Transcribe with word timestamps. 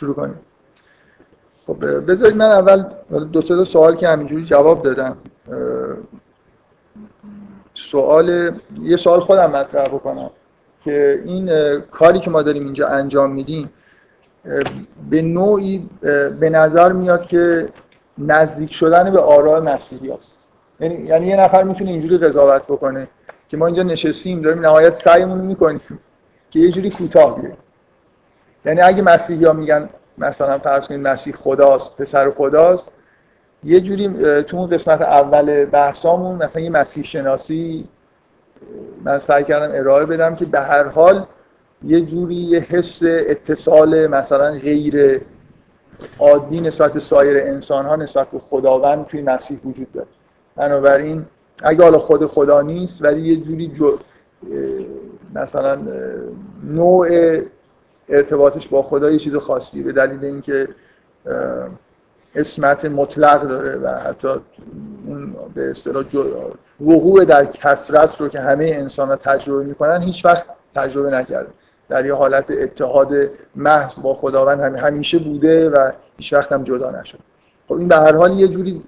شروع 0.00 0.14
کنیم. 0.14 0.38
خب 1.66 2.06
بذارید 2.10 2.36
من 2.36 2.50
اول 2.50 2.84
دو 3.32 3.42
سه 3.42 3.64
سوال 3.64 3.96
که 3.96 4.08
همینجوری 4.08 4.44
جواب 4.44 4.82
دادم 4.82 5.16
سوال 7.74 8.54
یه 8.82 8.96
سوال 8.96 9.20
خودم 9.20 9.50
مطرح 9.50 9.84
بکنم 9.84 10.30
که 10.84 11.22
این 11.24 11.50
کاری 11.80 12.20
که 12.20 12.30
ما 12.30 12.42
داریم 12.42 12.64
اینجا 12.64 12.88
انجام 12.88 13.32
میدیم 13.32 13.70
به 15.10 15.22
نوعی 15.22 15.88
به 16.40 16.50
نظر 16.50 16.92
میاد 16.92 17.26
که 17.26 17.68
نزدیک 18.18 18.72
شدن 18.72 19.10
به 19.10 19.20
آراء 19.20 19.60
مسیحی 19.60 20.10
هست 20.10 20.38
یعنی 20.80 20.94
یعنی 20.94 21.26
یه 21.26 21.40
نفر 21.40 21.62
می‌تونه 21.62 21.90
اینجوری 21.90 22.18
قضاوت 22.18 22.62
بکنه 22.62 23.08
که 23.48 23.56
ما 23.56 23.66
اینجا 23.66 23.82
نشستیم 23.82 24.42
داریم 24.42 24.60
نهایت 24.60 24.94
سعیمون 24.94 25.38
می‌کنیم 25.38 25.80
که 26.50 26.58
یه 26.58 26.70
جوری 26.70 26.90
کوتاه 26.90 27.40
بیایم. 27.40 27.56
یعنی 28.64 28.80
اگه 28.80 29.02
مسیحی 29.02 29.44
ها 29.44 29.52
میگن 29.52 29.88
مثلا 30.18 30.58
فرض 30.58 30.86
کنید 30.86 31.00
مسیح 31.00 31.34
خداست 31.34 31.96
پسر 31.96 32.30
خداست 32.30 32.92
یه 33.64 33.80
جوری 33.80 34.08
تو 34.42 34.56
اون 34.56 34.70
قسمت 34.70 35.02
اول 35.02 35.64
بحثامون 35.64 36.42
مثلا 36.42 36.62
یه 36.62 36.70
مسیح 36.70 37.04
شناسی 37.04 37.88
من 39.04 39.18
سعی 39.18 39.44
کردم 39.44 39.78
ارائه 39.78 40.06
بدم 40.06 40.34
که 40.34 40.44
به 40.44 40.60
هر 40.60 40.88
حال 40.88 41.26
یه 41.82 42.00
جوری 42.00 42.34
یه 42.34 42.60
حس 42.60 43.02
اتصال 43.04 44.06
مثلا 44.06 44.50
غیر 44.50 45.20
عادی 46.18 46.60
نسبت 46.60 46.92
به 46.92 47.00
سایر 47.00 47.36
انسان 47.36 47.86
ها 47.86 47.96
نسبت 47.96 48.30
به 48.30 48.38
خداوند 48.38 49.06
توی 49.06 49.22
مسیح 49.22 49.60
وجود 49.64 49.92
داره. 49.92 50.06
بنابراین 50.56 51.24
اگه 51.62 51.82
حالا 51.82 51.98
خود 51.98 52.26
خدا 52.26 52.62
نیست 52.62 53.04
ولی 53.04 53.20
یه 53.20 53.36
جوری 53.36 53.68
جو 53.68 53.98
مثلا 55.34 55.78
نوع 56.64 57.08
ارتباطش 58.10 58.68
با 58.68 58.82
خدا 58.82 59.10
یه 59.10 59.18
چیز 59.18 59.36
خاصی 59.36 59.82
به 59.82 59.92
دلیل 59.92 60.24
اینکه 60.24 60.68
اسمت 62.34 62.84
مطلق 62.84 63.48
داره 63.48 63.76
و 63.76 63.88
حتی 63.88 64.28
اون 65.06 65.36
به 65.54 65.70
اصطلاح 65.70 66.04
وقوع 66.80 67.24
در 67.24 67.44
کسرت 67.44 68.20
رو 68.20 68.28
که 68.28 68.40
همه 68.40 68.64
انسان 68.64 69.08
ها 69.08 69.16
تجربه 69.16 69.64
می‌کنن 69.64 70.02
هیچ 70.02 70.24
وقت 70.24 70.44
تجربه 70.74 71.10
نکرده. 71.10 71.50
در 71.88 72.06
یه 72.06 72.14
حالت 72.14 72.50
اتحاد 72.50 73.12
محض 73.56 73.94
با 74.02 74.14
خداوند 74.14 74.76
همیشه 74.76 75.18
بوده 75.18 75.70
و 75.70 75.90
هیچ 76.16 76.32
وقت 76.32 76.52
هم 76.52 76.64
جدا 76.64 76.90
نشد 76.90 77.18
خب 77.68 77.74
این 77.74 77.88
به 77.88 77.96
هر 77.96 78.12
حال 78.12 78.40
یه 78.40 78.48
جوری 78.48 78.82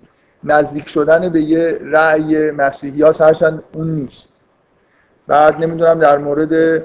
نزدیک 0.44 0.88
شدن 0.88 1.28
به 1.28 1.40
یه 1.40 1.78
رأی 1.82 2.50
مسیحی 2.50 3.02
ها 3.02 3.12
هرچند 3.20 3.62
اون 3.74 3.90
نیست. 3.90 4.32
بعد 5.26 5.56
نمی‌دونم 5.56 5.98
در 5.98 6.18
مورد 6.18 6.82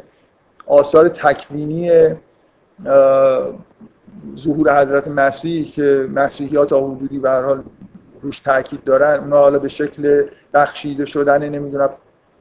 آثار 0.67 1.09
تکوینی 1.09 1.91
ظهور 4.37 4.81
حضرت 4.81 5.07
مسیح 5.07 5.71
که 5.71 6.09
مسیحی 6.15 6.57
ها 6.57 6.65
تا 6.65 6.87
حدودی 6.87 7.19
به 7.19 7.31
حال 7.31 7.63
روش 8.21 8.39
تاکید 8.39 8.83
دارن 8.83 9.19
اونا 9.19 9.37
حالا 9.37 9.59
به 9.59 9.67
شکل 9.67 10.27
بخشیده 10.53 11.05
شدن 11.05 11.49
نمی‌دونم 11.49 11.89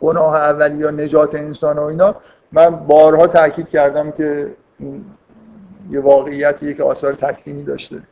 گناه 0.00 0.34
اولی 0.34 0.76
یا 0.76 0.90
نجات 0.90 1.34
انسان 1.34 1.78
و 1.78 1.82
اینا 1.82 2.14
من 2.52 2.70
بارها 2.70 3.26
تاکید 3.26 3.68
کردم 3.68 4.10
که 4.10 4.54
یه 5.90 6.00
واقعیتیه 6.00 6.74
که 6.74 6.82
آثار 6.82 7.12
تکوینی 7.12 7.62
داشته 7.62 8.02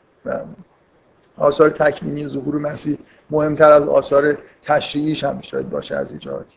آثار 1.39 1.71
تکوینی 1.71 2.29
ظهور 2.29 2.55
مسیح 2.55 2.99
مهمتر 3.31 3.73
از 3.73 3.89
آثار 3.89 4.39
تشریعیش 4.63 5.25
هم 5.25 5.41
شاید 5.43 5.71
باشه 5.71 5.97
از 5.97 6.13
ایجادی 6.13 6.55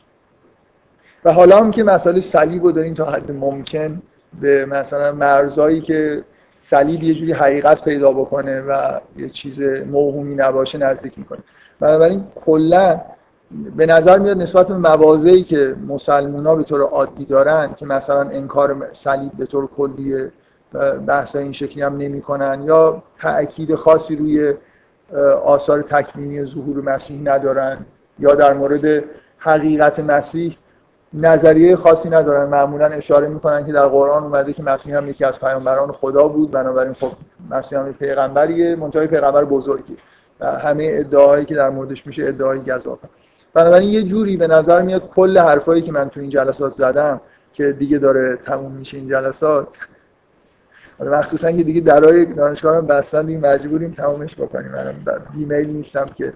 و 1.25 1.33
حالا 1.33 1.57
هم 1.57 1.71
که 1.71 1.83
مسئله 1.83 2.21
صلیب 2.21 2.63
رو 2.63 2.71
داریم 2.71 2.93
تا 2.93 3.05
حد 3.05 3.31
ممکن 3.31 4.01
به 4.41 4.65
مثلا 4.65 5.11
مرزایی 5.11 5.81
که 5.81 6.23
صلیب 6.69 7.03
یه 7.03 7.13
جوری 7.13 7.33
حقیقت 7.33 7.83
پیدا 7.83 8.11
بکنه 8.11 8.61
و 8.61 8.99
یه 9.17 9.29
چیز 9.29 9.61
موهومی 9.91 10.35
نباشه 10.35 10.77
نزدیک 10.77 11.19
می‌کنه. 11.19 11.39
بنابراین 11.79 12.23
کلا 12.45 13.01
به 13.75 13.85
نظر 13.85 14.19
میاد 14.19 14.41
نسبت 14.41 14.67
به 14.67 14.77
موازهی 14.77 15.43
که 15.43 15.75
مسلمونا 15.87 16.55
به 16.55 16.63
طور 16.63 16.81
عادی 16.81 17.25
دارن 17.25 17.73
که 17.73 17.85
مثلا 17.85 18.21
انکار 18.21 18.87
صلیب 18.93 19.31
به 19.37 19.45
طور 19.45 19.67
کلی 19.77 20.27
بحث 21.07 21.35
این 21.35 21.51
شکلی 21.51 21.81
هم 21.81 21.97
نمی‌کنن 21.97 22.63
یا 22.63 23.03
تأکید 23.19 23.75
خاصی 23.75 24.15
روی 24.15 24.53
آثار 25.45 25.81
تکوینی 25.81 26.45
ظهور 26.45 26.81
مسیح 26.81 27.21
ندارن 27.23 27.77
یا 28.19 28.35
در 28.35 28.53
مورد 28.53 29.03
حقیقت 29.37 29.99
مسیح 29.99 30.57
نظریه 31.13 31.75
خاصی 31.75 32.09
ندارن. 32.09 32.49
معمولا 32.49 32.85
اشاره 32.85 33.27
می‌کنن 33.27 33.65
که 33.65 33.71
در 33.71 33.87
قرآن 33.87 34.23
اومده 34.23 34.53
که 34.53 34.63
مسیح 34.63 34.97
هم 34.97 35.09
یکی 35.09 35.25
از 35.25 35.39
پیامبران 35.39 35.91
خدا 35.91 36.27
بود. 36.27 36.51
بنابراین 36.51 36.93
خب 36.93 37.11
مسیح 37.49 37.79
هم 37.79 37.93
پیغمبریه 37.93 38.75
منتهای 38.75 39.07
پیغمبر 39.07 39.45
بزرگی. 39.45 39.97
و 40.39 40.51
همه 40.51 40.87
ادعاهایی 40.91 41.45
که 41.45 41.55
در 41.55 41.69
موردش 41.69 42.07
میشه 42.07 42.25
ادعای 42.25 42.59
گزافه 42.59 43.07
بنابراین 43.53 43.89
یه 43.89 44.03
جوری 44.03 44.37
به 44.37 44.47
نظر 44.47 44.81
میاد 44.81 45.09
کل 45.09 45.37
حرفایی 45.37 45.81
که 45.81 45.91
من 45.91 46.09
تو 46.09 46.19
این 46.19 46.29
جلسات 46.29 46.71
زدم 46.71 47.21
که 47.53 47.71
دیگه 47.71 47.97
داره 47.97 48.37
تموم 48.45 48.71
میشه 48.71 48.97
این 48.97 49.07
جلسات. 49.07 49.67
حالا 50.99 51.17
مخصوصا 51.17 51.51
که 51.51 51.63
دیگه 51.63 51.81
درای 51.81 52.25
دانشگاه 52.25 52.77
هم 52.77 52.87
بستن 52.87 53.25
دیگه 53.25 53.39
مجبوریم 53.39 53.93
تمومش 53.97 54.35
بکنیم. 54.35 54.71
منم 54.71 54.95
بیمیل 55.33 55.69
نیستم 55.69 56.05
که 56.05 56.33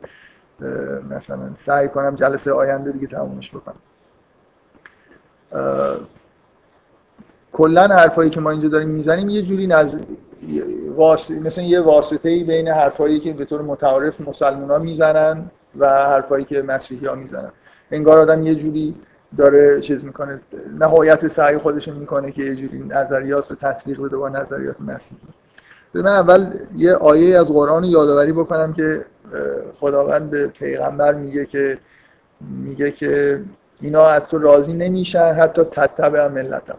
مثلا 1.09 1.49
سعی 1.65 1.87
کنم 1.87 2.15
جلسه 2.15 2.51
آینده 2.51 2.91
دیگه 2.91 3.07
تمومش 3.07 3.51
بکنم. 3.51 3.75
کلا 7.53 7.88
حرفایی 7.88 8.29
که 8.29 8.39
ما 8.39 8.51
اینجا 8.51 8.67
داریم 8.67 8.89
می‌زنیم 8.89 9.29
یه 9.29 9.41
جوری 9.41 9.67
نز... 9.67 9.95
واس... 10.95 11.31
مثل 11.31 11.62
یه 11.62 11.81
واسطه 11.81 12.29
ای 12.29 12.44
بین 12.44 12.67
حرفایی 12.67 13.19
که 13.19 13.34
به 13.34 13.45
طور 13.45 13.61
متعارف 13.61 14.22
مسلمان 14.22 14.69
ها 14.69 14.79
می‌زنن 14.79 15.45
و 15.79 15.88
حرفایی 15.88 16.45
که 16.45 16.61
مسیحی 16.61 17.06
ها 17.06 17.16
می‌زنن. 17.16 17.51
انگار 17.91 18.17
آدم 18.17 18.44
یه 18.44 18.56
جوری 18.56 18.95
داره 19.38 19.81
چیز 19.81 20.03
می‌کنه 20.03 20.40
نهایت 20.79 21.28
سعی 21.28 21.57
خودش 21.57 21.88
می‌کنه 21.88 22.31
که 22.31 22.44
یه 22.44 22.56
جوری 22.56 22.79
نظریات 22.79 23.50
رو 23.51 23.56
تطبیق 23.56 24.01
بده 24.01 24.17
با 24.17 24.29
نظریات 24.29 24.81
مسیحی. 24.81 25.22
من 25.94 26.07
اول 26.07 26.53
یه 26.75 26.94
آیه 26.94 27.40
از 27.40 27.45
قرآن 27.45 27.84
یادآوری 27.84 28.31
بکنم 28.31 28.73
که 28.73 29.06
خداوند 29.73 30.29
به 30.29 30.47
پیغمبر 30.47 31.13
میگه 31.13 31.45
که 31.45 31.78
میگه 32.63 32.91
که 32.91 33.41
اینا 33.81 34.05
از 34.05 34.27
تو 34.27 34.39
راضی 34.39 34.73
نمیشن 34.73 35.33
حتی 35.33 35.63
تتبع 35.63 36.27
ملتم. 36.27 36.77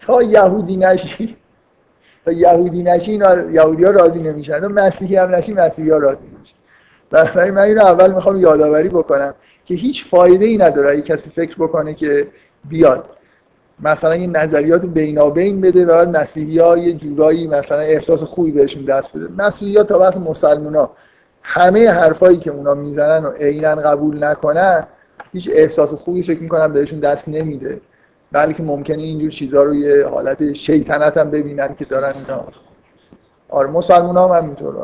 تا 0.00 0.22
یهودی 0.22 0.76
نشی 0.76 1.36
تا 2.24 2.32
یهودی 2.32 2.82
نشی 2.82 3.10
اینا 3.10 3.50
یهودی 3.50 3.84
ها 3.84 3.90
راضی 3.90 4.22
نمیشن. 4.22 4.60
تا 4.60 4.68
مسیحی 4.68 5.16
هم 5.16 5.34
نشی 5.34 5.52
مسیحی 5.52 5.90
ها 5.90 5.98
راضی 5.98 6.26
نمیشن. 6.36 6.54
بنابراین 7.10 7.54
من 7.54 7.62
اینو 7.62 7.84
اول 7.84 8.12
می‌خوام 8.12 8.36
یادآوری 8.36 8.88
بکنم 8.88 9.34
که 9.64 9.74
هیچ 9.74 10.08
فایده 10.10 10.44
ای 10.44 10.56
نداره 10.56 10.90
اگه 10.90 11.02
کسی 11.02 11.30
فکر 11.30 11.54
بکنه 11.54 11.94
که 11.94 12.26
بیاد. 12.64 13.04
مثلا 13.80 14.12
این 14.12 14.36
نظریات 14.36 14.86
بینابین 14.86 15.60
بده 15.60 15.86
و 15.86 15.88
بعد 15.88 16.16
مسیحی 16.16 16.58
ها 16.58 16.78
یه 16.78 16.92
جورایی 16.92 17.46
مثلا 17.46 17.78
احساس 17.78 18.22
خوبی 18.22 18.52
بهشون 18.52 18.84
دست 18.84 19.16
بده. 19.16 19.28
مسیحی 19.38 19.76
ها 19.76 19.82
تا 19.82 19.98
وقت 19.98 20.16
مسلمان 20.16 20.74
ها 20.74 20.90
همه 21.42 21.90
حرفایی 21.90 22.36
که 22.36 22.50
اونا 22.50 22.74
می‌زنن 22.74 23.24
و 23.24 23.30
عینا 23.30 23.74
قبول 23.74 24.24
نکنن 24.24 24.86
هیچ 25.34 25.50
احساس 25.52 25.94
خوبی 25.94 26.22
فکر 26.22 26.42
می‌کنم 26.42 26.72
بهشون 26.72 27.00
دست 27.00 27.28
نمیده. 27.28 27.80
بلکه 28.32 28.62
ممکنه 28.62 29.02
اینجور 29.02 29.30
چیزها 29.30 29.62
رو 29.62 29.74
یه 29.74 30.06
حالت 30.06 30.52
شیطنت 30.52 31.16
هم 31.16 31.30
ببینن 31.30 31.74
که 31.74 31.84
دارن 31.84 32.12
اینا. 32.14 32.44
آره 33.48 33.70
مسلمان 33.70 34.16
هم 34.16 34.36
همینطور. 34.36 34.74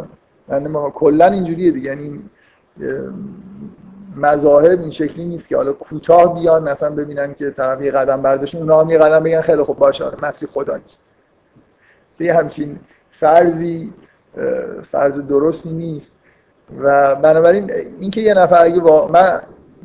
من 0.49 0.91
کلا 0.91 1.27
اینجوریه 1.27 1.71
دیگه. 1.71 1.89
یعنی 1.89 2.21
مذاهب 4.17 4.81
این 4.81 4.91
شکلی 4.91 5.25
نیست 5.25 5.49
که 5.49 5.57
حالا 5.57 5.73
کوتاه 5.73 6.41
بیان 6.41 6.69
مثلا 6.71 6.91
ببینن 6.91 7.35
که 7.35 7.51
طرف 7.51 7.83
یه 7.83 7.91
قدم 7.91 8.23
برداشتن 8.23 8.59
اونا 8.59 8.81
هم 8.81 8.91
یه 8.91 8.99
قدم 8.99 9.23
بگن 9.23 9.41
خیلی 9.41 9.63
خوب 9.63 9.79
باشه 9.79 10.05
آره 10.05 10.17
مسیح 10.23 10.49
خدا 10.49 10.77
نیست. 10.77 11.01
یه 12.21 12.35
همچین 12.35 12.79
فرضی 13.11 13.93
فرض 14.93 15.19
درستی 15.19 15.73
نیست. 15.73 16.11
و 16.79 17.15
بنابراین 17.15 17.71
اینکه 18.01 18.21
یه 18.21 18.35
نفر 18.35 18.65
اگه 18.65 18.81
با 18.81 19.09
من 19.09 19.41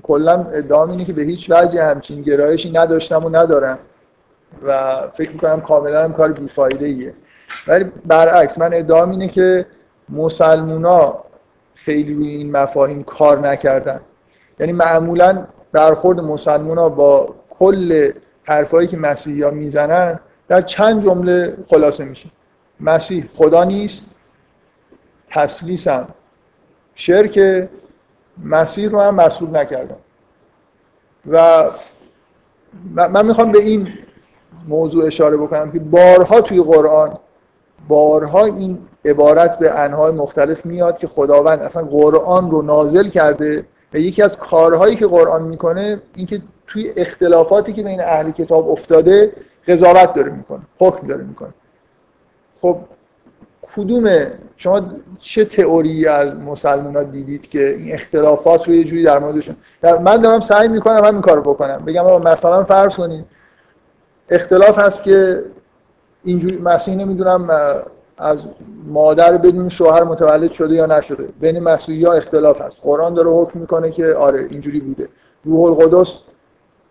کلا 0.07 0.33
ادعام 0.53 0.91
اینه 0.91 1.05
که 1.05 1.13
به 1.13 1.21
هیچ 1.21 1.51
وجه 1.51 1.83
همچین 1.83 2.21
گرایشی 2.21 2.71
نداشتم 2.71 3.25
و 3.25 3.29
ندارم. 3.29 3.79
و 4.65 4.97
فکر 5.17 5.31
می‌کنم 5.31 5.61
کاملا 5.61 6.03
هم 6.03 6.13
کار 6.13 6.31
بیفایده 6.31 6.85
ایه 6.85 7.13
ولی 7.67 7.85
برعکس 8.05 8.57
من 8.57 8.73
ادعام 8.73 9.11
اینه 9.11 9.27
که 9.27 9.65
مسلمونا 10.09 11.23
خیلی 11.75 12.13
روی 12.13 12.27
این 12.27 12.51
مفاهیم 12.51 13.03
کار 13.03 13.39
نکردن. 13.39 13.99
یعنی 14.59 14.71
معمولا 14.71 15.47
برخورد 15.71 16.19
مسلمونا 16.19 16.89
با 16.89 17.35
کل 17.49 18.11
حرفایی 18.43 18.87
که 18.87 18.97
مسیحی 18.97 19.41
ها 19.41 19.49
می‌زنن 19.49 20.19
در 20.47 20.61
چند 20.61 21.03
جمله 21.03 21.57
خلاصه 21.69 22.05
میشه. 22.05 22.29
مسیح 22.79 23.25
خدا 23.35 23.63
نیست 23.63 24.05
تسلیسم 25.29 26.07
شرک 26.95 27.67
مسیح 28.43 28.89
رو 28.89 28.99
هم 28.99 29.15
مسئول 29.15 29.57
نکردم. 29.57 29.97
و 31.31 31.63
من 32.85 33.25
می‌خوام 33.25 33.51
به 33.51 33.59
این 33.59 33.89
موضوع 34.67 35.05
اشاره 35.05 35.37
بکنم 35.37 35.71
که 35.71 35.79
بارها 35.79 36.41
توی 36.41 36.61
قرآن 36.61 37.17
بارها 37.87 38.45
این 38.45 38.77
عبارت 39.05 39.59
به 39.59 39.79
انهای 39.79 40.11
مختلف 40.11 40.65
میاد 40.65 40.97
که 40.97 41.07
خداوند 41.07 41.61
اصلا 41.61 41.83
قرآن 41.83 42.51
رو 42.51 42.61
نازل 42.61 43.09
کرده 43.09 43.65
و 43.93 43.97
یکی 43.97 44.21
از 44.21 44.37
کارهایی 44.37 44.95
که 44.95 45.07
قرآن 45.07 45.43
می‌کنه 45.43 46.01
اینکه 46.15 46.41
توی 46.67 46.93
اختلافاتی 46.95 47.73
که 47.73 47.83
بین 47.83 48.01
اهل 48.01 48.31
کتاب 48.31 48.69
افتاده 48.69 49.33
قضاوت 49.67 50.13
داره 50.13 50.31
می‌کنه 50.31 50.61
حکم 50.79 51.07
داره 51.07 51.23
می‌کنه. 51.23 51.53
خب 52.61 52.77
کدوم 53.75 54.27
شما 54.57 54.81
چه 55.19 55.45
تئوری 55.45 56.07
از 56.07 56.35
مسلمان 56.35 56.95
ها 56.95 57.03
دیدید 57.03 57.49
که 57.49 57.69
این 57.69 57.93
اختلافات 57.93 58.67
رو 58.67 58.73
یه 58.73 58.83
جوری 58.83 59.03
در 59.03 59.19
موردشون 59.19 59.55
من 60.03 60.17
دارم 60.17 60.39
سعی 60.39 60.67
می‌کنم 60.67 61.03
همین 61.03 61.21
کارو 61.21 61.41
بکنم. 61.41 61.77
بگم 61.77 62.21
مثلا 62.21 62.63
فرض 62.63 62.93
کنید 62.93 63.25
اختلاف 64.29 64.79
هست 64.79 65.03
که 65.03 65.43
اینجوری 66.23 66.57
مسیح 66.57 66.95
نمی‌دونم 66.95 67.47
از 68.17 68.43
مادر 68.87 69.37
بدون 69.37 69.69
شوهر 69.69 70.03
متولد 70.03 70.51
شده 70.51 70.75
یا 70.75 70.85
نشده. 70.85 71.27
بین 71.39 71.59
مسیحی 71.59 72.05
ها 72.05 72.13
اختلاف 72.13 72.61
هست. 72.61 72.77
قرآن 72.81 73.13
داره 73.13 73.29
حکم 73.29 73.59
می‌کنه 73.59 73.91
که 73.91 74.13
آره 74.13 74.47
اینجوری 74.49 74.79
بوده. 74.79 75.07
روح 75.43 75.63
القدس 75.63 76.21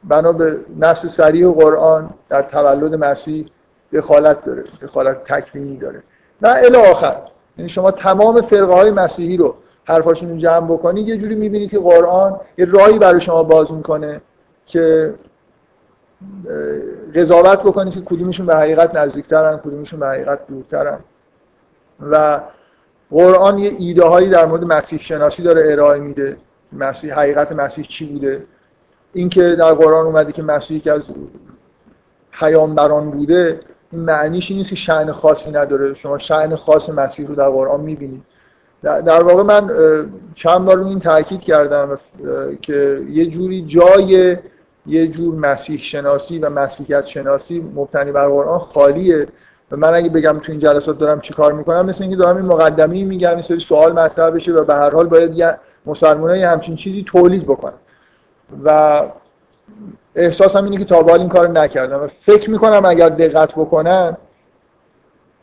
بنا 0.05 0.33
به 0.33 0.59
نفس 0.79 1.07
سریع 1.07 1.51
قرآن 1.51 2.11
در 2.29 2.43
تولد 2.43 2.95
مسیح 2.95 3.47
دخالت 3.93 4.45
داره 4.45 4.65
دخالت 4.83 5.25
تکوینی 5.25 5.77
داره. 5.77 6.03
نه 6.43 6.49
الی 6.49 6.77
آخر. 6.77 7.17
یعنی 7.59 7.69
شما 7.69 7.91
تمام 7.91 8.41
فرقه 8.41 8.73
های 8.75 8.91
مسیحی 8.91 9.37
رو 9.37 9.55
حرفاشون 9.85 10.31
رو 10.31 10.37
جمع 10.37 10.67
بکنید 10.67 11.09
یه 11.09 11.17
جوری 11.17 11.35
می‌بینید 11.35 11.71
که 11.71 11.79
قرآن 11.79 12.41
یه 12.59 12.65
راهی 12.65 12.99
برای 12.99 13.21
شما 13.21 13.43
باز 13.43 13.73
می‌کنه 13.73 14.21
که 14.67 15.15
قضاوت 17.15 17.61
بکنید 17.61 17.95
که 17.95 18.01
کدومشون 18.01 18.47
به 18.47 18.57
حقیقت 18.57 18.95
نزدیکترن 18.95 19.57
کدومشون 19.57 20.01
به 20.01 20.07
حقیقت 20.07 20.47
دورترن. 20.47 20.99
و 22.11 22.41
قرآن 23.11 23.59
یه 23.59 23.73
ایده 23.79 24.05
هایی 24.05 24.29
در 24.29 24.47
مورد 24.47 24.65
مسیح 24.65 24.99
شناسی 24.99 25.43
داره 25.43 25.73
ارائه 25.73 26.01
میده 26.01 26.37
مسیح 26.73 27.15
حقیقت 27.15 27.53
مسیح 27.53 27.85
چی 27.85 28.07
بوده. 28.13 28.45
اینکه 29.13 29.57
در 29.57 29.75
قرآن 29.75 30.07
اومده 30.07 30.33
که 30.33 30.43
مسیح 30.43 30.81
که 30.81 30.93
از 30.93 31.03
پیامبران 32.33 33.11
بوده 33.11 33.61
این 33.95 34.03
معنیش 34.05 34.51
نیست 34.51 34.71
که 34.71 34.77
شأن 34.77 35.13
خاصی 35.13 35.51
نداره. 35.51 35.95
شما 35.95 36.19
شأن 36.19 36.57
خاص 36.57 36.91
مسیح 36.91 37.27
رو 37.27 37.35
در 37.35 37.49
قرآن 37.49 37.81
می‌بینید. 37.81 38.23
در 38.83 39.23
واقع 39.23 39.43
من 39.43 39.71
چند 40.35 40.65
بار 40.65 40.79
این 40.79 41.01
تاکید 41.01 41.41
کردم 41.41 41.99
که 42.63 43.03
یه 43.11 43.27
جوری 43.27 43.65
جای 43.67 44.37
یه 44.87 45.07
جور 45.07 45.35
مسیح 45.35 45.79
شناسی 45.79 46.39
و 46.39 46.51
مسیحیت 46.51 47.07
شناسی 47.07 47.61
مبتنی 47.75 48.13
بر 48.13 48.29
قرآن 48.29 48.59
خالیه. 48.59 49.27
و 49.71 49.77
من 49.77 49.95
اگه 49.95 50.09
بگم 50.09 50.39
تو 50.43 50.53
این 50.53 50.61
جلسات 50.61 50.99
دارم 50.99 51.21
چیکار 51.21 51.53
می‌کنم 51.53 51.87
مثل 51.87 52.03
اینکه 52.03 52.17
دارم 52.17 52.37
این 52.37 52.47
مقدمی 52.47 53.05
میگم 53.05 53.31
این 53.31 53.41
سری 53.41 53.61
سوال 53.61 53.93
مطرح 53.93 54.31
بشه 54.31 54.53
و 54.53 54.65
به 54.65 54.75
هر 54.75 54.91
حال 54.91 55.07
باید 55.07 55.39
یه 55.39 55.55
مسلمانای 55.87 56.43
همچین 56.43 56.77
چیزی 56.77 57.05
تولید 57.07 57.43
بکنن 57.43 57.73
و 58.65 59.03
احساسم 60.15 60.65
اینه 60.65 60.77
که 60.77 60.85
تا 60.85 61.15
این 61.15 61.29
کار 61.29 61.49
نکردم 61.49 62.03
و 62.03 62.09
فکر 62.21 62.51
می‌کنم 62.51 62.85
اگر 62.85 63.09
دقت 63.09 63.53
بکنن 63.53 64.17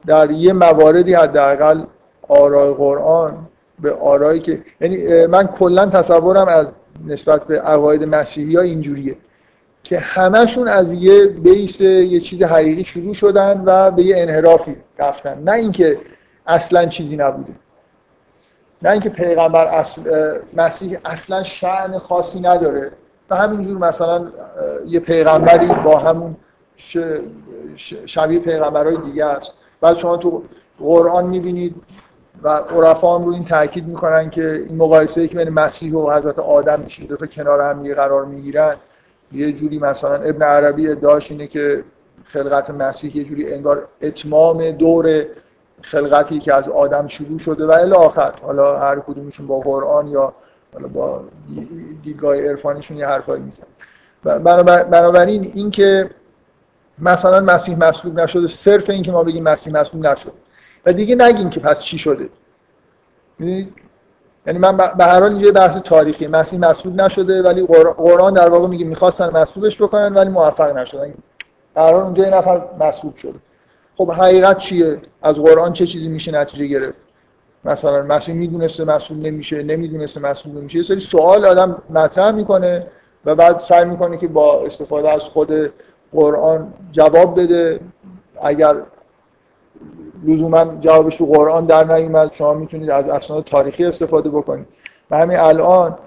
در 0.07 0.31
یه 0.31 0.53
مواردی 0.53 1.13
حداقل 1.13 1.83
آرای 2.27 2.73
قرآن 2.73 3.47
به 3.79 3.93
آرایی 3.93 4.39
که 4.39 4.61
یعنی 4.81 5.25
من 5.25 5.47
کلا 5.47 5.85
تصورم 5.85 6.47
از 6.47 6.75
نسبت 7.07 7.43
به 7.43 7.61
عقاید 7.61 8.03
مسیحی 8.03 8.55
ها 8.55 8.61
اینجوریه 8.61 9.15
که 9.83 9.99
همشون 9.99 10.67
از 10.67 10.93
یه 10.93 11.25
بیس 11.25 11.81
یه 11.81 12.19
چیز 12.19 12.43
حقیقی 12.43 12.83
شروع 12.83 13.13
شدن 13.13 13.63
و 13.65 13.91
به 13.91 14.03
یه 14.03 14.15
انحرافی 14.17 14.75
رفتن. 14.99 15.43
نه 15.43 15.51
اینکه 15.51 15.97
اصلا 16.47 16.85
چیزی 16.85 17.17
نبوده. 17.17 17.53
نه 18.81 18.89
اینکه 18.89 19.09
پیغمبر 19.09 19.65
اصل 19.65 20.01
مسیح 20.53 20.97
اصلا 21.05 21.43
شعن 21.43 21.97
خاصی 21.97 22.39
نداره. 22.39 22.91
و 23.31 23.35
همینجور 23.35 23.77
مثلا 23.77 24.27
یه 24.87 24.99
پیغمبری 24.99 25.67
با 25.67 25.97
همون 25.97 26.35
شبیه 28.05 28.39
پیغمبرهای 28.39 28.97
دیگه 28.97 29.25
است. 29.25 29.51
بعد 29.81 29.97
شما 29.97 30.17
تو 30.17 30.43
قرآن 30.79 31.25
می‌بینید 31.25 31.75
و 32.43 32.49
عرفا 32.49 33.17
هم 33.17 33.25
رو 33.25 33.33
این 33.33 33.45
تاکید 33.45 33.87
می‌کنن 33.87 34.29
که 34.29 34.53
این 34.53 34.77
مقایسه 34.77 35.27
که 35.27 35.37
بین 35.37 35.49
مسیح 35.49 35.95
و 35.95 36.11
حضرت 36.11 36.39
آدم 36.39 36.79
میشه 36.79 37.03
دو 37.03 37.27
کنار 37.27 37.61
هم 37.61 37.85
یه 37.85 37.95
قرار 37.95 38.25
می‌گیرن. 38.25 38.75
یه 39.31 39.53
جوری 39.53 39.79
مثلا 39.79 40.15
ابن 40.15 40.43
عربی 40.43 40.87
ادعاش 40.87 41.31
اینه 41.31 41.47
که 41.47 41.83
خلقت 42.25 42.69
مسیح 42.69 43.17
یه 43.17 43.23
جوری 43.23 43.53
انگار 43.53 43.87
اتمام 44.01 44.71
دور 44.71 45.25
خلقتی 45.81 46.39
که 46.39 46.53
از 46.53 46.67
آدم 46.67 47.07
شروع 47.07 47.39
شده 47.39 47.65
و 47.65 47.71
الی 47.71 47.93
آخر. 47.93 48.33
حالا 48.41 48.79
هر 48.79 48.99
کدومشون 48.99 49.47
با 49.47 49.59
قرآن 49.59 50.07
یا 50.07 50.33
حالا 50.73 50.87
با 50.87 51.23
دیدگاه 52.03 52.37
عرفانیشون 52.37 52.97
یه 52.97 53.07
حرفایی 53.07 53.41
میزن 53.41 53.63
بنابراین 54.83 55.51
این 55.53 55.71
که 55.71 56.09
مثلا 56.99 57.39
مسیح 57.39 57.77
مصلوب 57.77 58.19
نشده 58.19 58.47
صرف 58.47 58.89
این 58.89 59.03
که 59.03 59.11
ما 59.11 59.23
بگیم 59.23 59.43
مسیح 59.43 59.73
مصلوب 59.73 60.07
نشد. 60.07 60.33
و 60.85 60.93
دیگه 60.93 61.15
نگیم 61.15 61.49
که 61.49 61.59
پس 61.59 61.79
چی 61.79 61.97
شده. 61.97 62.29
یعنی 63.39 64.59
من 64.59 64.77
به 64.77 65.05
هر 65.05 65.19
حال 65.19 65.23
اینجا 65.23 65.51
بحث 65.51 65.77
تاریخی. 65.77 66.27
مسیح 66.27 66.59
مصلوب 66.59 67.01
نشده 67.01 67.43
ولی 67.43 67.65
قرآن 67.97 68.33
در 68.33 68.49
واقع 68.49 68.67
میگه 68.67 68.85
می‌خواستن 68.85 69.29
مصلوبش 69.29 69.81
بکنن 69.81 70.13
ولی 70.13 70.29
موفق 70.29 70.77
نشدن. 70.77 71.13
حال 71.75 71.93
اونجا 71.93 72.23
یه 72.23 72.35
نفر 72.35 72.61
مصلوب 72.79 73.15
شده. 73.15 73.39
خب 73.97 74.11
حقیقت 74.11 74.57
چیه؟ 74.57 75.01
از 75.21 75.35
قرآن 75.35 75.73
چه 75.73 75.87
چیزی 75.87 76.07
میشه 76.07 76.31
نتیجه 76.31 76.65
گرفت؟ 76.65 76.97
مثلا 77.65 78.03
مسیح 78.03 78.35
می‌دونسته 78.35 78.85
مسئول 78.85 79.17
نمیشه 79.17 79.63
نمی‌دونسته 79.63 80.19
مسئول 80.19 80.57
نمیشه. 80.57 80.77
یه 80.77 80.83
سری 80.83 80.99
سوال 80.99 81.45
آدم 81.45 81.81
مطرح 81.89 82.31
می‌کنه 82.31 82.87
و 83.25 83.35
بعد 83.35 83.59
سعی 83.59 83.85
می‌کنه 83.85 84.17
که 84.17 84.27
با 84.27 84.65
استفاده 84.65 85.09
از 85.09 85.21
خود 85.21 85.73
قرآن 86.13 86.73
جواب 86.91 87.41
بده. 87.41 87.79
اگر 88.43 88.75
لزوما 90.25 90.65
جوابش 90.81 91.15
تو 91.15 91.25
قرآن 91.25 91.65
در 91.65 91.97
نیومد 91.97 92.33
شما 92.33 92.53
می‌تونید 92.53 92.89
از 92.89 93.09
اسناد 93.09 93.43
تاریخی 93.43 93.85
استفاده 93.85 94.29
بکنید. 94.29 94.67
و 95.11 95.17
همین 95.17 95.37
الان 95.37 95.97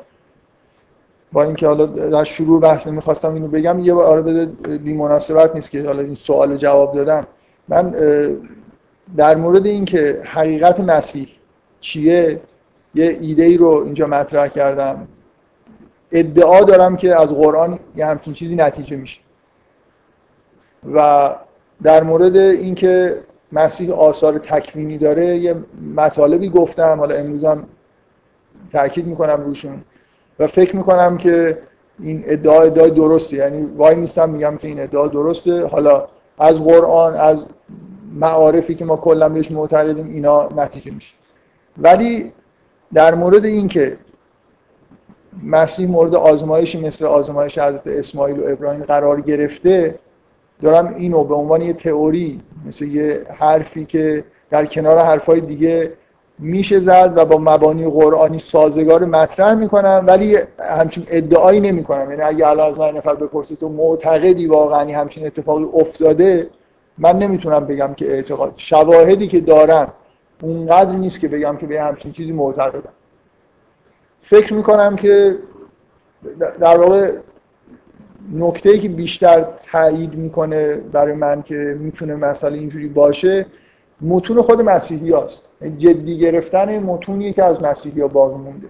با 1.32 1.42
اینکه 1.42 1.66
حالا 1.66 1.86
در 1.86 2.24
شروع 2.24 2.60
بحث 2.60 2.86
نمی‌خواستم 2.86 3.34
اینو 3.34 3.48
بگم 3.48 3.80
یه 3.80 3.94
بار 3.94 4.22
بده 4.22 4.46
بی 4.78 4.94
مناسبت 4.94 5.54
نیست 5.54 5.70
که 5.70 5.86
حالا 5.86 6.02
این 6.02 6.14
سوال 6.14 6.56
جواب 6.56 6.94
دادم. 6.94 7.26
من 7.68 7.94
در 9.16 9.34
مورد 9.36 9.66
اینکه 9.66 10.20
حقیقت 10.24 10.80
مسیح 10.80 11.28
چیه؟ 11.84 12.40
یه 12.94 13.18
ایده 13.20 13.42
ای 13.42 13.56
رو 13.56 13.68
اینجا 13.68 14.06
مطرح 14.06 14.48
کردم. 14.48 15.08
ادعا 16.12 16.60
دارم 16.60 16.96
که 16.96 17.20
از 17.20 17.28
قرآن 17.28 17.78
یه 17.96 18.06
همچین 18.06 18.34
چیزی 18.34 18.56
نتیجه 18.56 18.96
میشه. 18.96 19.20
و 20.94 21.30
در 21.82 22.02
مورد 22.02 22.36
اینکه 22.36 23.20
مسیح 23.52 23.92
آثار 23.92 24.38
تکوینی 24.38 24.98
داره 24.98 25.38
یه 25.38 25.54
مطالبی 25.96 26.48
گفتم 26.48 26.98
حالا 26.98 27.14
امروزم 27.14 27.64
تاکید 28.72 29.06
می‌کنم 29.06 29.44
روشون. 29.44 29.84
و 30.38 30.46
فکر 30.46 30.76
می‌کنم 30.76 31.16
که 31.16 31.58
این 32.00 32.22
ادعا 32.26 32.62
ادعای 32.62 32.90
درسته. 32.90 33.36
یعنی 33.36 33.62
وای 33.76 33.96
نیستم 33.96 34.30
میگم 34.30 34.56
که 34.56 34.68
این 34.68 34.80
ادعا 34.80 35.08
درسته. 35.08 35.66
حالا 35.66 36.08
از 36.38 36.62
قرآن 36.62 37.14
از 37.14 37.44
معارفی 38.14 38.74
که 38.74 38.84
ما 38.84 38.96
کلا 38.96 39.28
بهش 39.28 39.50
معتقدیم 39.50 40.08
اینا 40.08 40.48
نتیجه 40.56 40.90
میشه. 40.90 41.14
ولی 41.78 42.32
در 42.94 43.14
مورد 43.14 43.44
اینکه 43.44 43.96
مسیح 45.42 45.88
مورد 45.88 46.14
آزمایشی 46.14 46.86
مثل 46.86 47.06
آزمایش 47.06 47.58
حضرت 47.58 47.86
اسماعیل 47.86 48.40
و 48.40 48.42
ابراهیم 48.46 48.84
قرار 48.84 49.20
گرفته 49.20 49.98
دارم 50.62 50.94
اینو 50.94 51.24
به 51.24 51.34
عنوان 51.34 51.62
یه 51.62 51.72
تئوری 51.72 52.40
مثل 52.66 52.84
یه 52.84 53.26
حرفی 53.38 53.84
که 53.84 54.24
در 54.50 54.66
کنار 54.66 54.98
حرفای 54.98 55.40
دیگه 55.40 55.92
میشه 56.38 56.80
زد 56.80 57.12
و 57.16 57.24
با 57.24 57.38
مبانی 57.38 57.90
قرآنی 57.90 58.38
سازگار 58.38 59.04
مطرح 59.04 59.54
می‌کنم 59.54 60.04
ولی 60.06 60.38
همچین 60.58 61.06
ادعایی 61.08 61.60
نمی‌کنم. 61.60 62.10
یعنی 62.10 62.22
اگه 62.22 62.48
الان 62.48 62.70
از 62.70 62.78
من 62.78 62.96
نفر 62.96 63.14
بپرسید 63.14 63.58
تو 63.58 63.68
معتقدی 63.68 64.46
واقعا 64.46 65.00
همچین 65.00 65.26
اتفاقی 65.26 65.64
افتاده 65.64 66.50
من 66.98 67.18
نمی‌تونم 67.18 67.66
بگم 67.66 67.94
که 67.94 68.12
اعتقاد 68.12 68.52
شواهدی 68.56 69.26
که 69.26 69.40
دارم 69.40 69.92
اونقدر 70.42 70.92
نیست 70.92 71.20
که 71.20 71.28
بگم 71.28 71.56
که 71.56 71.66
به 71.66 71.82
همچین 71.82 72.12
چیزی 72.12 72.32
معتقدم 72.32 72.92
فکر 74.22 74.54
می‌کنم 74.54 74.96
که 74.96 75.38
در 76.60 76.78
واقع 76.78 77.12
نکته 78.32 78.70
ای 78.70 78.78
که 78.78 78.88
بیشتر 78.88 79.46
تایید 79.72 80.14
می‌کنه 80.14 80.74
برای 80.74 81.12
من 81.12 81.42
که 81.42 81.76
می‌تونه 81.80 82.14
مسئله 82.14 82.58
اینجوری 82.58 82.88
باشه 82.88 83.46
متون 84.00 84.42
خود 84.42 84.62
مسیحی 84.62 85.10
هاست. 85.10 85.42
جدی 85.78 86.18
گرفتن 86.18 86.78
متونیه 86.78 87.32
که 87.32 87.44
از 87.44 87.62
مسیحی 87.62 88.00
ها 88.00 88.08
باقی 88.08 88.38
مونده. 88.38 88.66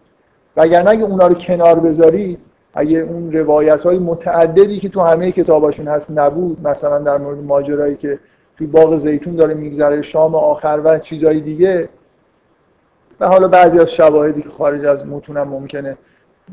وگرنه 0.57 0.91
اگه 0.91 1.05
اونا 1.05 1.27
رو 1.27 1.35
کنار 1.35 1.81
بذاری 1.81 2.39
اگه 2.75 2.99
اون 2.99 3.33
روایت 3.33 3.81
های 3.81 3.99
متعددی 3.99 4.81
که 4.81 4.89
تو 4.89 5.01
همه 5.01 5.33
کتاباشون 5.33 5.89
هست 5.89 6.11
نبود 6.11 6.67
مثلا 6.67 6.99
در 6.99 7.19
مورد 7.19 7.39
ماجرایی 7.39 7.97
که 7.97 8.19
توی 8.59 8.67
باغ 8.67 8.97
زیتون 8.97 9.37
داره 9.37 9.55
میگذره 9.55 10.03
شام 10.03 10.35
آخر 10.35 10.81
و 10.85 10.99
چیزای 10.99 11.41
دیگه. 11.41 11.89
و 13.21 13.29
حالا 13.29 13.49
بعضی 13.49 13.79
از 13.79 13.91
شواهدی 13.91 14.43
که 14.43 14.49
خارج 14.49 14.85
از 14.85 15.07
متونم 15.07 15.49
ممکنه 15.49 15.97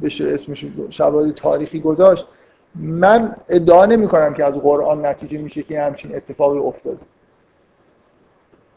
بشه 0.04 0.28
اسمش 0.34 0.66
شواهد 0.90 1.36
تاریخی 1.36 1.80
گذاشت. 1.80 2.28
من 2.76 3.36
ادعا 3.50 3.86
نمی 3.86 4.08
کنم 4.08 4.34
که 4.34 4.46
از 4.46 4.54
قرآن 4.54 5.06
نتیجه 5.06 5.38
میشه 5.38 5.64
که 5.64 5.82
همچین 5.82 6.16
اتفاقی 6.16 6.60
افتاده. 6.60 7.00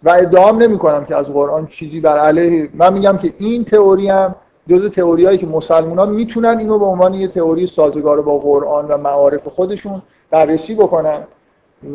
و 0.03 0.11
ادعام 0.11 0.63
نمی 0.63 0.79
کنم 0.79 1.05
که 1.05 1.17
از 1.17 1.27
قرآن 1.27 1.67
چیزی 1.67 2.01
بر 2.01 2.19
علیه. 2.19 2.71
من 2.75 2.93
میگم 2.93 3.19
که 3.19 3.33
این 3.39 3.65
تئوری 3.65 4.09
هم 4.09 4.35
جزء 4.69 4.89
تئوریایی 4.89 5.39
که 5.39 5.47
مسلمان 5.47 5.99
ها 5.99 6.07
می‌تونن 6.07 6.59
اینو 6.59 6.79
به 6.79 6.85
عنوان 6.85 7.15
یه 7.15 7.29
تئوری 7.29 7.67
سازگار 7.67 8.23
با 8.23 8.39
قرآن 8.39 8.89
و 8.89 8.97
معارف 8.97 9.49
خودشون 9.49 10.03
بررسی 10.31 10.75
بکنن. 10.75 11.21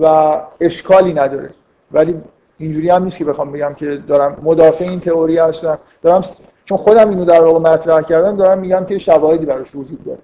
و 0.02 0.36
اشکالی 0.60 1.14
نداره. 1.14 1.50
ولی 1.92 2.16
اینجوری 2.58 2.90
هم 2.90 3.04
نیست 3.04 3.18
که 3.18 3.26
بخوام 3.26 3.52
بگم 3.52 3.74
که 3.74 3.98
دارم 4.08 4.38
مدافع 4.44 4.86
این 4.86 5.00
تئوری 5.00 5.38
هستم. 5.38 5.80
دارم 6.02 6.24
چون 6.66 6.78
خودم 6.78 7.10
اینو 7.10 7.26
در 7.26 7.42
واقع 7.42 7.74
مطرح 7.74 8.02
کردم 8.02 8.36
دارم 8.36 8.60
میگم 8.60 8.86
که 8.86 8.98
شواهدی 8.98 9.46
براش 9.46 9.76
وجود 9.76 10.04
داره. 10.04 10.20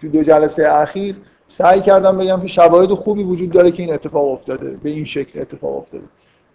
تو 0.00 0.08
دو 0.08 0.22
جلسه 0.22 0.68
اخیر 0.72 1.16
سعی 1.48 1.80
کردم 1.80 2.18
بگم 2.18 2.40
که 2.40 2.46
شواهد 2.46 2.92
خوبی 2.92 3.22
وجود 3.22 3.50
داره 3.50 3.70
که 3.70 3.82
این 3.82 3.94
اتفاق 3.94 4.28
افتاده 4.28 4.70
به 4.82 4.90
این 4.90 5.04
شکل 5.04 5.40
اتفاق 5.40 5.76
افتاده. 5.76 6.04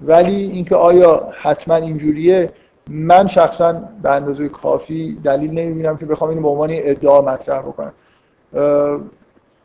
ولی 0.02 0.36
اینکه 0.36 0.76
آیا 0.76 1.30
حتما 1.42 1.76
اینجوریه 1.76 2.50
من 2.90 3.28
شخصا 3.28 3.82
به 4.04 4.12
اندازه 4.12 4.50
کافی 4.50 5.18
دلیل 5.24 5.52
نمی‌بینم 5.52 5.98
که 5.98 6.06
بخوام 6.06 6.30
اینو 6.30 6.42
به 6.42 6.48
عنوان 6.48 6.70
ادعا 6.72 7.22
مطرح 7.22 7.62
بکنم. 7.62 7.94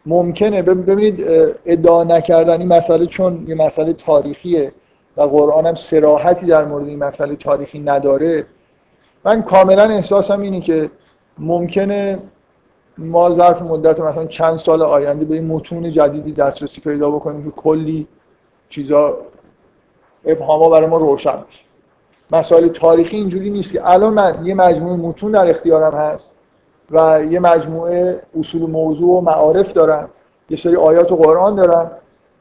ممکنه. 0.09 0.63
ببینید 0.63 1.25
ادعا 1.67 2.05
نکردن 2.05 2.59
این 2.59 2.69
مسئله 2.69 3.07
چون 3.07 3.45
یه 3.49 3.55
مسئله 3.55 3.93
تاریخیه 3.93 4.73
و 5.17 5.23
قرآن 5.23 5.67
هم 5.67 5.75
سراحتی 5.75 6.47
در 6.47 6.65
مورد 6.65 6.89
این 6.89 6.99
مسئله 6.99 7.37
تاریخی 7.37 7.79
نداره. 7.79 8.47
من 9.25 9.43
کاملا 9.43 9.83
احساسم 9.83 10.41
اینه 10.41 10.61
که 10.61 10.91
ممکنه 11.39 12.19
ما 12.99 13.35
ظرف 13.35 13.63
مدت 13.63 14.01
مثلا 14.01 14.27
چند 14.27 14.57
سال 14.57 14.83
آینده 14.83 15.25
به 15.25 15.35
این 15.35 15.47
متون 15.47 15.91
جدیدی 15.91 16.33
دسترسی 16.33 16.81
پیدا 16.81 17.11
بکنیم 17.11 17.45
که 17.45 17.51
کلی 17.51 18.07
چیزا 18.69 19.17
ابهاما 20.25 20.69
برای 20.69 20.87
ما 20.87 20.97
روشن 20.97 21.45
بشه. 21.49 21.61
مسائل 22.31 22.69
تاریخی 22.69 23.17
اینجوری 23.17 23.51
نیست 23.51 23.73
که 23.73 23.91
الان 23.91 24.15
من 24.15 24.47
یه 24.47 24.55
مجموعه 24.55 24.97
متون 24.97 25.33
در 25.33 25.51
اختیارم 25.51 25.95
هست. 25.95 26.31
و 26.91 27.25
یه 27.31 27.41
مجموعه 27.41 28.21
اصول 28.41 28.71
موضوع 28.71 29.19
و 29.19 29.21
معارف 29.21 29.73
دارم 29.73 30.09
یه 30.51 30.57
سری 30.57 30.77
آیات 30.77 31.13
و 31.13 31.17
قرآن 31.17 31.55
دارم 31.55 31.91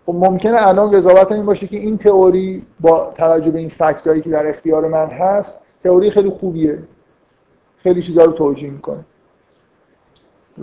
خب 0.05 0.15
ممکنه 0.15 0.67
الان 0.67 0.91
قضاوت 0.91 1.31
این 1.31 1.45
باشه 1.45 1.67
که 1.67 1.77
این 1.77 1.97
تئوری 1.97 2.65
با 2.79 3.13
توجه 3.17 3.51
به 3.51 3.59
این 3.59 3.69
فکتایی 3.69 4.21
که 4.21 4.29
در 4.29 4.47
اختیار 4.47 4.87
من 4.87 5.07
هست 5.07 5.55
تئوری 5.83 6.11
خیلی 6.11 6.29
خوبیه. 6.29 6.79
خیلی 7.77 8.01
چیزا 8.01 8.23
رو 8.23 8.31
توجیه 8.31 8.69
می‌کنه. 8.69 9.05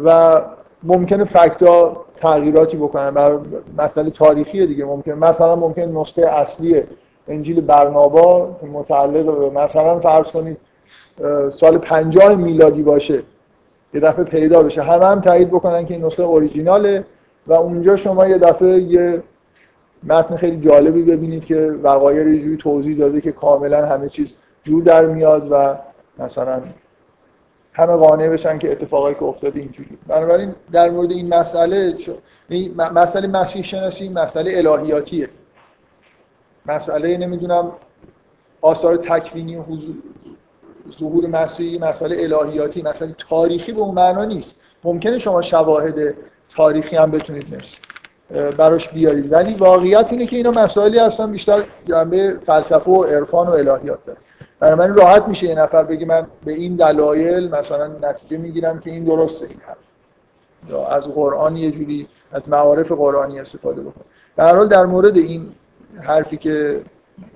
و 0.05 0.41
ممکنه 0.83 1.25
فکتا 1.25 2.05
تغییراتی 2.17 2.76
بکنن. 2.76 3.11
بر 3.11 3.38
مسئله 3.79 4.11
تاریخی 4.11 4.67
دیگه. 4.67 4.85
ممکن 4.85 5.12
مثلا 5.12 5.57
ممکن 5.57 5.83
نسخه 5.83 6.26
اصلی 6.26 6.83
انجیل 7.29 7.61
برنابا 7.61 8.57
متعلق 8.73 9.38
به 9.38 9.50
مثلا 9.50 10.00
فرض 10.00 10.26
کنید 10.26 10.57
سال 11.49 11.79
50 11.79 12.35
میلادی 12.35 12.83
باشه. 12.83 13.23
یه 13.94 14.00
دفعه 14.00 14.24
پیدا 14.24 14.62
بشه. 14.62 14.82
همه 14.82 15.04
هم 15.04 15.20
تایید 15.20 15.48
بکنن 15.48 15.86
که 15.86 15.94
این 15.94 16.04
نسخه 16.04 16.22
اوریجیناله 16.22 17.04
و 17.46 17.52
اونجا 17.52 17.96
شما 17.96 18.26
یه 18.26 18.38
دفعه 18.38 18.80
یه 18.80 19.22
متن 20.02 20.36
خیلی 20.36 20.60
جالبی 20.60 21.02
ببینید 21.02 21.44
که 21.44 21.74
وقایع 21.82 22.22
رو 22.22 22.38
جوری 22.38 22.56
توضیح 22.56 22.98
داده 22.98 23.20
که 23.20 23.32
کاملا 23.32 23.86
همه 23.86 24.08
چیز 24.08 24.34
جور 24.62 24.82
در 24.82 25.06
میاد 25.06 25.48
و 25.50 25.74
مثلا 26.18 26.62
همه 27.72 27.96
قانع 27.96 28.28
بشن 28.28 28.58
که 28.58 28.72
اتفاقایی 28.72 29.14
که 29.14 29.22
افتاده 29.22 29.60
اینجوری 29.60 29.98
بنابراین 30.06 30.54
در 30.72 30.90
مورد 30.90 31.10
این 31.10 31.34
مسئله 31.34 31.94
مسئله 32.76 33.28
مسیح 33.28 33.62
شناسی 33.62 34.08
مسئله 34.08 34.58
الهیاتیه. 34.58 35.28
مسئله 36.66 37.16
نمی‌دونم 37.16 37.72
آثار 38.60 38.96
تکوینی 38.96 39.56
ظهور 40.99 41.26
مسیحی 41.26 41.79
مسئله 41.79 42.23
الهیاتی 42.23 42.83
مسئله 42.83 43.14
تاریخی 43.29 43.73
به 43.73 43.81
اون 43.81 43.95
معنا 43.95 44.25
نیست. 44.25 44.57
ممکنه 44.85 45.19
شما 45.19 45.43
شواهد 45.43 46.14
تاریخی 46.57 46.97
هم 46.97 47.11
بتونید 47.11 47.55
نرسید 47.55 47.79
براش 48.57 48.88
بیارید. 48.88 49.33
ولی 49.33 49.55
واقعیت 49.55 50.07
اینه 50.11 50.26
که 50.26 50.37
اینا 50.37 50.50
مسائلی 50.50 50.99
هستن 50.99 51.33
بیشتر 51.33 51.62
جنبه 51.88 52.37
فلسفه 52.43 52.91
و 52.91 53.05
عرفان 53.05 53.47
و 53.47 53.50
الهیات 53.50 53.99
داره. 54.07 54.19
من 54.75 54.95
راحت 54.95 55.29
میشه 55.29 55.47
یه 55.47 55.55
نفر 55.55 55.83
بگه 55.83 56.07
من 56.07 56.26
به 56.45 56.53
این 56.53 56.76
دلایل 56.76 57.50
مثلا 57.50 57.87
نتیجه 57.87 58.37
می‌گیرم 58.37 58.81
که 58.81 58.91
این 58.91 59.05
درسته 59.05 59.47
این 59.47 59.59
حرف. 59.67 59.76
یا 60.71 60.87
از 60.87 61.05
قرآن 61.05 61.57
یه 61.57 61.71
جوری 61.71 62.07
از 62.33 62.49
معارف 62.49 62.93
قرآنی 62.93 63.41
استفاده 63.41 63.81
بکنه. 63.81 64.05
در 64.37 64.57
حال 64.57 64.69
در 64.69 64.87
مورد 64.87 65.17
این 65.17 65.53
حرفی 66.00 66.37
که 66.37 66.81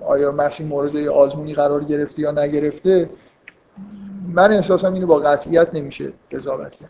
آیا 0.05 0.31
مسیح 0.31 0.67
مورد 0.67 0.97
آزمونی 1.07 1.53
قرار 1.53 1.83
گرفته 1.83 2.21
یا 2.21 2.31
نگرفته 2.31 3.09
من 4.33 4.51
احساسم 4.51 4.93
اینو 4.93 5.07
با 5.07 5.19
قطعیت 5.19 5.67
نمیشه 5.73 6.13
قضاوت 6.31 6.75
کرد. 6.75 6.89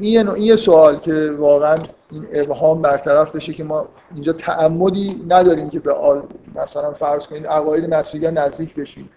این 0.00 0.36
یه 0.36 0.56
سوال 0.56 0.98
که 0.98 1.34
واقعا 1.38 1.78
این 2.10 2.26
ابهام 2.32 2.82
برطرف 2.82 3.34
بشه 3.36 3.52
که 3.52 3.64
ما 3.64 3.88
اینجا 4.14 4.32
تعمدی 4.32 5.24
نداریم 5.28 5.70
که 5.70 5.80
به 5.80 5.92
آل 5.92 6.22
مثلا 6.54 6.92
فرض 6.92 7.26
کنید 7.26 7.46
عقاید 7.46 7.94
مسیحی 7.94 8.30
نزدیک 8.30 8.74
بشیم. 8.74 9.10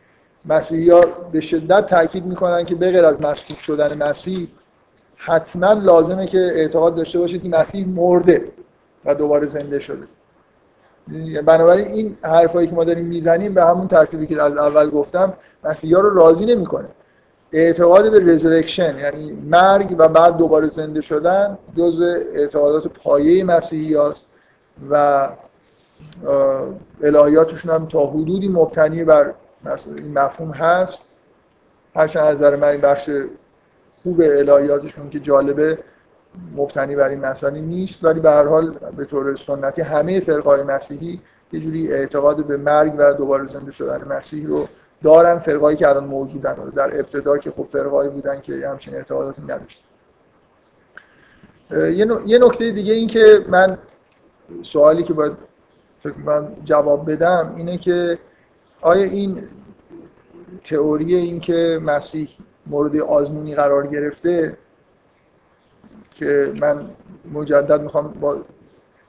مسیحی 0.45 0.89
ها 0.89 1.01
به 1.31 1.41
شدت 1.41 1.88
تاکید 1.88 2.25
می‌کنن 2.25 2.65
که 2.65 2.75
بغیر 2.75 3.05
از 3.05 3.21
مشکوک 3.21 3.59
شدن 3.59 4.09
مسیح 4.09 4.47
حتما 5.15 5.73
لازمه 5.73 6.27
که 6.27 6.38
اعتقاد 6.38 6.95
داشته 6.95 7.19
باشید 7.19 7.43
که 7.43 7.50
مسیح 7.50 7.88
مرده 7.88 8.51
و 9.05 9.15
دوباره 9.15 9.45
زنده 9.45 9.79
شده. 9.79 10.07
بنابراین 11.45 11.88
این 11.88 12.17
حرفایی 12.24 12.67
که 12.67 12.75
ما 12.75 12.83
داریم 12.83 13.05
می‌زنیم 13.05 13.53
به 13.53 13.63
همون 13.63 13.88
ترتیبی 13.88 14.27
که 14.27 14.41
از 14.41 14.57
اول 14.57 14.89
گفتم 14.89 15.33
مسیحی 15.63 15.93
ها 15.93 16.01
رو 16.01 16.13
راضی 16.13 16.45
نمی‌کنه. 16.45 16.88
اعتقاد 17.51 18.12
به 18.12 18.33
رزرکشن 18.33 18.98
یعنی 18.98 19.31
مرگ 19.31 19.95
و 19.98 20.07
بعد 20.07 20.38
دوباره 20.38 20.69
زنده 20.69 21.01
شدن 21.01 21.57
جز 21.77 22.01
اعتقادات 22.33 22.88
پایه 22.88 23.43
مسیحی 23.43 23.95
هست 23.95 24.25
و 24.89 25.29
الهیاتشون 27.03 27.75
هم 27.75 27.88
تا 27.88 28.05
حدودی 28.05 28.48
مبتنی 28.48 29.03
بر 29.03 29.33
این 29.86 30.19
مفهوم 30.19 30.51
هست. 30.51 31.01
هرچند 31.95 32.24
از 32.24 32.38
نظر 32.38 32.55
من 32.55 32.67
این 32.67 32.81
بخش 32.81 33.10
خوب 34.03 34.22
الهیاتشون 34.22 35.10
که 35.10 35.19
جالبه 35.19 35.77
مبتنی 36.55 36.95
بر 36.95 37.09
این 37.09 37.19
مسئله 37.19 37.61
نیست 37.61 38.03
ولی 38.03 38.19
به 38.19 38.29
هر 38.29 38.47
حال 38.47 38.77
به 38.97 39.05
طور 39.05 39.35
سنتی 39.35 39.81
همه 39.81 40.19
فرقای 40.19 40.63
مسیحی 40.63 41.21
یه 41.53 41.59
جوری 41.59 41.93
اعتقاد 41.93 42.45
به 42.45 42.57
مرگ 42.57 42.93
و 42.97 43.13
دوباره 43.13 43.45
زنده 43.45 43.71
شدن 43.71 44.07
مسیح 44.17 44.47
رو 44.47 44.67
دارن 45.03 45.39
فرقایی 45.39 45.77
که 45.77 45.89
الان 45.89 46.03
موجودن. 46.03 46.55
در 46.75 46.99
ابتدا 46.99 47.37
که 47.37 47.51
خب 47.51 47.67
فرقایی 47.71 48.09
بودن 48.09 48.41
که 48.41 48.69
همچین 48.69 48.95
اعتقاداتی 48.95 49.41
نداشتن. 49.41 49.85
یه 52.25 52.39
نکته 52.39 52.71
دیگه 52.71 52.93
این 52.93 53.07
که 53.07 53.45
من 53.49 53.77
سوالی 54.63 55.03
که 55.03 55.13
باید 55.13 55.33
فکر 56.03 56.17
من 56.25 56.47
جواب 56.65 57.11
بدم 57.11 57.53
اینه 57.57 57.77
که 57.77 58.19
آیا 58.81 59.03
این 59.03 59.43
تئوری 60.63 61.15
این 61.15 61.39
که 61.39 61.79
مسیح 61.83 62.29
مورد 62.67 62.97
آزمونی 62.97 63.55
قرار 63.55 63.87
گرفته 63.87 64.57
که 66.13 66.53
من 66.62 66.89
مجدد 67.34 67.82
می‌خوام 67.82 68.08
با 68.08 68.38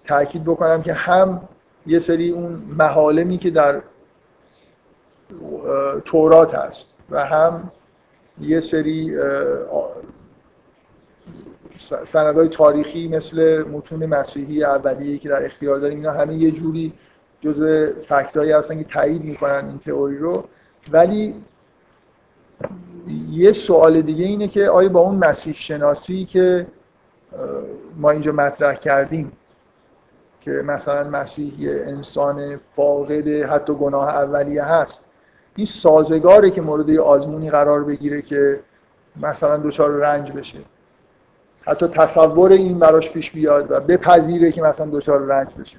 تاکید 0.07 0.45
بکنم 0.45 0.83
که 0.83 0.93
هم 0.93 1.49
یه 1.87 1.99
سری 1.99 2.31
اون 2.31 2.63
محالمی 2.79 3.39
که 3.39 3.51
در 3.51 3.83
تورات 6.05 6.55
هست 6.55 6.87
و 7.11 7.25
هم 7.25 7.71
یه 8.41 8.61
سری 8.61 9.17
سندهای 12.05 12.49
تاریخی 12.49 13.09
مثل 13.09 13.63
متون 13.63 14.07
مسیحی 14.07 14.65
اولیه 14.65 15.19
که 15.19 15.29
در 15.29 15.45
اختیار 15.45 15.79
داریم 15.79 15.99
اینا 15.99 16.13
همه 16.13 16.35
یه 16.35 16.51
جوری 16.51 16.93
جز 17.41 17.63
فکتایی 18.09 18.53
هستن 18.53 18.79
که 18.79 18.85
تایید 18.85 19.25
می‌کنن 19.25 19.67
این 19.69 19.79
تئوری 19.79 20.19
رو. 20.19 20.45
ولی 20.93 21.35
یه 23.31 23.53
سوال 23.53 24.03
دیگه 24.03 24.25
اینه 24.25 24.49
که 24.49 24.69
آیا 24.69 24.89
با 24.89 25.01
اون 25.01 25.15
مسیح 25.17 25.55
شناسی 25.55 26.25
که 26.25 26.67
ما 27.97 28.11
اینجا 28.11 28.33
مطرح 28.33 28.75
کردیم 28.75 29.33
که 30.41 30.50
مثلا 30.50 31.11
مسیح 31.11 31.61
یه 31.61 31.85
انسان 31.87 32.61
فاقد 32.76 33.29
حتی 33.29 33.75
گناه 33.75 34.09
اولیه 34.09 34.64
هست. 34.64 35.05
این 35.57 35.67
سازگاره 35.67 36.50
که 36.50 36.61
مورد 36.61 36.91
آزمونی 36.91 37.50
قرار 37.50 37.85
بگیره 37.85 38.23
که 38.23 38.61
مثلا 39.23 39.57
دچار 39.57 39.91
رنج 39.91 40.33
بشه. 40.33 40.59
حتی 41.67 41.88
تصور 41.88 42.53
این 42.53 42.79
براش 42.79 43.11
پیش 43.11 43.31
بیاد 43.31 43.71
و 43.71 43.81
بپذیره 43.81 44.53
که 44.53 44.62
مثلا 44.62 44.87
دچار 44.93 45.21
رنج 45.21 45.49
بشه. 45.61 45.76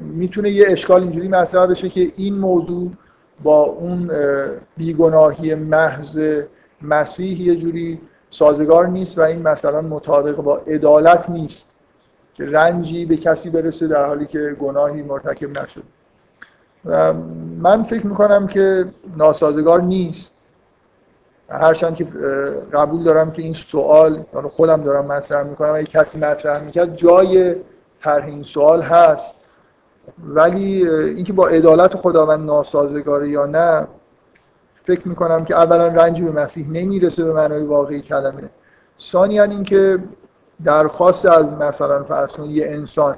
می‌تونه 0.00 0.50
یه 0.50 0.64
اشکال 0.68 1.02
اینجوری 1.02 1.28
مطرح 1.28 1.66
بشه 1.66 1.88
که 1.88 2.12
این 2.16 2.34
موضوع 2.34 2.90
با 3.42 3.62
اون 3.62 4.10
بیگناهی 4.76 5.54
محض 5.54 6.20
مسیح 6.82 7.40
یه 7.40 7.56
جوری 7.56 8.00
سازگار 8.30 8.86
نیست 8.86 9.18
و 9.18 9.20
این 9.20 9.42
مثلا 9.42 9.80
مطابق 9.80 10.36
با 10.36 10.56
عدالت 10.56 11.30
نیست 11.30 11.74
که 12.34 12.44
رنجی 12.44 13.04
به 13.04 13.16
کسی 13.16 13.50
برسه 13.50 13.88
در 13.88 14.06
حالی 14.06 14.26
که 14.26 14.56
گناهی 14.60 15.02
مرتکب 15.02 15.58
نشد 15.58 15.82
و 16.84 17.12
من 17.60 17.82
فکر 17.82 18.06
می‌کنم 18.06 18.46
که 18.46 18.84
ناسازگار 19.16 19.80
نیست. 19.80 20.32
هرچند 21.48 21.96
که 21.96 22.04
قبول 22.72 23.04
دارم 23.04 23.30
که 23.30 23.42
این 23.42 23.54
سوال 23.54 24.24
خودم 24.48 24.82
دارم 24.82 25.04
مطرح 25.04 25.42
می‌کنم 25.42 25.74
اگه 25.74 25.86
کسی 25.86 26.18
مطرح 26.18 26.64
می‌کرد 26.64 26.96
جای 26.96 27.54
طرح 28.02 28.24
این 28.26 28.42
سوال 28.42 28.82
هست. 28.82 29.34
ولی 30.24 30.88
اینکه 30.90 31.32
با 31.32 31.48
عدالت 31.48 31.96
خداوند 31.96 32.46
ناسازگاره 32.46 33.28
یا 33.28 33.46
نه 33.46 33.86
فکر 34.86 35.08
می‌کنم 35.08 35.44
که 35.44 35.54
اولا 35.54 35.86
رنجی 35.88 36.22
به 36.22 36.30
مسیح 36.30 36.68
نمی‌رسه 36.70 37.24
به 37.24 37.32
معنای 37.32 37.62
واقعی 37.62 38.02
کلمه. 38.02 38.50
ثانیا 39.00 39.42
اینکه 39.42 39.98
درخواست 40.64 41.26
از 41.26 41.52
مثلا 41.52 42.04
فرض 42.04 42.30
یه 42.48 42.66
انسان 42.66 43.16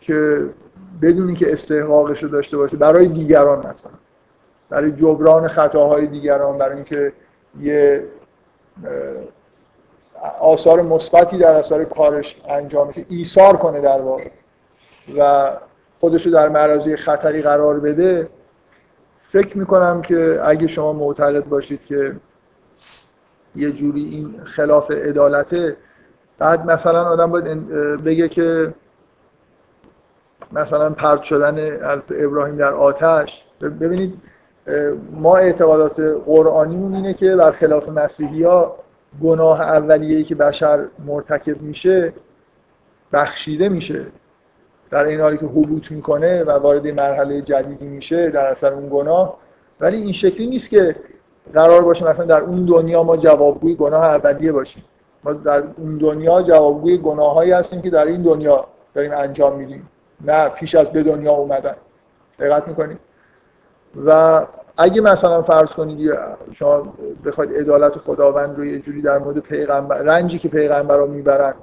که 0.00 0.46
بدون 1.02 1.26
اینکه 1.26 1.52
استحقاقش 1.52 2.22
رو 2.22 2.28
داشته 2.28 2.56
باشه 2.56 2.76
برای 2.76 3.08
دیگران 3.08 3.58
مثلا 3.58 3.92
برای 4.70 4.92
جبران 4.92 5.48
خطاهای 5.48 6.06
دیگران 6.06 6.58
برای 6.58 6.74
اینکه 6.74 7.12
یه 7.60 8.04
آثار 10.40 10.82
مثبتی 10.82 11.38
در 11.38 11.54
اثر 11.54 11.84
کارش 11.84 12.40
انجام 12.48 12.92
که 12.92 13.06
ایثار 13.08 13.56
کنه 13.56 13.80
در 13.80 14.00
واقع 14.00 14.30
و 15.18 15.50
خودش 15.98 16.26
رو 16.26 16.32
در 16.32 16.48
معرضی 16.48 16.96
خطری 16.96 17.42
قرار 17.42 17.80
بده 17.80 18.28
فکر 19.34 19.58
می‌کنم 19.58 20.02
که 20.02 20.40
اگه 20.44 20.66
شما 20.66 20.92
معتقد 20.92 21.44
باشید 21.44 21.84
که 21.84 22.16
یه 23.56 23.72
جوری 23.72 24.04
این 24.04 24.40
خلاف 24.44 24.90
عدالته 24.90 25.76
بعد 26.38 26.70
مثلا 26.70 27.04
آدم 27.04 27.30
باید 27.30 27.66
بگه 28.04 28.28
که 28.28 28.74
مثلا 30.52 30.90
پرد 30.90 31.22
شدن 31.22 31.82
از 31.82 32.00
ابراهیم 32.10 32.56
در 32.56 32.72
آتش. 32.72 33.44
ببینید 33.60 34.14
ما 35.12 35.36
اعتقادات 35.36 36.00
قرآنیمون 36.26 36.94
اینه 36.94 37.14
که 37.14 37.36
خلاف 37.36 37.88
مسیحی 37.88 38.42
ها 38.42 38.76
گناه 39.22 39.60
اولیه‌ای 39.60 40.24
که 40.24 40.34
بشر 40.34 40.84
مرتکب 41.06 41.62
میشه 41.62 42.12
بخشیده 43.12 43.68
میشه. 43.68 44.06
در 44.94 45.04
این 45.04 45.20
حالی 45.20 45.38
که 45.38 45.46
حبوط 45.46 45.90
می‌کنه 45.90 46.44
و 46.44 46.50
وارد 46.50 46.86
مرحله 46.86 47.42
جدیدی 47.42 47.86
میشه 47.86 48.30
در 48.30 48.46
اثر 48.46 48.72
اون 48.72 48.88
گناه. 48.90 49.36
ولی 49.80 49.96
این 49.96 50.12
شکلی 50.12 50.46
نیست 50.46 50.70
که 50.70 50.96
قرار 51.54 51.82
باشه 51.82 52.10
مثلا 52.10 52.24
در 52.24 52.40
اون 52.40 52.64
دنیا 52.64 53.02
ما 53.02 53.16
جوابگوی 53.16 53.74
گناه 53.74 54.04
اولیه 54.04 54.52
باشیم. 54.52 54.84
ما 55.24 55.32
در 55.32 55.62
اون 55.76 55.98
دنیا 55.98 56.42
جوابگوی 56.42 56.98
گناهایی 56.98 57.52
هستیم 57.52 57.82
که 57.82 57.90
در 57.90 58.04
این 58.04 58.22
دنیا 58.22 58.64
داریم 58.94 59.12
انجام 59.12 59.56
میدیم. 59.56 59.88
نه 60.24 60.48
پیش 60.48 60.74
از 60.74 60.90
به 60.90 61.02
دنیا 61.02 61.32
اومدن. 61.32 61.74
دقت 62.38 62.68
می‌کنید 62.68 62.98
و 64.06 64.42
اگه 64.76 65.00
مثلا 65.00 65.42
فرض 65.42 65.68
کنید 65.68 66.12
شما 66.52 66.94
بخواید 67.24 67.56
عدالت 67.56 67.98
خداوند 67.98 68.58
رو 68.58 68.64
یه 68.64 68.78
جوری 68.78 69.02
در 69.02 69.18
مورد 69.18 69.38
پیغمبر 69.38 70.02
رنجی 70.02 70.38
که 70.38 70.48
پیغمبر 70.48 70.96
رو 70.96 71.06
می‌برن 71.06 71.54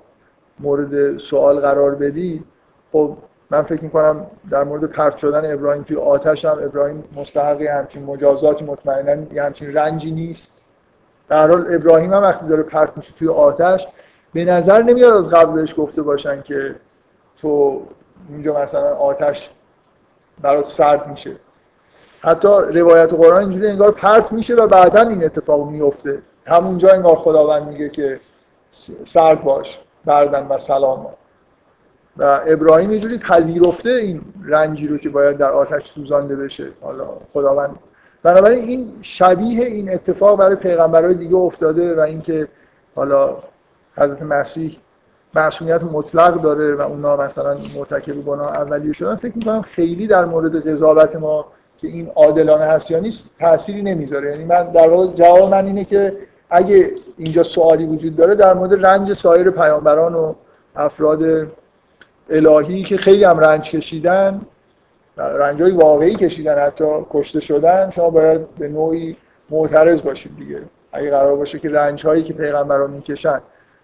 مورد 0.59 1.17
سوال 1.17 1.59
قرار 1.59 1.95
بدید 1.95 2.43
خب 2.91 3.17
من 3.49 3.61
فکر 3.61 3.83
می‌کنم 3.83 4.25
در 4.49 4.63
مورد 4.63 4.83
پرت 4.83 5.17
شدن 5.17 5.53
ابراهیم 5.53 5.83
توی 5.83 5.97
آتش 5.97 6.45
هم 6.45 6.57
ابراهیم 6.63 7.03
مستحقی 7.15 7.67
همچین 7.67 8.03
مجازاتی 8.03 8.65
مطمئنا 8.65 9.33
یه 9.33 9.43
همچین 9.43 9.73
رنجی 9.73 10.11
نیست. 10.11 10.61
در 11.29 11.47
حال 11.47 11.75
ابراهیم 11.75 12.13
هم 12.13 12.21
وقتی 12.21 12.47
داره 12.47 12.63
پرت 12.63 12.97
میشه 12.97 13.13
توی 13.13 13.27
آتش 13.27 13.87
به 14.33 14.45
نظر 14.45 14.81
نمیاد 14.81 15.13
از 15.13 15.29
قبل 15.29 15.51
بهش 15.51 15.73
گفته 15.77 16.01
باشن 16.01 16.41
که 16.41 16.75
تو 17.41 17.81
اینجا 18.29 18.61
مثلا 18.61 18.95
آتش 18.95 19.49
برات 20.41 20.67
سرد 20.67 21.07
میشه. 21.07 21.31
حتی 22.21 22.47
روایت 22.47 23.13
قرآن 23.13 23.39
اینجوری 23.39 23.67
انگار 23.67 23.91
پرت 23.91 24.31
میشه 24.31 24.55
و 24.55 24.67
بعدا 24.67 25.01
این 25.01 25.25
اتفاق 25.25 25.69
میفته 25.69 26.21
همونجا 26.45 26.89
انگار 26.89 27.15
خداوند 27.15 27.67
میگه 27.67 27.89
که 27.89 28.19
سرد 29.05 29.43
باش 29.43 29.79
بردن 30.05 30.47
و 30.47 30.59
سلام 30.59 31.07
و 32.17 32.41
ابراهیم 32.47 32.89
اینجوری 32.89 33.17
پذیرفته 33.17 33.89
این 33.89 34.21
رنجی 34.45 34.87
رو 34.87 34.97
که 34.97 35.09
باید 35.09 35.37
در 35.37 35.51
آتش 35.51 35.91
سوزانده 35.91 36.35
بشه. 36.35 36.67
حالا 36.81 37.07
خداوند. 37.33 37.75
بنابراین 38.23 38.63
این 38.63 38.93
شبیه 39.01 39.65
این 39.65 39.93
اتفاق 39.93 40.39
برای 40.39 40.55
پیغمبرهای 40.55 41.13
دیگه 41.13 41.35
افتاده 41.35 41.95
و 41.95 41.99
اینکه 41.99 42.47
حالا 42.95 43.37
حضرت 43.97 44.21
مسیح 44.21 44.77
معصومیت 45.35 45.83
مطلق 45.83 46.41
داره 46.41 46.75
و 46.75 46.81
اونا 46.81 47.17
مثلا 47.17 47.57
مرتکب 47.75 48.13
گناه 48.13 48.47
اولیه 48.47 48.93
شدن. 48.93 49.15
فکر 49.15 49.37
می‌کنم 49.37 49.61
خیلی 49.61 50.07
در 50.07 50.25
مورد 50.25 50.67
قضاوت 50.69 51.15
ما 51.15 51.45
که 51.77 51.87
این 51.87 52.11
عادلانه 52.15 52.65
هست 52.65 52.91
یا 52.91 52.99
نیست 52.99 53.25
تأثیری 53.39 53.81
نمی‌ذاره. 53.81 54.31
یعنی 54.31 54.43
من 54.43 54.63
در 54.63 54.89
واقع 54.89 55.07
جواب 55.13 55.51
من 55.51 55.65
اینه 55.65 55.85
که 55.85 56.17
اگه 56.49 56.91
اینجا 57.17 57.43
سوالی 57.43 57.85
وجود 57.85 58.15
داره 58.15 58.35
در 58.35 58.53
مورد 58.53 58.85
رنج 58.85 59.13
سایر 59.13 59.49
پیامبران 59.49 60.15
و 60.15 60.33
افراد 60.75 61.47
الهی 62.29 62.83
که 62.83 62.97
خیلی 62.97 63.23
هم 63.23 63.39
رنج 63.39 63.69
کشیدن 63.69 64.41
رنج 65.17 65.61
واقعی 65.61 66.15
کشیدن 66.15 66.65
حتی 66.65 66.85
کشته 67.09 67.39
شدن 67.39 67.89
شما 67.89 68.09
باید 68.09 68.55
به 68.55 68.67
نوعی 68.67 69.17
معترض 69.49 70.01
باشید 70.01 70.37
دیگه. 70.37 70.61
اگه 70.91 71.09
قرار 71.09 71.35
باشه 71.35 71.59
که 71.59 71.69
رنج 71.69 72.05
هایی 72.05 72.23
که 72.23 72.33
پیغمبران 72.33 72.91
می‌کشن 72.91 73.41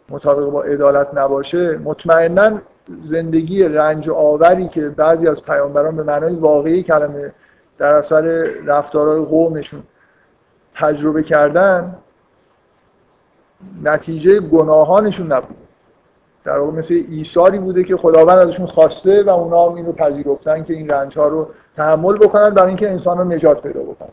مطابق 0.10 0.50
با 0.50 0.64
عدالت 0.64 1.08
نباشه 1.14 1.78
مطمئنا 1.78 2.62
زندگی 3.06 3.64
رنج 3.64 4.10
آوری 4.10 4.68
که 4.68 4.90
بعضی 4.90 5.28
از 5.28 5.44
پیامبران 5.44 5.96
به 5.96 6.04
معنای 6.04 6.36
واقعی 6.36 6.84
کلمه 6.84 7.34
در 7.78 7.94
اثر 7.94 8.22
رفتارهای 8.66 9.22
قومشون 9.22 9.84
تجربه 10.76 11.24
کردن 11.24 11.96
نتیجه 13.84 14.40
گناهانشون 14.40 15.32
نبود. 15.32 15.67
در 16.48 16.60
واقع 16.60 16.78
مثل 16.78 17.04
ایثاری 17.12 17.58
بوده 17.58 17.84
که 17.84 17.98
خداوند 17.98 18.40
ازشون 18.40 18.66
خواسته 18.66 19.24
و 19.24 19.30
اونا 19.30 19.70
هم 19.70 19.76
این 19.76 19.86
رو 19.86 19.92
پذیرفتن 19.92 20.64
که 20.64 20.74
این 20.74 20.90
رنج 20.90 21.18
ها 21.18 21.28
رو 21.28 21.48
تحمل 21.78 22.18
بکنن 22.18 22.50
برای 22.50 22.68
اینکه 22.68 22.92
انسان 22.92 23.18
رو 23.18 23.24
نجات 23.24 23.62
پیدا 23.62 23.80
بکنن. 23.80 24.10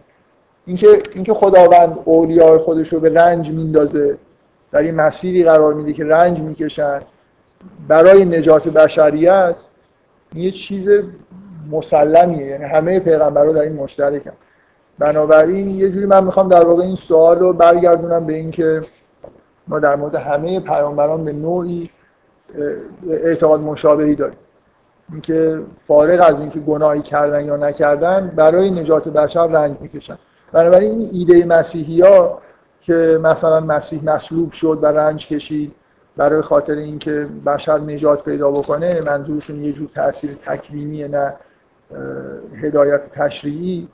اینکه 0.66 1.02
اینکه 1.14 1.34
خداوند 1.34 1.98
اولیاء 2.04 2.58
خودش 2.58 2.92
رو 2.92 3.00
به 3.00 3.08
رنج 3.08 3.50
میندازه 3.50 4.18
در 4.72 4.78
این 4.78 4.94
مسیری 4.94 5.44
قرار 5.44 5.74
میده 5.74 5.92
که 5.92 6.04
رنج 6.04 6.38
می‌کشن 6.38 7.00
برای 7.88 8.24
نجات 8.24 8.68
بشریت 8.68 9.56
یه 10.34 10.50
چیز 10.50 10.88
مسلمیه. 11.70 12.46
یعنی 12.46 12.64
همه 12.64 13.00
پیغمبرها 13.00 13.52
در 13.52 13.62
این 13.62 13.72
مشترکن. 13.72 14.32
بنابراین 14.98 15.70
یه 15.70 15.90
جوری 15.90 16.06
من 16.06 16.24
می‌خوام 16.24 16.48
در 16.48 16.64
واقع 16.64 16.82
این 16.82 16.96
سوال 16.96 17.38
رو 17.38 17.52
برگردونم 17.52 18.26
به 18.26 18.34
اینکه 18.34 18.82
ما 19.68 19.78
در 19.78 19.96
مورد 19.96 20.14
همه 20.14 20.60
پیامبران 20.60 21.24
به 21.24 21.32
نوعی 21.32 21.90
اعتقاد 23.10 23.60
مشابهی 23.60 24.14
داریم. 24.14 24.38
اینکه 25.12 25.60
فارغ 25.86 26.24
از 26.28 26.40
اینکه 26.40 26.60
گناهی 26.60 27.02
کردن 27.02 27.44
یا 27.44 27.56
نکردن 27.56 28.32
برای 28.36 28.70
نجات 28.70 29.08
بشر 29.08 29.46
رنج 29.46 29.76
می‌کشن. 29.80 30.18
بنابراین 30.52 31.00
این 31.00 31.08
ایده 31.12 31.44
مسیحی 31.44 32.00
ها 32.00 32.42
که 32.82 33.18
مثلا 33.22 33.60
مسیح 33.60 34.04
مصلوب 34.04 34.52
شد 34.52 34.78
و 34.82 34.86
رنج 34.86 35.26
کشید 35.26 35.72
برای 36.16 36.42
خاطر 36.42 36.74
اینکه 36.74 37.28
بشر 37.46 37.78
نجات 37.78 38.24
پیدا 38.24 38.50
بکنه 38.50 39.00
منظورشون 39.06 39.64
یه 39.64 39.72
جور 39.72 39.88
تاثیر 39.94 40.34
تکوینی 40.46 41.08
نه 41.08 41.32
هدایت 42.62 43.12
تشریعی. 43.12 43.88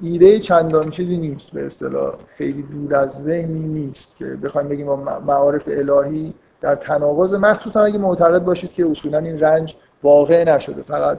ایده 0.00 0.40
چندان 0.40 0.90
چیزی 0.90 1.16
نیست 1.16 1.50
به 1.50 1.66
اصطلاح 1.66 2.14
خیلی 2.26 2.62
دور 2.62 2.94
از 2.94 3.10
ذهنی 3.10 3.68
نیست 3.68 4.16
که 4.16 4.24
بخوایم 4.24 4.68
بگیم 4.68 4.86
با 4.86 4.96
معارف 4.96 5.62
الهی 5.66 6.34
در 6.60 6.74
تناقض 6.74 7.34
مخصوصا 7.34 7.80
اگه 7.80 7.98
معتقد 7.98 8.44
باشید 8.44 8.72
که 8.72 8.86
اصولا 8.90 9.18
این 9.18 9.40
رنج 9.40 9.76
واقع 10.02 10.44
نشده 10.44 10.82
فقط 10.82 11.18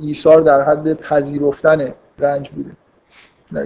ایثار 0.00 0.40
در 0.40 0.62
حد 0.62 0.92
پذیرفتن 0.92 1.92
رنج 2.18 2.50
بوده. 2.50 2.70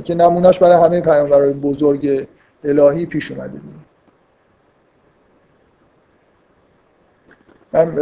که 0.02 0.14
نمونهش 0.14 0.58
برای 0.58 0.84
همه 0.84 1.00
پیامبران 1.00 1.52
بزرگ 1.52 2.28
الهی 2.64 3.06
پیش 3.06 3.32
اومده. 3.32 3.60
من 7.72 7.94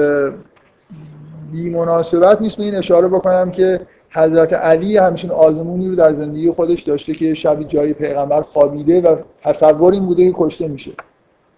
بی 1.53 1.71
مناسبت 1.71 2.41
نیست 2.41 2.57
به 2.57 2.63
این 2.63 2.75
اشاره 2.75 3.09
بکنم 3.09 3.51
که 3.51 3.81
حضرت 4.15 4.53
علی 4.53 4.97
همچین 4.97 5.31
آزمونی 5.31 5.89
رو 5.89 5.97
در 5.97 6.13
زندگی 6.13 6.51
خودش 6.51 6.83
داشته 6.83 7.15
که 7.15 7.35
شبی 7.35 7.65
جای 7.65 7.93
پیغمبر 7.93 8.43
خوابیده 8.43 9.01
و 9.01 9.17
تصور 9.43 9.93
این 9.93 10.07
بوده 10.07 10.25
که 10.25 10.33
کشته 10.37 10.69
میشه. 10.69 10.93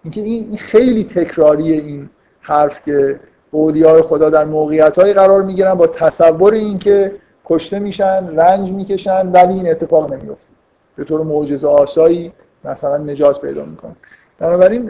اینکه 0.03 0.21
این 0.21 0.57
خیلی 0.57 1.03
تکراریه 1.03 1.75
این 1.81 2.09
حرف 2.41 2.85
که 2.85 3.19
اولیاء 3.51 4.01
خدا 4.01 4.29
در 4.29 4.45
موقعیت 4.45 4.99
قرار 4.99 5.43
می‌گیرن 5.43 5.73
با 5.73 5.87
تصور 5.87 6.53
اینکه 6.53 7.11
کشته 7.45 7.79
میشن 7.79 8.35
رنج 8.35 8.71
می‌کشن 8.71 9.27
ولی 9.27 9.53
این 9.53 9.69
اتفاق 9.69 10.13
نمیفته 10.13 10.47
به 10.95 11.03
طور 11.03 11.23
معجزه 11.23 11.67
آسایی 11.67 12.31
مثلا 12.65 12.97
نجات 12.97 13.41
پیدا 13.41 13.65
می‌کنن 13.65 13.95
بنابراین 14.39 14.89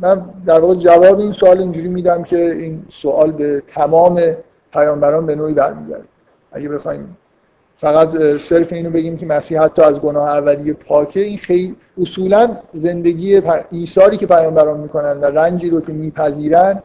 من 0.00 0.24
در 0.46 0.60
واقع 0.60 0.74
جواب 0.74 1.18
این 1.18 1.32
سوال 1.32 1.58
اینجوری 1.58 1.88
میدم 1.88 2.22
که 2.22 2.52
این 2.52 2.82
سوال 2.90 3.30
به 3.30 3.62
تمام 3.74 4.20
پیامبران 4.72 5.26
به 5.26 5.34
نوعی 5.34 5.54
برمیگرده. 5.54 6.04
اگه 6.54 6.68
بخوایم 6.68 7.16
فقط 7.78 8.16
صرف 8.36 8.72
اینو 8.72 8.90
بگیم 8.90 9.16
که 9.16 9.26
مسیح 9.26 9.62
حتی 9.62 9.82
از 9.82 10.00
گناه 10.00 10.28
اولیه 10.28 10.72
پاکه 10.72 11.20
این 11.20 11.38
خیلی 11.38 11.76
اصولا 12.00 12.56
زندگی 12.74 13.42
ایثاری 13.70 14.16
که 14.16 14.26
پیامبران 14.26 14.80
می‌کنن 14.80 15.20
و 15.20 15.24
رنجی 15.24 15.70
رو 15.70 15.80
که 15.80 15.92
میپذیرن 15.92 16.82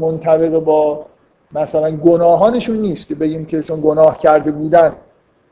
منطبق 0.00 0.58
با 0.58 1.06
مثلا 1.52 1.90
گناهانشون 1.90 2.76
نیست 2.76 3.08
که 3.08 3.14
بگیم 3.14 3.44
که 3.44 3.62
چون 3.62 3.80
گناه 3.80 4.18
کرده 4.18 4.50
بودن 4.50 4.92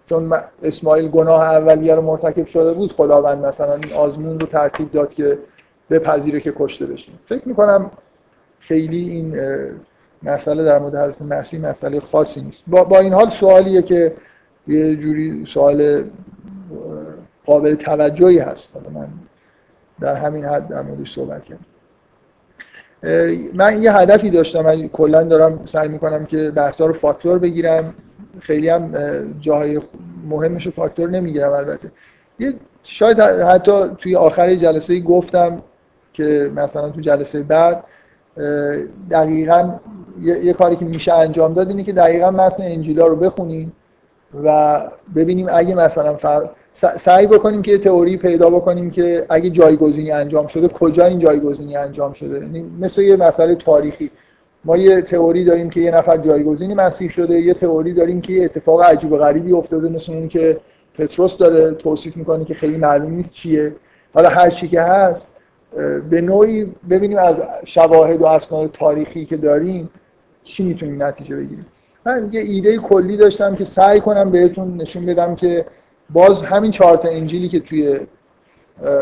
چون 0.09 0.35
اسماعیل 0.63 1.09
گناه 1.09 1.43
اولیه 1.43 1.95
رو 1.95 2.03
مرتکب 2.03 2.47
شده 2.47 2.73
بود 2.73 2.93
خداوند 2.93 3.47
مثلا 3.47 3.75
این 3.75 3.93
آزمون 3.93 4.41
رو 4.41 4.47
ترتیب 4.47 4.91
داد 4.91 5.15
که 5.15 5.39
بپذیره 5.91 6.41
که 6.41 6.53
کشته 6.59 6.87
بشیم. 6.87 7.19
فکر 7.27 7.49
می‌کنم 7.49 7.91
خیلی 8.61 9.09
این 9.09 9.41
مسئله 10.23 10.65
در 10.65 10.79
مورد 10.79 10.97
حضرت 10.97 11.23
مسیح 11.23 11.61
مسئله 11.61 12.01
خاصی 12.01 12.41
نیست. 12.41 12.63
با, 12.67 12.85
با 12.85 12.99
این 12.99 13.13
حال 13.13 13.29
سوالیه 13.29 13.83
که 13.83 14.15
یه 14.67 14.97
جوری 14.97 15.45
سوال 15.47 16.05
قابل 17.47 17.75
توجهی 17.75 18.39
هست. 18.39 18.69
من 18.95 19.09
در 20.01 20.15
همین 20.15 20.45
حد 20.45 20.69
در 20.69 20.83
موردش 20.83 21.15
صحبت 21.15 21.43
کردم. 21.45 21.65
من 23.55 23.83
یه 23.83 23.93
هدفی 23.93 24.31
داشتم. 24.31 24.61
من 24.61 24.89
کلا 24.89 25.23
دارم 25.23 25.61
سعی 25.65 25.89
می‌کنم 25.89 26.27
که 26.27 26.51
بحثا 26.51 26.87
رو 26.87 26.93
فاکتور 26.93 27.39
بگیرم. 27.39 27.95
خیلی 28.41 28.69
هم 28.69 28.93
جاهای 29.41 29.81
مهمش 30.29 30.67
رو 30.67 30.73
فاکتور 30.73 31.11
نمی‌گیرم 31.11 31.53
البته. 31.53 31.91
یه 32.39 32.55
شاید 32.83 33.21
حتی 33.21 33.73
توی 33.99 34.17
آخر 34.17 34.55
جلسه 34.55 35.01
گفتم 35.01 35.63
که 36.13 36.53
مثلا 36.57 36.91
تو 36.91 37.01
جلسه 37.01 37.43
بعد 37.43 37.85
دقیقا 39.11 39.75
یه،, 40.23 40.53
کاری 40.53 40.77
که 40.77 40.85
میشه 40.85 41.13
انجام 41.13 41.55
داد 41.55 41.69
اینه 41.69 41.83
که 41.83 41.93
دقیقا 41.93 42.31
متن 42.31 42.63
انجیلا 42.63 43.07
رو 43.07 43.17
بخونیم 43.17 43.73
و 44.45 44.81
ببینیم 45.15 45.47
اگه 45.51 45.75
مثلا 45.75 46.15
فر... 46.15 46.51
سعی 46.73 47.27
بکنیم 47.27 47.63
که 47.63 47.79
تئوری 47.79 48.17
پیدا 48.17 48.51
بکنیم 48.51 48.91
که 48.91 49.27
اگه 49.29 49.51
جایگزینی 49.51 50.11
انجام 50.11 50.47
شده 50.47 50.69
کجا 50.69 51.07
این 51.07 51.19
جایگزینی 51.19 51.77
انجام 51.77 52.13
شده؟ 52.13 52.39
یعنی 52.39 52.65
مثل 52.81 53.03
یه 53.03 53.17
مسئله 53.17 53.55
تاریخی. 53.55 54.11
ما 54.65 54.77
یه 54.77 55.03
تئوری 55.03 55.45
داریم 55.45 55.71
که 55.71 55.81
یه 55.81 55.91
نفر 55.91 56.17
جایگزینی 56.17 56.75
مسیح 56.75 57.11
شده 57.11 57.41
یه 57.41 57.55
تئوری 57.55 57.93
داریم 57.93 58.21
که 58.21 58.33
یه 58.33 58.45
اتفاق 58.45 58.83
عجیب 58.83 59.13
و 59.13 59.17
غریبی 59.17 59.53
افتاده 59.53 59.89
مثل 59.89 60.13
اون 60.13 60.29
که 60.29 60.61
پتروس 60.99 61.39
داره 61.39 61.71
توصیف 61.71 62.17
می‌کنه 62.17 62.45
که 62.45 62.55
خیلی 62.55 62.77
معلوم 62.77 63.13
نیست 63.13 63.33
چیه. 63.33 63.73
حالا 64.15 64.29
هر 64.29 64.51
چی 64.51 64.69
که 64.69 64.81
هست 64.81 65.27
به 66.11 66.21
نوعی 66.21 66.65
ببینیم 66.91 67.19
از 67.19 67.37
شواهد 67.65 68.23
و 68.23 68.27
اسناد 68.27 68.71
تاریخی 68.73 69.25
که 69.25 69.37
داریم 69.37 69.91
چی 70.45 70.65
می‌تونیم 70.65 71.03
نتیجه 71.03 71.37
بگیریم. 71.37 71.67
من 72.07 72.29
یه 72.33 72.41
ایده 72.41 72.77
کلی 72.77 73.17
داشتم 73.17 73.55
که 73.55 73.65
سعی 73.65 74.01
کنم 74.01 74.31
بهتون 74.31 74.77
نشون 74.77 75.07
بدم 75.07 75.35
که 75.35 75.67
باز 76.11 76.43
همین 76.43 76.71
چهار 76.71 77.01
انجیلی 77.05 77.49
که 77.49 77.61
توی 77.61 78.01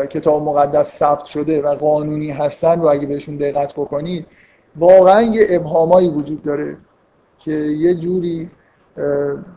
کتاب 0.09 0.43
مقدس 0.43 0.97
ثبت 0.97 1.25
شده 1.25 1.61
و 1.61 1.75
قانونی 1.75 2.31
هستن 2.31 2.79
رو 2.79 2.87
اگه 2.87 3.07
بهشون 3.07 3.35
دقت 3.35 3.73
بکنید 3.73 4.25
واقعا 4.75 5.21
یه 5.21 5.47
ابهامایی 5.49 6.09
وجود 6.09 6.43
داره 6.43 6.77
که 7.39 7.51
یه 7.51 7.95
جوری 7.95 8.49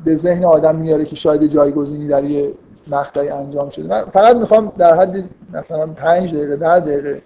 به 0.05 0.17
ذهن 0.17 0.45
آدم 0.45 0.77
میاره 0.77 1.05
که 1.05 1.17
شاید 1.17 1.47
جایگزینی 1.47 2.09
در 2.09 2.25
یه 2.25 2.53
مقطعی 2.91 3.29
انجام 3.29 3.71
شده. 3.71 3.89
من 3.89 4.05
فقط 4.05 4.37
می‌خوام 4.37 4.73
در 4.79 4.97
حد 4.97 5.25
مثلا 5.53 5.87
پنج 5.87 6.35
دقیقه 6.35 6.57
ده 6.57 6.81
دقیقه 6.81 7.23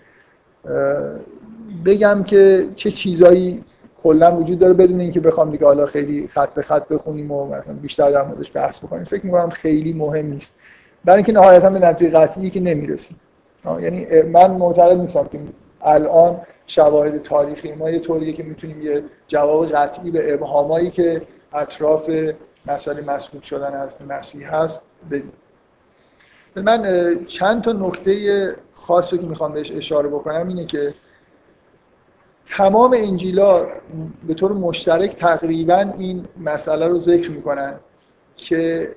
بگم 1.85 2.22
که 2.22 2.66
چه 2.75 2.90
چیزایی 2.90 3.64
کلا 4.03 4.37
وجود 4.37 4.59
داره 4.59 4.72
بدون 4.72 5.01
اینکه 5.01 5.20
بخوام 5.20 5.51
دیگه 5.51 5.66
حالا 5.66 5.87
خیلی 5.87 6.29
خط 6.29 6.55
به 6.55 6.62
خط 6.62 6.88
بخونیم 6.88 7.33
و 7.33 7.46
مثلا 7.46 7.72
بیشتر 7.83 8.11
در 8.11 8.22
موردش 8.22 8.51
بحث 8.55 8.79
بکنیم. 8.79 9.05
فکر 9.05 9.27
می‌کنم 9.27 9.51
خیلی 9.51 9.92
مهم 9.92 10.27
نیست. 10.27 10.55
برای 11.05 11.16
اینکه 11.16 11.33
نهایتا 11.33 11.70
به 11.70 11.79
نتیجه 11.79 12.18
قطعی 12.18 12.51
که 12.51 12.61
نمی‌رسیم. 12.61 13.20
یعنی 13.81 14.22
من 14.22 14.51
معتقد 14.51 14.96
نیستم 14.98 15.25
که 15.25 15.38
الان 15.83 16.40
شواهد 16.66 17.22
تاریخی 17.22 17.72
ما 17.72 17.90
یه 17.90 17.98
طوریه 17.98 18.33
که 18.33 18.42
می‌تونیم 18.42 18.83
یه 18.83 19.03
جواب 19.29 19.66
قطعی 19.66 20.11
به 20.11 20.35
ابهامایی 20.35 20.90
که 20.90 21.22
اطراف 21.55 22.11
مسئله 22.66 23.14
مسئول 23.14 23.40
شدن 23.40 23.75
از 23.75 23.96
مسیح 24.09 24.55
هست 24.55 24.83
بدیم 25.11 25.33
من 26.57 27.19
چند 27.27 27.62
تا 27.62 27.73
نکته 27.73 28.57
خاصی 28.73 29.19
که 29.19 29.27
می‌خوام 29.27 29.53
بهش 29.53 29.73
اشاره 29.73 30.09
بکنم 30.09 30.49
اینه 30.49 30.67
که 30.67 30.95
تمام 32.47 32.93
انجیلا 32.93 33.67
به 34.27 34.35
طور 34.35 34.53
مشترک 34.53 35.17
تقریبا 35.17 35.93
این 35.99 36.25
مسئله 36.41 36.87
رو 36.87 37.01
ذکر 37.01 37.31
می‌کنن 37.31 37.75
که 38.37 38.95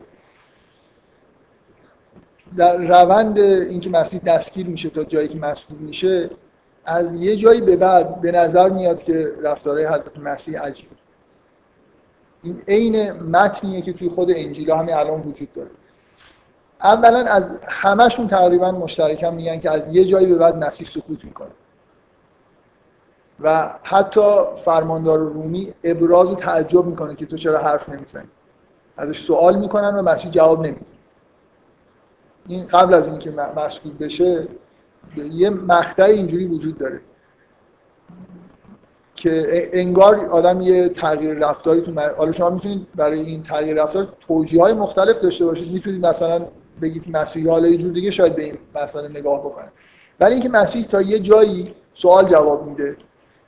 در 2.57 2.77
روند 2.77 3.39
اینکه 3.39 3.89
مسیح 3.89 4.19
دستگیر 4.19 4.67
میشه 4.67 4.89
تا 4.89 5.03
جایی 5.03 5.27
که 5.27 5.37
مسئول 5.37 5.77
میشه 5.77 6.29
از 6.85 7.13
یه 7.13 7.35
جایی 7.35 7.61
به 7.61 7.75
بعد 7.75 8.21
به 8.21 8.31
نظر 8.31 8.69
میاد 8.69 9.03
که 9.03 9.31
رفتارهای 9.41 9.85
حضرت 9.85 10.17
مسیح 10.17 10.59
عجیب. 10.59 10.89
این 12.43 12.61
عین 12.67 13.11
متنیه 13.11 13.81
که 13.81 13.93
توی 13.93 14.09
خود 14.09 14.31
انجیل 14.31 14.71
همین 14.71 14.95
الان 14.95 15.21
وجود 15.21 15.53
داره. 15.53 15.69
اولا 16.85 17.19
از 17.19 17.49
همشون 17.67 18.27
تقریبا 18.27 18.71
مشترکم 18.71 19.33
میگن 19.33 19.59
که 19.59 19.71
از 19.71 19.95
یه 19.95 20.05
جایی 20.05 20.25
به 20.25 20.35
بعد 20.35 20.55
مسیح 20.57 20.87
سکوت 20.87 21.25
می‌کنه. 21.25 21.51
و 23.39 23.69
حتی 23.83 24.21
فرماندار 24.65 25.19
رومی 25.19 25.73
ابراز 25.83 26.35
تعجب 26.35 26.85
می‌کنه 26.85 27.15
که 27.15 27.25
تو 27.25 27.37
چرا 27.37 27.59
حرف 27.59 27.89
نمی‌زنی. 27.89 28.27
ازش 28.97 29.19
سوال 29.19 29.55
می‌کنن 29.59 29.95
و 29.95 30.01
مسیح 30.01 30.31
جواب 30.31 30.65
نمیده. 30.65 30.85
این 32.47 32.67
قبل 32.67 32.93
از 32.93 33.07
اینکه 33.07 33.33
مسئول 33.55 33.93
بشه 33.93 34.47
یه 35.15 35.49
مقطع 35.49 36.03
اینجوری 36.03 36.45
وجود 36.45 36.77
داره. 36.77 37.01
که 39.15 39.69
انگار 39.73 40.25
آدم 40.25 40.61
یه 40.61 40.89
تغییر 40.89 41.33
رفتاری 41.33 41.81
تو 41.81 42.01
حالا 42.17 42.31
شما 42.31 42.49
می‌تونید 42.49 42.87
برای 42.95 43.19
این 43.19 43.43
تغییر 43.43 43.83
رفتار 43.83 44.07
توجیه 44.27 44.61
های 44.61 44.73
مختلف 44.73 45.21
داشته 45.21 45.45
باشید. 45.45 45.73
می‌تونید 45.73 46.05
مثلا 46.05 46.47
بگید 46.81 47.17
مسیح 47.17 47.49
حالا 47.49 47.67
یه 47.67 47.77
جور 47.77 47.91
دیگه 47.91 48.11
شاید 48.11 48.35
به 48.35 48.43
این 48.43 48.55
مسئله 48.75 49.07
نگاه 49.07 49.39
بکنه. 49.39 49.71
ولی 50.19 50.33
اینکه 50.33 50.49
مسیح 50.49 50.85
تا 50.85 51.01
یه 51.01 51.19
جایی 51.19 51.73
سوال 51.93 52.25
جواب 52.25 52.67
میده 52.67 52.97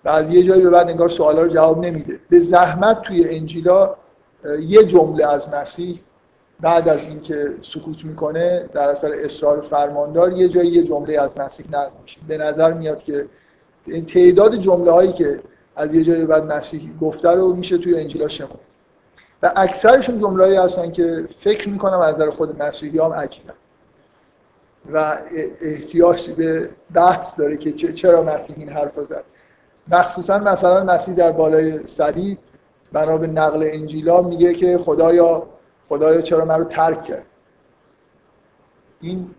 و 0.05 0.09
از 0.09 0.29
یه 0.29 0.43
جایی 0.43 0.61
به 0.61 0.69
بعد 0.69 0.89
انگار 0.89 1.09
سوالا 1.09 1.41
رو 1.41 1.47
جواب 1.47 1.85
نمیده. 1.85 2.19
به 2.29 2.39
زحمت 2.39 3.01
توی 3.01 3.29
انجیلا 3.29 3.95
یه 4.59 4.83
جمله 4.83 5.25
از 5.25 5.49
مسیح 5.49 5.99
بعد 6.59 6.89
از 6.89 7.03
اینکه 7.03 7.53
سکوت 7.61 8.05
می‌کنه 8.05 8.69
در 8.73 8.89
اثر 8.89 9.11
اصرار 9.13 9.61
فرماندار 9.61 10.33
یه 10.33 10.47
جایی 10.47 10.71
یه 10.71 10.83
جمله 10.83 11.21
از 11.21 11.39
مسیح 11.39 11.65
نقل 11.71 11.91
به 12.27 12.37
نظر 12.37 12.73
میاد 12.73 13.03
که 13.03 13.25
این 13.85 14.05
تعداد 14.05 14.55
جمله 14.55 14.91
هایی 14.91 15.11
که 15.11 15.39
از 15.75 15.93
یه 15.93 16.03
جایی 16.03 16.25
بعد 16.25 16.43
مسیح 16.43 16.91
گفته 17.01 17.29
رو 17.29 17.55
میشه 17.55 17.77
توی 17.77 17.99
انجیلا 17.99 18.27
شمرد 18.27 18.66
و 19.43 19.51
اکثرشون 19.55 20.19
جمله‌ای 20.19 20.55
هستن 20.55 20.91
که 20.91 21.27
فکر 21.39 21.69
می‌کنم 21.69 21.99
از 21.99 22.15
نظر 22.15 22.29
خود 22.29 22.63
مسیحی 22.63 22.99
هم 22.99 23.13
عجیبه. 23.13 23.53
و 24.93 25.17
احتیاج 25.61 26.29
به 26.29 26.69
بحث 26.93 27.39
داره 27.39 27.57
که 27.57 27.93
چرا 27.93 28.23
مسیح 28.23 28.55
این 28.57 28.69
حرف 28.69 28.99
زد. 28.99 29.23
مخصوصا 29.87 30.39
مثلا 30.39 30.83
مسیح 30.83 31.13
در 31.13 31.31
بالای 31.31 31.85
صلیب 31.85 32.37
بنا 32.93 33.17
به 33.17 33.27
نقل 33.27 33.69
انجیلا 33.71 34.21
میگه 34.21 34.53
که 34.53 34.77
خدایا 34.77 35.47
خدایا 35.89 36.21
چرا 36.21 36.45
من 36.45 36.59
رو 36.59 36.65
ترک 36.65 37.03
کرد؟ 37.03 37.25
این 39.01 39.29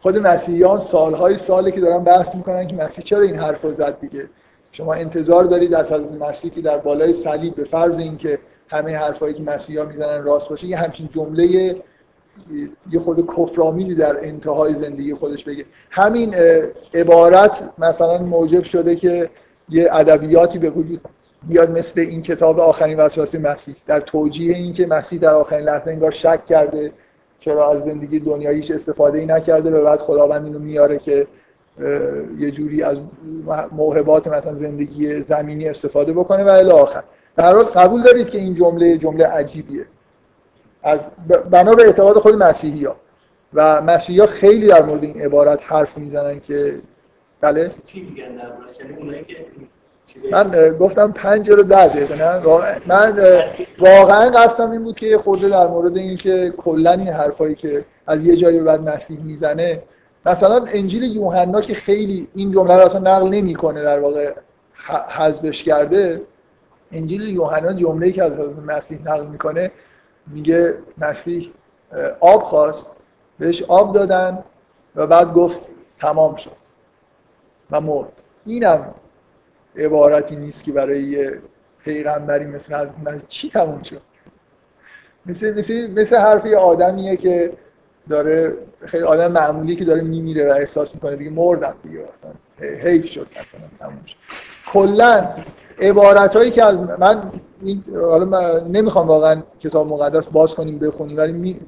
خود 0.00 0.18
مسیحیان 0.18 0.80
سالهای 0.80 1.38
ساله 1.38 1.70
که 1.70 1.80
دارن 1.80 2.04
بحث 2.04 2.34
می‌کنن 2.34 2.66
که 2.66 2.76
مسیح 2.76 3.04
چرا 3.04 3.20
این 3.20 3.38
حرف 3.38 3.66
زد 3.66 4.00
دیگه؟ 4.00 4.28
شما 4.72 4.94
انتظار 4.94 5.44
دارید 5.44 5.74
از 5.74 5.92
حضرت 5.92 6.22
مسیح 6.22 6.50
که 6.50 6.60
در 6.60 6.78
بالای 6.78 7.12
صلیب 7.12 7.54
به 7.54 7.64
فرض 7.64 7.98
اینکه 7.98 8.38
همه 8.68 8.96
حرفایی 8.96 9.34
که 9.34 9.42
مسیحا 9.42 9.84
می‌زنن 9.84 10.24
راست 10.24 10.48
باشه 10.48 10.66
یه 10.66 10.76
همچین 10.76 11.08
جمله 11.08 11.76
یه 12.90 13.00
خود 13.00 13.26
کفرآمیزی 13.26 13.94
در 13.94 14.24
انتهای 14.24 14.74
زندگی 14.74 15.14
خودش 15.14 15.44
بگه. 15.44 15.64
همین 15.90 16.34
عبارت 16.94 17.70
مثلا 17.78 18.18
موجب 18.18 18.64
شده 18.64 18.96
که 18.96 19.30
یه 19.68 19.88
ادبیاتی 19.92 20.58
به 20.58 20.70
وجود 20.70 21.00
بیاد 21.48 21.70
مثل 21.70 22.00
این 22.00 22.22
کتاب 22.22 22.60
آخرین 22.60 23.00
وسواس 23.00 23.34
مسیح. 23.34 23.76
در 23.86 24.00
توجیه 24.00 24.56
این 24.56 24.72
که 24.72 24.86
مسیح 24.86 25.18
در 25.18 25.34
آخرین 25.34 25.64
لحظه 25.64 25.90
انگار 25.90 26.10
شک 26.10 26.46
کرده 26.46 26.92
چرا 27.40 27.70
از 27.72 27.84
زندگی 27.84 28.20
دنیاییش 28.20 28.70
استفاده 28.70 29.18
ای 29.18 29.26
نکرده 29.26 29.70
و 29.70 29.84
بعد 29.84 30.00
خداوند 30.00 30.44
اینو 30.44 30.58
میاره 30.58 30.98
که 30.98 31.26
یه 32.38 32.50
جوری 32.50 32.82
از 32.82 32.98
موهبات 33.72 34.28
مثلا 34.28 34.54
زندگی 34.54 35.20
زمینی 35.20 35.68
استفاده 35.68 36.12
بکنه 36.12 36.44
و 36.44 36.48
الی 36.48 36.70
آخر. 36.70 37.02
در 37.36 37.54
حال 37.54 37.64
قبول 37.64 38.02
دارید 38.02 38.30
که 38.30 38.38
این 38.38 38.54
جمله 38.54 38.98
جمله 38.98 39.26
عجیبیه. 39.26 39.86
از 40.82 41.00
بنا 41.50 41.74
به 41.74 41.82
اعتقاد 41.82 42.18
خود 42.18 42.34
مسیحی 42.34 42.84
ها 42.84 42.96
و 43.54 43.82
مسیحی 43.82 44.20
ها 44.20 44.26
خیلی 44.26 44.66
در 44.66 44.82
مورد 44.82 45.02
این 45.04 45.20
عبارت 45.20 45.60
حرف 45.62 45.98
می‌زنن 45.98 46.40
که 46.40 46.74
بله؟ 47.40 47.70
چی 47.84 48.02
میگن 48.02 48.36
در 48.36 48.52
من 50.30 50.72
گفتم 50.78 51.12
پنج 51.12 51.50
رو 51.50 51.62
ده 51.62 51.88
دقیقه 51.88 52.16
نه؟ 52.16 52.40
من 52.86 53.42
واقعا 53.78 54.30
قصدم 54.30 54.70
این 54.70 54.84
بود 54.84 54.96
که 54.96 55.18
خورده 55.18 55.48
در 55.48 55.66
مورد 55.66 55.96
این 55.96 56.16
که 56.16 56.54
کلا 56.56 56.92
این 56.92 57.08
حرفایی 57.08 57.54
که 57.54 57.84
از 58.06 58.26
یه 58.26 58.36
جایی 58.36 58.60
بعد 58.60 58.88
مسیح 58.88 59.20
می‌زنه. 59.20 59.82
مثلا 60.26 60.64
انجیل 60.68 61.02
یوحنا 61.02 61.60
که 61.60 61.74
خیلی 61.74 62.28
این 62.34 62.50
جمله 62.50 62.76
رو 62.76 62.80
اصلا 62.80 63.00
نقل 63.00 63.28
نمی‌کنه 63.28 63.82
در 63.82 64.00
واقع 64.00 64.32
حذفش 65.08 65.62
کرده 65.62 66.20
انجیل 66.94 67.20
یوحنا 67.20 67.72
جمله‌ای 67.72 68.12
که 68.12 68.24
از 68.24 68.32
مسیح 68.66 69.02
نقل 69.04 69.26
می‌کنه 69.26 69.70
میگه 70.26 70.74
مسیح 70.98 71.50
آب 72.20 72.42
خواست 72.42 72.90
بهش 73.38 73.62
آب 73.62 73.94
دادن 73.94 74.44
و 74.96 75.06
بعد 75.06 75.32
گفت 75.32 75.60
تمام 75.98 76.36
شد 76.36 76.56
و 77.70 77.80
مرد. 77.80 78.12
اینم 78.46 78.94
عبارتی 79.76 80.36
نیست 80.36 80.64
که 80.64 80.72
برای 80.72 81.02
یه 81.02 81.38
پیغمبری 81.84 82.46
مثل 82.46 82.74
از 82.74 82.88
چی 83.28 83.50
تموم 83.50 83.82
شد؟ 83.82 84.00
مثل, 85.26 85.58
مثل, 85.58 85.90
مثل 85.90 86.16
حرف 86.16 86.46
یه 86.46 86.56
آدمیه 86.56 87.16
که 87.16 87.52
داره 88.08 88.56
خیلی 88.86 89.04
آدم 89.04 89.32
معمولی 89.32 89.76
که 89.76 89.84
داره 89.84 90.02
میمیره 90.02 90.48
و 90.48 90.52
احساس 90.52 90.94
می‌کنه 90.94 91.16
دیگه 91.16 91.30
مردم 91.30 91.74
دیگه 91.82 92.04
حیف 92.60 93.06
شد 93.06 93.26
تموم 93.78 94.04
شد. 94.06 94.16
کلا 94.74 95.28
عبارت 95.80 96.36
هایی 96.36 96.50
که 96.50 96.64
از 96.64 96.80
من 96.80 97.22
این 97.62 97.84
حالا 98.00 98.24
من 98.24 98.66
نمی‌خوام 98.68 99.06
واقعا 99.08 99.42
کتاب 99.60 99.88
مقدس 99.88 100.26
باز 100.26 100.54
کنیم 100.54 100.78
بخونیم 100.78 101.16
ولی 101.16 101.32
می 101.32 101.60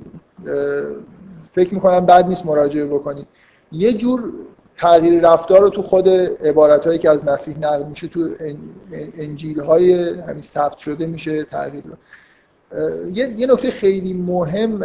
فکر 1.54 1.74
می‌کنم 1.74 2.06
بعد 2.06 2.28
نیست 2.28 2.46
مراجعه 2.46 2.86
بکنیم. 2.86 3.26
یه 3.72 3.92
جور 3.92 4.32
تغییر 4.78 5.30
رفتار 5.30 5.60
رو 5.60 5.68
تو 5.68 5.82
خود 5.82 6.08
عبارت 6.08 6.86
هایی 6.86 6.98
که 6.98 7.10
از 7.10 7.24
مسیح 7.24 7.58
نقل 7.58 7.82
میشه 7.82 8.08
تو 8.08 8.28
انجیل 9.18 9.60
های 9.60 10.18
همین 10.20 10.42
ثبت 10.42 10.78
شده 10.78 11.06
میشه 11.06 11.44
تغییر 11.44 11.84
یه, 13.12 13.34
یه 13.36 13.46
نکته 13.46 13.70
خیلی 13.70 14.12
مهم 14.12 14.78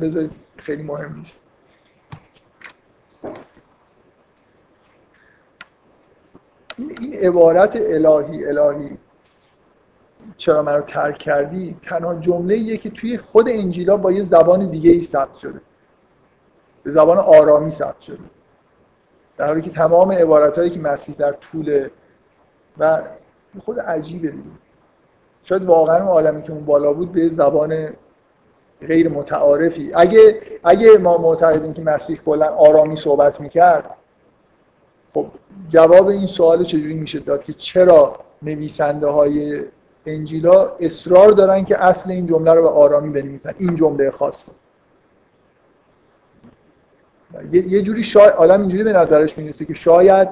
بذارید 0.00 0.32
خیلی 0.56 0.82
مهم 0.82 1.16
نیست. 1.18 1.45
این 6.78 7.14
عبارت 7.14 7.76
الهی 7.76 8.44
الهی. 8.44 8.98
چرا 10.36 10.62
من 10.62 10.74
رو 10.74 10.82
ترک 10.82 11.18
کردی؟ 11.18 11.76
تنها 11.82 12.14
جمله 12.14 12.76
که 12.76 12.90
توی 12.90 13.18
خود 13.18 13.48
انجیلا 13.48 13.96
با 13.96 14.12
یه 14.12 14.24
زبان 14.24 14.70
دیگه 14.70 14.90
ای 14.90 15.02
ثبت 15.02 15.34
شده. 15.34 15.60
به 16.82 16.90
زبان 16.90 17.18
آرامی 17.18 17.72
ثبت 17.72 18.00
شده. 18.00 18.18
در 19.36 19.46
حالی 19.46 19.62
که 19.62 19.70
تمام 19.70 20.12
عبارت 20.12 20.58
هایی 20.58 20.70
که 20.70 20.80
مسیح 20.80 21.14
در 21.18 21.32
طول 21.32 21.88
و 22.78 23.02
خود 23.64 23.80
عجیبه 23.80 24.28
دیگه. 24.28 24.50
شاید 25.42 25.64
واقعا 25.64 25.96
اون 25.96 26.08
عالمی 26.08 26.42
که 26.42 26.52
اون 26.52 26.64
بالا 26.64 26.92
بود 26.92 27.12
به 27.12 27.28
زبان 27.28 27.88
غیر 28.80 29.08
متعارفی. 29.08 29.94
اگه 29.94 30.40
اگه 30.64 30.98
ما 30.98 31.18
معتقدیم 31.18 31.74
که 31.74 31.82
مسیح 31.82 32.20
کلا 32.26 32.46
آرامی 32.46 32.96
صحبت 32.96 33.40
می‌کرد 33.40 33.95
خب 35.16 35.26
جواب 35.68 36.06
این 36.06 36.26
سوال 36.26 36.64
چجوری 36.64 36.94
میشه 36.94 37.18
داد 37.18 37.44
که 37.44 37.52
چرا 37.52 38.16
نویسنده 38.42 39.06
های 39.06 39.60
انجیلا 40.06 40.72
اصرار 40.80 41.30
دارن 41.30 41.64
که 41.64 41.84
اصل 41.84 42.10
این 42.10 42.26
جمله 42.26 42.54
رو 42.54 42.62
به 42.62 42.68
آرامی 42.68 43.10
بنویسن؟ 43.10 43.54
این 43.58 43.76
جمله 43.76 44.10
خاص 44.10 44.36
رو. 44.46 44.52
یه 47.52 47.82
جوری 47.82 48.04
شاید 48.04 48.32
آدم 48.32 48.60
اینجوری 48.60 48.84
به 48.84 48.92
نظرش 48.92 49.38
می‌رسه 49.38 49.64
که 49.64 49.74
شاید 49.74 50.28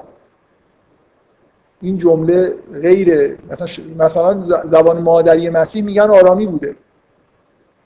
این 1.81 1.97
جمله 1.97 2.53
غیر 2.81 3.37
مثلا 3.49 3.67
مثلا 3.99 4.43
زبان 4.63 5.01
مادری 5.01 5.49
مسیح 5.49 5.83
میگن 5.83 6.09
آرامی 6.09 6.45
بوده. 6.45 6.75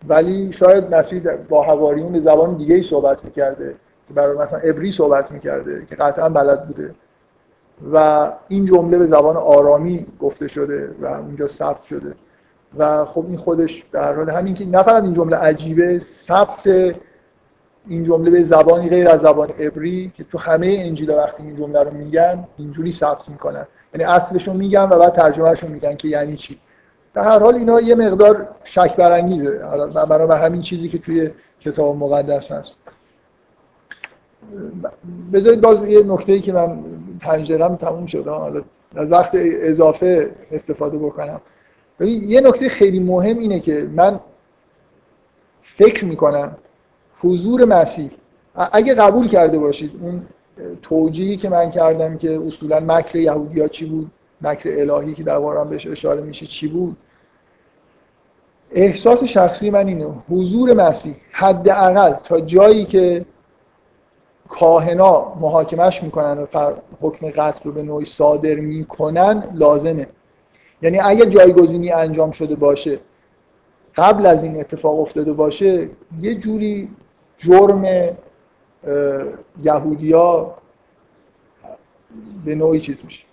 ولی 0.07 0.53
شاید 0.53 0.95
مسیح 0.95 1.21
با 1.49 1.63
حواریون 1.63 2.11
به 2.11 2.19
زبان 2.19 2.57
دیگه 2.57 2.75
ای 2.75 2.83
صحبت 2.83 3.25
می‌کرده. 3.25 3.75
که 4.09 4.15
برای 4.15 4.37
مثلا 4.37 4.59
عبری 4.59 4.91
صحبت 4.91 5.31
می‌کرده 5.31 5.85
که 5.85 5.95
قطعا 5.95 6.29
بلد 6.29 6.67
بوده. 6.67 6.95
و 7.93 8.27
این 8.47 8.65
جمله 8.65 8.97
به 8.97 9.07
زبان 9.07 9.37
آرامی 9.37 10.05
گفته 10.19 10.47
شده 10.47 10.89
و 11.01 11.05
اونجا 11.05 11.47
ثبت 11.47 11.83
شده. 11.83 12.13
و 12.77 13.05
خب 13.05 13.25
این 13.27 13.37
خودش 13.37 13.83
در 13.91 14.15
حال 14.15 14.29
همین 14.29 14.53
که 14.53 14.65
نه 14.65 14.83
فقط 14.83 15.03
این 15.03 15.13
جمله 15.13 15.37
عجیبه 15.37 16.01
ثبت 16.27 16.67
این 17.87 18.03
جمله 18.03 18.31
به 18.31 18.43
زبانی 18.43 18.89
غیر 18.89 19.07
از 19.09 19.19
زبان 19.19 19.49
عبری 19.49 20.11
که 20.15 20.23
تو 20.23 20.37
همه 20.37 20.77
انجیل 20.79 21.11
وقتی 21.11 21.43
این 21.43 21.55
جمله 21.55 21.83
رو 21.83 21.91
میگن 21.91 22.47
اینجوری 22.57 22.91
ثبت 22.91 23.29
می‌کنن. 23.29 23.67
یعنی 23.93 24.03
اصلش 24.03 24.47
رو 24.47 24.53
میگن 24.53 24.83
و 24.83 24.99
بعد 24.99 25.13
ترجمهش 25.13 25.63
رو 25.63 25.69
میگن 25.69 25.95
که 25.95 26.07
یعنی 26.07 26.37
چی. 26.37 26.59
در 27.13 27.23
هر 27.23 27.39
حال 27.39 27.55
اینا 27.55 27.81
یه 27.81 27.95
مقدار 27.95 28.47
شک 28.63 28.95
برانگیزه. 28.95 29.51
برای 30.09 30.39
همین 30.39 30.61
چیزی 30.61 30.89
که 30.89 30.97
توی 30.97 31.31
کتاب 31.61 31.95
مقدس 31.95 32.51
هست. 32.51 32.77
بذارید 35.33 35.61
باز 35.61 35.87
یه 35.87 36.03
نکته 36.03 36.39
که 36.39 36.53
من 36.53 36.79
پنجرم 37.19 37.75
تموم 37.75 38.05
شده 38.05 38.29
حالا 38.29 38.61
از 38.95 39.11
وقت 39.11 39.31
اضافه 39.33 40.31
استفاده 40.51 40.97
بکنم. 40.97 41.41
یه 41.99 42.41
نکته 42.41 42.69
خیلی 42.69 42.99
مهم 42.99 43.37
اینه 43.37 43.59
که 43.59 43.89
من 43.95 44.19
فکر 45.61 46.05
می‌کنم 46.05 46.57
حضور 47.19 47.65
مسیح. 47.65 48.11
اگه 48.55 48.93
قبول 48.93 49.27
کرده 49.27 49.59
باشید 49.59 49.91
اون 50.01 50.21
توجیهی 50.81 51.37
که 51.37 51.49
من 51.49 51.71
کردم 51.71 52.17
که 52.17 52.39
اصولا 52.47 52.79
مکر 52.79 53.15
یهودی 53.15 53.61
ها 53.61 53.67
چی 53.67 53.85
بود 53.85 54.11
مکر 54.41 54.69
الهی 54.69 55.13
که 55.13 55.23
در 55.23 55.37
قرآن 55.37 55.69
بهش 55.69 55.87
اشاره 55.87 56.21
میشه 56.21 56.45
چی 56.45 56.67
بود 56.67 56.97
احساس 58.71 59.23
شخصی 59.23 59.69
من 59.69 59.87
اینه 59.87 60.07
حضور 60.29 60.73
مسیح 60.73 61.15
حداقل 61.31 62.13
تا 62.23 62.41
جایی 62.41 62.85
که 62.85 63.25
کاهنا 64.49 65.35
محاکمش 65.39 66.03
می‌کنن 66.03 66.47
و 66.53 66.71
حکم 67.01 67.29
قتل 67.29 67.59
رو 67.63 67.71
به 67.71 67.83
نوعی 67.83 68.05
صادر 68.05 68.55
می‌کنن 68.55 69.43
لازمه. 69.53 70.07
یعنی 70.81 70.99
اگر 70.99 71.25
جایگزینی 71.25 71.91
انجام 71.91 72.31
شده 72.31 72.55
باشه 72.55 72.99
قبل 73.95 74.25
از 74.25 74.43
این 74.43 74.59
اتفاق 74.59 74.99
افتاده 74.99 75.33
باشه 75.33 75.89
یه 76.21 76.35
جوری 76.35 76.89
جرم 77.37 77.85
یهودیا 79.63 80.55
به 82.45 82.55
نوعی 82.55 82.79
چیز 82.79 82.97
میشه. 83.03 83.25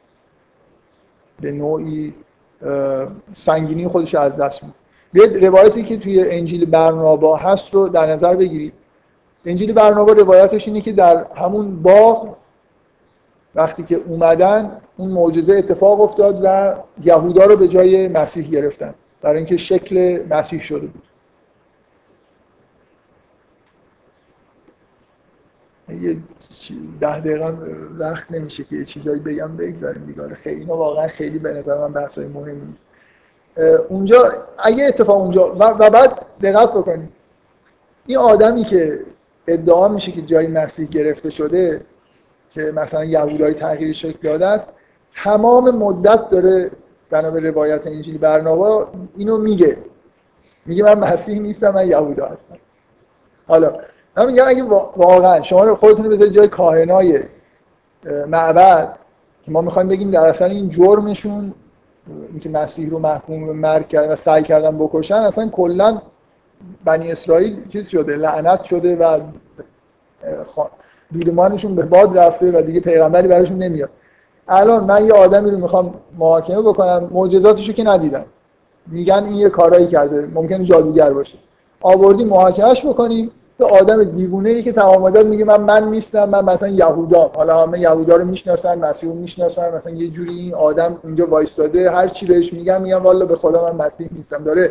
به 1.41 1.53
نوعی 1.53 2.15
سنگینی 3.35 3.89
خودش 3.89 4.15
از 4.15 4.37
دست 4.37 4.65
میده. 4.65 4.77
بیاید 5.13 5.45
روایتی 5.45 5.83
که 5.83 5.97
توی 5.97 6.31
انجیل 6.31 6.65
برنابا 6.65 7.37
هست 7.37 7.75
رو 7.75 7.89
در 7.89 8.07
نظر 8.13 8.35
بگیرید. 8.35 8.73
انجیل 9.47 9.73
برنابا 9.73 10.13
روایتش 10.13 10.69
اینه 10.69 10.81
که 10.81 10.93
در 10.93 11.25
همون 11.35 11.83
باغ 11.83 12.37
وقتی 13.55 13.83
که 13.83 13.97
اومدن 13.97 14.81
اون 14.97 15.11
معجزه 15.11 15.55
اتفاق 15.55 16.01
افتاد 16.01 16.41
و 16.45 16.75
یهودا 17.05 17.45
رو 17.45 17.57
به 17.57 17.69
جای 17.69 18.09
مسیح 18.09 18.51
گرفتن. 18.51 18.95
برای 19.23 19.37
اینکه 19.37 19.57
شکل 19.57 20.27
مسیح 20.31 20.61
شده 20.61 20.87
بود. 20.87 21.03
یه 25.89 26.17
ده 27.01 27.21
دقیقه 27.21 27.55
وقت 27.99 28.33
نمیشه 28.33 28.65
که 28.65 28.77
یه 28.77 28.85
چیزایی 28.85 29.21
بگم 29.21 29.57
بگذاریم 29.57 30.07
دیگه. 30.07 30.35
خیلی 30.35 30.61
اینا 30.61 30.77
واقعا 30.77 31.07
خیلی 31.07 31.39
به 31.39 31.53
نظر 31.53 31.79
من 31.79 31.93
بحثای 31.93 32.27
مهم 32.27 32.67
نیست. 32.67 32.85
اونجا 33.89 34.33
اگه 34.59 34.85
اتفاق 34.85 35.21
اونجا 35.21 35.57
و 35.59 35.91
بعد 35.91 36.27
دقت 36.43 36.71
بکنید 36.71 37.09
این 38.07 38.19
آدمی 38.19 38.65
که 38.65 39.01
ادعا 39.49 39.89
میشه 39.89 40.13
که 40.13 40.23
جای 40.23 40.47
مسیح 40.47 40.89
گرفته 40.89 41.31
شده 41.31 41.81
که 42.51 42.63
مثلا 42.63 43.05
یهودای 43.05 43.55
تغییر 43.55 43.93
شکل 43.93 44.19
داده 44.23 44.47
است 44.47 44.69
تمام 45.15 45.71
مدت 45.71 46.31
داره 46.31 46.71
بنا 47.11 47.31
به 47.31 47.41
روایت 47.41 47.87
انجیل 47.87 48.19
برنابا 48.19 48.89
اینو 49.17 49.39
میگه. 49.39 49.77
میگه 50.67 50.85
من 50.85 50.99
مسیح 50.99 51.39
نیستم 51.39 51.71
من 51.71 51.89
یهودا 51.89 52.27
هستم. 52.27 52.57
حالا 53.49 53.79
من 54.17 54.27
میگم 54.27 54.45
اگه 54.47 54.63
واقعا 54.97 55.43
شما 55.43 55.65
رو 55.65 55.75
خودتون 55.75 56.09
بذارید 56.09 56.33
جای 56.33 56.49
کاهنای 56.49 57.21
معبد 58.27 58.97
که 59.45 59.51
ما 59.51 59.61
می‌خوایم 59.61 59.89
بگیم 59.89 60.11
در 60.11 60.27
اصل 60.27 60.51
این 60.51 60.71
جرمشون 60.71 61.55
اینکه 62.31 62.49
مسیح 62.49 62.91
رو 62.91 62.99
محکوم 62.99 63.47
به 63.47 63.53
مرگ 63.53 63.89
کردن 63.89 64.13
و 64.13 64.17
سعی 64.17 64.43
کردن 64.43 64.79
بکشن 64.79 65.15
اصلا 65.15 65.49
کلا 65.49 66.03
بنی 66.85 67.13
اسرائیل 67.13 67.69
چیز 67.69 67.89
شده 67.89 68.17
لعنت 68.17 68.65
شده 68.65 68.97
و 68.97 69.21
دودمانشون 71.13 71.75
به 71.75 71.83
باد 71.83 72.19
رفته 72.19 72.59
و 72.59 72.63
دیگه 72.63 72.81
پیغمبری 72.81 73.29
براشون 73.29 73.59
نمیاد. 73.59 73.91
الان 74.49 74.85
من 74.85 75.07
یه 75.07 75.13
آدمی 75.13 75.51
رو 75.51 75.59
می‌خوام 75.59 75.95
محاکمه 76.19 76.63
بکنم 76.63 77.09
معجزاتشو 77.13 77.73
که 77.73 77.85
ندیدم. 77.85 78.25
میگن 78.87 79.25
این 79.25 79.35
یه 79.35 79.49
کارایی 79.49 79.87
کرده 79.87 80.29
ممکنه 80.35 80.65
جادوگر 80.65 81.13
باشه. 81.13 81.39
آوردیم 81.81 82.29
محاکمش 82.29 82.87
بکنیم 82.87 83.31
به 83.59 83.65
آدم 83.65 84.05
دیوونه 84.05 84.49
ای 84.49 84.63
که 84.63 84.73
تمام 84.73 85.27
میگه 85.27 85.45
من 85.45 85.61
من 85.61 85.91
نیستم 85.91 86.29
من 86.29 86.45
مثلا 86.45 86.69
یهودا 86.69 87.31
حالا 87.37 87.63
همه 87.63 87.81
یهودا 87.81 88.17
رو 88.17 88.25
می‌شناسن 88.25 88.79
مسیح 88.79 89.11
رو 89.11 89.17
می‌شناسن 89.17 89.75
مثلا 89.75 89.93
یه 89.93 90.09
جوری 90.09 90.39
این 90.39 90.55
آدم 90.55 90.99
اونجا 91.03 91.27
وایستاده 91.27 91.91
هر 91.91 92.09
چی 92.09 92.27
بهش 92.27 92.53
میگم 92.53 92.83
میگم 92.83 93.03
والا 93.03 93.25
به 93.25 93.37
خدا 93.37 93.73
من 93.73 93.87
مسیح 93.87 94.09
نیستم. 94.13 94.45
داره 94.45 94.71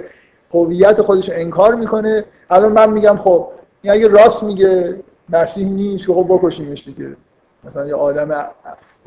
هویت 0.54 1.02
خودش 1.02 1.30
انکار 1.34 1.76
می‌کنه. 1.76 2.26
الان 2.50 2.72
من 2.72 2.90
میگم 2.94 3.18
خب 3.18 3.48
این 3.82 3.94
اگه 3.94 4.08
راست 4.08 4.44
میگه 4.44 4.96
مسیح 5.30 5.68
نیست 5.68 6.06
خب 6.06 6.26
بکشیمش 6.30 6.86
دیگه. 6.86 7.16
مثلا 7.64 7.88
یه 7.88 7.96
آدم 7.96 8.48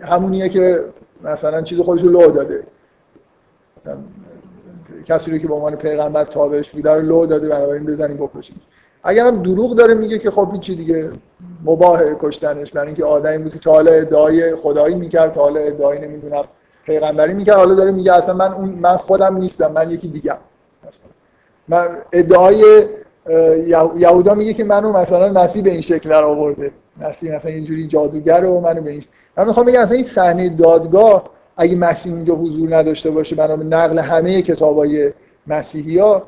همونیه 0.01 0.49
که 0.49 0.85
مثلا 1.25 1.63
چیز 1.63 1.81
خودش 1.81 2.03
رو 2.03 2.11
لو 2.11 2.31
داده. 2.31 2.63
مثلا 3.81 3.97
کسی 5.07 5.31
رو 5.31 5.39
که 5.39 5.49
به 5.49 5.55
عنوان 5.55 5.77
پیغمبر 5.77 6.25
تابعش 6.25 6.71
بوده 6.71 6.93
رو 6.93 7.03
لو 7.03 7.27
داده 7.27 7.49
بنابراین 7.49 7.85
بزنیم 7.85 8.17
بکشیم 8.17 8.61
اگر 9.03 9.27
هم 9.27 9.43
دروغ 9.43 9.77
داره 9.77 9.95
میگه 9.95 10.19
که 10.19 10.31
خب 10.31 10.61
چی 10.61 10.77
دیگه؟ 10.77 11.11
مباه 11.65 12.01
کشتنش. 12.21 12.73
برای 12.73 12.87
اینکه 12.87 13.05
آدمی 13.05 13.39
بود 13.39 13.53
که 13.53 13.59
تا 13.59 13.73
حالا 13.73 13.93
ادعای 13.93 14.57
خدایی 14.57 14.95
می‌کرد 14.95 15.33
تا 15.33 15.41
حالا 15.41 15.61
ادعای 15.61 15.99
نمی‌دونم 15.99 16.45
پیغمبری 16.85 17.35
می‌کرد. 17.35 17.57
حالا 17.57 17.75
داره 17.75 17.91
میگه 17.91 18.13
اصلا 18.13 18.35
من 18.35 18.55
من 18.59 18.97
خودم 18.97 19.37
نیستم 19.37 19.73
من 19.73 19.91
یکی 19.91 20.09
دیگه 20.09 20.33
من 20.33 20.91
ادعای 22.13 22.87
یهودا 23.97 24.35
میگه 24.35 24.55
که 24.55 24.65
منو 24.65 24.93
مثلا 24.93 25.43
مسیح 25.43 25.63
به 25.63 25.71
این 25.71 25.81
شکل 25.81 26.09
در 26.09 26.25
آورده 26.25 26.71
مسیح 27.01 27.37
مثلا 27.37 27.51
اینجوری 27.51 27.87
جادوگر 27.87 28.45
و 28.45 28.61
منو 28.61 28.83
به 28.83 28.91
این 28.91 29.05
من 29.37 29.47
می‌خوام 29.47 29.67
بگم 29.67 29.81
اصلا 29.81 29.95
این 29.95 30.05
صحنه 30.05 30.49
دادگاه 30.49 31.25
اگه 31.57 31.77
مسیح 31.77 32.15
اینجا 32.15 32.35
حضور 32.35 32.77
نداشته 32.77 33.11
باشه 33.11 33.37
بنا 33.37 33.57
نقل 33.57 33.99
همه 33.99 34.43
کتابای 34.43 35.13
مسیحی 35.47 35.99
ها 35.99 36.23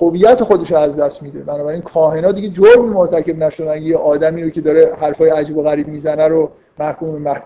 هویت 0.00 0.42
خودش 0.42 0.72
از 0.72 0.96
دست 0.96 1.22
میده. 1.22 1.38
بنابراین 1.38 1.82
کاهنا 1.82 2.32
دیگه 2.32 2.48
جرم 2.48 2.84
مرتکب 2.84 3.38
نشدن. 3.38 3.68
اگه 3.68 3.82
یه 3.82 3.96
آدمی 3.96 4.42
رو 4.42 4.50
که 4.50 4.60
داره 4.60 4.92
حرفای 5.00 5.30
عجیب 5.30 5.56
و 5.56 5.62
غریب 5.62 5.88
می‌زنه 5.88 6.28
رو 6.28 6.50
محکوم 6.78 7.36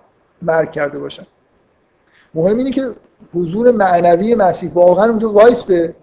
مرگ 0.43 0.71
کرده 0.71 0.99
باشن. 0.99 1.27
مهم 2.35 2.57
اینه 2.57 2.71
که 2.71 2.91
حضور 3.35 3.71
معنوی 3.71 4.35
مسیح 4.35 4.73
واقعا 4.73 5.11
اونجا 5.11 5.33
وایسته. 5.33 5.95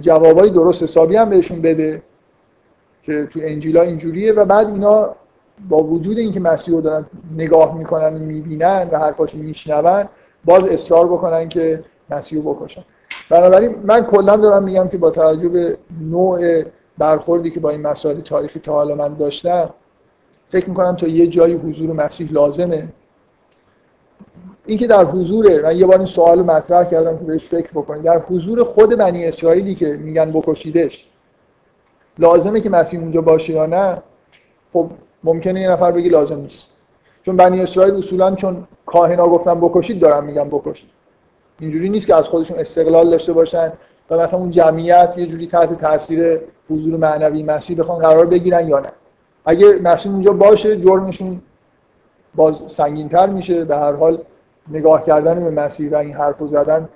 جوابای 0.00 0.50
درست 0.50 0.82
حسابی 0.82 1.16
هم 1.16 1.30
بهشون 1.30 1.60
بده 1.60 2.02
که 3.02 3.26
تو 3.26 3.40
انجیلا 3.42 3.82
اینجوریه 3.82 4.32
و 4.32 4.44
بعد 4.44 4.68
اینا 4.68 5.14
با 5.68 5.82
وجود 5.82 6.18
اینکه 6.18 6.40
مسیح 6.40 6.74
رو 6.74 6.80
دارن 6.80 7.06
نگاه 7.36 7.78
می‌کنن 7.78 8.14
و 8.14 8.18
می‌بینن 8.18 8.88
و 8.92 8.98
حرفاشو 8.98 9.38
میشنون 9.38 10.04
باز 10.44 10.64
اصرار 10.64 11.06
بکنن 11.06 11.48
که 11.48 11.84
مسیح 12.10 12.42
رو 12.42 12.54
بکشن. 12.54 12.84
بنابراین 13.30 13.74
من 13.84 14.04
کلا 14.04 14.36
دارم 14.36 14.64
میگم 14.64 14.88
که 14.88 14.98
با 14.98 15.10
توجه 15.10 15.48
به 15.48 15.78
نوع 16.00 16.62
برخوردی 16.98 17.50
که 17.50 17.60
با 17.60 17.70
این 17.70 17.82
مسائل 17.82 18.20
تاریخی 18.20 18.60
تا 18.60 18.72
حالا 18.72 18.94
من 18.94 19.14
داشتم 19.14 19.70
فکر 20.48 20.68
می‌کنم 20.68 20.96
تا 20.96 21.06
یه 21.06 21.26
جایی 21.26 21.54
حضور 21.54 21.92
مسیح 21.92 22.32
لازمه. 22.32 22.88
اینکه 24.66 24.86
در 24.86 25.04
حضور 25.04 25.62
من 25.62 25.76
یه 25.76 25.86
بار 25.86 25.98
این 25.98 26.06
سوال 26.06 26.42
مطرح 26.42 26.84
کردم 26.84 27.18
که 27.18 27.24
بهش 27.24 27.48
فکر 27.48 27.70
بکنید 27.70 28.02
در 28.02 28.18
حضور 28.18 28.64
خود 28.64 28.96
بنی 28.96 29.24
اسرائیلی 29.24 29.74
که 29.74 29.96
میگن 29.96 30.32
بکشیدش 30.32 31.04
لازمه 32.18 32.60
که 32.60 32.70
مسیح 32.70 33.00
اونجا 33.00 33.20
باشه 33.20 33.52
یا 33.52 33.66
نه؟ 33.66 34.02
خب 34.72 34.90
ممکنه 35.24 35.60
یه 35.60 35.70
نفر 35.70 35.92
بگی 35.92 36.08
لازم 36.08 36.38
نیست. 36.40 36.68
چون 37.22 37.36
بنی 37.36 37.60
اسرائیل 37.60 37.94
اصولا 37.94 38.34
چون 38.34 38.66
کاهنا 38.86 39.28
گفتن 39.28 39.60
بکشید 39.60 40.00
دارن 40.00 40.24
میگن 40.24 40.48
بکشید. 40.48 40.90
اینجوری 41.60 41.88
نیست 41.88 42.06
که 42.06 42.14
از 42.14 42.28
خودشون 42.28 42.58
استقلال 42.58 43.10
داشته 43.10 43.32
باشن 43.32 43.72
و 44.10 44.18
مثلا 44.18 44.38
اون 44.38 44.50
جمعیت 44.50 45.14
یه 45.16 45.26
جوری 45.26 45.46
تحت 45.46 45.80
تاثیر 45.80 46.40
حضور 46.70 46.96
معنوی 46.96 47.42
مسیح 47.42 47.78
بخوان 47.78 47.98
قرار 47.98 48.26
بگیرن 48.26 48.68
یا 48.68 48.78
نه. 48.78 48.88
اگه 49.44 49.78
مسیح 49.82 50.12
اونجا 50.12 50.32
باشه 50.32 50.80
جرمشون 50.80 51.40
باز 52.34 52.62
سنگینتر 52.66 53.26
میشه. 53.26 53.64
به 53.64 53.76
هر 53.76 53.92
حال 53.92 54.18
نگاه 54.70 55.04
کردن 55.04 55.44
به 55.44 55.50
مسیح 55.50 55.90
و 55.90 55.94
این 55.96 56.12
حرفو 56.12 56.46
زدن 56.46 56.88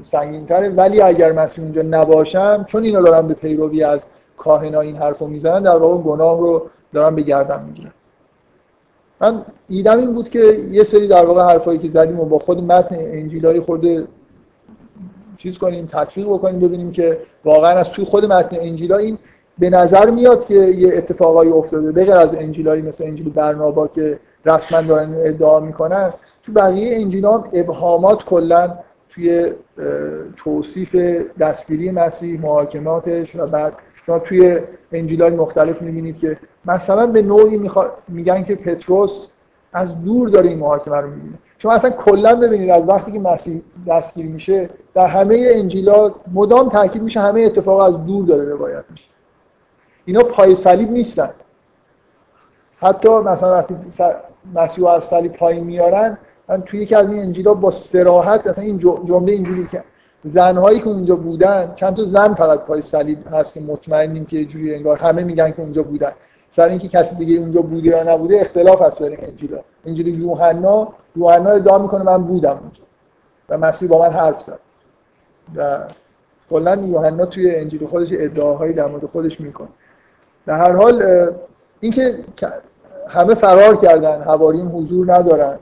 سنگینتره. 0.00 0.68
ولی 0.68 1.00
اگر 1.00 1.32
مسیح 1.32 1.64
اونجا 1.64 1.82
نباشم 1.82 2.64
چون 2.68 2.84
اینا 2.84 3.00
دارن 3.00 3.28
به 3.28 3.34
پیروی 3.34 3.84
از 3.84 4.00
کاهنا 4.36 4.80
این 4.80 4.96
حرفو 4.96 5.26
می‌زنن 5.26 5.62
در 5.62 5.76
واقع 5.76 6.02
گناه 6.02 6.40
رو 6.40 6.66
دارن 6.92 7.14
به 7.14 7.22
گردن 7.22 7.64
می‌گیرن 7.64 7.92
من 9.20 9.44
ایدم 9.68 9.98
این 9.98 10.14
بود 10.14 10.28
که 10.28 10.66
یه 10.70 10.84
سری 10.84 11.08
در 11.08 11.26
واقع 11.26 11.42
حرفایی 11.42 11.78
که 11.78 11.88
زدیم 11.88 12.20
و 12.20 12.24
با 12.24 12.38
خود 12.38 12.62
متن 12.72 12.96
انجیلاری 12.98 13.60
خود 13.60 14.08
چیز 15.38 15.58
کنیم 15.58 15.86
تطبیق 15.86 16.26
بکنیم 16.26 16.60
ببینیم 16.60 16.92
که 16.92 17.18
واقعا 17.44 17.78
از 17.78 17.90
توی 17.90 18.04
خود 18.04 18.24
متن 18.24 18.56
انجیلا 18.60 18.96
این 18.96 19.18
به 19.58 19.70
نظر 19.70 20.10
میاد 20.10 20.44
که 20.44 20.54
یه 20.54 20.96
اتفاقایی 20.96 21.50
افتاده. 21.50 21.92
بغیر 21.92 22.12
از 22.16 22.34
انجیلایی 22.34 22.82
مثل 22.82 23.04
انجیل 23.04 23.30
برنابا 23.30 23.88
که 23.88 24.18
رسما 24.44 24.80
دارن 24.80 25.14
ادعا 25.16 25.60
می‌کنن 25.60 26.12
تو 26.42 26.52
بقیه 26.52 26.96
انجیلا 26.96 27.38
هم 27.38 27.48
ابهامات 27.52 28.24
کلا 28.24 28.78
توی 29.08 29.52
توصیف 30.36 30.94
دستگیری 31.40 31.90
مسیح 31.90 32.40
محاکماتش 32.40 33.36
و 33.36 33.46
بعد 33.46 33.72
شما 34.06 34.18
توی 34.18 34.60
انجیلای 34.92 35.30
مختلف 35.30 35.82
می‌بینید 35.82 36.18
که 36.18 36.36
مثلا 36.64 37.06
به 37.06 37.22
نوعی 37.22 37.70
میگن 38.08 38.44
که 38.44 38.54
پتروس 38.54 39.28
از 39.72 40.04
دور 40.04 40.28
داره 40.28 40.48
این 40.48 40.58
محاکمه 40.58 40.96
رو 40.96 41.10
می‌بینه. 41.10 41.38
شما 41.58 41.72
اصلا 41.72 41.90
کلا 41.90 42.34
ببینید 42.34 42.70
از 42.70 42.88
وقتی 42.88 43.12
که 43.12 43.20
مسیح 43.20 43.62
دستگیر 43.86 44.26
میشه 44.26 44.70
در 44.94 45.06
همه 45.06 45.52
انجیلا 45.54 46.14
مدام 46.34 46.68
تاکید 46.68 47.02
میشه 47.02 47.20
همه 47.20 47.40
اتفاق 47.40 47.78
از 47.78 48.06
دور 48.06 48.26
داره 48.26 48.44
روایت 48.44 48.84
میشه. 48.90 49.04
اینا 50.04 50.22
پای 50.22 50.54
صلیب 50.54 50.90
نیستن. 50.90 51.30
حتی 52.76 53.08
مثلا 53.08 53.52
وقتی 53.52 53.76
مسیح 54.54 54.86
از 54.86 55.04
صلیب 55.04 55.32
پایین 55.32 55.64
میارن 55.64 56.18
من 56.50 56.62
توی 56.62 56.80
یکی 56.80 56.94
از 56.94 57.10
این 57.10 57.20
انجیلا 57.20 57.54
با 57.54 57.70
سراحت 57.70 58.46
اصلا 58.46 58.64
این 58.64 58.78
جمله 58.78 59.32
اینجوری 59.32 59.66
که 59.66 59.84
زنهایی 60.24 60.80
که 60.80 60.88
اونجا 60.88 61.16
بودن 61.16 61.72
چند 61.74 61.96
تا 61.96 62.04
زن 62.04 62.34
فقط 62.34 62.60
پای 62.60 62.82
صلیب 62.82 63.18
هست 63.32 63.54
که 63.54 63.60
مطمئنیم 63.60 64.26
که 64.26 64.44
جوری 64.44 64.74
انگار 64.74 64.96
همه 64.96 65.24
میگن 65.24 65.50
که 65.50 65.62
اونجا 65.62 65.82
بودن. 65.82 66.12
سر 66.50 66.68
اینکه 66.68 66.88
کسی 66.88 67.14
دیگه 67.16 67.40
اونجا 67.40 67.62
بوده 67.62 67.88
یا 67.88 68.14
نبوده 68.14 68.40
اختلاف 68.40 68.82
هست 68.82 69.02
بین 69.02 69.18
انجیلا 69.22 69.58
انجیل 69.86 70.20
یوحنا 70.20 70.88
یوحنا 71.16 71.50
ادعا 71.50 71.78
می‌کنه 71.78 72.02
من 72.02 72.22
بودم 72.24 72.58
اونجا 72.62 72.82
و 73.48 73.58
مسیح 73.58 73.88
با 73.88 73.98
من 73.98 74.10
حرف 74.10 74.40
زد. 74.40 74.58
و 75.56 75.78
کلا 76.50 76.74
یوحنا 76.74 77.24
توی 77.26 77.54
انجیل 77.54 77.86
خودش 77.86 78.08
ادعاهایی 78.12 78.72
در 78.72 78.86
مورد 78.86 79.06
خودش 79.06 79.40
می‌کنه. 79.40 79.68
در 80.46 80.56
هر 80.56 80.72
حال 80.72 81.04
اینکه 81.80 82.18
همه 83.08 83.34
فرار 83.34 83.76
کردن 83.76 84.22
حواریون 84.22 84.66
حضور 84.66 85.14
ندارن. 85.14 85.58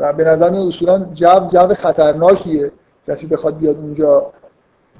و 0.00 0.12
به 0.12 0.24
نظر 0.24 0.50
میاد 0.50 0.66
اصولا 0.66 1.06
جو 1.14 1.48
جو 1.52 1.74
خطرناکیه 1.74 2.72
کسی 3.06 3.26
بخواد 3.26 3.58
بیاد 3.58 3.76
اونجا 3.76 4.32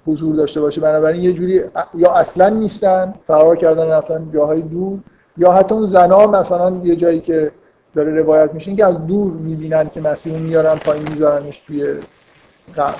حضور 0.06 0.36
داشته 0.36 0.60
باشه. 0.60 0.80
بنابراین 0.80 1.22
یه 1.22 1.32
جوری 1.32 1.62
یا 1.94 2.12
اصلا 2.12 2.48
نیستن 2.48 3.14
فرار 3.26 3.56
کردن 3.56 3.88
رفتن 3.88 4.30
جاهای 4.34 4.62
دور 4.62 4.98
یا 5.36 5.52
حتی 5.52 5.74
اون 5.74 5.86
زنا 5.86 6.26
مثلا 6.26 6.80
یه 6.82 6.96
جایی 6.96 7.20
که 7.20 7.52
داره 7.94 8.14
روایت 8.14 8.54
میشه 8.54 8.74
که 8.74 8.86
از 8.86 9.06
دور 9.06 9.32
می‌بینن 9.32 9.88
که 9.88 10.00
مسیح 10.00 10.38
میارن 10.38 10.74
پایین 10.76 11.08
میذارنش 11.08 11.58
توی 11.66 11.94
قبر. 12.76 12.94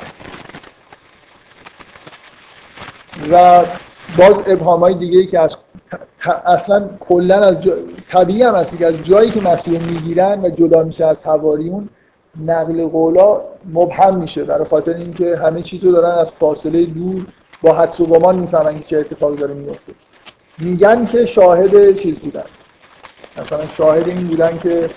و 3.33 3.65
باز 4.19 4.37
ابهام 4.47 4.81
های 4.81 4.95
دیگه 4.95 5.19
ای 5.19 5.27
که 5.27 5.41
از 5.41 5.55
اصلا 6.47 6.89
کلا 7.01 7.41
از 7.41 7.61
جا... 7.61 7.73
طبیعی 8.11 8.43
هم 8.43 8.55
هستی 8.55 8.77
که 8.77 8.87
از 8.87 9.05
جایی 9.05 9.31
که 9.31 9.41
مسیح 9.41 9.81
می‌گیرن 9.81 10.41
و 10.45 10.51
جدا 10.51 10.83
میشه 10.83 11.07
از 11.07 11.23
حواریون 11.23 11.89
نقل 12.47 12.87
قولا 12.87 13.41
مبهم 13.73 14.17
میشه. 14.17 14.45
برای 14.45 14.65
خاطر 14.65 14.95
اینکه 14.95 15.37
همه 15.37 15.63
چیز 15.63 15.85
رو 15.85 15.93
دارن 15.93 16.19
از 16.19 16.31
فاصله 16.31 16.85
دور 16.85 17.27
با 17.63 17.73
حدس 17.73 18.01
و 18.01 18.07
گمان 18.07 18.37
می‌فهمن 18.37 18.79
که 18.79 18.85
چه 18.85 18.99
اتفاقی 18.99 19.37
داره 19.37 19.55
میفته 19.55 19.93
میگن 20.59 21.07
که 21.07 21.27
شاهد 21.27 21.99
چیز 21.99 22.19
بودن. 22.19 22.45
مثلا 23.39 23.67
شاهد 23.67 24.09
این 24.09 24.27
بودن 24.27 24.59
که 24.59 24.91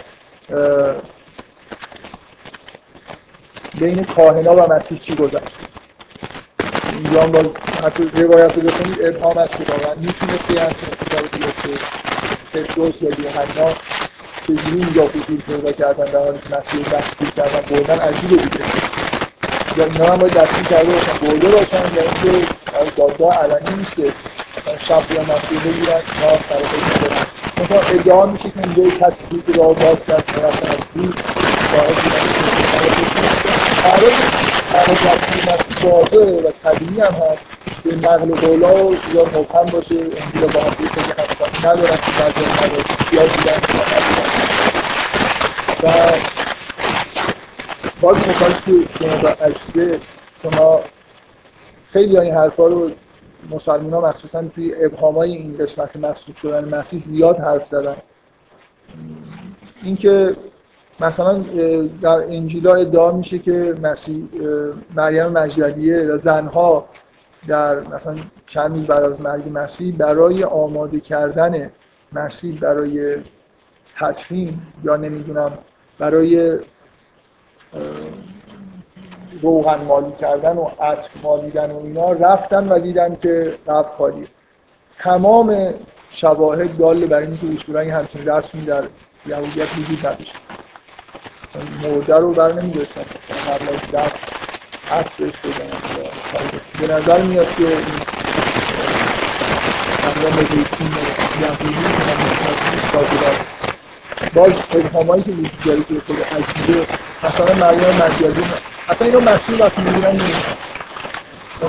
بین 3.80 4.04
کاهنا 4.04 4.56
و 4.56 4.74
مسیح 4.74 5.00
چی 5.00 5.16
گذشت؟ 5.16 5.73
اینجا 7.04 7.24
هم 7.24 7.32
باز 7.32 7.46
حتی 7.86 8.04
روایت 8.04 8.56
رو 8.56 8.62
بخونید 8.62 8.98
ابهام 9.06 9.38
است 9.38 9.52
که 9.58 9.64
واقعا 9.72 9.96
می‌تونسته 9.96 10.54
یه 10.54 10.62
همچین 10.62 10.90
اتفاقی 10.92 11.38
بیفته 11.38 11.70
پتروس 12.54 12.96
یا 13.02 13.10
یوحنا 13.10 13.74
چجوری 14.48 14.84
اینجا 14.84 15.04
حضور 15.04 15.40
پیدا 15.48 15.72
کردن 15.72 16.06
در 16.06 16.20
حالی 16.20 16.38
که 16.38 16.58
مسیح 16.58 16.98
دستگیر 16.98 17.30
کردن 17.30 17.62
بردن 17.70 18.00
عجیبه 18.00 18.36
دیگه. 18.44 18.66
یا 19.78 19.86
اینا 19.86 20.06
هم 20.06 20.20
باید 20.20 20.34
دستگیر 20.34 20.64
کرده 20.64 20.94
باشن 20.94 21.18
برده 21.26 21.50
باشن 21.50 21.96
یا 21.96 22.02
اینکه 22.02 22.48
دادگاه 22.98 23.38
علنی 23.38 23.78
نیست 23.78 23.96
که 23.96 24.14
شب 24.88 25.12
یا 25.12 25.22
مسیح 25.22 25.60
بگیرن 25.66 26.02
اینا 26.14 26.30
سر 26.50 26.62
خیلی 26.72 26.86
ندارن 26.96 27.26
مثلا 27.58 27.80
ادعا 27.80 28.26
میشه 28.26 28.50
که 28.50 28.60
اینجا 28.64 28.98
کسی 28.98 29.24
بود 29.30 29.46
که 29.46 29.52
راه 29.54 29.74
باز 29.74 30.06
کرد 30.06 30.26
که 30.26 30.34
مثلا 30.34 30.70
از 30.70 30.78
دور 30.96 31.14
شاهد 31.72 31.96
بودن 32.04 32.24
واضحه 35.84 36.42
و 36.42 36.52
طبیعی 36.64 37.02
هم 37.02 37.14
هست 37.14 37.44
به 37.84 37.96
نقل 37.96 38.36
قولا 38.36 38.98
یا 39.14 39.26
باشه 39.72 39.96
انجیل 39.96 40.52
با 40.54 40.62
هم 40.62 40.70
دیگه 40.78 40.90
خیلی 40.90 41.68
ندارن 41.68 41.96
که 41.96 42.12
بعضی 42.20 42.46
مدارس 42.52 43.10
زیاد 43.12 43.30
دیدن 43.38 43.60
و 45.84 46.12
باز 48.02 48.18
مکانی 48.18 48.56
که 48.66 48.88
شما 49.00 49.98
شما 50.44 50.82
خیلی 51.92 52.18
این 52.18 52.34
حرفا 52.34 52.68
رو 52.68 52.92
مسلمان 53.50 53.94
ها 53.94 54.10
مخصوصا 54.10 54.44
توی 54.56 54.76
ابهام 54.86 55.16
های 55.16 55.32
این 55.32 55.58
قسمت 55.58 55.96
مسلوب 55.96 56.38
شدن 56.38 56.78
مسیح 56.78 57.00
زیاد 57.00 57.40
حرف 57.40 57.68
زدن 57.68 57.96
اینکه 59.84 60.36
مثلا 61.00 61.44
در 62.02 62.10
انجیلا 62.10 62.76
ادعا 62.76 63.12
میشه 63.12 63.40
که 63.40 63.76
مسیح 63.82 64.24
مریم 64.96 65.28
مجددیه 65.28 66.04
یا 66.04 66.18
زنها 66.18 66.86
در 67.48 67.80
مثلا 67.80 68.16
چند 68.48 68.76
روز 68.76 68.86
بعد 68.86 69.04
از 69.04 69.22
مرگ 69.22 69.44
مسیح 69.54 69.96
برای 69.98 70.44
آماده 70.44 71.00
کردن 71.00 71.72
مسیح 72.14 72.60
برای 72.60 73.18
تدفین 74.00 74.60
یا 74.84 74.96
نمی‌دونم 74.96 75.52
برای 76.00 76.60
روغن 79.42 79.84
مالی 79.86 80.12
کردن 80.20 80.58
و 80.58 80.66
عطر 80.82 81.10
مالیدن 81.24 81.72
و 81.72 81.78
اینا 81.78 82.12
رفتن 82.12 82.68
و 82.70 82.80
دیدن 82.80 83.18
که 83.22 83.56
قبل 83.68 83.90
خالیه 83.98 84.28
تمام 85.00 85.74
شواهد 86.10 86.78
داله 86.78 87.06
برای 87.06 87.28
اینکه 87.28 87.48
اصولا 87.62 87.80
همچین 87.80 88.28
رسمی 88.28 88.62
در 88.62 88.84
یهودیت 89.26 89.68
وجود 89.78 90.08
نداشت. 90.08 90.43
مرده 91.56 92.18
رو 92.18 92.34
بر 92.34 92.54
نمیداشتن. 92.54 93.02
قبل 93.48 93.70
از 93.70 93.80
دفت 93.94 94.16
عطرش 94.92 95.34
بدن 95.44 95.70
به 96.80 96.94
نظر 96.94 97.22
میاد 97.22 97.56
که 97.58 97.64
انجام 100.04 100.38
زیتون 100.38 100.88
یهودی 101.42 101.76
باز 104.34 104.52
ابهامایی 104.74 105.24
که 105.24 105.32
وجود 105.32 105.64
داره 105.66 105.84
که 105.84 105.94
خود 106.08 106.18
عجیبه. 106.22 106.88
مثلا 107.24 107.54
مریم 107.54 107.96
مجازی 107.96 108.44
اصلا 108.90 109.08
اینو 109.08 109.20
مسیح 109.20 109.58
وقتی 109.60 109.82
می‌گیرن 109.82 110.22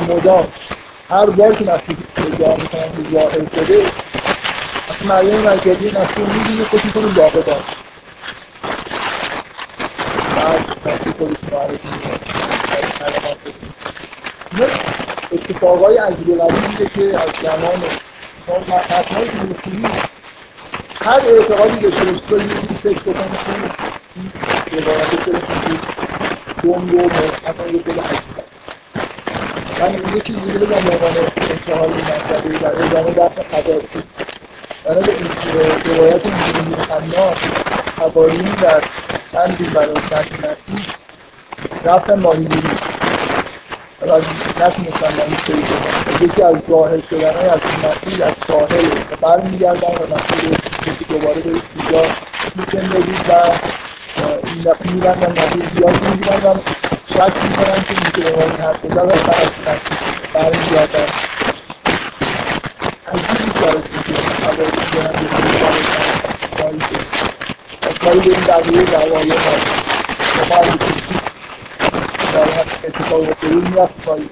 مدام 0.09 0.47
هر 1.11 1.27
بار 1.27 1.55
که 1.55 1.65
مسیح 1.65 1.97
ادعا 2.17 2.57
می‌کنن 2.57 2.81
که 2.81 3.13
ظاهر 3.13 3.41
شده 3.55 3.83
مریم 5.09 5.41
مجازی 5.41 5.87
مسیح 5.87 6.25
می‌بینه 6.35 6.65
خودی 6.65 6.91
کنه 6.91 7.07
باقه 7.07 7.41
دار 7.41 7.84
بعد 10.37 10.77
مسیح 10.87 11.13
خودش 11.19 11.53
معرفی 11.53 11.89
اتفاقای 15.33 15.97
عجیب 15.97 16.39
غریبیه 16.39 16.91
که 16.95 17.19
از 17.19 17.31
زمان 17.43 17.81
که 19.27 19.39
می‌خونید 19.49 20.15
هر 21.05 21.21
اعتقادی 21.21 21.81
داشته 21.81 22.05
باشید 22.05 22.21
تو 22.29 22.37
یکی 22.37 22.75
فکر 22.83 23.01
بکنید 23.01 23.73
که 24.71 24.77
روایت 24.77 25.11
چرا 25.25 25.39
گنگ 26.65 26.95
و 26.95 27.07
مثلا 27.07 27.67
یه 27.73 27.79
دل 27.79 28.01
عجیب. 28.01 28.45
من 29.81 30.15
یه 30.15 30.21
چیزی 30.21 30.41
دیگه 30.41 30.67
به 30.67 30.75
عنوان 30.77 31.15
انتحال 31.51 31.93
این 31.93 32.05
مسئله 32.05 32.59
در 32.59 32.83
ادامه 32.83 33.11
بحث 33.11 33.39
برای 34.85 35.03
به 35.05 35.95
روایت 35.95 36.27
اینجوری 36.27 36.75
حناس 36.91 37.84
حواریون 37.99 38.55
در 38.63 38.83
چند 39.33 39.57
روز 39.59 39.69
برای 39.69 39.95
چند 40.11 40.27
مسیح 40.39 40.87
رفتن 41.85 42.21
ماهیگیری 42.21 42.69
و 44.03 44.19
نتونستن 44.61 45.13
کنن 45.17 45.67
یکی 46.21 46.43
از 46.43 46.57
ظاهر 46.71 47.01
شدنهای 47.11 47.49
از 47.49 47.61
این 47.65 47.91
مسیح 47.91 48.27
از 48.27 48.33
ساحل 48.49 48.89
برمیگردن 49.21 49.89
و 49.89 50.15
مسیح 50.15 50.51
که 50.99 51.05
دوباره 51.09 51.41
به 51.41 51.51
اینجا 51.51 52.03
زندگی 52.73 53.13
و 53.29 53.33
این 54.47 54.63
دفعه 54.65 54.93
میرن 54.93 55.19
و 55.21 55.31
نتیجه 55.31 55.69
زیاد 55.77 56.03
می‌گیرن 56.09 56.37
و 56.37 56.55
شک 57.09 57.33
می‌کنن 57.43 57.85
که 57.89 57.95
میشه 57.95 58.31
به 58.31 58.43
این 58.43 58.53
حرف 58.61 58.85
بزن 58.85 59.07
و 59.07 59.11
فرق 59.11 59.79
برمیگردن 60.35 61.09
عجیبی 63.13 63.51
کارش 63.61 63.85
کاری 68.05 68.21
به 68.21 68.27
این 68.27 68.45
بقیه 68.47 68.83
روایت 68.83 69.41
هست 69.41 69.85
در 72.35 72.45
اتفاق 72.85 73.21
افتاده 73.21 73.55
می‌رفت 73.55 74.05
کاری 74.07 74.29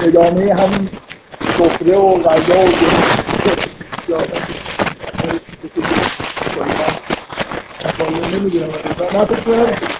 ادامه 0.00 0.54
همین 0.54 0.88
سفره 1.58 1.96
و 1.96 2.22
غذا 2.22 2.64
و 4.08 4.26
نمی‌دونم 8.32 8.68
من 9.14 9.24
فکر 9.24 9.40
کنم 9.40 9.92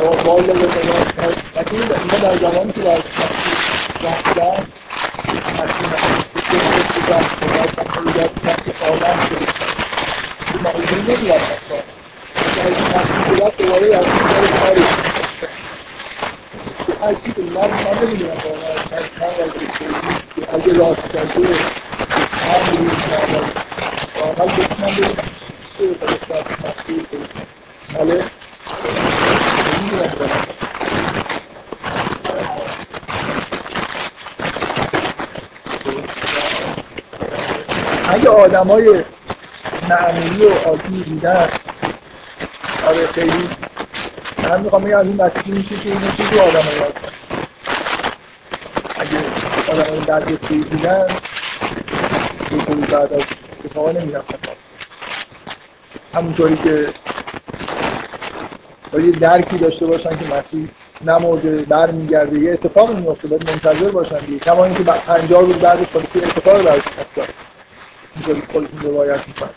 or 0.00 0.16
boil 0.24 0.40
a 0.40 0.46
little 0.46 0.68
bit. 0.68 0.86
I 0.90 1.64
think 1.64 1.84
that 1.88 2.00
even 2.00 2.24
as 2.24 2.42
I 2.42 2.50
went 2.56 2.74
to 2.74 2.80
our 2.88 3.02
back 4.00 4.24
down, 4.34 4.60
I 4.60 5.66
think 5.68 5.92
I 5.92 6.24
became 6.32 6.64
a 6.64 6.72
bit 6.72 6.88
disaster. 6.96 7.48
I 7.50 7.68
can 7.68 7.86
do 8.04 8.12
that 8.16 8.30
practice 8.40 8.80
all 8.80 8.96
that. 8.96 9.18
So 10.48 10.56
my 10.60 10.72
really 10.72 11.28
like 11.28 11.44
that. 11.44 11.60
So 11.68 11.76
I 11.76 12.70
think 12.70 12.88
I 12.90 13.04
can 13.04 13.20
do 13.28 13.34
that 13.40 13.52
the 13.58 13.64
way 13.68 13.92
I 13.92 14.00
think 14.00 14.24
very 14.30 14.50
sorry. 14.56 15.00
I 17.00 17.14
keep 17.14 17.36
a 17.36 17.44
lot 17.52 17.70
of 17.70 17.76
money 17.84 18.12
in 18.14 18.28
my 18.28 18.36
phone. 18.40 18.60
I 18.60 19.04
can't 19.08 19.36
like 19.40 19.56
it. 19.56 19.68
I 20.48 20.60
get 20.60 20.76
lost. 20.76 21.00
I 21.14 21.28
do 21.34 21.42
it. 21.44 21.60
I'm 22.40 22.62
doing 22.76 22.88
it. 22.88 23.04
I'm 24.38 24.48
just 24.56 24.74
not 24.80 24.92
doing 24.96 25.12
it. 25.12 25.20
I'm 25.20 25.28
just 25.28 25.48
not 25.70 25.76
doing 25.78 25.92
it. 25.92 26.00
I'm 26.00 26.08
just 26.08 26.28
not 27.92 28.06
doing 28.06 28.20
it. 28.20 28.39
آدمای 38.30 39.04
معمولی 39.88 40.44
و 40.44 40.68
عادی 40.68 41.02
دیدن. 41.02 41.48
آره 42.86 43.06
خیلی. 43.06 43.50
من 44.42 44.60
می‌خوام 44.60 44.84
بگم 44.84 44.98
از 44.98 45.06
این 45.06 45.22
نتیجه 45.22 45.56
میشه 45.56 45.76
که 45.76 45.88
اینو 45.88 46.10
چیزی 46.16 46.40
آدم 46.40 46.64
یاد 46.80 46.94
اگه 48.98 49.18
آدم 49.72 49.94
ها 49.94 50.04
در 50.06 50.26
رسی 50.26 50.64
دیدن 50.64 51.06
بکنی 52.50 52.80
بعد 52.80 53.12
از 53.12 53.22
اتفاقا 53.64 53.90
نمی‌رفتن. 53.92 54.52
همونطوری 56.14 56.56
که 56.56 56.88
باید 58.92 59.04
یه 59.04 59.10
درکی 59.10 59.58
داشته 59.58 59.86
باشن 59.86 60.10
که 60.10 60.34
مسیح 60.34 60.68
نمورده 61.04 61.62
برمیگرده 61.62 62.38
یه 62.38 62.52
اتفاق 62.52 62.96
میفته 62.96 63.28
باید 63.28 63.50
منتظر 63.50 63.90
باشن 63.90 64.18
دیگه. 64.18 64.38
کما 64.38 64.64
اینکه 64.64 64.82
50 64.82 65.40
روز 65.40 65.54
بعد 65.54 65.82
پلیسی 65.82 66.18
اتفاق 66.18 66.62
برش 66.62 66.82
افتاد 67.00 67.28
اینطوری 68.30 68.52
خودتون 68.52 68.90
روایت 68.90 69.20
می‌کنن 69.28 69.50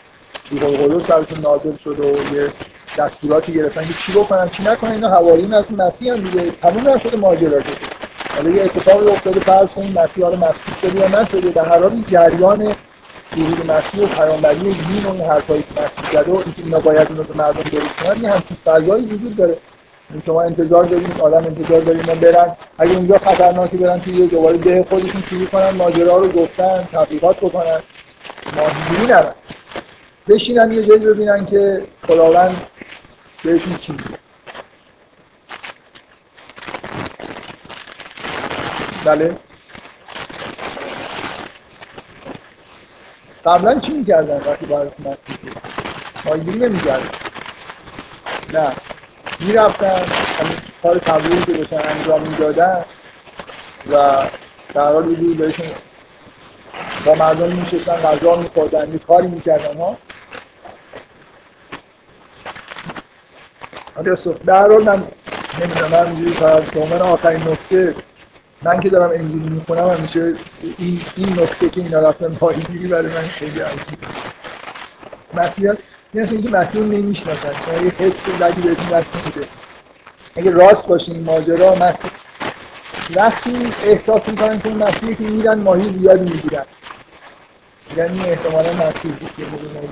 روح 0.51 0.81
القدس 0.81 1.07
سرتون 1.07 1.39
نازل 1.39 1.77
شد 1.83 1.99
و 1.99 2.35
یه 2.35 2.49
دستوراتی 2.97 3.53
گرفتن. 3.53 3.81
که 3.81 3.93
چی 4.05 4.11
بکنن 4.11 4.49
چی 4.49 4.63
نکنن؟ 4.63 4.91
اینا 4.91 5.09
حواریون 5.09 5.53
از 5.53 5.65
مسیح 5.77 6.13
هم 6.13 6.19
دیگه 6.19 6.51
تموم 6.61 6.87
نشده 6.87 7.17
ماجرا 7.17 7.61
شده 7.61 7.71
حالا 8.35 8.49
یه 8.49 8.63
اتفاقی 8.63 9.07
افتاده 9.07 9.39
فرض 9.39 9.67
کنیم 9.67 9.91
مسیح 9.91 10.23
حالا 10.23 10.37
مسیح 10.37 10.79
شده 10.81 10.99
یا 10.99 11.21
نشده. 11.21 11.49
در 11.49 11.65
هر 11.65 11.79
حال 11.79 12.03
جریان 12.11 12.75
ظهور 13.35 13.77
مسیح 13.77 14.03
و 14.03 14.07
پیامبری 14.07 14.59
دین 14.59 15.05
و 15.05 15.11
این 15.11 15.21
حرفایی 15.21 15.63
که 15.63 15.81
مسیح 15.81 16.21
زده 16.21 16.31
و 16.31 16.35
اینکه 16.35 16.63
اینا 16.63 16.79
باید 16.79 17.07
اینو 17.09 17.23
به 17.23 17.37
مردم 17.37 17.61
درست 17.61 17.95
کنن 18.03 18.23
یه 18.23 18.31
همچین 18.31 18.57
فضایی 18.65 19.05
وجود 19.05 19.35
داره. 19.35 19.57
شما 20.25 20.41
انتظار 20.41 20.83
دارید 20.83 21.21
آدم 21.21 21.45
انتظار 21.45 21.81
دارید 21.81 22.09
اینا 22.09 22.21
برن. 22.21 22.55
اگه 22.77 22.95
اونجا 22.95 23.17
خطرناکی 23.17 23.77
برن 23.77 24.01
که 24.01 24.11
یه 24.11 24.27
دوباره 24.27 24.57
ده 24.57 24.85
خودشون 24.89 25.23
شروع 25.29 25.45
کنن 25.45 25.69
ماجرا 25.69 26.17
رو 26.17 26.27
گفتن 26.27 26.87
تبلیغات 26.91 27.37
بکنن. 27.37 27.79
ماهیگیری 28.55 29.07
نرن 29.07 29.33
بشینن 30.27 30.71
یه 30.71 30.85
جایی 30.85 30.99
ببینن 30.99 31.45
که 31.45 31.83
خداوند 32.07 32.61
بهشون 33.43 33.77
چی 33.77 33.91
میگه. 33.91 34.19
بله. 39.05 39.37
قبلا 43.45 43.79
چی 43.79 43.91
می‌کردن 43.91 44.37
وقتی 44.37 44.65
برای 44.65 44.89
مسیح 44.99 45.53
ماهیگیری 46.25 46.59
نمی‌کردن. 46.59 47.09
نه. 48.53 48.71
می‌رفتن 49.39 50.05
کار 50.83 50.97
تبلیغی 50.97 51.43
که 51.43 51.53
داشتن 51.53 51.89
انجام 51.89 52.21
می‌دادن 52.21 52.85
و 53.91 54.25
در 54.73 54.83
حال 54.83 55.03
بهشون 55.15 55.65
با 57.05 57.15
مردم 57.15 57.51
میشستن 57.51 57.93
غذا 57.93 58.35
میخوردن. 58.35 58.93
یه 58.93 58.99
کاری 58.99 59.27
می‌کردن 59.27 59.77
ها. 59.77 59.97
در 64.45 64.67
حال 64.67 64.83
من 64.83 65.03
نمی‌دونم 65.61 65.91
من 65.91 66.07
اینجوری 66.07 66.33
فقط 66.33 66.77
من 66.77 67.01
آخرین 67.01 67.47
نکته 67.47 67.95
من 68.61 68.79
که 68.79 68.89
دارم 68.89 69.11
انجیل 69.11 69.41
می‌خونم 69.41 69.89
همیشه 69.89 70.33
این 70.77 71.01
این 71.15 71.39
نکته 71.39 71.69
که 71.69 71.81
اینا 71.81 72.09
رفتن 72.09 72.35
پایگیری 72.35 72.87
برای 72.87 73.13
من 73.13 73.21
خیلی 73.21 73.59
عجیب 73.59 73.97
مسیحیت 75.33 75.77
این 76.13 76.29
اینکه 76.29 76.49
مسیح 76.49 76.81
رو 76.81 76.87
نمی‌شناسن. 76.87 77.53
یه 77.83 77.89
حس 77.89 78.41
بدی 78.41 78.61
بهتون 78.61 78.87
دست 78.87 79.07
میده 79.25 79.47
اگه 80.35 80.51
راست 80.51 80.87
باشه 80.87 81.11
این 81.11 81.23
ماجرا 81.23 81.75
مسیح 81.75 82.11
وقتی 83.15 83.73
احساس 83.83 84.27
می‌کنن 84.27 84.61
که 84.61 84.69
این 84.69 84.77
مسیحی 84.77 85.15
که 85.15 85.23
میرن 85.23 85.59
ماهی 85.59 85.89
زیادی 85.93 86.33
می‌گیرن. 86.33 86.65
یعنی 87.97 88.25
احتمالا 88.25 88.73
مسیح 88.73 89.11
بود 89.11 89.31
که 89.37 89.45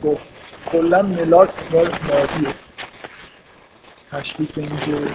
گفت 0.08 0.24
کلا 0.72 1.02
ملاک 1.02 1.50
ماهیه. 1.74 2.54
تشخیص 4.12 4.50
اینکه 4.58 5.12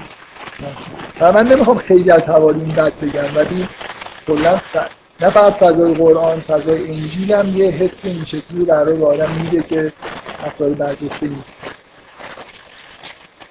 و 1.21 1.33
من 1.33 1.49
نمی‌خوام 1.49 1.79
خیلی 1.79 2.11
از 2.11 2.23
حوالین 2.23 2.69
بد 2.69 2.93
بگم 3.01 3.37
ولی 3.37 3.69
کلا 4.27 4.61
نه 5.21 5.31
فقط 5.31 5.53
فضای 5.53 5.95
قرآن 5.95 6.41
فضای 6.41 6.93
انجیل 6.93 7.33
هم 7.33 7.57
یه 7.57 7.71
حس 7.71 7.91
این 8.05 8.25
شکلی 8.25 8.65
برای 8.65 9.03
آدم 9.03 9.31
میده 9.31 9.63
که 9.63 9.93
افراد 10.43 10.77
برجسته 10.77 11.27
نیست. 11.29 11.57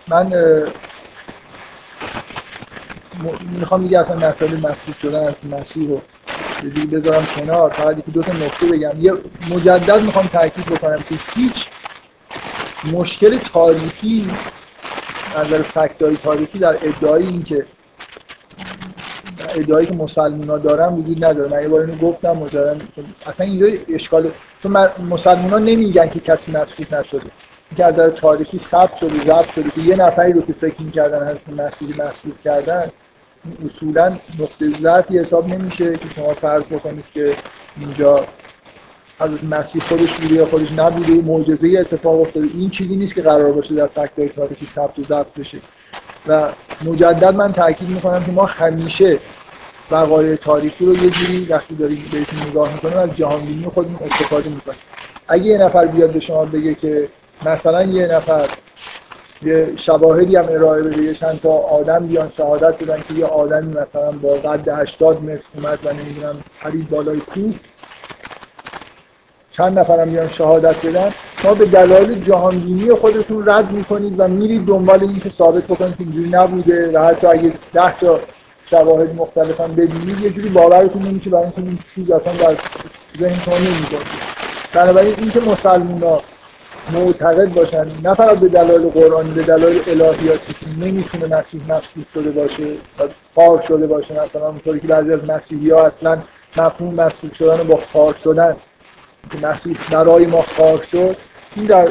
من 0.07 0.33
می‌خوام 3.59 3.83
دیگه 3.83 3.99
اصلا 3.99 4.15
مسئله 4.15 4.55
مسئول 4.57 4.93
شدن 5.01 5.27
از 5.27 5.33
مسیح 5.61 5.89
رو 5.89 6.01
دیگه 6.69 6.99
بذارم 6.99 7.25
کنار. 7.25 7.69
فقط 7.69 7.97
یکی 7.97 8.11
دو 8.11 8.21
تا 8.21 8.33
نکته 8.33 8.65
بگم. 8.65 8.91
یه 8.99 9.13
مجدد 9.49 10.01
می‌خوام 10.01 10.27
تاکید 10.27 10.65
بکنم 10.65 10.97
که 11.09 11.15
هیچ 11.35 11.65
مشکل 12.93 13.37
تاریخی 13.37 14.27
نظر 15.39 15.61
فکتای 15.61 16.17
تاریخی 16.17 16.59
در 16.59 16.77
ادعای 16.81 17.23
این 17.23 17.43
که 17.43 17.65
ادعایی 19.55 19.87
که 19.87 19.93
مسلمان 19.93 20.49
ها 20.49 20.57
دارن 20.57 20.93
وجود 20.93 21.25
نداره. 21.25 21.51
من 21.51 21.61
یه 21.61 21.67
بار 21.67 21.81
اینو 21.81 21.95
گفتم 21.95 22.31
مجرد 22.31 22.81
اصلا 23.27 23.45
اینجا 23.45 23.67
اشکال 23.89 24.31
چون 24.63 24.71
مسلمان 25.09 25.49
ها 25.49 25.59
نمیگن 25.59 26.09
که 26.09 26.19
کسی 26.19 26.51
مسئول 26.51 26.99
نشده. 26.99 27.31
که 27.77 27.85
از 27.85 27.95
تاریخی 28.15 28.59
ثبت 28.59 28.97
شده 28.97 29.23
ضبط 29.25 29.51
شده 29.51 29.69
که 29.69 29.81
یه 29.81 29.95
نفری 29.95 30.33
رو 30.33 30.41
که 30.41 30.53
فکر 30.53 30.81
می‌کردن 30.81 31.27
از 31.27 31.37
مسیحی 31.57 31.93
مسئول 31.93 32.33
کردن 32.43 32.89
اصولا 33.65 34.17
نقطه 34.39 34.69
ضعفی 34.81 35.19
حساب 35.19 35.47
نمیشه 35.47 35.93
که 35.93 36.05
شما 36.15 36.33
فرض 36.33 36.63
بکنید 36.63 37.05
که 37.13 37.35
اینجا 37.79 38.25
حضرت 39.19 39.43
مسیح 39.43 39.81
خودش 39.81 40.13
بوده 40.13 40.35
یا 40.35 40.45
خودش 40.45 40.71
نبوده. 40.71 41.13
معجزه 41.13 41.79
اتفاق 41.79 42.21
افتاده. 42.21 42.47
این 42.53 42.69
چیزی 42.69 42.95
نیست 42.95 43.15
که 43.15 43.21
قرار 43.21 43.51
باشه 43.51 43.75
در 43.75 43.87
فکتای 43.87 44.29
تاریخی 44.29 44.65
ثبت 44.65 44.99
و 44.99 45.03
ضبط 45.03 45.33
بشه. 45.39 45.57
و 46.27 46.49
مجدد 46.85 47.35
من 47.35 47.53
تاکید 47.53 47.89
می‌کنم 47.89 48.23
که 48.23 48.31
ما 48.31 48.45
همیشه 48.45 49.19
وقایع 49.91 50.35
تاریخی 50.35 50.85
رو 50.85 51.03
یه 51.03 51.09
جوری 51.09 51.45
وقتی 51.45 51.75
داریم 51.75 52.05
بهشون 52.11 52.49
نگاه 52.49 52.73
می‌کنیم 52.73 52.97
از 52.97 53.15
جهانبینی 53.15 53.65
خودمون 53.73 53.99
استفاده 54.05 54.49
می‌کنیم. 54.49 54.79
اگه 55.27 55.45
یه 55.45 55.57
نفر 55.57 55.85
بیاد 55.85 56.11
به 56.11 56.19
شما 56.19 56.45
بگه 56.45 56.75
که 56.75 57.07
مثلا 57.45 57.83
یه 57.83 58.07
نفر 58.07 58.49
یه 59.43 59.73
شواهدی 59.77 60.35
هم 60.35 60.45
ارائه 60.49 60.83
بده. 60.83 61.03
یه 61.03 61.13
چند 61.13 61.39
تا 61.43 61.51
آدم 61.51 62.07
بیان 62.07 62.31
شهادت 62.37 62.83
بدن 62.83 63.03
که 63.07 63.13
یه 63.13 63.25
آدمی 63.25 63.73
مثلا 63.73 64.11
با 64.11 64.33
قد 64.33 64.67
80 64.67 65.23
متر 65.23 65.41
اومد 65.55 65.79
و 65.83 65.93
نمی‌دونم 65.93 66.35
پرید 66.61 66.89
بالای 66.89 67.19
کوه. 67.19 67.53
چند 69.51 69.79
نفرم 69.79 70.09
بیان 70.09 70.29
شهادت 70.29 70.85
بدن. 70.85 71.13
ما 71.43 71.53
به 71.53 71.65
دلایل 71.65 72.23
جهانبینی 72.23 72.93
خودتون 72.93 73.49
رد 73.49 73.71
می‌کنید 73.71 74.19
و 74.19 74.27
میرید 74.27 74.65
دنبال 74.65 75.01
این 75.01 75.19
که 75.19 75.29
ثابت 75.29 75.63
بکنید 75.63 75.97
که 75.97 76.03
اینجوری 76.03 76.29
نبوده 76.29 76.91
و 76.99 77.05
حتی 77.05 77.27
اگه 77.27 77.53
ده 77.73 77.99
تا 77.99 78.19
شواهد 78.69 79.15
مختلف 79.15 79.61
هم 79.61 79.75
ببینید 79.75 80.21
یه 80.21 80.29
جوری 80.29 80.49
باورتون 80.49 81.01
نمیشه 81.01 81.29
برای 81.29 81.43
اینکه 81.43 81.61
این 81.61 81.79
چیز 81.95 82.11
اصلا 82.11 82.33
در 82.33 82.55
ذهن 83.19 83.43
شما 83.45 83.55
نمیگه 83.55 83.97
بنابراین 84.73 85.13
اینکه 85.17 85.39
مسلمان 85.39 86.19
معتقد 86.93 87.53
باشن. 87.53 87.85
نه 88.03 88.13
فقط 88.13 88.39
به 88.39 88.47
دلایل 88.47 88.89
قرآنی 88.89 89.31
به 89.31 89.43
دلایل 89.43 89.81
الهیاتی 89.87 90.53
که 90.53 90.85
نمی‌تونه 90.85 91.37
مسیح 91.37 91.61
مسیح 91.69 92.05
شده 92.13 92.31
باشه 92.31 92.63
و 93.37 93.61
شده 93.67 93.87
باشه. 93.87 94.13
مثلا 94.13 94.47
اونطوری 94.47 94.79
که 94.79 94.87
بعضی 94.87 95.13
از 95.13 95.29
مسیحی 95.29 95.69
ها 95.69 95.85
اصلا 95.85 96.17
مفهوم 96.57 96.93
مسیح 96.93 97.33
شدن 97.33 97.63
با 97.63 97.79
خار 97.93 98.15
شدن. 98.23 98.55
که 99.31 99.47
مسیح 99.47 99.77
برای 99.91 100.25
ما 100.25 100.41
خار 100.41 100.85
شد. 100.91 101.15
این 101.55 101.65
در 101.65 101.87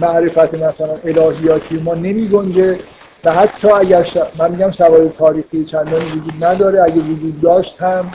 معرفت 0.00 0.54
مثلا 0.54 0.94
الهیاتی 1.04 1.80
ما 1.84 1.94
نمی 1.94 2.28
گنجه 2.28 2.78
و 3.24 3.32
حتی 3.32 3.68
اگر 3.68 4.06
من 4.38 4.50
میگم 4.50 4.70
شواهد 4.70 5.16
تاریخی 5.16 5.64
چندانی 5.64 6.04
وجود 6.04 6.44
نداره. 6.44 6.82
اگه 6.82 7.00
وجود 7.00 7.40
داشت 7.40 7.82
هم 7.82 8.12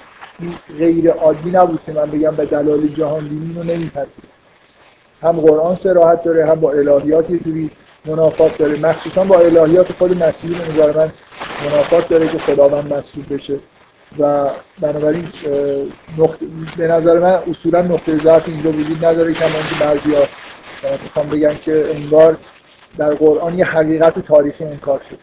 غیر 0.78 1.12
عادی 1.12 1.50
نبود 1.50 1.80
که 1.86 1.92
من 1.92 2.06
بگم 2.06 2.36
به 2.36 2.46
دلایل 2.46 2.96
جهان 2.96 3.28
دینی 3.28 3.54
رو 3.54 3.64
نمیپذیرم. 3.64 4.31
هم 5.22 5.32
قرآن 5.32 5.76
سراحت 5.76 6.24
داره 6.24 6.46
هم 6.50 6.60
با 6.60 6.72
الهیات 6.72 7.30
یه 7.30 7.40
جوری 7.40 7.70
منافات 8.06 8.58
داره. 8.58 8.80
مخصوصا 8.80 9.24
با 9.24 9.40
الهیات 9.40 9.92
خود 9.92 10.24
مسیحی 10.24 10.54
به 10.54 10.72
نظر 10.72 10.98
من 10.98 11.12
منافات 11.66 12.10
داره 12.10 12.28
که 12.28 12.38
خداوند 12.38 12.94
مسئول 12.94 13.26
بشه. 13.30 13.60
و 14.20 14.50
بنابراین 14.80 15.28
نقطه 16.18 16.46
به 16.78 16.88
نظر 16.88 17.20
من 17.20 17.40
اصولا 17.52 17.82
نقطه 17.82 18.18
ضعف 18.18 18.48
اینجا 18.48 18.70
وجود 18.70 19.06
نداره 19.06 19.34
که 19.34 19.46
اینکه 19.46 19.76
بعضیا 19.80 20.20
می‌خوام 21.04 21.28
بگم 21.28 21.54
که 21.62 21.86
انگار 21.96 22.38
در 22.98 23.10
قرآن 23.10 23.58
یه 23.58 23.66
حقیقت 23.66 24.20
تاریخی 24.20 24.64
انکار 24.64 25.02
شد. 25.10 25.18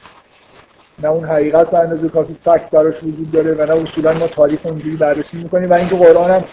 نه 1.02 1.08
اون 1.08 1.24
حقیقت 1.24 1.70
به 1.70 1.78
اندازه 1.78 2.08
کافی 2.08 2.36
فکت 2.44 2.70
براش 2.70 3.02
وجود 3.02 3.30
داره 3.30 3.54
و 3.54 3.66
نه 3.66 3.82
اصولا 3.82 4.12
ما 4.12 4.26
تاریخ 4.26 4.60
اونجوری 4.64 4.96
بررسی 4.96 5.36
می‌کنیم. 5.36 5.70
و 5.70 5.74
اینکه 5.74 5.96
قرآن 5.96 6.30
هم 6.30 6.44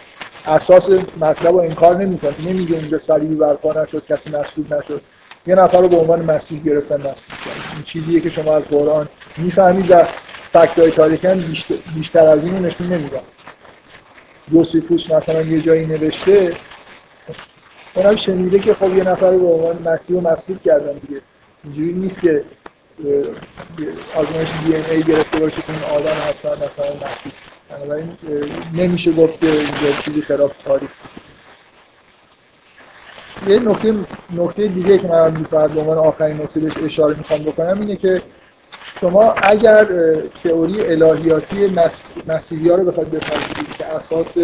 اساس 0.47 0.89
مطلب 1.19 1.51
رو 1.51 1.57
انکار 1.57 1.97
نمی‌کنه. 1.97 2.33
نمیگه 2.47 2.75
اونجا 2.75 2.97
صلیبی 2.97 3.35
برپا 3.35 3.71
نشد 3.83 4.05
کسی 4.05 4.29
مسئول 4.29 4.65
نشد. 4.79 5.01
یه 5.47 5.55
نفر 5.55 5.77
رو 5.77 5.87
به 5.87 5.95
عنوان 5.95 6.21
مسئول 6.21 6.59
گرفتن 6.59 6.95
مسئول 6.95 7.13
این 7.73 7.83
چیزیه 7.85 8.21
که 8.21 8.29
شما 8.29 8.55
از 8.55 8.63
قرآن 8.63 9.07
می‌فهمید 9.37 9.91
و 9.91 10.03
فکت 10.53 10.79
های 10.79 10.91
تاریخی 10.91 11.27
هم 11.27 11.39
بیشتر, 11.39 11.75
بیشتر 11.95 12.27
از 12.27 12.43
این 12.43 12.65
نشون 12.65 12.87
نمیدن. 12.87 13.19
یوسیفوس 14.51 15.11
مثلا 15.11 15.41
یه 15.41 15.61
جایی 15.61 15.85
نوشته 15.85 16.53
اونم 17.93 18.15
شنیده 18.15 18.59
که 18.59 18.73
خب 18.73 18.97
یه 18.97 19.03
نفر 19.03 19.31
رو 19.31 19.39
به 19.39 19.53
عنوان 19.53 19.93
مسیح 19.93 20.17
و 20.17 20.21
مسئول 20.21 20.57
کردن 20.65 20.93
دیگه. 20.93 21.21
اینجوری 21.63 21.93
نیست 21.93 22.21
که 22.21 22.43
آزمایش 24.15 24.49
دی 24.65 24.75
ای 24.75 25.03
گرفته 25.03 25.39
باشه 25.39 25.55
که 25.55 25.73
این 25.73 25.83
آدم 25.83 26.15
حتما 26.29 26.51
مثلا 26.51 26.95
مسیح 26.95 27.33
بنابراین 27.69 28.17
نمیشه 28.73 29.11
گفت 29.11 29.39
که 29.39 29.47
اینجا 29.47 30.01
چیزی 30.05 30.21
خلاف 30.21 30.51
تاریخ. 30.63 30.89
یه 33.47 33.59
نکته 33.59 33.95
نکته 34.33 34.67
دیگه 34.67 34.97
که 34.97 35.07
من 35.07 35.33
به 35.51 35.79
عنوان 35.79 35.97
آخرین 35.97 36.41
نکته 36.41 36.59
بهش 36.59 36.77
اشاره 36.77 37.17
می‌خوام 37.17 37.43
بکنم 37.43 37.79
اینه 37.79 37.95
که 37.95 38.21
شما 39.01 39.31
اگر 39.31 39.85
تئوری 40.43 40.85
الهیاتی 40.85 41.75
مسیحی 42.27 42.69
ها 42.69 42.75
رو 42.75 42.85
بخواید 42.85 43.11
بپذیرید 43.11 43.77
که 43.77 43.85
اساس 43.85 44.37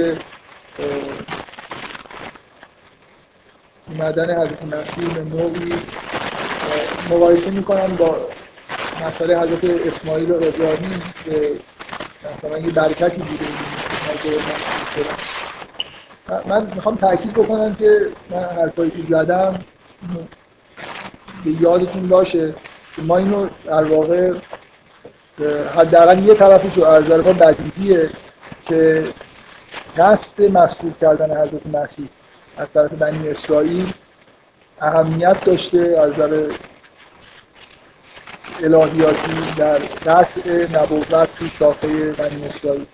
اومدن 3.90 4.38
حضرت 4.38 4.64
مسیح 4.64 5.14
به 5.14 5.24
نوعی 5.24 5.74
مقایسه 7.10 7.50
می‌کنن 7.50 7.96
با 7.96 8.18
مسئله 9.08 9.40
حضرت 9.40 9.64
اسماعیل 9.64 10.32
و 10.32 10.36
ابراهیم 10.36 11.02
که 11.26 11.52
مثلا 12.34 12.58
یه 12.58 12.72
برکتی 12.72 13.22
بوده. 13.22 13.46
من 16.46 16.68
می‌خوام 16.76 16.96
تاکید 16.96 17.34
بکنم 17.34 17.76
که 17.76 18.08
من 18.30 18.44
حرفایی 18.44 18.92
که 18.92 19.02
زدم 19.10 19.60
به 21.46 21.52
یادتون 21.62 22.08
باشه 22.08 22.54
که 22.96 23.02
ما 23.02 23.18
اینو 23.18 23.48
در 23.66 23.84
واقع 23.84 24.34
حداقل 25.76 26.20
یه 26.24 26.34
طرفش 26.34 26.78
رو 26.78 26.86
از 26.86 27.06
طرف 27.06 27.28
بدیهیه 27.28 28.10
که 28.66 29.04
قصد 29.98 30.52
مسئول 30.54 30.92
کردن 31.02 31.38
حضرت 31.42 31.68
مسیح 31.74 32.08
از 32.58 32.68
طرف 32.74 32.94
بنی 32.94 33.30
اسرائیل 33.30 33.94
اهمیت 34.82 35.44
داشته 35.46 35.96
از 36.00 36.12
نظر 36.14 36.48
الهیاتی 38.64 39.32
در 39.58 39.78
قطع 39.78 40.68
نبوت 40.74 41.30
تو 41.40 41.46
شاخه 41.60 42.12
بنی 42.12 42.46
اسرائیل. 42.46 42.86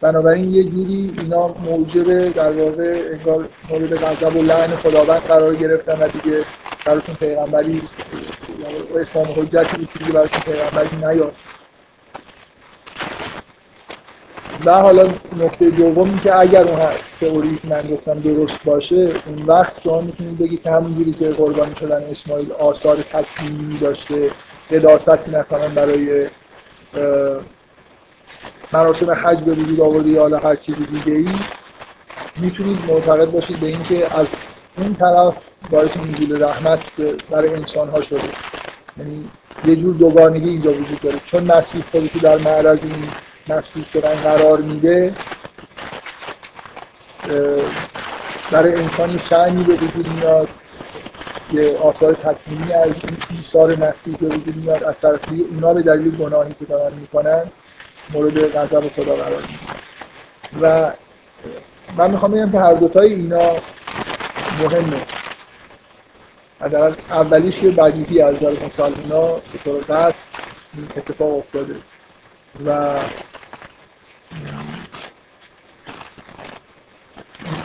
بنابراین 0.00 0.54
یه 0.54 0.64
جوری 0.64 1.14
اینا 1.18 1.48
موجب 1.48 2.28
در 2.32 2.52
واقع 2.52 3.02
انگار 3.12 3.48
مورد 3.70 4.04
غضب 4.04 4.36
و 4.36 4.42
لعن 4.42 4.76
خداوند 4.76 5.22
قرار 5.22 5.54
گرفتن 5.54 5.98
و 6.00 6.08
دیگه 6.08 6.44
براتون 6.84 7.14
پیغمبری 7.14 7.82
اسلام 8.96 9.26
حجتی 9.36 9.76
بود 9.76 9.88
که 10.06 10.12
برای 10.12 10.28
پیغمبری 10.28 10.96
نیاد. 10.96 11.34
و 14.64 14.72
حالا 14.72 15.08
نکته 15.36 15.70
دومی 15.70 16.20
که 16.20 16.38
اگر 16.38 16.62
اون 16.62 16.78
تئوری 17.20 17.58
که 17.62 17.68
من 17.68 17.82
گفتم 17.82 18.20
درست 18.20 18.64
باشه 18.64 19.10
اون 19.26 19.42
وقت 19.46 19.72
شما 19.84 20.00
می‌تونید 20.00 20.38
بگید 20.38 20.62
که 20.62 20.70
همونجوری 20.70 21.12
که 21.12 21.28
قربانی 21.28 21.74
شدن 21.80 22.02
اسماعیل 22.10 22.52
آثار 22.52 22.96
تکوینی 22.96 23.78
داشته 23.78 24.30
قداستی 24.70 25.30
مثلا 25.30 25.68
برای 25.68 26.26
مراسم 28.72 29.10
حج 29.10 29.38
به 29.38 29.52
وجود 29.52 29.80
آورده 29.80 30.08
یا 30.08 30.38
هر 30.38 30.56
چیزی 30.56 30.84
دیگه 30.84 31.12
ای 31.12 31.28
می‌تونید 32.36 32.78
معتقد 32.88 33.30
باشید 33.30 33.60
به 33.60 33.66
اینکه 33.66 34.18
از 34.18 34.26
اون 34.76 34.94
طرف 34.94 35.34
باعث 35.70 35.90
نزول 35.96 36.42
رحمت 36.44 36.80
برای 37.30 37.54
انسان 37.54 37.88
ها 37.88 38.02
شده. 38.02 38.20
یعنی 38.98 39.28
یه 39.66 39.76
جور 39.76 39.94
دوگانگی 39.94 40.48
اینجا 40.48 40.70
وجود 40.70 41.00
داره. 41.00 41.18
چون 41.26 41.44
مسیح 41.44 41.84
خودش 41.92 42.16
در 42.16 42.36
معرض 42.36 42.78
این 42.82 43.08
مسیح 43.48 43.84
شدن 43.92 44.14
قرار 44.14 44.60
میده 44.60 45.14
برای 48.50 48.74
انسان 48.74 49.20
شعنی 49.30 49.64
به 49.64 49.74
وجود 49.74 50.08
میاد. 50.08 50.48
که 51.52 51.78
آثار 51.82 52.14
تکمیلی 52.14 52.72
از 52.72 52.86
این 52.86 53.16
ایثار 53.30 53.76
مسیح 53.76 54.16
به 54.20 54.26
وجود 54.26 54.56
میاد 54.56 54.84
از 54.84 54.94
طرفی 55.02 55.40
اونا 55.50 55.74
به 55.74 55.82
دلیل 55.82 56.16
گناهی 56.16 56.54
که 56.58 56.64
دارن 56.64 56.94
می‌کنن 56.94 57.42
مورد 58.12 58.56
غضب 58.56 58.88
خدا 58.88 59.14
قرار 59.14 59.42
و 60.62 60.92
من 61.96 62.10
می‌خوام 62.10 62.32
بگم 62.32 62.52
که 62.52 62.58
هر 62.58 62.74
دوتای 62.74 63.12
اینا 63.12 63.52
مهمه. 64.60 65.02
حداقل 66.60 66.94
اولیش 67.10 67.58
که 67.58 67.70
بدیهی 67.70 68.22
از 68.22 68.34
نظر 68.34 68.50
مسلمانا 68.66 69.26
به 69.32 69.58
طور 69.64 70.12
اتفاق 70.96 71.38
افتاده. 71.38 71.76
و 72.66 72.98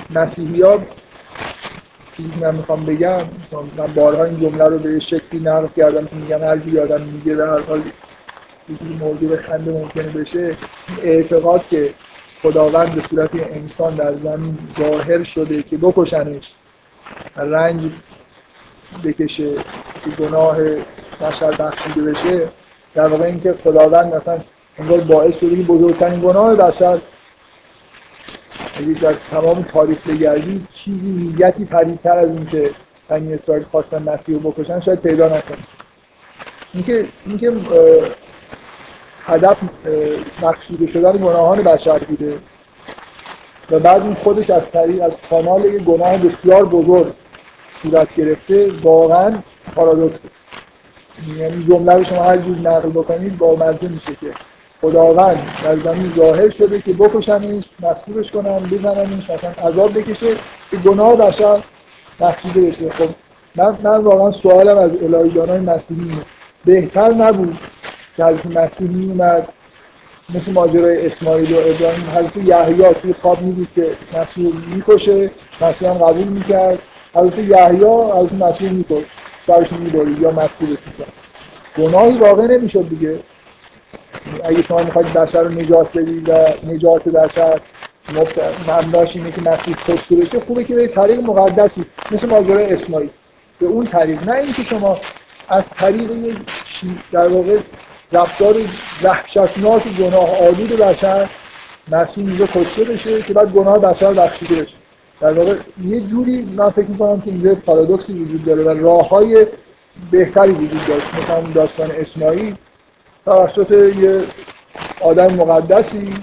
مسیحی 0.10 0.62
ها 0.62 0.82
چیزی 2.18 2.32
من 2.42 2.56
می‌خوام 2.56 2.86
بگم 2.86 3.22
من 3.78 3.94
بارها 3.96 4.24
این 4.24 4.40
جمله 4.40 4.64
رو 4.64 4.78
به 4.80 5.00
شکلی 5.00 5.40
نقل 5.40 5.68
کردم 5.78 6.06
که 6.06 6.16
میگم 6.16 6.44
هر 6.44 6.58
کی 6.58 6.80
آدم 6.80 7.02
میگه 7.02 7.36
به 7.36 7.48
هر 7.48 7.60
حال 7.60 7.82
یکی 8.70 8.98
موضوع 9.00 9.38
خنده 9.38 9.72
ممکنه 9.72 10.10
بشه 10.10 10.56
اعتقاد 11.04 11.68
که 11.70 11.90
خداوند 12.42 12.96
به 12.96 13.02
صورت 13.02 13.30
انسان 13.36 13.96
در 13.96 14.14
زمین 14.14 14.58
ظاهر 14.80 15.24
شده 15.24 15.64
که 15.64 15.78
بکشنش 15.78 16.54
رنج 17.36 17.82
بکشه 19.04 19.56
که 20.04 20.10
گناه 20.20 20.58
بشر 21.22 21.52
بخشیده 21.52 22.02
بشه 22.02 22.50
در 22.94 23.08
واقع 23.08 23.26
اینکه 23.26 23.54
خداوند 23.64 24.16
مثلا 24.16 24.38
انگار 24.80 25.00
باعث 25.00 25.40
شده 25.40 25.56
که 25.56 25.64
بزرگترین 25.64 26.20
گناه 26.20 26.56
بشر 26.56 27.00
اگه 28.76 28.94
در 28.94 29.14
تمام 29.32 29.62
تاریخ 29.62 30.08
بگردید 30.08 30.68
چیزی 30.86 31.34
نیتی 31.38 31.66
پریدتر 31.66 32.18
از 32.18 32.30
این 32.30 32.46
که 32.46 32.70
بنی 33.08 33.34
اسرائیل 33.34 33.64
خواستن 33.64 34.04
مسیح 34.04 34.40
رو 34.40 34.52
بکشن 34.52 34.80
شاید 34.80 35.02
پیدا 35.02 35.28
نکنید 35.28 35.66
اینکه 36.74 37.06
اینکه 37.26 37.54
هدف 39.26 39.58
بخشیده 40.44 40.88
شدن 40.88 41.12
گناهان 41.12 41.62
بشر 41.62 41.98
بوده 41.98 42.38
و 43.72 43.80
بعد 43.80 44.02
این 44.02 44.14
خودش 44.14 44.50
از 44.50 44.62
طریق 44.74 45.02
از 45.02 45.12
کانال 45.30 45.66
یک 45.66 45.84
گناه 45.84 46.18
بسیار 46.18 46.66
بزرگ 46.66 47.14
صورت 47.84 48.16
گرفته 48.16 48.72
واقعا 48.82 49.34
پارادوکس 49.76 50.20
یعنی 51.38 51.64
جمله 51.64 51.94
رو 51.94 52.04
شما 52.04 52.24
هر 52.24 52.38
جور 52.38 52.58
نقل 52.58 52.90
بکنید 52.90 53.38
با 53.38 53.56
مزه 53.56 53.88
میشه 53.88 54.16
که 54.16 54.28
خداوند 54.84 55.48
در 55.64 55.76
زمین 55.76 56.14
ظاهر 56.18 56.50
شده 56.50 56.82
که 56.82 56.94
بکشنش 56.94 57.64
مصلوبش 57.80 58.32
کنن 58.32 58.60
بزننش 58.60 59.30
مثلا 59.30 59.70
عذاب 59.70 59.98
بکشه 59.98 60.36
که 60.72 60.78
گناه 60.78 61.16
بشر 61.16 61.58
بخشیده 62.20 62.62
بشه. 62.62 62.90
خب 62.90 63.10
من, 63.56 63.78
من 63.84 63.98
واقعا 63.98 64.32
سوالم 64.32 64.78
از 64.78 64.92
الهیدانای 65.04 65.60
مسیحی 65.60 66.12
بهتر 66.66 67.14
نبود 67.14 67.58
که 68.18 68.26
حضرت 68.26 68.46
مسیح 68.46 68.88
می 68.88 69.12
اومد 69.12 69.48
مثل 70.36 70.52
ماجرای 70.52 71.08
اسماعیل 71.08 71.54
و 71.54 71.58
ابراهیم 71.58 72.10
حضرت 72.16 72.38
یحیی 72.38 72.94
توی 73.02 73.14
خواب 73.22 73.42
می‌دید 73.42 73.68
که 73.76 73.88
مسیح 74.20 74.54
می‌کشه 74.68 75.32
مسیح 75.62 75.90
هم 75.90 75.96
قبول 75.98 76.28
می‌کرد. 76.28 76.80
حضرت 77.16 77.38
یحیی 77.40 77.84
حضرت 78.14 78.34
مسیح 78.34 78.72
میکش 78.72 79.04
سرش 79.48 79.72
می‌برید 79.72 80.22
یا 80.22 80.32
مسیحش 80.32 80.80
می‌کرد. 80.88 81.14
گناهی 81.78 82.18
واقع 82.18 82.48
نمی‌شد 82.48 82.90
دیگه. 82.90 83.20
اگه 84.44 84.62
شما 84.62 84.84
می‌خواید 84.84 85.14
بشر 85.14 85.42
رو 85.42 85.52
نجات 85.52 85.98
بدید 85.98 86.30
و 86.30 86.34
نجات 86.68 87.04
بشر 87.04 87.60
مبناش 88.68 89.16
اینه 89.16 89.32
که 89.32 89.42
مسیح 89.42 89.76
کشته 89.88 90.16
بشه 90.16 90.40
خوبه 90.40 90.64
که 90.64 90.76
به 90.76 90.88
طریق 90.88 91.20
مقدسی 91.20 91.86
مثل 92.12 92.30
ماجرای 92.30 92.74
اسماعیل. 92.74 93.10
به 93.60 93.66
اون 93.66 93.88
طریق 93.88 94.30
نه 94.30 94.36
اینکه 94.36 94.64
شما 94.64 94.98
از 95.50 95.70
طریق 95.70 96.12
در 97.12 97.28
واقع 97.28 97.58
رفتار 98.12 98.56
وحشتناک 99.04 99.84
گناه 100.00 100.38
آلود 100.38 100.78
بشر 100.78 101.30
مسیح 101.92 102.28
اینجا 102.28 102.46
کشته 102.46 102.84
بشه 102.84 103.22
که 103.22 103.34
بعد 103.34 103.52
گناه 103.52 103.80
بشر 103.80 104.14
بخشیده 104.14 104.56
بشه. 104.56 104.76
در 105.22 105.34
واقع 105.34 105.56
یه 105.86 106.02
جوری 106.02 106.42
من 106.42 106.70
فکر 106.70 106.88
می‌کنم 106.88 107.22
که 107.22 107.32
اینجا 107.32 107.56
پارادوکسی 107.56 108.14
وجود 108.14 108.46
داره 108.46 108.64
و 108.64 108.70
راه 108.70 109.10
های 109.10 109.48
بهتری 110.12 110.52
وجود 110.52 110.88
داشت 110.88 111.08
مثلا 111.14 111.42
داستان 111.42 111.92
اسماعیل 111.92 112.56
توسط 113.26 113.72
یه 113.72 114.22
آدم 115.02 115.34
مقدسی 115.34 116.14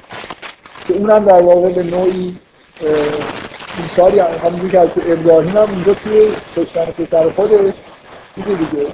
که 0.89 0.95
اونم 0.95 1.25
در 1.25 1.41
واقع 1.41 1.69
به 1.69 1.83
نوعی 1.83 2.37
ایساری 3.83 4.19
همونجور 4.19 4.71
که 4.71 4.79
از 4.79 4.89
ابراهیم 5.09 5.57
هم 5.57 5.69
اینجا 5.71 5.95
توی 5.95 6.29
کشتن 6.57 6.85
پسر 6.85 7.31
خودش 7.31 7.73
دیگه 8.37 8.49
دیگه. 8.49 8.87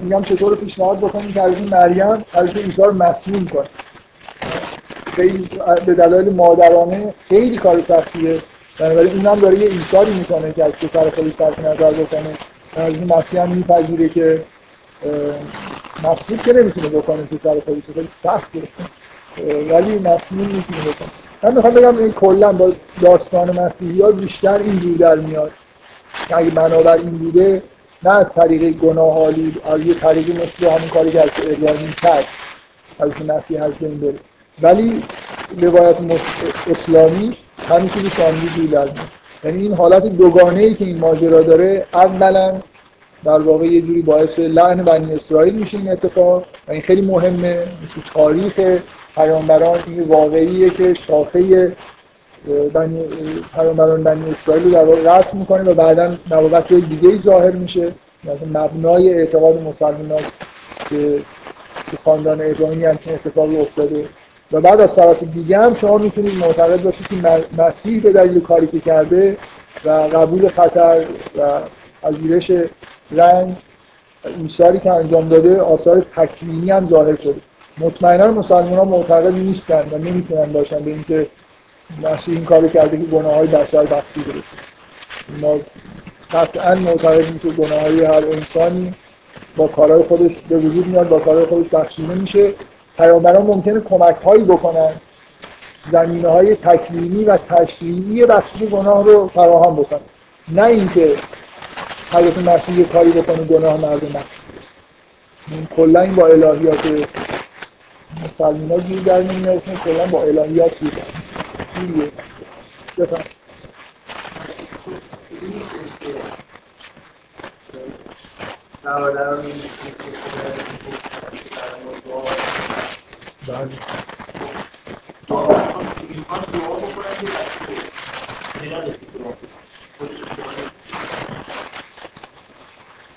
میگم 0.00 0.22
چطور 0.22 0.56
پیشنهاد 0.56 0.98
بکنیم 0.98 1.32
که 1.32 1.42
از 1.42 1.56
این 1.56 1.68
مریم 1.68 2.24
از 2.32 2.56
این 2.56 2.72
رو 2.76 2.92
مسئول 2.92 3.48
کنه. 3.48 3.64
خیلی 5.16 5.48
به 5.86 5.94
دلایل 5.94 6.34
مادرانه 6.34 7.14
خیلی 7.28 7.56
کار 7.56 7.82
سختیه. 7.82 8.40
بنابراین 8.78 9.26
اونم 9.26 9.40
داره 9.40 9.58
یه 9.58 9.70
ایثاری 9.70 10.14
می‌کنه 10.14 10.52
که 10.52 10.64
از 10.64 10.72
پسر 10.72 11.10
خودش 11.10 11.32
صرف 11.38 11.58
نظر 11.58 11.90
بکنه. 11.92 12.36
از 12.76 12.94
این 12.94 13.12
مسیح 13.14 13.42
هم 13.42 13.48
میپذیره 13.48 14.08
که 14.08 14.44
مسئول 15.98 16.38
که 16.38 16.52
نمی‌تونه 16.52 16.88
بکنه 16.88 17.22
پسر 17.22 17.60
خودش 17.64 17.82
خیلی 17.94 18.08
سخته 18.22 18.62
ولی 19.72 19.98
مسئول 19.98 20.38
می‌تونه 20.38 20.80
بکنه. 20.80 21.08
من 21.42 21.54
می‌خوام 21.54 21.74
بگم 21.74 21.98
این 21.98 22.12
کلا 22.12 22.52
با 22.52 22.72
داستان 23.00 23.60
مسیحی 23.60 24.02
ها 24.02 24.10
بیشتر 24.10 24.58
اینجور 24.58 24.96
در 24.96 25.16
میاد. 25.16 25.50
اگه 26.30 26.50
بنابر 26.50 26.92
این 26.92 27.10
بوده 27.10 27.62
نه 28.02 28.10
از 28.10 28.30
طریق 28.34 28.78
گناه 28.78 29.18
آلود 29.18 29.62
از 29.64 29.86
یه 29.86 29.94
طریقی 29.94 30.32
مثل 30.32 30.66
همون 30.66 30.88
کاری 30.88 31.10
که 31.10 31.20
از 31.20 31.30
ابراهیم 31.36 31.94
کرد 32.02 32.24
از 33.00 33.10
مسیح 33.28 33.62
هست 33.64 33.76
این 33.80 34.00
بره. 34.00 34.18
ولی 34.62 35.02
روایت 35.60 35.96
اسلامی 36.70 37.36
همین 37.68 37.88
که 37.88 38.10
شاملی 38.16 38.66
در 38.66 38.88
یعنی 39.44 39.62
این 39.62 39.74
حالت 39.74 40.06
دوگانه 40.06 40.60
ای 40.60 40.74
که 40.74 40.84
این 40.84 40.98
ماجرا 40.98 41.42
داره 41.42 41.86
اولا 41.94 42.60
در 43.24 43.38
واقع 43.38 43.66
یه 43.66 43.80
جوری 43.80 44.02
باعث 44.02 44.38
لعن 44.38 44.84
بنی 44.84 45.14
اسرائیل 45.14 45.54
میشه 45.54 45.78
این 45.78 45.90
اتفاق 45.90 46.44
و 46.68 46.72
این 46.72 46.80
خیلی 46.80 47.02
مهمه 47.02 47.58
تو 47.94 48.00
تاریخ 48.14 48.60
پیامبران 49.14 49.78
این 49.86 50.02
واقعیه 50.02 50.70
که 50.70 50.94
شاخه 50.94 51.72
بنی 52.72 53.04
پیامبران 53.54 54.02
بنی 54.02 54.30
اسرائیل 54.30 54.64
رو 54.64 54.70
در 54.70 54.84
واقع 54.84 55.18
رسم 55.18 55.38
می‌کنه 55.38 55.70
و 55.70 55.74
بعدا 55.74 56.16
نبوت 56.30 56.72
دیگه 56.72 57.08
ای 57.08 57.18
ظاهر 57.18 57.50
میشه 57.50 57.92
مثلا 58.24 58.64
مبنای 58.64 59.14
اعتقاد 59.14 59.62
مسلمان 59.62 60.22
که 60.90 61.18
تو 61.90 61.96
خاندان 62.04 62.40
ابراهیمی 62.40 62.84
هم 62.84 62.98
اتفاقی 63.06 63.56
افتاده. 63.56 64.04
و 64.52 64.60
بعد 64.60 64.80
از 64.80 64.94
طرف 64.94 65.22
دیگه 65.22 65.58
هم 65.58 65.74
شما 65.74 65.98
می‌تونید 65.98 66.36
معتقد 66.36 66.82
باشید 66.82 67.06
که 67.08 67.16
مسیح 67.62 68.02
به 68.02 68.12
دلیل 68.12 68.40
کاری 68.40 68.66
که 68.66 68.80
کرده 68.80 69.36
و 69.84 69.90
قبول 69.90 70.48
خطر 70.48 71.04
و 71.38 71.42
پذیرش 72.02 72.52
رنگ 73.10 73.56
ایساری 74.38 74.78
که 74.78 74.92
انجام 74.92 75.28
داده 75.28 75.60
آثار 75.60 76.06
تکوینی 76.16 76.70
هم 76.70 76.88
ظاهر 76.88 77.16
شده. 77.16 77.40
مطمئنا 77.78 78.30
مسلمان 78.30 78.74
ها 78.74 78.84
معتقد 78.84 79.34
نیستن 79.34 79.88
و 79.92 79.98
نمی‌تونن 79.98 80.52
باشن 80.52 80.78
به 80.78 80.90
اینکه 80.90 81.26
مسیح 82.02 82.34
این 82.34 82.44
کاری 82.44 82.68
کرده 82.68 82.96
که 82.96 83.04
گناه 83.04 83.34
های 83.34 83.46
بشر 83.46 83.84
بخشیده 83.84 84.32
بشه 84.32 84.42
ما 85.40 85.56
قطعا 86.32 86.74
معتقدیم 86.74 87.38
که 87.38 87.48
گناه 87.48 87.80
های 87.80 88.04
هر 88.04 88.26
انسانی 88.26 88.94
با 89.56 89.66
کارهای 89.66 90.02
خودش 90.02 90.32
به 90.48 90.56
وجود 90.56 90.86
میاد 90.86 91.08
با 91.08 91.18
کارهای 91.18 91.46
خودش 91.46 91.68
بخشیده 91.68 92.14
میشه. 92.14 92.54
پیامبران 92.96 93.46
ممکنه 93.46 93.80
کمک 93.80 94.16
هایی 94.24 94.44
بکنن 94.44 94.90
زمینه 95.92 96.28
های 96.28 96.56
تکوینی 96.56 97.24
و 97.24 97.36
تشریعی 97.36 98.26
بخشی 98.26 98.66
گناه 98.66 99.04
رو 99.04 99.28
فراهم 99.28 99.76
بکنن. 99.76 100.00
نه 100.48 100.64
اینکه 100.64 101.16
حضرت 102.12 102.38
مسیح 102.38 102.78
یه 102.78 102.84
کاری 102.84 103.10
بکنه 103.10 103.44
گناه 103.44 103.80
مردم 103.80 104.24
کلا 105.76 106.00
این 106.00 106.14
با 106.14 106.26
الهیات 106.26 106.86
مسلمان 108.24 108.70
ها 108.70 108.78
گیر 108.78 109.00
در 109.00 109.22
نمیاد 109.22 109.62
کلا 109.84 110.06
با 110.06 110.22
الهیات 110.22 110.78
گیر 110.78 112.10
در 112.96 113.06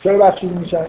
چرا 0.05 0.17
بخشیده 0.17 0.59
میشن؟ 0.59 0.85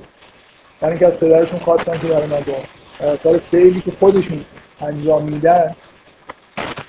برای 0.80 0.92
اینکه 0.92 1.06
از 1.06 1.12
پدرشون 1.12 1.58
خواستن 1.58 1.98
که 1.98 2.06
برای 2.06 2.26
من 2.26 2.40
دعا 2.40 3.16
سال 3.16 3.38
فعلی 3.38 3.80
که 3.80 3.92
خودشون 4.00 4.44
انجام 4.80 5.22
میدن 5.22 5.76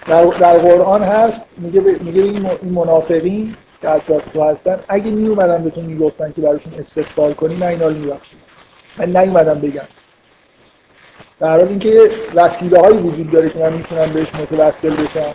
در, 0.08 0.26
در 0.26 0.58
قرآن 0.58 1.04
هست 1.04 1.46
میگه 1.58 1.82
میگه 1.82 2.22
این 2.22 2.50
منافقین 2.74 3.56
که 3.82 3.90
اطراف 3.90 4.22
تو 4.34 4.44
هستن 4.44 4.80
اگه 4.88 5.12
می 5.12 5.28
اومدن 5.28 5.64
بهتون 5.64 5.84
می‌گفتن 5.84 6.34
که 6.36 6.42
براشون 6.42 6.74
استقبال 6.80 7.34
کنی 7.34 7.56
من 7.56 7.68
اینا 7.68 7.88
رو 7.88 7.94
میبخشید 7.94 8.40
من 8.98 9.18
نیومدم 9.18 9.60
بگم. 9.60 9.88
در 11.40 11.52
حال 11.52 11.68
اینکه 11.68 12.12
وسیله 12.36 12.80
هایی 12.80 12.98
وجود 12.98 13.32
داره 13.32 13.50
که 13.50 13.60
من 13.60 13.74
می‌تونم 13.74 14.14
بهش 14.14 14.36
متوسل 14.36 14.94
بشم 14.94 15.34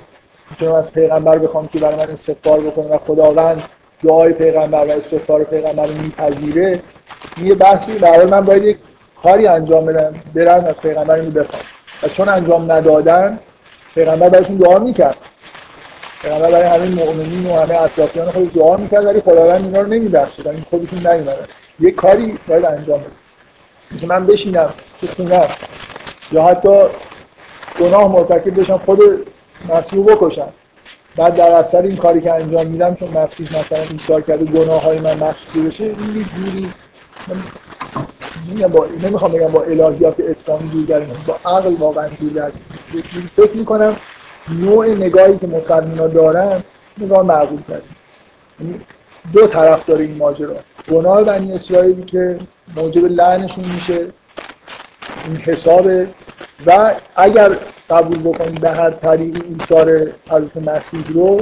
می‌تونم 0.50 0.72
از 0.74 0.90
پیغمبر 0.90 1.38
بخوام 1.38 1.68
که 1.68 1.78
برای 1.78 1.96
من 1.96 2.10
استغفار 2.10 2.60
بکنه 2.60 2.86
و 2.86 2.98
خداوند 2.98 3.62
دعای 4.02 4.32
پیغمبر 4.32 4.86
و 4.86 4.90
استغفار 4.90 5.44
پیغمبر 5.44 5.86
رو 5.86 5.94
میپذیره 5.94 6.80
یه 7.42 7.54
بحثی 7.54 7.98
در 7.98 8.24
من 8.24 8.40
باید 8.40 8.64
یک 8.64 8.76
کاری 9.22 9.46
انجام 9.46 9.86
بدم 9.86 10.14
برم 10.34 10.64
از 10.64 10.74
پیغمبر 10.74 11.14
اینو 11.14 11.30
بخوام 11.30 11.62
و 12.02 12.08
چون 12.08 12.28
انجام 12.28 12.72
ندادن 12.72 13.38
پیغمبر 13.94 14.28
براشون 14.28 14.56
دعا 14.56 14.78
می‌کرد. 14.78 15.16
پیغمبر 16.22 16.50
برای 16.50 16.62
همه 16.62 17.04
مؤمنین 17.04 17.46
و 17.46 17.54
همه 17.54 17.82
اطرافیان 17.82 18.30
خود 18.30 18.52
دعا 18.52 18.76
می‌کرد 18.76 19.06
ولی 19.06 19.20
خداوند 19.20 19.64
اینا 19.64 19.80
رو 19.80 19.86
نمیبخشه 19.86 20.50
این 20.50 20.64
خودشون 20.70 20.98
نیومدن. 20.98 21.46
یه 21.80 21.90
کاری 21.90 22.38
باید 22.48 22.64
انجام 22.64 23.00
بدم 23.00 24.00
که 24.00 24.06
من 24.06 24.26
بشینم 24.26 24.70
تو 25.00 25.06
خونم 25.06 25.48
یا 26.32 26.42
حتی 26.42 26.78
گناه 27.80 28.12
مرتکب 28.12 28.60
بشم 28.60 28.78
خود 28.78 29.00
مسیح 29.68 30.04
بکشم. 30.04 30.48
بعد 31.16 31.34
در 31.34 31.50
اثر 31.50 31.82
این 31.82 31.96
کاری 31.96 32.20
که 32.20 32.32
انجام 32.32 32.66
میدم 32.66 32.94
چون 32.94 33.08
مسیح 33.08 33.58
مثلا 33.58 33.78
ایثار 33.90 34.20
کرده 34.20 34.44
گناه 34.44 34.82
های 34.82 34.98
من 34.98 35.18
مخشوده 35.18 35.68
بشه 35.68 35.84
این 35.84 36.16
یه 36.16 36.24
جوری 36.24 36.72
نمی‌خوام 39.02 39.32
بگم 39.32 39.48
با 39.48 39.62
الهیات 39.62 40.20
اسلامی 40.20 40.68
دور 40.68 40.84
در 40.86 41.00
با 41.26 41.38
عقل 41.50 41.74
واقعا 41.74 42.08
دور 42.20 42.30
در 42.30 42.52
فکر 43.36 43.56
می‌کنم 43.56 43.96
نوع 44.48 44.88
نگاهی 44.88 45.38
که 45.38 45.46
مسلمان 45.46 46.12
دارن 46.12 46.62
نگاه 46.98 47.22
معقول 47.22 47.60
کرد 47.68 47.82
یعنی 48.60 48.80
دو 49.32 49.46
طرف 49.46 49.86
داره 49.86 50.04
این 50.04 50.16
ماجرا. 50.16 50.56
گناه 50.90 51.24
بنی 51.24 51.52
اسرائیلی 51.52 52.02
که 52.02 52.38
موجب 52.76 53.04
لعنشون 53.04 53.64
میشه 53.64 54.06
این 55.26 55.36
حسابه 55.36 56.08
و 56.66 56.94
اگر 57.16 57.56
قبول 57.92 58.18
بکنید 58.18 58.60
به 58.60 58.70
هر 58.70 58.90
طریقی 58.90 59.54
ایثار 59.58 60.06
حضرت 60.30 60.56
مسیح 60.56 61.04
رو. 61.14 61.40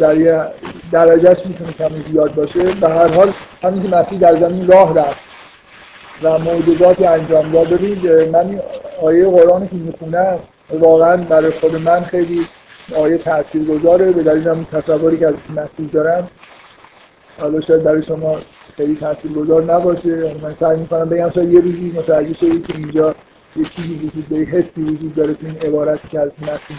در 0.00 0.48
درجهش 0.92 1.38
می‌تونه 1.46 1.72
کمی 1.72 2.04
زیاد 2.12 2.34
باشه. 2.34 2.62
به 2.62 2.88
هر 2.88 3.08
حال 3.08 3.32
همین 3.62 3.82
که 3.82 3.96
مسیح 3.96 4.18
در 4.18 4.36
زمین 4.36 4.66
راه 4.66 4.98
رفت 4.98 5.20
و 6.22 6.38
معجزاتی 6.38 7.06
انجام 7.06 7.50
داد 7.50 7.68
ببینید 7.68 8.06
من 8.32 8.60
آیه 9.02 9.24
قرآن 9.24 9.68
که 9.68 9.76
می‌خونم 9.76 10.38
واقعا 10.70 11.16
برای 11.16 11.50
خود 11.50 11.76
من 11.76 12.04
خیلی 12.04 12.46
آیه 12.96 13.18
تاثیر 13.18 13.64
گذاره 13.64 14.12
به 14.12 14.22
دلیل 14.22 14.48
هم 14.48 14.64
تصوری 14.64 15.18
که 15.18 15.26
از 15.26 15.34
مسیح 15.56 15.88
دارم 15.92 16.28
حالا 17.40 17.60
شاید 17.60 17.82
برای 17.82 18.02
شما 18.02 18.36
خیلی 18.76 18.94
تاثیر 18.94 19.32
گذار 19.32 19.62
نباشه. 19.62 20.34
من 20.42 20.54
سعی 20.60 20.76
می‌کنم 20.76 21.08
بگم 21.08 21.30
شاید 21.30 21.52
یه 21.52 21.60
روزی 21.60 21.92
متوجه 21.96 22.34
شدید 22.34 22.66
که 22.66 22.74
اینجا 22.76 23.14
یه 23.58 23.64
چیزی 23.64 23.94
وجود 23.94 24.28
داره 24.28 24.44
حسی 24.44 24.82
وجود 24.82 25.14
داره 25.14 25.34
تو 25.34 25.46
این 25.46 25.56
عبارتی 25.56 26.08
که 26.08 26.20
از 26.20 26.30
مسیح 26.42 26.76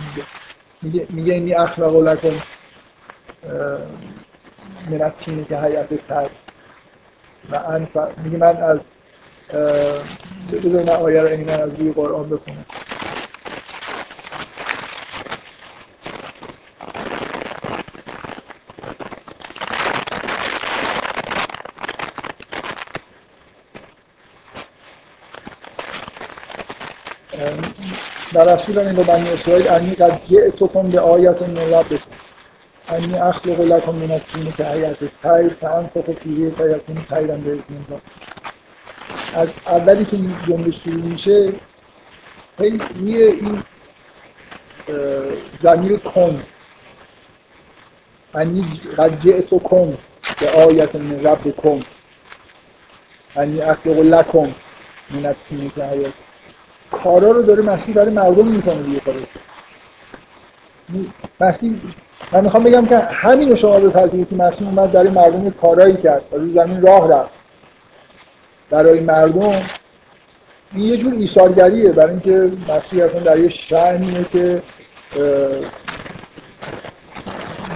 میگه. 0.82 1.06
میگه 1.10 1.34
اینی 1.34 1.54
اخلاق 1.54 1.96
لکن 1.96 2.42
من 4.90 5.12
تینی 5.20 5.46
که 5.46 5.58
حیات 5.58 5.94
تر 6.08 6.30
و 7.52 7.56
انفع 7.56 8.08
میگه 8.24 8.38
من 8.38 8.58
از 8.58 8.80
بذار 10.52 10.90
آیه 10.90 11.22
رو 11.22 11.52
از 11.52 11.76
روی 11.80 11.92
قرآن 11.92 12.30
بکنم 12.30 12.66
رسول 28.40 28.80
این 28.80 28.96
به 28.96 29.04
بنی 29.04 29.30
اسرائیل 29.30 29.68
انی 29.68 29.96
قد 29.96 30.22
جئتکم 30.30 30.90
به 30.90 31.00
آیت 31.00 31.42
من 31.42 31.74
ربکم. 31.74 31.98
انی 32.90 33.16
اخلق 33.16 33.62
لکم 33.62 33.96
من 33.96 34.12
الطین 34.12 34.54
که 34.58 34.64
حیات 34.66 34.98
الطیر 35.02 35.54
فانفخ 35.54 36.12
فیه 36.24 36.50
فیکون 36.50 37.06
طیرا 37.10 37.36
باذن 37.36 37.64
الله. 37.70 38.02
از 39.34 39.48
اولی 39.68 40.06
که 40.06 40.18
این 40.18 40.36
جمله 40.48 40.72
شروع 40.72 41.04
میشه 41.04 41.54
خیلی 42.58 42.82
روی 43.00 43.24
این 43.24 43.64
زمیر 45.64 45.98
کن 45.98 46.44
انی 48.36 48.82
قد 48.98 49.22
جئتکم 49.22 49.94
به 50.40 50.50
آیت 50.50 50.96
من 50.96 51.24
ربکم. 51.24 51.80
انی 53.36 53.62
اخلق 53.62 53.98
لکم 53.98 54.54
من 55.10 55.26
الطین 55.26 55.72
که 55.76 55.84
حیات 55.84 56.14
کارا 56.92 57.32
رو 57.32 57.42
داره 57.42 57.64
مسیح 57.64 57.96
برای 57.96 58.14
مردم 58.14 58.48
می‌کنه 58.48 58.84
دیگه 58.84 59.00
خودش. 59.00 59.28
مسیح 61.42 61.74
من 62.32 62.44
می‌خوام 62.44 62.64
بگم 62.64 62.86
که 62.86 62.98
همین 62.98 63.56
شما 63.56 63.80
به 63.80 63.92
که 64.30 64.36
مسیح 64.36 64.68
اومد 64.68 64.92
برای 64.92 65.10
مردم 65.10 65.50
کارایی 65.50 65.98
کرد. 65.98 66.22
و 66.32 66.36
روی 66.36 66.54
زمین 66.54 66.82
راه 66.82 67.12
رفت. 67.12 67.32
برای 68.70 69.00
مردم 69.00 69.62
این 70.74 70.86
یه 70.86 70.98
جور 70.98 71.14
ایثارگریه. 71.14 71.92
برای 71.92 72.12
اینکه 72.12 72.52
مسیح 72.70 73.06
اصلا 73.06 73.20
در 73.20 73.40
یه 73.40 73.50
شهنیه 73.50 74.26
که 74.32 74.62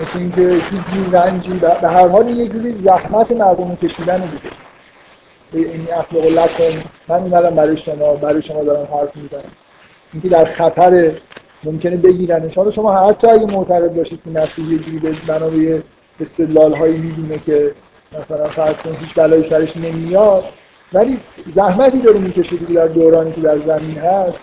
مثل 0.01 0.19
اینکه 0.19 0.49
هیچ 0.49 1.13
رنجی 1.13 1.53
به 1.53 1.89
هر 1.89 2.07
حال 2.07 2.29
یه 2.29 2.47
جوری 2.47 2.81
زحمت 2.83 3.31
مردم 3.31 3.75
کشیدن 3.75 4.17
دیگه. 4.17 4.62
این 5.59 5.87
اخلاق 5.97 6.25
لکن 6.25 6.83
من 7.07 7.15
اومدم 7.15 7.49
برای 7.49 7.77
شما 7.77 8.13
برای 8.13 8.41
شما 8.41 8.63
دارم 8.63 8.87
حرف 8.93 9.15
می‌زنم. 9.15 9.51
اینکه 10.13 10.29
در 10.29 10.45
خطر 10.45 11.11
ممکنه 11.63 11.97
بگیرن. 11.97 12.49
شما 12.49 12.71
شما 12.71 12.93
حتی 12.93 13.27
اگه 13.27 13.45
معتقد 13.45 13.93
باشید 13.95 14.19
که 14.23 14.29
مسیح 14.29 14.71
یه 14.71 14.77
جوری 14.77 15.17
بنا 15.27 15.47
به 15.47 15.83
استدلال 16.19 16.73
هایی 16.73 16.97
می‌دونه 16.97 17.39
که 17.45 17.71
مثلا 18.19 18.47
فرض 18.47 18.75
کنید 18.75 18.97
هیچ 18.99 19.13
بلایی 19.15 19.49
سرش 19.49 19.77
نمیاد 19.77 20.43
ولی 20.93 21.19
زحمتی 21.55 21.99
داره 21.99 22.19
می‌کشه 22.19 22.55
دیگه 22.55 22.73
در 22.73 22.87
دورانی 22.87 23.31
که 23.31 23.41
در 23.41 23.57
زمین 23.57 23.97
هست 23.97 24.39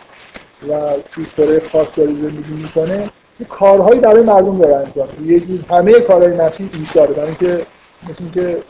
و 0.68 0.72
توی 1.12 1.26
کره 1.36 1.60
خاص 1.72 1.86
داره 1.96 2.10
زندگی 2.10 2.52
می‌کنه. 2.62 3.10
کارهایی 3.48 4.00
برای 4.00 4.22
مردم 4.22 4.58
داره 4.58 4.76
انجام 4.76 5.08
یه 5.26 5.42
همه 5.70 5.92
کارهای 5.92 6.36
مسیح 6.36 6.68
ایثاره. 6.72 7.14
برای 7.14 7.28
اینکه 7.28 7.66
مثل 8.10 8.24
اینکه 8.24 8.62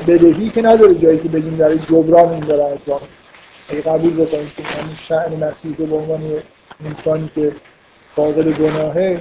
بدهی 0.00 0.50
که 0.50 0.62
نداره 0.62 0.94
جایی 0.94 1.18
که 1.18 1.28
بگیم 1.28 1.56
در 1.56 1.74
جبران 1.74 2.28
این 2.28 2.40
داره 2.40 2.64
انجام 2.64 3.00
اگه 3.68 3.82
قبول 3.82 4.14
بکنیم 4.14 4.52
که 4.56 4.62
همین 4.62 4.96
شعن 4.96 5.44
مسیح 5.44 5.76
به 5.76 5.96
عنوان 5.96 6.20
انسانی 6.86 7.30
که 7.34 7.52
فاقد 8.16 8.48
گناهه 8.48 9.20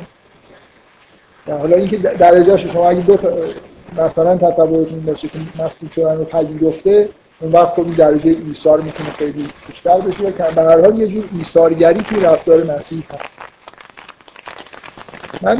حالا 1.48 1.76
اینکه 1.76 1.98
درجهش 1.98 2.62
شما 2.62 2.90
اگه 2.90 3.02
دو 3.02 3.18
مثلا 3.98 4.38
تصورتون 4.38 5.00
باشه 5.00 5.28
که 5.28 5.40
مسئول 5.60 5.90
شدن 5.90 6.18
رو 6.18 6.26
پذیرفته 6.26 7.10
اون 7.40 7.52
وقت 7.52 7.74
خب 7.74 7.96
درجه 7.96 8.36
ایثار 8.48 8.82
می‌تونه 8.82 9.10
خیلی 9.10 9.50
بیشتر 9.68 10.00
بشه. 10.00 10.32
که 10.32 10.44
به 10.56 10.62
هر 10.62 10.82
حال 10.82 11.00
یه 11.00 11.08
جور 11.08 11.24
ایثارگری 11.38 12.02
توی 12.02 12.20
رفتار 12.22 12.64
مسیح 12.64 13.04
هست. 13.10 13.53
من 15.42 15.58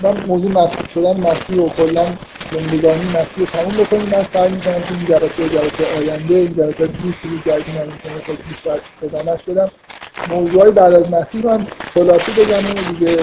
من 0.00 0.16
موضوع 0.26 0.50
مسئول 0.50 0.86
شدن 0.94 1.20
مسیح 1.20 1.58
و 1.58 1.68
کلا 1.68 2.06
زندگانی 2.52 3.12
رو 3.36 3.46
تموم 3.46 3.76
بکنیم. 3.76 4.02
من 4.08 4.26
سعی 4.32 4.50
می‌کنم 4.50 4.82
که 4.82 4.94
این 4.94 5.06
جلسه 5.06 5.48
جلسه 5.48 5.98
آینده 5.98 6.34
این 6.34 6.54
جلسه 6.54 6.86
دیگه 6.86 7.14
شروع 7.22 7.40
کردیم 7.46 7.74
من 7.74 8.20
خیلی 8.26 8.38
بیشتر 8.48 8.80
ادامهش 9.02 9.42
بدم. 9.42 9.70
موضوعی 10.30 10.70
بعد 10.70 10.94
از 10.94 11.10
مسیح 11.10 11.42
رو 11.42 11.50
هم 11.50 11.66
خلاصه 11.94 12.32
بگم. 12.32 12.70
و 12.70 12.94
دیگه 12.98 13.16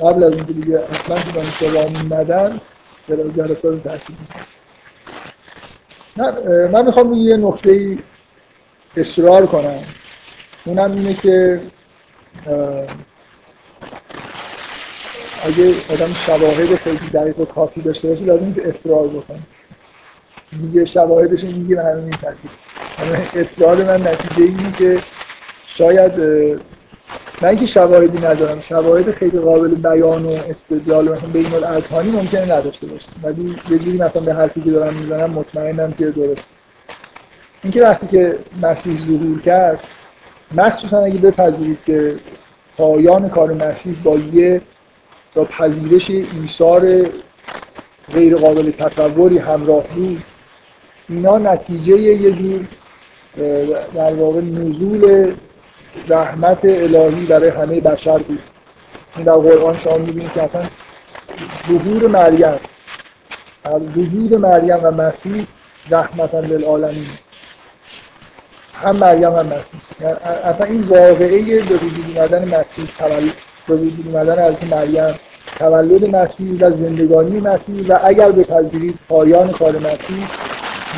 قبل 0.00 0.24
از 0.24 0.32
اینکه 0.32 0.52
دیگه 0.52 0.80
اصلا 0.92 1.16
که 1.16 1.30
دانشگاه 1.34 1.70
راه 1.72 1.88
میمدن 1.88 2.60
جلسه 3.08 3.68
رو 3.68 3.78
ترتیب 3.80 4.16
می‌کنم 4.20 4.46
من 6.72 6.86
می‌خوام 6.86 7.08
روی 7.10 7.20
یه 7.20 7.36
نکته 7.36 7.98
اصرار 8.96 9.46
کنم. 9.46 9.84
اونم 10.64 10.92
اینه 10.92 11.14
که 11.14 11.60
اگه 15.42 15.74
آدم 15.90 16.12
شواهد 16.26 16.74
خیلی 16.74 17.10
دقیق 17.14 17.40
و 17.40 17.44
کافی 17.44 17.80
داشته 17.80 18.08
باشه 18.08 18.24
لازم 18.24 18.44
نیست 18.44 18.58
اصرار 18.58 19.08
بکنه. 19.08 19.38
میگه 20.52 20.84
شواهدش 20.84 21.44
میگه 21.44 21.76
به 21.76 21.82
همین 21.82 22.10
ترتیب 22.10 22.50
اصرار 23.34 23.84
من 23.84 24.06
نتیجه 24.06 24.42
اینه 24.42 24.72
که 24.78 25.02
شاید 25.66 26.20
من 27.42 27.48
اینکه 27.48 27.66
شواهدی 27.66 28.18
ندارم 28.18 28.60
شواهد 28.60 29.10
خیلی 29.10 29.38
قابل 29.38 29.74
بیان 29.74 30.24
و 30.24 30.30
استدلال 30.30 31.04
مثلا 31.04 31.28
بین 31.32 31.54
الاذهانی 31.54 32.10
ممکنه 32.10 32.52
نداشته 32.52 32.86
باشه 32.86 33.08
ولی 33.22 33.56
یه 33.70 33.78
جوری 33.78 33.98
مثلا 33.98 34.22
به 34.22 34.34
حرفی 34.34 34.60
که 34.60 34.70
دارم 34.70 34.94
می‌زنم 34.94 35.30
مطمئنم 35.30 35.92
که 35.92 36.10
درست. 36.10 36.44
اینکه 37.62 37.82
وقتی 37.82 38.06
که 38.06 38.38
مسیح 38.62 38.98
ظهور 39.06 39.40
کرد 39.40 39.80
مخصوصا 40.54 40.98
اگه 40.98 41.18
بپذیرید 41.18 41.78
که 41.86 42.16
پایان 42.76 43.28
کار 43.28 43.52
مسیح 43.52 43.96
با 44.04 44.16
یه 44.16 44.60
با 45.34 45.44
پذیرش 45.44 46.10
ایثار 46.10 47.06
غیر 48.12 48.36
قابل 48.36 48.70
تصوری 48.70 49.38
همراه 49.38 49.82
بود 49.82 50.22
اینا 51.08 51.38
نتیجه 51.38 51.96
یه 51.98 52.32
جور 52.32 52.64
در 53.94 54.14
واقع 54.14 54.40
نزول 54.40 55.34
رحمت 56.08 56.64
الهی 56.64 57.26
برای 57.26 57.48
همه 57.48 57.80
بشر 57.80 58.18
بود. 58.18 58.42
این 59.16 59.24
در 59.24 59.32
قرآن 59.32 59.78
شما 59.78 59.98
می‌بینید 59.98 60.32
که 60.32 60.42
اصلا 60.42 60.62
ظهور 61.68 62.08
مریم 62.08 62.58
وجود 63.96 64.34
مریم 64.34 64.78
و 64.82 64.90
مسیح 64.90 65.46
رحمتا 65.90 66.40
للعالمین. 66.40 67.06
هم 68.74 68.96
مریم 68.96 69.32
هم 69.32 69.46
مسیح. 69.46 69.80
یعنی 70.00 70.14
اصلا 70.44 70.66
این 70.66 70.82
واقعه 70.82 71.62
به 71.62 71.74
وجود 71.74 72.16
اومدن 72.16 72.44
مسیح 72.44 72.88
تولد 72.98 73.32
به 73.68 73.74
وجود 73.74 74.04
اومدن 74.06 74.42
از 74.44 74.54
مریم. 74.70 75.14
تولد 75.58 76.16
مسیح 76.16 76.56
و 76.60 76.70
زندگانی 76.70 77.40
مسیح 77.40 77.86
و 77.88 77.98
اگر 78.04 78.30
بپذیرید 78.30 78.98
پایان 79.08 79.48
کار 79.48 79.76
مسیح 79.76 80.28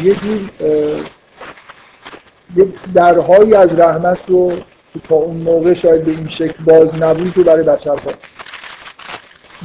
یه 0.04 0.14
جور 0.14 0.50
یه 2.56 2.66
درهایی 2.94 3.54
از 3.54 3.78
رحمت 3.78 4.18
رو 4.26 4.50
که 4.94 5.00
تا 5.08 5.14
اون 5.14 5.36
موقع 5.36 5.74
شاید 5.74 6.04
به 6.04 6.10
این 6.10 6.28
شکل 6.28 6.64
باز 6.64 7.02
نبود 7.02 7.32
رو 7.36 7.44
برای 7.44 7.62
بشر 7.62 7.90
باز 7.90 8.14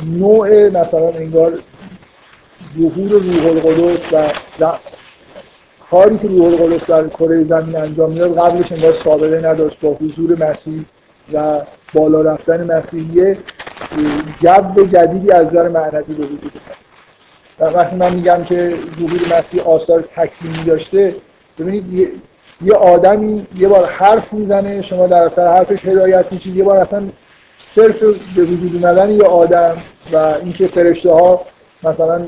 نوع 0.06 0.70
مثلا 0.70 1.10
انگار 1.10 1.60
ظهور 2.80 3.12
روح 3.12 3.46
القدس 3.46 4.14
و 4.60 4.72
کاری 5.92 6.18
که 6.18 6.28
روح 6.28 6.46
القدس 6.46 6.88
در 6.88 7.08
کره 7.08 7.44
زمین 7.44 7.76
انجام 7.76 8.12
می‌داد 8.12 8.40
قبلش 8.40 8.72
انگار 8.72 8.94
سابقه 9.04 9.50
نداشت 9.50 9.80
با 9.82 9.90
حضور 9.90 10.50
مسیح. 10.50 10.86
و 11.34 11.62
بالا 11.94 12.22
رفتن 12.22 12.78
مسیحیه 12.78 13.38
جو 14.40 14.86
جدیدی 14.86 15.32
از 15.32 15.48
نظر 15.48 15.68
معنوی 15.68 16.14
به 16.14 16.24
وجود 16.24 16.52
و 17.60 17.66
وقتی 17.66 17.96
من 17.96 18.14
میگم 18.14 18.44
که 18.44 18.74
ظهور 19.00 19.40
مسیح 19.40 19.68
آثار 19.68 20.04
تکلیمی 20.16 20.64
داشته 20.64 21.16
ببینید 21.60 22.12
یه 22.62 22.74
آدمی 22.74 23.48
یه 23.58 23.68
بار 23.68 23.86
حرف 23.86 24.34
می‌زنه 24.34 24.82
شما 24.82 25.08
در 25.08 25.22
اثر 25.22 25.48
حرفش 25.48 25.86
هدایت 25.86 26.26
میشید 26.32 26.56
یه 26.56 26.64
بار 26.64 26.78
اصلا 26.78 27.04
صرف 27.60 28.00
به 28.36 28.44
وجود 28.44 28.76
اومدن 28.76 29.12
یه 29.12 29.24
آدم 29.24 29.78
و 30.14 30.18
اینکه 30.18 30.68
فرشته 30.68 31.12
ها 31.12 31.42
مثلا 31.84 32.26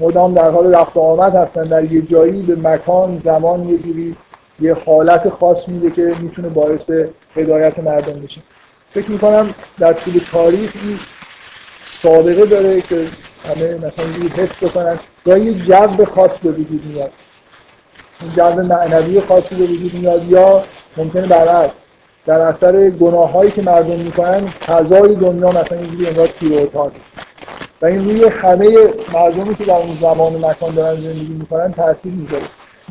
مدام 0.00 0.34
در 0.34 0.50
حال 0.50 0.74
رفت 0.74 0.96
آمد 0.96 1.34
هستن 1.34 1.64
در 1.64 1.92
یه 1.92 2.02
جایی 2.02 2.42
به 2.42 2.68
مکان 2.68 3.20
زمان 3.24 3.68
یه 3.68 3.78
جوری 3.78 4.16
یه 4.60 4.76
حالت 4.86 5.28
خاص 5.28 5.68
میده 5.68 5.90
که 5.90 6.14
می‌تونه 6.20 6.48
باعث 6.48 6.90
هدایت 7.36 7.78
مردم 7.78 8.20
بشه. 8.20 8.40
فکر 8.90 9.10
می‌کنم 9.10 9.54
در 9.78 9.92
طول 9.92 10.20
تاریخ 10.32 10.72
این 10.82 10.98
سابقه 12.02 12.46
داره 12.46 12.80
که 12.80 13.06
همه 13.48 13.74
مثلا 13.74 14.04
یه 14.04 14.32
حس 14.36 14.62
بکنن. 14.62 14.98
یا 15.26 15.38
یه 15.38 15.54
جو 15.54 16.04
خاص 16.04 16.30
به 16.42 16.50
وجود 16.50 16.82
میاد. 16.94 17.12
جو 18.36 18.62
معنوی 18.62 19.20
خاصی 19.20 19.54
به 19.54 19.64
وجود 19.64 19.94
میاد 19.94 20.30
یا 20.30 20.64
ممکنه 20.96 21.26
برعکس. 21.26 21.74
در 22.26 22.40
اثر 22.40 22.90
گناه 22.90 23.32
هایی 23.32 23.50
که 23.50 23.62
مردم 23.62 23.96
می‌کنن 23.96 24.48
فضای 24.48 25.14
دنیا 25.14 25.48
مثلا 25.48 25.78
اینجوری 25.78 26.06
انگار 26.06 26.26
تیر 26.26 26.68
و 27.82 27.86
این 27.86 28.04
روی 28.04 28.24
همه 28.24 28.76
مردمی 29.12 29.54
که 29.54 29.64
در 29.64 29.74
اون 29.74 29.98
زمان 30.00 30.34
و 30.34 30.48
مکان 30.48 30.74
دارن 30.74 31.00
زندگی 31.00 31.32
می‌کنن 31.32 31.72
تاثیر 31.72 32.12
می‌ذاره. 32.12 32.42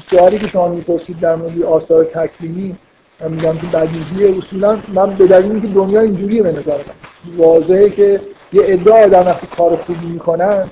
سوالی 0.09 0.39
که 0.39 0.47
شما 0.47 0.67
می‌پرسید 0.67 1.19
در 1.19 1.35
مورد 1.35 1.63
آثار 1.63 2.03
تکلیمی 2.03 2.75
من 3.19 3.31
میگم 3.31 3.57
که 3.57 3.67
بدیهی 3.67 4.37
اصولا 4.37 4.77
من 4.93 5.09
به 5.09 5.27
دلیل 5.27 5.61
که 5.61 5.67
دنیا 5.67 6.01
اینجوریه 6.01 6.43
به 6.43 6.51
نظر 6.51 6.77
من. 6.77 7.35
واضحه 7.37 7.89
که 7.89 8.21
یه 8.53 8.61
عده 8.63 9.05
آدم 9.05 9.19
وقتی 9.19 9.47
کار 9.57 9.75
خوبی 9.75 10.05
می‌کنن 10.05 10.67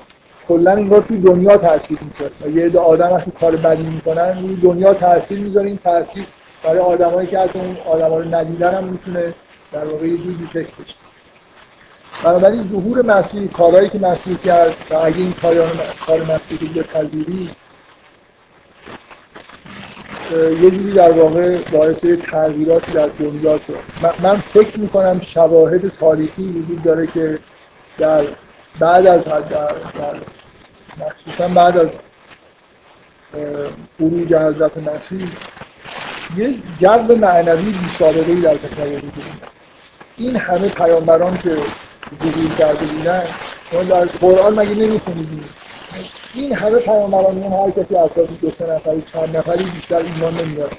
کلا 0.47 0.71
انگار 0.71 1.01
توی 1.01 1.17
دنیا 1.17 1.57
تاثیر 1.57 1.97
می‌ذاره. 2.01 2.57
یه 2.57 2.65
عده 2.65 2.79
آدم 2.79 3.13
وقتی 3.13 3.31
کار 3.31 3.55
بدی 3.55 3.83
می‌کنن 3.83 4.37
روی 4.41 4.55
دنیا 4.55 4.93
تاثیر 4.93 5.39
می‌ذاره. 5.39 5.67
این 5.67 5.79
تاثیر 5.83 6.25
برای 6.63 6.79
آدمایی 6.79 7.27
که 7.27 7.39
حتی 7.39 7.59
اون 7.59 7.77
آدما 7.85 8.17
رو 8.17 8.35
ندیدن 8.35 8.73
هم 8.73 8.83
می‌تونه 8.83 9.33
در 9.71 9.85
واقع 9.85 10.07
یه 10.07 10.17
جوری 10.17 10.47
فکر 10.53 10.67
بشه. 10.83 10.95
بنابراین 12.23 12.69
ظهور 12.71 13.05
مسیح 13.05 13.47
کارهایی 13.47 13.89
که 13.89 13.99
مسیح 13.99 14.37
کرد 14.37 14.75
و 14.91 14.95
اگه 14.95 15.17
این 15.17 15.33
کار 16.05 16.23
مسیحی 16.35 16.67
به 16.67 16.83
پذیری 16.83 17.49
یه 20.31 20.71
جوری 20.71 20.91
در 20.91 21.11
واقع 21.11 21.57
باعث 21.71 22.05
تغییراتی 22.31 22.91
در 22.91 23.07
دنیا 23.07 23.59
شد. 23.59 23.79
من 24.23 24.37
فکر 24.37 24.79
می‌کنم 24.79 25.21
شواهد 25.21 25.89
تاریخی 25.99 26.43
وجود 26.43 26.83
داره 26.83 27.07
که 27.07 27.39
در 27.97 28.23
بعد 28.79 29.07
از 29.07 29.25
در, 29.25 29.39
در 29.39 30.17
مخصوصا 30.97 31.47
بعد 31.47 31.77
از 31.77 31.89
خروج 33.97 34.33
حضرت 34.33 34.77
مسیح 34.77 35.27
یه 36.37 36.53
جو 36.79 37.15
معنوی 37.15 37.71
بی 37.71 37.89
سابقه 37.99 38.31
ای 38.31 38.41
در 38.41 38.55
تصور 38.55 39.01
این 40.17 40.35
همه 40.35 40.69
پیامبران 40.69 41.37
که 41.37 41.49
ظهور 42.23 42.55
کرده 42.59 42.85
بودن 42.85 43.23
در 43.89 44.05
قرآن 44.05 44.59
مگه 44.59 44.75
نمی‌خونید 44.75 45.45
این 46.33 46.55
همه 46.55 46.79
پیامبران 46.79 47.43
هر 47.43 47.71
کسی 47.71 47.95
از 47.95 48.09
دو 48.41 48.51
سه 48.51 48.73
نفری 48.73 49.03
چند 49.13 49.37
نفری 49.37 49.63
بیشتر 49.63 49.97
ایمان 49.97 50.33
نمیاد 50.33 50.71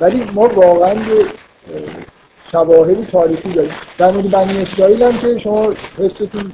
ولی 0.00 0.24
ما 0.34 0.48
واقعا 0.48 0.94
یه 0.94 1.24
شواهد 2.52 3.10
تاریخی 3.10 3.52
داریم. 3.52 3.72
در 3.98 4.10
مورد 4.10 4.30
بنی 4.30 4.62
اسرائیل 4.62 5.02
هم 5.02 5.18
که 5.18 5.38
شما 5.38 5.72
حستون 5.98 6.52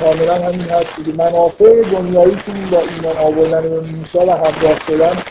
کاملا 0.00 0.34
همین 0.34 0.60
هست 0.60 0.96
که 1.06 1.12
منافع 1.18 1.82
دنیاییتون 1.82 2.70
با 2.70 2.80
ایمان 2.80 3.16
آوردن 3.16 3.62
به 3.62 3.80
موسی 3.80 4.18
و 4.18 4.30
همراه 4.30 4.86
شدن 4.86 5.22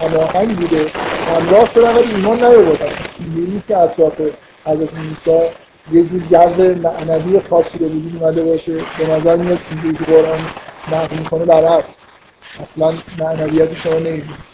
هماهنگ 0.00 0.56
بوده. 0.56 0.86
همراه 1.34 1.72
شدن 1.74 1.96
ولی 1.96 2.14
ایمان 2.14 2.36
نیاوردن. 2.36 2.86
این 3.18 3.50
نیست 3.52 3.66
که 3.66 3.76
اطراف 3.76 4.20
حضرت 4.64 4.88
موسی 4.94 5.46
یه 5.92 6.02
جور 6.02 6.22
جو 6.30 6.74
معنوی 6.82 7.40
خاصی 7.50 7.78
رو 7.78 7.86
وجود 7.86 8.22
اومده 8.22 8.42
باشه. 8.42 8.72
به 8.72 9.06
نظر 9.10 9.36
میاد 9.36 9.58
که 9.58 10.04
قرآن 10.04 10.40
نقل 10.92 11.16
می‌کنه 11.16 11.44
برعکس. 11.44 11.94
اصلا 12.62 12.92
معنویت 13.18 13.74
شما 13.74 13.94
نمی‌دید 13.94 14.46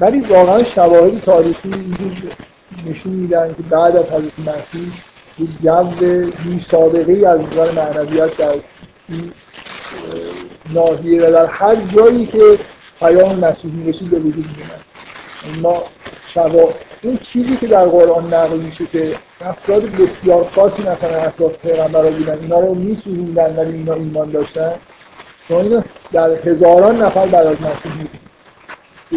ولی 0.00 0.20
واقعا 0.20 0.64
شواهد 0.64 1.20
تاریخی 1.20 1.72
اینجور 1.72 2.32
نشون 2.86 3.12
میدن 3.12 3.54
که 3.54 3.62
بعد 3.62 3.96
از 3.96 4.04
حضرت 4.04 4.38
مسیح 4.38 4.92
یک 5.38 5.60
جو 6.70 6.88
بی 6.88 7.24
از 7.24 7.40
نظر 7.40 7.70
معنویت 7.70 8.36
در 8.36 8.54
این 9.08 9.32
ناحیه 10.74 11.22
و 11.22 11.32
در 11.32 11.46
هر 11.46 11.76
جایی 11.76 12.26
که 12.26 12.58
پیام 13.00 13.38
مسیحی 13.38 13.92
رسید 13.92 14.10
به 14.10 14.18
وجود 14.18 14.46
میاد 14.56 14.80
ما 15.62 15.82
شوا 16.34 16.68
اون 17.02 17.16
چیزی 17.16 17.56
که 17.56 17.66
در 17.66 17.84
قرآن 17.84 18.34
نقل 18.34 18.56
میشه 18.56 18.86
که 18.86 19.14
افراد 19.40 19.82
بسیار 19.82 20.50
خاصی 20.54 20.82
مثلا 20.82 21.22
افراد 21.22 21.52
پیغمبر 21.52 22.10
بودن 22.10 22.38
اینا 22.42 22.60
رو 22.60 22.74
میسوزوندن 22.74 23.56
ولی 23.56 23.72
اینا 23.72 23.94
ایمان 23.94 24.30
داشتن 24.30 24.72
شما 25.52 25.60
اینو 25.60 25.82
در 26.12 26.30
هزاران 26.30 27.02
نفر 27.02 27.26
بعد 27.26 27.46
از 27.46 27.56
مسیح 27.62 27.92
می‌دید 27.92 28.20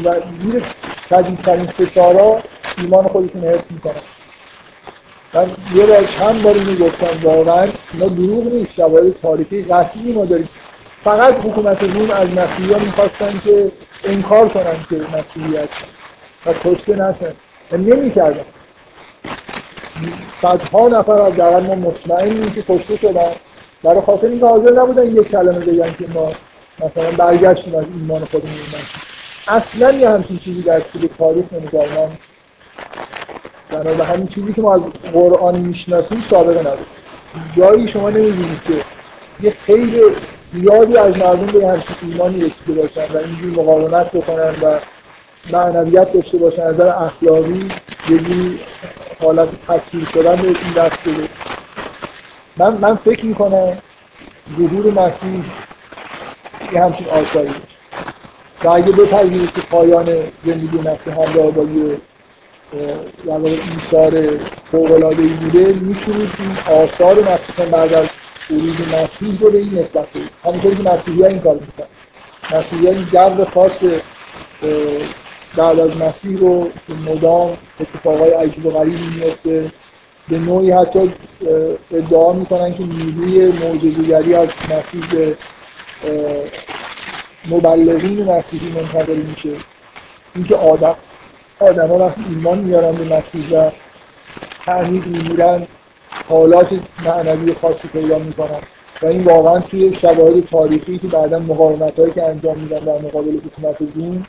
و 0.06 0.14
زیر 0.42 0.64
شدیدترین 1.10 1.66
فشارا 1.66 2.42
ایمان 2.78 3.08
خودشون 3.08 3.44
حفظ 3.44 3.72
می‌کنن. 3.72 3.94
من 5.34 5.52
یه 5.76 5.86
بار 5.86 6.04
چند 6.06 6.42
بار 6.42 6.54
اینو 6.54 6.76
گفتم 6.76 7.28
واقعا 7.28 7.68
اینا 7.94 8.08
دروغ 8.08 8.54
نیست 8.54 8.74
شواهد 8.74 9.22
تاریخی 9.22 9.64
قطعی 9.64 10.14
ما 10.14 10.26
داریم. 10.26 10.50
فقط 11.04 11.34
حکومت 11.36 11.84
روم 11.84 12.12
از 12.12 12.28
مسیحیان 12.30 12.82
می‌خواستن 12.82 13.42
که 13.44 13.72
انکار 14.04 14.50
کنن 14.50 14.86
که 14.90 14.96
مسیحیت 14.96 15.70
و 16.46 16.54
کشته 16.54 16.96
نشن. 16.96 17.34
و 17.72 17.78
نمی‌کردن 17.78 18.46
صدها 20.42 20.88
نفر 20.88 21.12
از 21.12 21.64
ما 21.64 21.76
مطمئنیم 21.76 22.52
که 22.52 22.62
کشته 22.62 22.98
شدن. 22.98 23.32
برای 23.86 24.02
خاطر 24.02 24.28
اینکه 24.28 24.46
حاضر 24.46 24.72
نبودن 24.72 25.16
یک 25.16 25.30
کلمه 25.32 25.60
بگن 25.60 25.94
که 26.00 26.06
ما 26.14 26.32
مثلا 26.80 27.12
برگشتیم 27.18 27.76
از 27.76 27.86
ایمان 28.00 28.26
خودمون. 28.26 28.54
اصلا 29.48 29.92
یه 29.92 30.10
همچین 30.10 30.38
چیزی 30.38 30.62
در 30.62 30.80
طول 30.80 31.08
تاریخ 31.18 31.46
نمیدار 31.54 31.88
من 33.72 33.84
به 33.98 34.06
همین 34.06 34.28
چیزی 34.28 34.54
که 34.54 34.62
ما 34.62 34.76
از 34.76 34.82
قرآن 35.14 35.58
می‌شناسیم 35.58 36.24
سابقه 36.30 36.60
نداره 36.60 36.80
جایی 37.58 37.88
شما 37.88 38.10
نمی‌بینید 38.10 38.60
که 38.68 38.74
یه 39.42 39.54
خیلی 39.66 40.02
زیادی 40.54 40.98
از 40.98 41.18
مردم 41.18 41.60
به 41.60 41.68
همچین 41.68 41.96
ایمانی 42.02 42.42
رسیده 42.42 42.82
باشن 42.82 43.14
و 43.14 43.18
اینجور 43.18 43.64
مقاومت 43.64 44.12
بکنن 44.12 44.54
و 44.62 44.80
معنویت 45.54 46.14
داشته 46.14 46.38
باشن. 46.38 46.62
از 46.62 46.76
نظر 46.76 46.88
اخلاقی 46.88 47.70
یه 48.10 48.20
حالت 49.22 49.50
تصویر 49.68 50.08
شدن 50.14 50.36
به 50.36 50.48
این 50.48 50.74
دست 50.76 50.98
من, 52.58 52.74
من 52.74 52.96
فکر 52.96 53.26
می‌کنم 53.26 53.78
ظهور 54.58 54.94
مسیح 54.94 55.44
یه 56.74 56.82
همچین 56.82 57.08
آثاری 57.08 57.56
و 58.64 58.70
اگه 58.70 58.92
بپذیرید 58.92 59.54
که 59.54 59.62
پایان 59.62 60.06
زندگی 60.46 60.78
مسیح 60.78 61.14
هم 61.14 61.52
با 61.52 61.64
یه 61.64 61.98
ایثار 63.74 64.40
فوق‌العاده‌ای 64.72 65.28
بوده 65.28 65.74
می‌تونید 65.74 66.30
این 66.40 66.78
آثار 66.78 67.20
مخصوصا 67.20 67.66
بعد 67.72 67.94
از 67.94 68.08
ورود 68.52 68.96
مسیح 68.96 69.40
رو 69.40 69.52
به 69.52 69.58
این 69.58 69.80
نسبت 69.80 70.10
بدید. 70.10 70.30
همونطوری 70.46 70.76
که 70.76 70.84
مسیحی 70.84 71.26
این 71.26 71.40
کار 71.40 71.54
می‌کنن. 71.54 71.88
مسیحی 72.60 72.88
این 72.88 73.08
جو 73.12 73.46
خاص 73.54 73.80
بعد 75.56 75.80
از 75.80 75.98
مسیح 75.98 76.38
رو 76.38 76.70
مدام 77.06 77.58
اتفاقای 77.80 78.32
عجیب 78.32 78.66
و 78.66 78.72
غریبی 78.72 79.20
میفته 79.20 79.72
به 80.30 80.40
نوعی 80.40 80.72
حتی 80.72 81.14
ادعا 81.92 82.34
می‌کنن 82.34 82.74
که 82.74 82.84
نیروی 82.84 83.46
معجزه‌گری 83.46 84.34
از 84.36 84.50
مسیح 84.70 85.04
به 85.12 85.36
مبلغین 87.50 88.24
مسیحی 88.24 88.72
منتقل 88.72 89.16
میشه. 89.16 89.50
اینکه 90.36 90.56
آدم 90.56 90.96
آدم 91.60 91.88
ها 91.88 91.98
وقتی 91.98 92.22
ایمان 92.30 92.60
میارن 92.60 92.92
به 92.92 93.18
مسیح 93.18 93.58
و 93.58 93.70
تعمید 94.66 95.08
میمیرن 95.08 95.68
حالات 96.30 96.68
معنوی 97.06 97.54
خاصی 97.54 97.88
پیدا 97.88 98.20
می‌کنن 98.20 98.60
و 99.02 99.06
این 99.06 99.24
واقعا 99.24 99.60
توی 99.60 99.94
شواهد 99.94 100.46
تاریخی 100.46 100.98
که 100.98 101.08
بعدا 101.08 101.40
مقاومت 101.40 102.00
هایی 102.00 102.12
که 102.12 102.24
انجام 102.24 102.58
میدن 102.58 102.80
در 102.80 103.00
مقابل 103.02 103.38
حکومت 103.38 103.76
روم 103.96 104.26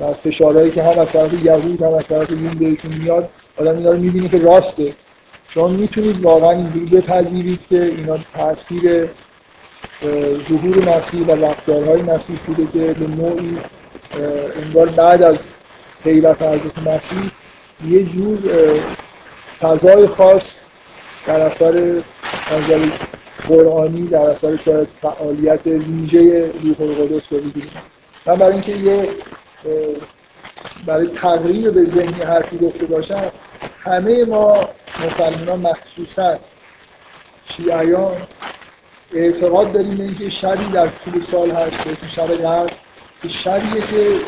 و 0.00 0.12
فشارهایی 0.12 0.70
که 0.70 0.82
هم 0.82 0.98
از 0.98 1.12
طرف 1.12 1.44
یهود 1.44 1.82
هم 1.82 1.94
از 1.94 2.04
طرف 2.04 2.30
روم 2.30 2.50
بهشون 2.58 2.92
میاد 3.02 3.28
آدم 3.56 3.76
اینا 3.76 3.90
رو 3.90 3.98
می‌بینه 3.98 4.28
که 4.28 4.38
راسته. 4.38 4.92
شما 5.54 5.68
می‌تونید 5.68 6.24
واقعا 6.24 6.50
اینجوری 6.50 6.86
بپذیرید 6.86 7.60
که 7.68 7.84
اینا 7.84 8.18
تاثیر 8.34 9.08
ظهور 10.48 10.96
مسیح 10.96 11.26
و 11.26 11.44
رفتارهای 11.44 12.02
مسیح 12.02 12.36
بوده 12.46 12.66
که 12.72 12.92
به 12.92 13.06
نوعی 13.06 13.58
انگار 14.64 14.88
بعد 14.88 15.22
از 15.22 15.36
غیرت 16.04 16.42
حضرت 16.42 16.78
مسیح 16.78 17.30
یه 17.88 18.02
جور 18.04 18.38
فضای 19.60 20.06
خاص 20.06 20.42
در 21.26 21.40
اثر 21.40 22.02
نظر 22.52 22.86
قرآنی 23.48 24.06
در 24.06 24.20
اثر 24.20 24.56
شاید 24.56 24.88
فعالیت 25.02 25.66
ویژه 25.66 26.52
روح 26.62 26.80
القدس 26.80 27.22
رو 27.30 27.38
بگیریم 27.38 27.70
من 28.26 28.36
برای 28.36 28.52
اینکه 28.52 28.72
یه 28.72 29.08
برای 30.86 31.06
تغییر 31.06 31.70
به 31.70 31.84
ذهنی 31.84 32.22
حرفی 32.22 32.58
گفته 32.58 32.86
باشم 32.86 33.32
همه 33.84 34.24
ما 34.24 34.68
مسلمان 35.06 35.60
مخصوصا 35.60 36.38
شیعیان 37.44 38.16
اعتقاد 39.14 39.72
داریم 39.72 39.96
به 39.96 40.02
اینکه 40.02 40.30
شبی 40.30 40.64
در 40.64 40.86
طول 40.86 41.24
سال 41.30 41.50
هست 41.50 41.84
به 41.84 42.08
شب 42.08 42.26
قرد 42.26 42.72
که 43.22 43.28
شبیه 43.28 43.80
که 43.80 44.20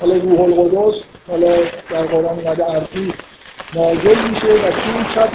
حالا 0.00 0.14
روح 0.14 0.40
القدس 0.40 1.00
حالا 1.28 1.56
در 1.90 2.02
قرآن 2.02 2.38
اومده 2.38 2.70
ارزی 2.70 3.12
نازل 3.74 4.28
میشه 4.30 4.46
و 4.46 4.70
توی 4.70 4.92
این 4.94 5.04
شب 5.14 5.28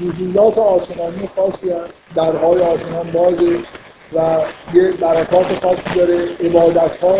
نزولات 0.00 0.58
آسمانی 0.58 1.28
خاصی 1.36 1.70
هست 1.70 1.92
درهای 2.14 2.60
آسمان 2.60 3.10
بازه 3.10 3.58
و 4.14 4.38
یه 4.74 4.92
برکات 4.92 5.58
خاصی 5.62 5.98
داره 5.98 6.18
عبادت 6.40 6.96
ها 6.96 7.16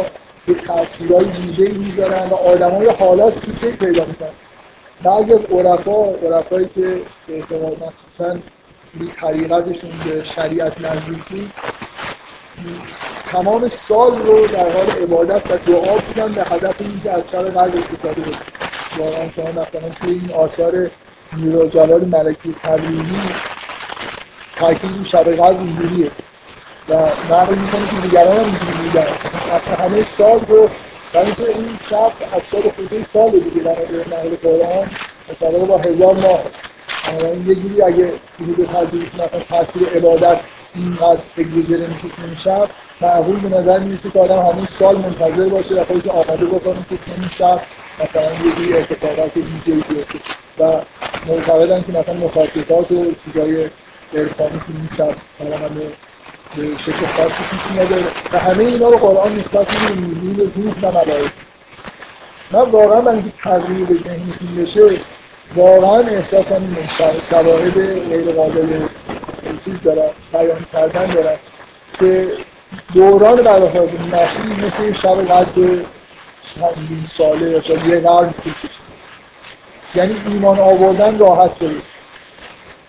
که 0.46 0.54
تاثیرهای 0.54 1.24
ویژه‌ای 1.24 1.72
می‌ذارن 1.72 2.28
و 2.30 2.34
آدمای 2.34 2.86
حالات 2.86 3.34
توی 3.60 3.70
پیدا 3.70 4.04
می‌کنن. 4.04 4.43
بعضی 5.04 5.32
از 5.32 5.40
عرفا 5.52 6.04
عرفایی 6.04 6.68
که 6.74 7.00
اعتقاد 7.28 7.72
مخصوصا 7.72 8.38
طریقتشون 9.20 9.90
به 10.04 10.24
شریعت 10.24 10.80
نزدیکی 10.80 11.50
تمام 13.32 13.68
سال 13.68 14.18
رو 14.18 14.46
در 14.46 14.72
حال 14.72 14.90
عبادت 15.02 15.50
و 15.50 15.56
دعا 15.56 15.98
بودن 15.98 16.32
به 16.32 16.42
هدف 16.42 16.80
اینکه 16.80 17.10
از 17.10 17.22
شب 17.32 17.50
قدر 17.50 17.78
استفاده 17.78 18.20
بکنن 18.20 18.38
واقعا 18.98 19.30
شما 19.36 19.48
مثلا 19.50 19.88
توی 20.00 20.10
این 20.10 20.30
آثار 20.34 20.90
میرا 21.32 21.66
جلال 21.66 22.04
ملکی 22.04 22.54
تبریزی 22.62 23.20
تاکید 24.56 25.06
شب 25.06 25.32
قدر 25.32 25.58
اینجوریه 25.58 26.10
و 26.88 26.94
نقل 27.30 27.54
می‌کنه 27.54 27.88
که 27.90 27.96
دیگران 28.02 28.36
هم 28.36 28.44
اینجوری 28.44 28.88
بودن 28.88 29.06
همه 29.78 30.06
سال 30.18 30.40
رو 30.48 30.68
برای 31.14 31.26
اینکه 31.26 31.58
این 31.58 31.78
شب 31.90 32.12
از 32.36 32.42
سال 32.50 32.62
خودی 32.62 33.06
سال 33.12 33.30
دیگه 33.30 33.60
در 33.64 33.70
نقل 34.16 34.36
قرآن 34.42 34.88
مثلا 35.30 35.58
با 35.58 35.78
هزار 35.78 36.14
ماه. 36.14 36.40
این 37.32 37.48
یه 37.48 37.54
جوری 37.54 37.82
اگه 37.82 38.12
به 38.56 38.64
تجربه 38.64 38.98
مثلا 39.14 39.40
تاثیر 39.48 39.88
عبادت 39.88 40.40
اینقدر 40.74 41.20
اگزیجره 41.38 41.86
میشه 41.86 42.08
که 42.16 42.24
این 42.24 42.36
شب 42.44 42.68
معقول 43.00 43.40
به 43.40 43.48
نظر 43.58 43.78
می‌رسه 43.78 44.10
که 44.10 44.18
آدم 44.18 44.38
همون 44.38 44.68
سال 44.78 44.96
منتظر 44.96 45.48
باشه 45.48 45.74
و 45.74 45.84
خودش 45.84 46.06
آماده 46.06 46.46
بکنه 46.46 46.84
که 46.90 46.98
این 47.18 47.30
شب 47.38 47.60
مثلا 48.04 48.32
یه 48.32 48.54
جوری 48.56 48.76
اتفاقات 48.76 49.36
ویژه‌ای 49.36 49.82
بیفته 49.88 50.18
و 50.58 50.72
معتقدن 51.26 51.82
که 51.82 51.92
مثلا 51.92 52.14
مخاطبات 52.14 52.92
و 52.92 53.12
چیزای 53.24 53.68
عرفانی 54.14 54.58
که 54.58 54.64
این 54.68 54.88
شب 54.96 55.14
به 56.56 56.62
شکل 56.78 57.06
خاصی 57.16 57.34
پیش 57.50 57.72
میاده 57.72 58.04
و 58.32 58.38
همه 58.38 58.64
اینا 58.64 58.88
رو 58.88 58.96
قرآن 58.96 59.38
نسبت 59.38 59.66
میده 59.90 60.00
نیروی 60.00 60.50
روح 60.56 60.74
و 60.82 60.92
ملائکه 60.92 61.30
من 62.52 62.60
واقعا 62.60 63.00
من 63.00 63.12
اینکه 63.14 63.30
تغییر 63.42 63.86
ذهنیتون 63.86 64.64
بشه 64.64 65.00
واقعا 65.56 65.98
احساس 65.98 66.52
این 66.52 66.76
شواهد 67.30 67.74
غیر 68.10 68.32
قابل 68.32 68.88
چیز 69.64 69.74
دارم 69.84 70.10
بیان 70.32 70.66
کردن 70.72 71.06
دارم 71.06 71.38
که 71.98 72.28
دوران 72.94 73.36
بعد 73.36 73.62
از 73.62 73.72
مسیح 74.12 74.66
مثل 74.66 75.00
شب 75.02 75.26
قدر 75.26 75.84
چندین 76.54 77.06
ساله 77.18 77.50
یا 77.50 77.88
یه 77.88 78.00
قرن 78.00 78.34
یعنی 79.94 80.16
ایمان 80.26 80.58
آوردن 80.58 81.18
راحت 81.18 81.50
شده 81.58 81.93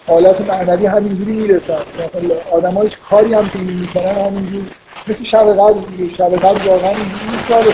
حالت 0.08 0.41
معنوی 0.41 0.86
همینجوری 0.86 1.32
می‌رسن. 1.32 1.78
مثلا 1.93 2.36
آدم 2.51 2.74
هایش 2.74 2.93
کاری 3.10 3.34
هم 3.34 3.49
که 3.49 3.60
می‌کنن 3.60 4.26
همینجور 4.26 4.64
مثل 5.08 5.24
شب 5.24 5.53
قدر 5.53 6.16
شب 6.18 6.36
قدر 6.36 6.70
واقعا 6.70 6.89
اینجوری 6.89 7.66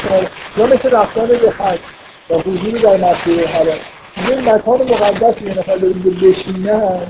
یا 0.58 0.66
مثل 0.66 0.90
رفتن 0.90 1.28
به 1.28 1.52
حج 1.52 1.80
و 2.30 2.34
حضور 2.34 2.80
در 2.80 3.10
مسیر 3.10 3.48
حرام 3.48 3.78
یه 4.30 4.54
مکان 4.54 4.82
مقدس 4.82 5.42
یه 5.42 5.50
نفر 5.60 5.76
داریم 5.76 6.20
بشینن 6.22 7.02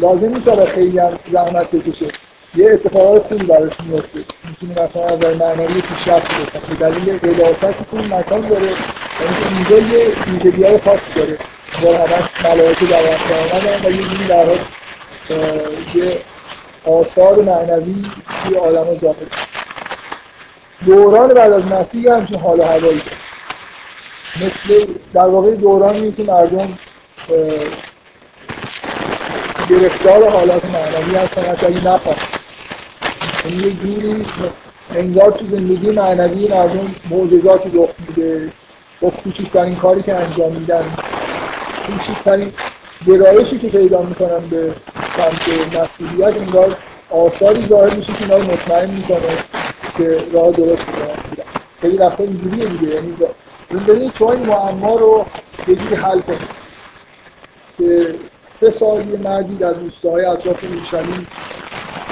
لازم 0.00 0.34
نیست 0.34 0.64
خیلی 0.64 0.98
هم 0.98 1.18
زحمت 1.32 1.70
بکشه. 1.70 2.06
یه 2.54 2.70
اتفاقات 2.72 3.22
خوبی 3.22 3.46
براش 3.46 3.72
میفته 3.86 4.18
می‌تونه 4.48 4.72
مثلا 4.72 5.04
از 5.04 5.36
معنوی 5.36 5.80
پیشرفت 5.80 6.40
بکنه 6.40 6.76
به 6.78 6.90
دلیل 6.90 7.18
قداستی 7.18 7.84
که 7.90 7.96
این 7.96 8.14
مکان 8.14 8.40
داره 8.40 8.62
یعنی 9.20 9.36
اینجا 9.56 9.96
یه 9.96 10.06
ویژگی 10.26 10.64
های 10.64 10.78
خاصی 10.78 11.14
داره. 11.16 11.38
در 11.82 12.06
همش 12.06 12.28
ملائکه 12.44 12.86
در 12.86 12.96
آمدن 12.96 13.86
و 13.86 13.90
یه 13.90 14.02
جوری 14.02 14.24
در 14.28 14.46
یه 15.94 16.20
آثار 16.84 17.42
معنوی 17.42 18.02
توی 18.44 18.56
آدم 18.56 18.98
ظاهر. 18.98 19.16
دوران 20.86 21.34
بعد 21.34 21.52
از 21.52 21.64
مسیح 21.66 22.12
همچین 22.12 22.40
حال 22.40 22.60
و 22.60 22.62
هوایی 22.62 23.02
مثل 24.36 24.86
در 25.12 25.26
واقع 25.28 25.50
دورانی 25.50 26.12
که 26.12 26.22
مردم 26.22 26.68
گرفتار 29.70 30.28
حالات 30.30 30.64
معنوی 30.64 31.16
هستن 31.16 31.42
حتی 31.42 31.66
اگه 31.66 31.88
نخواه 31.88 32.16
این 33.44 33.60
یه 33.60 33.70
جوری 33.70 34.26
انگار 34.94 35.30
تو 35.30 35.46
زندگی 35.46 35.90
معنوی 35.90 36.48
مردم 36.48 36.94
معجزاتی 37.10 37.70
رخ 37.74 37.88
میده 38.08 38.52
با 39.00 39.10
کوچکترین 39.10 39.76
کاری 39.76 40.02
که 40.02 40.14
انجام 40.14 40.52
میدن. 40.52 40.84
کوچکترین 41.88 42.52
گرایشی 43.06 43.58
که 43.58 43.68
پیدا 43.68 44.02
می‌کنن 44.02 44.48
به 44.50 44.74
سمت 45.16 45.48
مسئولیت 45.82 46.36
انگار 46.36 46.76
آثاری 47.10 47.66
ظاهر 47.66 47.94
میشه 47.94 48.12
که 48.12 48.22
اینا 48.22 48.36
مطمئن 48.36 48.90
می‌کنه 48.90 49.18
که 49.98 50.18
راه 50.32 50.50
درست 50.50 50.88
می‌کنن 50.88 51.18
خیلی 51.80 51.96
وقتا 51.96 52.24
اینجوریه 52.24 52.66
دیگه. 52.66 52.94
یعنی 52.94 53.14
این 53.70 53.80
ببینید 53.80 54.12
شما 54.18 54.32
این 54.32 54.46
معما 54.46 54.96
رو 54.96 55.26
یه 55.68 55.74
جوری 55.74 55.94
حل 55.94 56.20
کنید 56.20 56.48
که 57.78 58.14
سه 58.60 58.70
سال 58.70 59.08
یه 59.08 59.18
مردی 59.18 59.56
در 59.56 59.72
روستاهای 59.72 60.24
اطراف 60.24 60.64
اورشلیم 60.64 61.26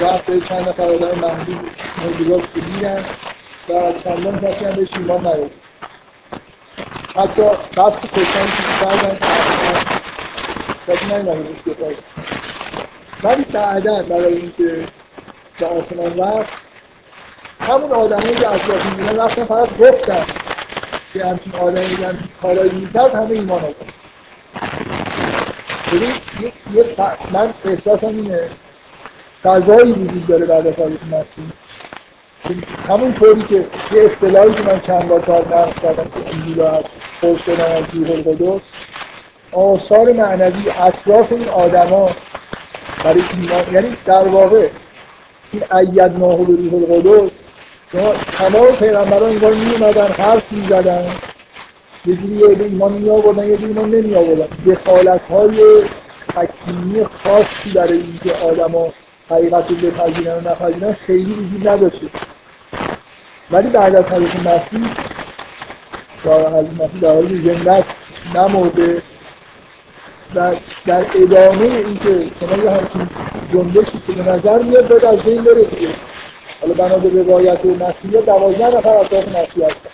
رفت 0.00 0.48
چند 0.48 0.68
نفر 0.68 0.82
آدم 0.82 1.20
محدود 1.20 1.70
موجودات 2.04 2.42
دیدن 2.54 3.04
و 3.68 3.92
چندان 4.04 4.38
کسی 4.40 4.64
هم 4.64 4.74
بهش 4.74 4.88
ایمان 4.98 5.20
نیاد 5.20 5.50
حتی 7.16 7.42
قصد 7.76 8.00
کشتن 8.02 8.46
که 8.46 8.84
کردن. 8.84 9.45
کسی 10.88 11.06
بهش 11.06 11.74
دفاعی 11.76 11.96
ولی 13.22 13.44
بعدا 13.44 14.02
برای 14.02 14.34
اینکه 14.34 14.88
به 15.58 15.66
آسمان 15.66 16.18
رفت 16.18 16.52
همون 17.60 17.92
آدمایی 17.92 18.34
که 18.34 18.48
اطراف 18.48 18.86
می‌بینن 18.86 19.18
رفتن 19.18 19.44
فقط 19.44 19.78
گفتن 19.78 20.24
که 21.12 21.24
همچین 21.24 21.54
آدمی 21.54 22.04
هم 22.04 22.18
کارایی 22.42 22.70
می‌کرد 22.70 23.14
همه 23.14 23.30
ایمان 23.30 23.60
آورد. 23.60 23.92
من 27.32 27.54
احساسم 27.64 28.06
اینه 28.06 28.50
فضایی 29.42 29.92
وجود 29.92 30.26
داره 30.26 30.46
بعد 30.46 30.66
از 30.66 30.74
حضرت 30.74 31.02
مسیح 31.12 31.44
همون 32.88 33.14
طوری 33.14 33.42
که 33.42 33.54
یه 33.92 34.02
اصطلاحی 34.02 34.54
که 34.54 34.62
من 34.62 34.80
چند 34.80 35.08
بار 35.08 35.20
کار 35.20 35.56
نقش 35.56 35.80
کردم 35.82 36.04
که 36.04 36.36
انجیل 36.36 36.60
از 36.60 36.84
پر 37.22 37.36
شدن 37.36 37.72
از 37.72 37.84
روح 37.92 38.10
القدس 38.10 38.60
آثار 39.56 40.12
معنوی 40.12 40.70
اطراف 40.70 41.32
این 41.32 41.48
آدما 41.48 42.10
برای 43.04 43.22
ایمان 43.40 43.74
یعنی 43.74 43.96
در 44.04 44.28
واقع 44.28 44.68
این 45.52 45.62
ایدناه 45.72 46.36
به 46.36 46.44
روح 46.44 46.74
القدس 46.74 47.32
تمام 48.38 48.76
پیغمبران 48.78 49.30
انگار 49.30 49.54
می 49.54 49.74
اومدن 49.74 50.06
حرف 50.06 50.52
می 50.52 50.66
زدن 50.68 51.06
یه 52.06 52.14
جوری 52.16 52.34
یه 52.34 52.64
ایمان 52.64 52.92
می 52.92 53.10
آوردن 53.10 53.48
یه 53.48 53.56
جوری 53.56 53.72
ایمان 53.72 53.90
نمی 53.90 54.14
آوردن 54.14 54.46
دخالت 54.66 55.20
های 55.30 55.82
حکیمی 56.36 57.04
خاصی 57.04 57.70
برای 57.74 57.98
اینکه 57.98 58.34
آدما 58.34 58.88
حقیقت 59.30 59.70
رو 59.70 59.76
بپذیرن 59.76 60.34
و 60.34 60.50
نپذیرن 60.50 60.92
خیلی 60.92 61.32
وجود 61.32 61.68
نداشته. 61.68 62.06
ولی 63.50 63.68
بعد 63.68 63.96
از 63.96 64.04
حضرت 64.04 64.36
مسیح 64.36 64.88
و 66.24 66.30
حضرت 66.30 66.72
مسیح 66.72 67.00
در 67.00 67.14
حالی 67.14 67.42
زنده 67.42 67.84
نمرده. 68.34 69.02
و 70.34 70.52
در 70.86 71.04
ادامه 71.14 71.64
اینکه 71.64 72.30
شما 72.40 72.64
یه 72.64 72.70
همچین 72.70 73.08
جنبشی 73.52 74.02
که 74.06 74.12
به 74.12 74.30
نظر 74.30 74.62
میاد 74.62 74.88
باید 74.88 75.04
از 75.04 75.18
بین 75.22 75.42
بره 75.42 75.64
دیگه. 75.64 75.88
حالا 76.60 76.74
بنا 76.74 76.98
به 76.98 77.22
روایت 77.22 77.66
مسیح 77.66 78.20
دوازده 78.20 78.76
نفر 78.76 78.96
اطراف 78.96 79.28
مسیح 79.28 79.64
هستن. 79.64 79.90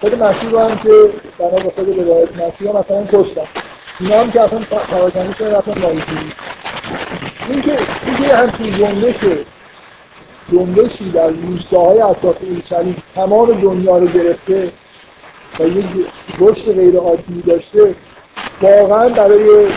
خود 0.00 0.22
مسیح 0.22 0.60
هم 0.60 0.78
که 0.78 1.10
بنا 1.38 1.48
به 1.48 1.70
خود 1.70 1.98
روایت 1.98 2.36
مسیح 2.36 2.68
مثلا 2.68 3.06
کشتن. 3.12 3.46
اینا 4.00 4.20
هم 4.20 4.30
که 4.30 4.40
اصلا 4.40 4.58
پراکنی 4.58 5.34
شده 5.38 5.56
رفتن 5.56 5.80
مالیسی 5.80 6.32
این 7.48 7.62
که 7.62 7.76
که 8.28 8.36
همچین 8.36 8.70
جنبش 8.70 9.14
جنبشی 10.52 11.10
در 11.10 11.28
روستاهای 11.28 12.00
اطراف 12.00 12.36
اورشلیم 12.40 12.96
تمام 13.14 13.52
دنیا 13.52 13.98
رو 13.98 14.06
گرفته 14.06 14.72
و 15.60 15.66
یک 15.66 15.86
رشد 16.38 16.74
غیر 16.74 16.96
عادی 16.96 17.42
داشته 17.46 17.94
واقعا 18.60 19.08
برای 19.08 19.68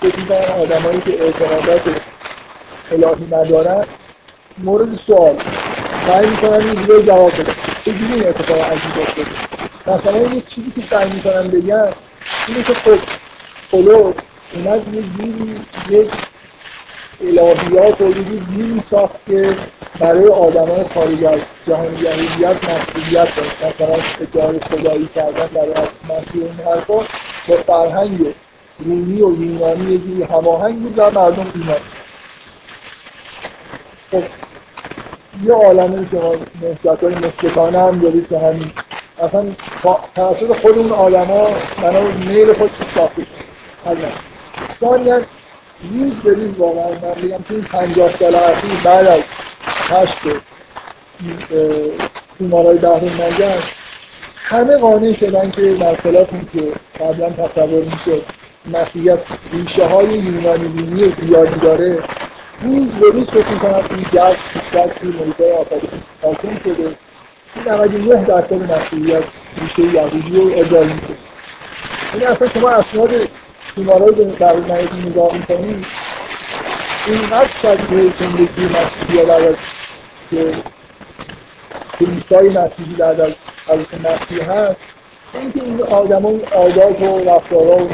فکر 0.00 0.18
می‌کنم 0.18 0.60
آدمایی 0.62 1.00
که 1.00 1.22
اعتقادات 1.22 1.82
الهی 2.92 3.26
ندارن 3.32 3.84
مورد 4.58 4.98
سوال. 5.06 5.36
سعی 6.06 6.30
می‌کنن 6.30 6.52
این 6.52 6.74
دیگه 6.74 7.02
جواب 7.02 7.32
بدن 7.32 7.52
چجوری 7.84 8.12
این 8.14 8.26
اتفاق 8.28 8.58
عجیب 8.60 9.02
افتاده؟ 9.02 9.30
مثلا 9.86 10.34
یه 10.34 10.42
چیزی 10.48 10.70
که 10.70 10.80
سعی 10.90 11.10
می‌کنن 11.10 11.48
بگن 11.48 11.88
اینه 12.48 12.62
که 12.66 12.74
خب 12.74 12.98
پولوس 13.70 14.14
اومد 14.52 14.94
یه 14.94 15.02
جوری 15.02 15.60
یک 15.90 16.10
الهیات 17.22 18.00
و 18.00 18.04
یه 18.04 18.14
جوری 18.14 18.82
ساخت 18.90 19.26
که 19.26 19.54
برای 19.98 20.28
آدمای 20.28 20.84
خارج 20.94 21.24
از 21.24 21.40
جهان 21.66 21.84
یهودیت 21.84 22.56
مسئولیت 22.64 23.36
داشت 23.36 23.64
مثلا 23.64 23.96
ادعای 24.20 24.60
خدایی 24.60 25.08
کردن 25.14 25.46
برای 25.54 25.86
مسیح 26.04 26.42
این 26.42 26.60
حرفا 26.66 26.94
با 27.48 27.56
فرهنگ 27.66 28.34
رومی 28.78 29.22
و 29.22 29.42
یونانی 29.42 29.92
یه 29.92 29.98
جوری 29.98 30.22
هماهنگ 30.22 30.82
بود 30.82 30.98
و 30.98 31.02
مردم 31.02 31.46
ایمان 31.54 31.80
خب 34.10 34.22
یه 35.44 35.52
عالمی 35.52 36.08
که 36.10 36.18
نسبت 36.62 37.04
های 37.04 37.14
مشکتانه 37.14 37.78
هم 37.78 37.98
دارید 37.98 38.28
که 38.28 38.38
همین 38.38 38.72
اصلا 39.18 39.44
توسط 40.14 40.60
خود 40.60 40.78
اون 40.78 40.92
آدم 40.92 41.24
ها 41.24 41.48
میل 42.26 42.52
خود 42.52 42.70
ساخته 42.94 43.22
شد؟ 43.22 44.32
ثانیا 44.80 45.20
نیز 45.90 46.12
داریم 46.24 46.54
واقعا 46.58 46.90
من 46.90 47.22
بگم 47.22 47.42
تو 47.48 47.54
این 47.54 47.62
پنجاه 47.62 48.16
سال 48.16 48.34
اخیر 48.34 48.80
بعد 48.84 49.06
از 49.06 49.22
کشف 49.88 50.36
تیمارای 52.38 52.78
بحر 52.78 53.04
نجم 53.04 53.62
همه 54.34 54.76
قانع 54.76 55.12
شدن 55.12 55.50
که 55.50 55.74
در 55.74 55.94
خلاف 55.94 56.28
این 56.32 56.48
که 56.52 56.72
قبلا 57.04 57.30
تصور 57.30 57.84
می‌شد 57.84 58.22
مسیحیت 58.72 59.18
ریشه 59.52 59.86
های 59.86 60.08
یونانی 60.08 60.68
دینی 60.68 61.12
زیادی 61.20 61.60
داره 61.60 61.98
روز 62.62 62.86
به 62.86 63.10
روز 63.12 63.26
فکر 63.26 63.48
می‌کنم 63.48 63.84
این 63.90 64.06
جذب 64.12 64.36
بیشتر 64.54 64.88
توی 65.00 65.10
محیطهای 65.10 65.52
آفریقا 65.52 65.86
حاکم 66.22 66.58
شده 66.64 66.96
این 67.56 67.68
99 67.68 68.24
درصد 68.24 68.72
مسیحیت 68.72 69.22
ریشه 69.60 69.94
یهودی 69.94 70.36
رو 70.36 70.50
ادعا 70.56 70.82
می‌کنه. 70.82 71.16
یعنی 72.14 72.26
اصلا 72.26 72.48
شما 72.48 72.70
اسناد 72.70 73.10
تیمارای 73.74 74.24
در 74.24 74.56
نهایت 74.56 74.94
نگاه 74.94 75.36
می‌کنید 75.36 75.86
اینقدر 77.06 77.48
شبیه 77.62 78.12
زندگی 78.20 78.64
مسیحی 78.64 79.26
بعد 79.26 79.42
از 79.42 79.54
که 80.30 80.52
کلیسای 81.98 82.48
مسیحی 82.48 82.94
بعد 82.98 83.20
از 83.20 83.32
حضرت 83.66 83.94
مسیح 83.94 84.52
هست 84.52 84.76
اینکه 85.34 85.64
این 85.64 85.82
آدم 85.82 86.22
های 86.22 86.40
عادات 86.40 87.02
و 87.02 87.30
رفتارها 87.30 87.84
و 87.84 87.88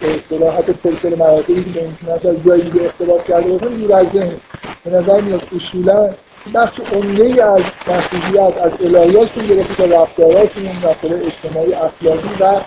به 0.00 0.14
اصطلاح 0.14 0.58
حتی 0.58 0.74
سلسله 0.82 1.16
مراتبی 1.16 1.72
که 1.72 1.80
ممکن 1.80 2.12
است 2.12 2.26
از 2.26 2.36
جایی 2.46 2.62
دیگه 2.62 2.84
اختلاس 2.84 3.26
کرده 3.26 3.52
باشن 3.52 3.76
دور 3.76 3.92
از 3.92 4.06
ذهن 4.12 4.36
به 4.84 4.90
نظر 4.90 5.20
میاد 5.20 5.42
اصولا 5.56 6.10
بخش 6.54 6.80
عمده 6.92 7.24
ای 7.24 7.40
از 7.40 7.62
مسیحیت 7.88 8.58
از 8.62 8.72
الهیاتشون 8.80 9.46
گرفته 9.46 9.74
تا 9.74 10.02
رفتارهاشون 10.02 10.66
رفتار 10.82 11.10
اجتماعی 11.14 11.74
اخلاقی 11.74 12.28
و 12.40 12.60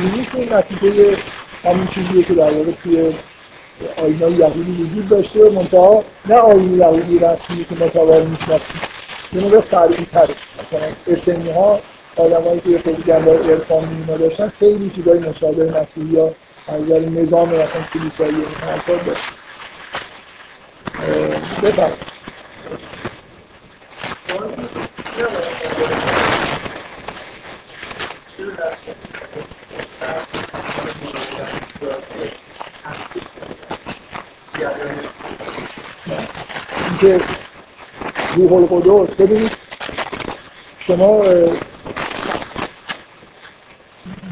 دینیشون 0.00 0.58
نتیجه 0.58 1.16
همین 1.64 1.86
چیزیه 1.86 2.22
که 2.22 2.34
در 2.34 2.50
واقع 2.50 2.72
توی 2.82 3.14
آینای 3.96 4.32
یهودی 4.32 4.82
وجود 4.82 5.08
داشته 5.08 5.50
منتها 5.50 6.04
نه 6.26 6.34
آین 6.34 6.78
یهودی 6.78 7.18
رسمی 7.18 7.64
که 7.64 7.84
متوار 7.84 8.22
می‌شناسیم 8.22 8.80
یه 9.32 9.44
مقدار 9.44 9.60
فرعی 9.60 10.06
تره 10.12 10.34
مثلا 10.60 10.88
اسمی 11.06 11.50
ها 11.50 11.80
آدمایی 12.16 12.60
که 12.60 12.78
خیلی 12.78 13.02
گندار 13.02 13.50
ارفان 13.50 13.88
اینا 13.88 14.16
داشتن 14.16 14.52
خیلی 14.58 14.90
چیزای 14.90 15.18
مشابه 15.18 15.80
مسیحی 15.80 16.16
ها 16.16 16.30
از 16.68 16.80
نظام 16.90 17.48
مثلا 17.48 17.82
کلیسایی 17.94 18.34
این 18.34 18.44
حرفا 18.60 18.92
داشت 18.94 19.22
بفرمایید. 21.62 22.14
اینکه 37.04 37.24
روح 38.36 38.52
القدس 38.52 39.14
ببینید 39.14 39.50
شما 40.86 41.22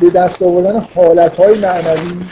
به 0.01 0.11
دست 0.15 0.43
آوردن 0.43 0.86
حالت 0.94 1.36
های 1.36 1.59
معنوی 1.59 2.27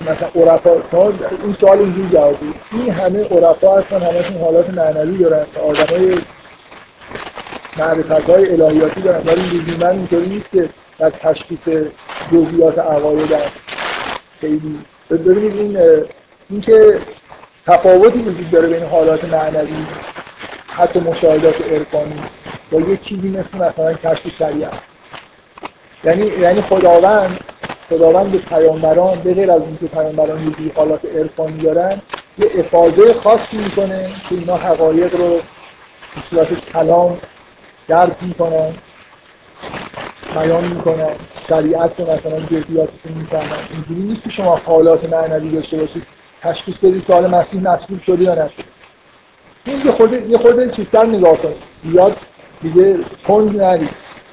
مثلا 0.00 0.28
عرفا 0.34 1.08
این 1.44 1.56
سوال 1.60 1.78
اینجوری 1.78 2.08
جواب 2.12 2.36
این 2.72 2.90
همه 2.90 3.24
عرفا 3.24 3.78
هستن 3.78 4.02
همشون 4.02 4.40
حالات 4.40 4.70
معنوی 4.70 5.18
دارن 5.18 5.46
آدم 5.64 5.86
های 5.86 6.18
معرفت 7.78 8.30
های 8.30 8.62
الهیاتی 8.62 9.00
دارن 9.00 9.22
ولی 9.26 9.42
لزوما 9.42 9.88
اینطوری 9.88 10.28
نیست 10.28 10.50
که 10.50 10.68
در 10.98 11.10
تشخیص 11.10 11.68
جزئیات 12.32 12.78
عقاید 12.78 13.30
خیلی. 14.40 14.78
ببینید 15.10 15.56
این 15.56 15.78
اینکه 16.50 17.00
تفاوتی 17.66 18.18
وجود 18.18 18.50
داره 18.50 18.68
بین 18.68 18.82
حالات 18.82 19.24
معنوی 19.24 19.86
حتی 20.68 21.00
مشاهدات 21.00 21.72
عرفانی 21.72 22.22
با 22.70 22.80
یه 22.80 22.96
چیزی 22.96 23.28
مثل 23.28 23.58
مثلا 23.58 23.92
کشف 23.94 24.36
شریعت. 24.38 24.72
یعنی 26.04 26.26
یعنی 26.26 26.62
خداوند 26.62 27.40
خداوند 27.90 28.32
به 28.32 28.38
پیامبران 28.38 29.20
به 29.24 29.34
غیر 29.34 29.50
از 29.50 29.62
اینکه 29.62 29.86
پیامبران 29.86 30.54
یه 30.60 30.72
حالات 30.76 31.04
عرفانی 31.04 31.58
دارن 31.58 32.00
یه 32.38 32.50
افاده 32.58 33.12
خاصی 33.12 33.56
می‌کنه 33.56 34.10
که 34.28 34.34
اینا 34.34 34.56
حقایق 34.56 35.16
رو 35.16 35.30
به 36.14 36.22
صورت 36.30 36.70
کلام 36.72 37.18
درک 37.88 38.16
می‌کنن 38.22 38.74
بیان 40.34 40.64
می‌کنن 40.64 41.10
شریعت 41.48 42.00
رو 42.00 42.04
مثلا 42.04 42.40
جزئیاتش 42.40 43.00
می‌فهمن. 43.04 43.58
اینجوری 43.72 44.00
نیست 44.00 44.22
که 44.24 44.30
شما 44.30 44.56
حالات 44.56 45.12
معنوی 45.12 45.50
داشته 45.50 45.76
باشید. 45.76 46.15
تشخیص 46.46 46.76
بدید 46.76 47.06
که 47.06 47.12
حالا 47.12 47.28
مسیح 47.28 47.62
مصلوب 47.62 48.02
شده 48.02 48.24
یا 48.24 48.34
نشد 48.34 48.64
این 49.64 49.86
یه 49.86 49.92
خود 49.92 50.30
یه 50.30 50.38
خود 50.38 50.76
چیزتر 50.76 51.06
نگاه 51.06 51.36
کنید 51.36 51.56
زیاد 51.84 52.16
دیگه 52.62 52.98
تند 53.26 53.62
نرید 53.62 53.90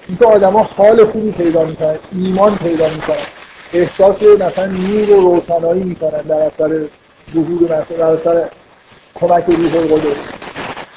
اینکه 0.08 0.26
آدما 0.26 0.64
حال 0.64 1.06
خوبی 1.06 1.32
پیدا 1.32 1.64
می‌کنن 1.64 1.96
ایمان 2.12 2.56
پیدا 2.56 2.90
می‌کنن. 2.90 3.16
احساس 3.74 4.24
مثلا 4.24 4.66
نور 4.66 5.10
و 5.10 5.22
روشنایی 5.22 5.84
می‌کنن 5.84 6.22
در 6.22 6.36
اثر 6.36 6.86
ظهور 7.34 7.64
مثلا 7.64 7.98
در 7.98 8.04
اثر 8.04 8.50
کمک 9.16 9.46
روح 9.46 9.76
القدس. 9.76 10.18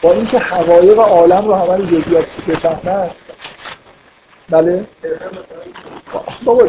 با 0.02 0.12
اینکه 0.12 0.38
حقایق 0.38 0.98
عالم 0.98 1.44
رو 1.46 1.54
همه 1.54 1.86
جزئیات 1.86 2.26
بفهمن 2.48 3.10
بله. 4.50 4.84
بابا 6.44 6.68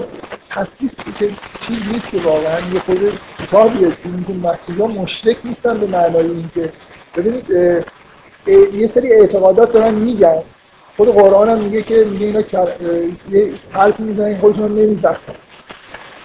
تصدیق 0.49 0.91
که 1.20 1.30
چیز 1.68 1.94
نیست 1.94 2.12
که 2.12 2.18
واقعا. 2.18 2.60
یه 2.74 2.80
خود 2.80 3.20
کتابیه. 3.40 3.90
که 4.28 4.34
مسیحی 4.44 4.82
ها 4.82 4.88
مشرک 4.88 5.38
نیستن 5.44 5.78
به 5.78 5.88
معنای 5.88 6.26
اینکه. 6.26 6.72
ببینید 7.16 7.49
یه 8.74 8.91
سری 8.94 9.14
اعتقادات 9.14 9.74
دارن 9.74 9.94
میگن. 9.94 10.41
خود 10.98 11.10
قرآن 11.10 11.49
هم 11.49 11.58
میگه 11.60 11.82
که 11.82 12.06
میگه 12.06 12.26
اینا 12.26 12.41
یه 13.32 13.52
حرفی 13.72 14.04
می‌زنن 14.04 14.38
خودشون 14.38 14.72
نمیزخن 14.72 15.34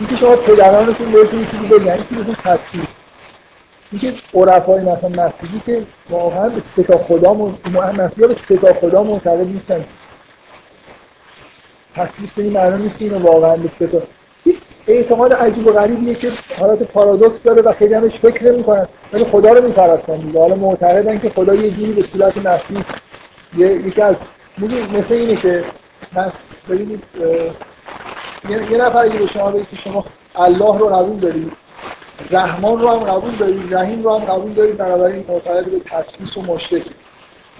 اینکه 0.00 0.16
شما 0.16 0.36
پدرانتون 0.36 1.12
بهتون 1.12 1.46
چیزی 1.50 1.66
بگن 1.66 1.92
این 1.92 2.04
چیزی 2.08 2.36
تصدیق 2.44 2.86
اینکه 3.92 4.14
عرفای 4.34 4.80
مثلا 4.80 5.08
مسیحی 5.08 5.62
که 5.66 5.82
واقعا 6.10 6.48
به 6.48 6.60
ستا 6.60 6.98
خدا 6.98 7.34
مسیحی 7.98 8.28
به 8.28 8.34
ستا 8.34 8.74
خدا 8.74 9.02
معتقد 9.02 9.46
نیستن. 9.46 9.84
به 12.36 12.42
این 12.42 12.52
معنی 12.52 12.82
نیست 12.82 12.98
که 12.98 13.04
اینو 13.04 13.18
واقعا 13.18 13.56
به 13.56 13.68
ستا 13.68 14.02
اعتقاد 14.86 15.32
عجیب 15.32 15.66
و 15.66 15.72
غریبیه 15.72 16.14
که 16.14 16.30
حالت 16.58 16.82
پارادوکس 16.82 17.42
داره 17.42 17.62
و 17.62 17.72
خیلی 17.72 17.94
همش 17.94 18.12
فکر 18.12 18.52
نمی‌کنن. 18.52 18.86
ولی 19.12 19.24
خدا 19.24 19.52
رو 19.52 19.66
می‌پرستن 19.66 20.16
دیگه. 20.16 20.40
حالا 20.40 20.54
معتقدن 20.54 21.18
که 21.18 21.30
خدا 21.30 21.54
یه 21.54 21.70
جوری 21.70 21.92
به 21.92 22.02
صورت 22.12 22.34
یه 23.56 23.66
یکی 23.66 24.02
از 24.02 24.16
مثل 24.98 25.14
اینه 25.14 25.36
که 25.36 25.64
ببینید 26.68 27.02
یه 28.48 28.76
نفر 28.78 28.98
اگه 28.98 29.18
به 29.18 29.26
شما 29.26 29.50
بگید 29.50 29.68
که 29.68 29.76
شما 29.76 30.04
الله 30.34 30.78
رو 30.78 30.86
قبول 30.86 31.16
دارید 31.16 31.52
رحمان 32.30 32.80
رو 32.80 32.88
هم 32.88 32.98
قبول 32.98 33.30
دارید 33.38 33.74
رحیم 33.74 34.02
رو 34.02 34.18
هم 34.18 34.24
قبول 34.24 34.52
دارید 34.52 34.76
بنابراین 34.76 35.24
معتقد 35.28 35.64
به 35.64 35.80
تسلیس 35.80 36.36
و 36.36 36.42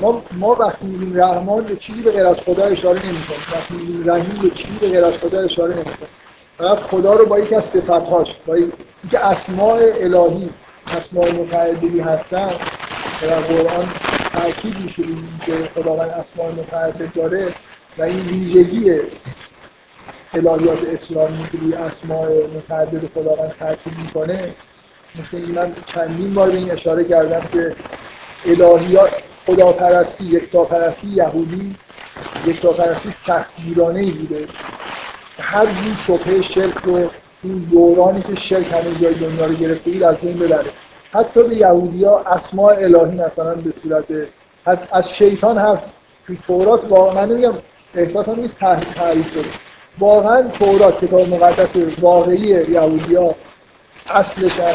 ما 0.03 0.23
ما 0.33 0.57
وقتی 0.61 0.87
میگیم 0.87 1.16
رحمان 1.16 1.65
به 1.65 1.77
چیزی 1.77 2.01
به 2.01 2.11
غیر 2.11 2.27
از 2.27 2.37
خدا 2.37 2.65
اشاره 2.65 3.07
نمی‌کنیم 3.07 3.41
وقتی 3.53 3.74
میگیم 3.74 4.11
رحیم 4.11 4.39
به 4.43 4.51
چیزی 4.51 4.79
به 4.81 4.89
غیر 4.89 5.05
از 5.05 5.15
خدا 5.15 5.41
اشاره 5.41 5.74
نمی‌کنیم 5.74 6.09
فقط 6.59 6.79
خدا 6.79 7.15
رو 7.15 7.27
با 7.27 7.39
یکی 7.39 7.55
از 7.55 7.65
صفتهاش 7.65 8.29
با 8.47 8.55
اینکه 8.55 9.27
اسماء 9.27 9.81
الهی 10.01 10.51
اسماء 10.99 11.31
متعددی 11.31 12.01
هستن 12.01 12.51
در 13.23 13.41
قرآن 13.41 13.89
تاکید 14.33 14.77
میشه 14.85 15.03
که 15.47 15.53
خداوند 15.74 16.11
اسماء 16.11 16.51
متعدد 16.51 17.12
داره 17.15 17.55
و 17.99 18.03
این 18.03 18.20
ویژگی 18.20 19.01
الهیات 20.35 20.79
اسلامی 20.85 21.49
که 21.53 21.59
روی 21.59 21.74
اسماء 21.74 22.29
متعدد 22.57 23.09
خداوند 23.15 23.55
تاکید 23.59 23.99
می‌کنه. 23.99 24.55
مثل 25.20 25.37
این 25.37 25.55
من 25.55 25.73
چندین 25.87 26.35
بار 26.35 26.51
به 26.51 26.57
این 26.57 26.70
اشاره 26.70 27.05
کردم 27.05 27.43
که 27.53 27.77
الهیات 28.47 29.12
خداپرستی 29.47 30.24
یکتاپرستی 30.24 31.06
یهودی 31.06 31.74
یکتاپرستی 32.47 33.10
سختگیرانه 33.27 34.12
بوده. 34.12 34.47
هر 35.39 35.66
جور 35.66 35.97
شبه 36.06 36.43
شرک 36.43 36.74
رو 36.85 37.10
این 37.43 37.69
دورانی 37.73 38.23
که 38.23 38.35
شرک 38.40 38.66
همه 38.73 39.01
جای 39.02 39.14
دنیا 39.14 39.47
رو 39.47 39.55
گرفته 39.55 39.90
بود 39.90 40.02
از 40.02 40.16
بین 40.16 40.36
ببره 40.36 40.70
حتی 41.12 41.43
به 41.43 41.55
یهودی 41.56 42.05
ها 42.05 42.20
اسماء 42.20 42.74
الهی 42.74 43.19
مثلا 43.19 43.55
به 43.55 43.73
صورت 43.82 44.05
از 44.93 45.09
شیطان 45.09 45.59
هم 45.59 45.78
توی 46.27 46.39
تورات 46.47 46.85
واقعا 46.89 47.14
من 47.14 47.32
نمیگم 47.32 47.55
احساسم 47.94 48.40
نیست 48.40 48.59
تعریف 48.59 49.32
شده. 49.32 49.48
واقعا 49.98 50.43
تورات 50.43 51.05
کتاب 51.05 51.28
مقدس 51.28 51.69
واقعی 52.01 52.39
یهودی 52.73 53.14
ها 53.14 53.35
اصلش 54.10 54.60
از 54.60 54.74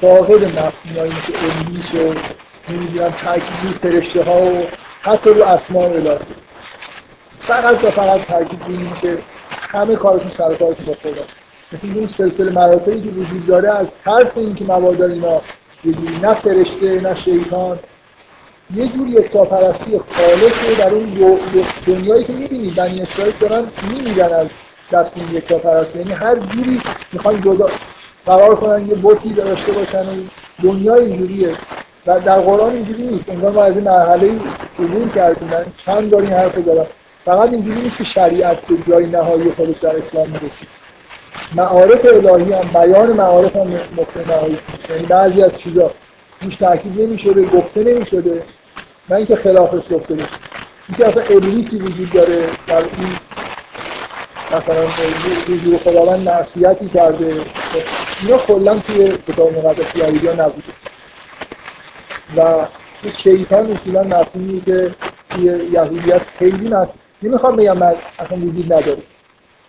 فاقد 0.00 0.44
مفهومایی 0.44 1.12
مثل 1.12 1.32
ابلیس 1.36 1.94
و 1.94 2.14
نمی‌دونم 2.70 3.10
تاکید 3.10 3.78
فرشته 3.82 4.22
ها 4.22 4.40
و 4.40 4.66
حتی 5.02 5.30
رو 5.30 5.44
اسماء 5.44 5.84
الهی. 5.84 6.18
فقط 7.40 7.84
و 7.84 7.90
فقط 7.90 8.20
تاکید 8.26 8.60
که 9.02 9.18
همه 9.68 9.96
کارشون 9.96 10.30
سر 10.30 10.54
کارشون 10.54 10.86
با 10.86 10.94
خداست 10.94 11.36
مثل 11.72 11.88
این 11.94 12.06
سلسله 12.06 12.52
مراتبی 12.52 13.02
که 13.02 13.08
وجود 13.08 13.46
داره 13.46 13.76
از 13.76 13.86
ترس 14.04 14.36
اینکه 14.36 14.64
مبادا 14.64 15.06
اینا 15.06 15.40
نه 16.22 16.34
فرشته 16.34 17.00
نه 17.00 17.16
شیطان 17.16 17.78
یه 18.74 18.88
جوری 18.88 19.10
یکتاپرستی 19.10 19.98
خالصه 19.98 20.74
در 20.78 20.90
اون 20.90 21.38
دنیایی 21.86 22.24
که 22.24 22.32
می‌بینی 22.32 22.70
بنی 22.70 23.00
اسرائیل 23.00 23.34
دارن 23.40 23.64
میمیرن 23.90 24.32
از 24.32 24.46
دست 24.92 25.12
این 25.16 25.36
یکتاپرستی. 25.36 25.98
یعنی 25.98 26.12
هر 26.12 26.34
جوری 26.34 26.80
می‌خوان 27.12 27.42
جدا 27.42 27.66
قرار 28.26 28.56
کنن 28.56 28.88
یه 28.88 28.94
بوتی 28.94 29.32
داشته 29.32 29.72
باشن 29.72 29.98
و 30.00 30.12
دنیا 30.62 30.94
اینجوریه. 30.94 31.54
و 32.08 32.20
در 32.20 32.40
قرآن 32.40 32.72
اینجوری 32.72 33.02
نیست. 33.02 33.28
انگار 33.28 33.52
ما 33.52 33.64
از 33.64 33.74
این 33.74 33.84
مرحله 33.84 34.30
عبور 34.78 35.08
کردیم. 35.14 35.50
چند 35.86 36.10
دارین 36.10 36.32
حرف 36.32 36.58
دارم 36.58 36.86
فقط 37.24 37.52
اینجوری 37.52 37.80
نیست 37.80 37.96
که 37.96 38.04
شریعت 38.04 38.60
به 38.60 38.74
جای 38.88 39.06
نهایی 39.06 39.52
خودش 39.52 39.78
در 39.78 39.96
اسلام 39.96 40.26
می‌رسید 40.26 40.68
معارف 41.54 42.04
الهی 42.04 42.52
هم 42.52 42.68
بیان 42.74 43.12
معارف 43.12 43.56
هم 43.56 43.72
نقطه 43.98 44.28
نهایی. 44.28 44.58
یعنی 44.90 45.06
بعضی 45.06 45.42
از 45.42 45.58
چیزا 45.58 45.90
روش 46.42 46.56
تاکید 46.56 47.00
نمی‌شده 47.00 47.42
گفته 47.42 47.84
نمی‌شده. 47.84 48.42
نه 49.10 49.16
اینکه 49.16 49.36
خلافش 49.36 49.94
گفته 49.94 50.14
بشه. 50.14 50.26
اینکه 50.88 51.06
اصلا 51.06 51.22
ابلیسی 51.22 51.76
وجود 51.76 52.12
داره 52.12 52.38
در 52.66 52.76
این 52.76 53.16
مثلا 54.46 54.86
حضور 55.48 55.78
خداوند 55.78 56.28
معصیتی 56.28 56.88
کرده. 56.88 57.32
اینا 58.22 58.36
کلا 58.38 58.78
توی 58.78 59.12
کتاب 59.28 59.58
مقدس 59.58 59.96
یهودی 59.96 60.26
ها 60.26 60.32
نبوده. 60.32 60.72
و 62.36 62.66
شیطان 63.16 63.72
اصولا 63.72 64.02
مفهومی 64.02 64.62
که 64.66 64.94
توی 65.30 65.44
یهودیت 65.44 66.22
خیلی 66.38 66.68
مفهوم 66.68 66.88
نمی‌خوام 67.22 67.56
بگم 67.56 67.82
اصلا 67.82 68.38
وجود 68.38 68.72
نداره. 68.72 69.02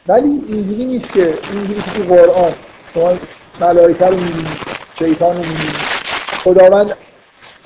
ولی 0.08 0.42
اینجوری 0.48 0.86
نیست 0.86 1.12
که 1.12 1.38
اینجوری 1.52 1.82
که 1.82 1.92
تو 1.92 2.04
قرآن 2.04 2.52
شما 2.94 3.14
ملائکه 3.62 4.06
رو 4.06 4.16
می‌بینید 4.16 4.58
شیطان 5.00 5.38
رو 5.38 5.44
می‌بینید 5.44 5.76
خداوند 6.44 6.94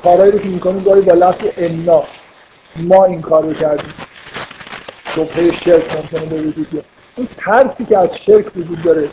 کارهایی 0.04 0.32
رو 0.32 0.40
که 0.40 0.48
می‌کنه 0.48 0.80
داری 0.80 1.02
با 1.02 1.14
لفظ 1.14 1.46
انا. 1.58 2.04
ما 2.76 3.06
این 3.06 3.22
کار 3.22 3.44
رو 3.44 3.54
کردیم. 3.54 3.94
شبهه 5.16 5.52
شرک 5.52 5.96
ممکنه 5.96 6.26
به 6.26 6.42
وجود 6.42 6.70
بیاد 6.70 6.86
این 7.16 7.28
ترسی 7.38 7.86
که 7.86 7.98
از 7.98 8.10
شرک 8.26 8.58
وجود 8.58 8.82
داره 8.82 9.10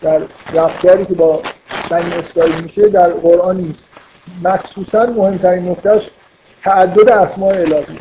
در 0.00 0.22
رفتاری 0.54 1.04
که 1.04 1.14
با 1.14 1.42
بنی 1.90 2.12
اسرائیل 2.12 2.60
میشه 2.62 2.88
در 2.88 3.10
قرآن 3.10 3.56
نیست. 3.56 3.84
مخصوصا 4.42 5.06
مهمترین 5.06 5.68
نکتهش 5.68 6.10
تعدد 6.62 7.08
اسماء 7.08 7.50
الهی. 7.54 7.98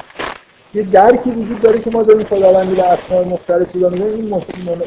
یه 0.73 0.81
درکی 0.81 1.29
وجود 1.29 1.61
داره 1.61 1.79
که 1.79 1.91
ما 1.91 2.03
داریم 2.03 2.23
خداوندی 2.23 2.75
به 2.75 2.83
اسماء 2.83 3.23
مختلف 3.23 3.71
رو 3.73 4.03
این 4.03 4.29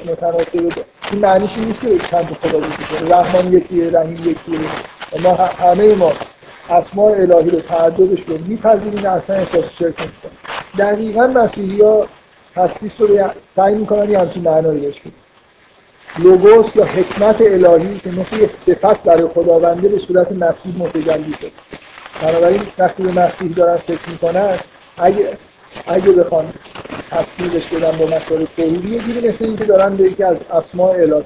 متناسب 0.06 0.73
این 1.12 1.20
معنیش 1.23 1.59
نیست 1.59 1.81
که 1.81 1.98
چند 1.98 2.36
خدا 2.43 2.59
وجود 2.59 3.09
داره. 3.09 3.20
رحمان 3.20 3.52
یکیه 3.52 3.90
رحیم 3.90 4.16
یکیه. 4.16 4.59
ما 5.23 5.35
همه 5.35 5.94
ما 5.94 6.12
اسماء 6.70 7.12
الهی 7.12 7.51
رو 7.51 7.60
تعددش 7.60 8.23
رو 8.27 8.39
میپذیریم 8.47 9.06
اصلا 9.06 9.36
احساس 9.36 9.65
شرک 9.78 9.94
نمی‌کنیم 10.01 10.39
دقیقا 10.78 11.27
مسیحی 11.27 11.82
ها 11.82 12.06
تصدیق 12.55 13.01
رو 13.01 13.31
سعی 13.56 13.74
می‌کنن 13.74 14.10
یه 14.10 14.19
همچین 14.19 14.43
معنایی 14.43 14.81
بهش 14.81 14.94
لوگوس 16.18 16.76
یا 16.76 16.85
حکمت 16.85 17.40
الهی 17.40 17.98
که 17.98 18.10
مثل 18.10 18.36
یه 18.36 18.51
صفت 18.66 19.02
برای 19.02 19.28
خداونده 19.35 19.89
به 19.89 19.98
صورت 19.98 20.32
مسیح 20.32 20.78
متجلی 20.78 21.35
شد. 21.40 21.52
بنابراین 22.22 22.62
وقتی 22.78 23.02
به 23.02 23.12
مسیح 23.12 23.52
دارن 23.52 23.76
فکر 23.76 24.10
می‌کنن 24.10 24.59
اگه 24.98 25.39
اگه 25.86 26.12
بخوان 26.12 26.52
تفسیرش 27.10 27.66
بدن 27.66 27.98
با 27.98 28.16
مسائل 28.16 28.44
توحیدی 28.56 28.89
یه 28.89 28.98
جوری 28.98 29.28
مثل 29.28 29.44
اینکه 29.44 29.64
دارن 29.64 29.97
به 29.97 30.05
یکی 30.05 30.22
از 30.22 30.36
اسماء 30.52 30.93
الهی 30.93 31.24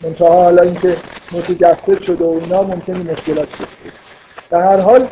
منتها 0.00 0.28
حالا 0.28 0.62
اینکه 0.62 0.96
متجسد 1.32 2.02
شده 2.02 2.24
و 2.24 2.40
اینا 2.42 2.62
ممکنه 2.62 3.12
مشکلات 3.12 3.48
شد 3.58 3.68
در 4.50 4.60
هر 4.60 4.80
حال 4.80 5.06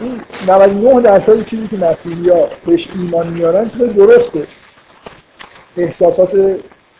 این 0.00 0.20
99 0.46 1.00
درصد 1.02 1.46
چیزی 1.46 1.68
که 1.68 1.76
مسیحی 1.76 2.28
ها 2.28 2.48
بهش 2.66 2.88
ایمان 2.94 3.28
میارن 3.28 3.70
چیز 3.70 3.82
درسته. 3.82 4.46
احساسات 5.76 6.58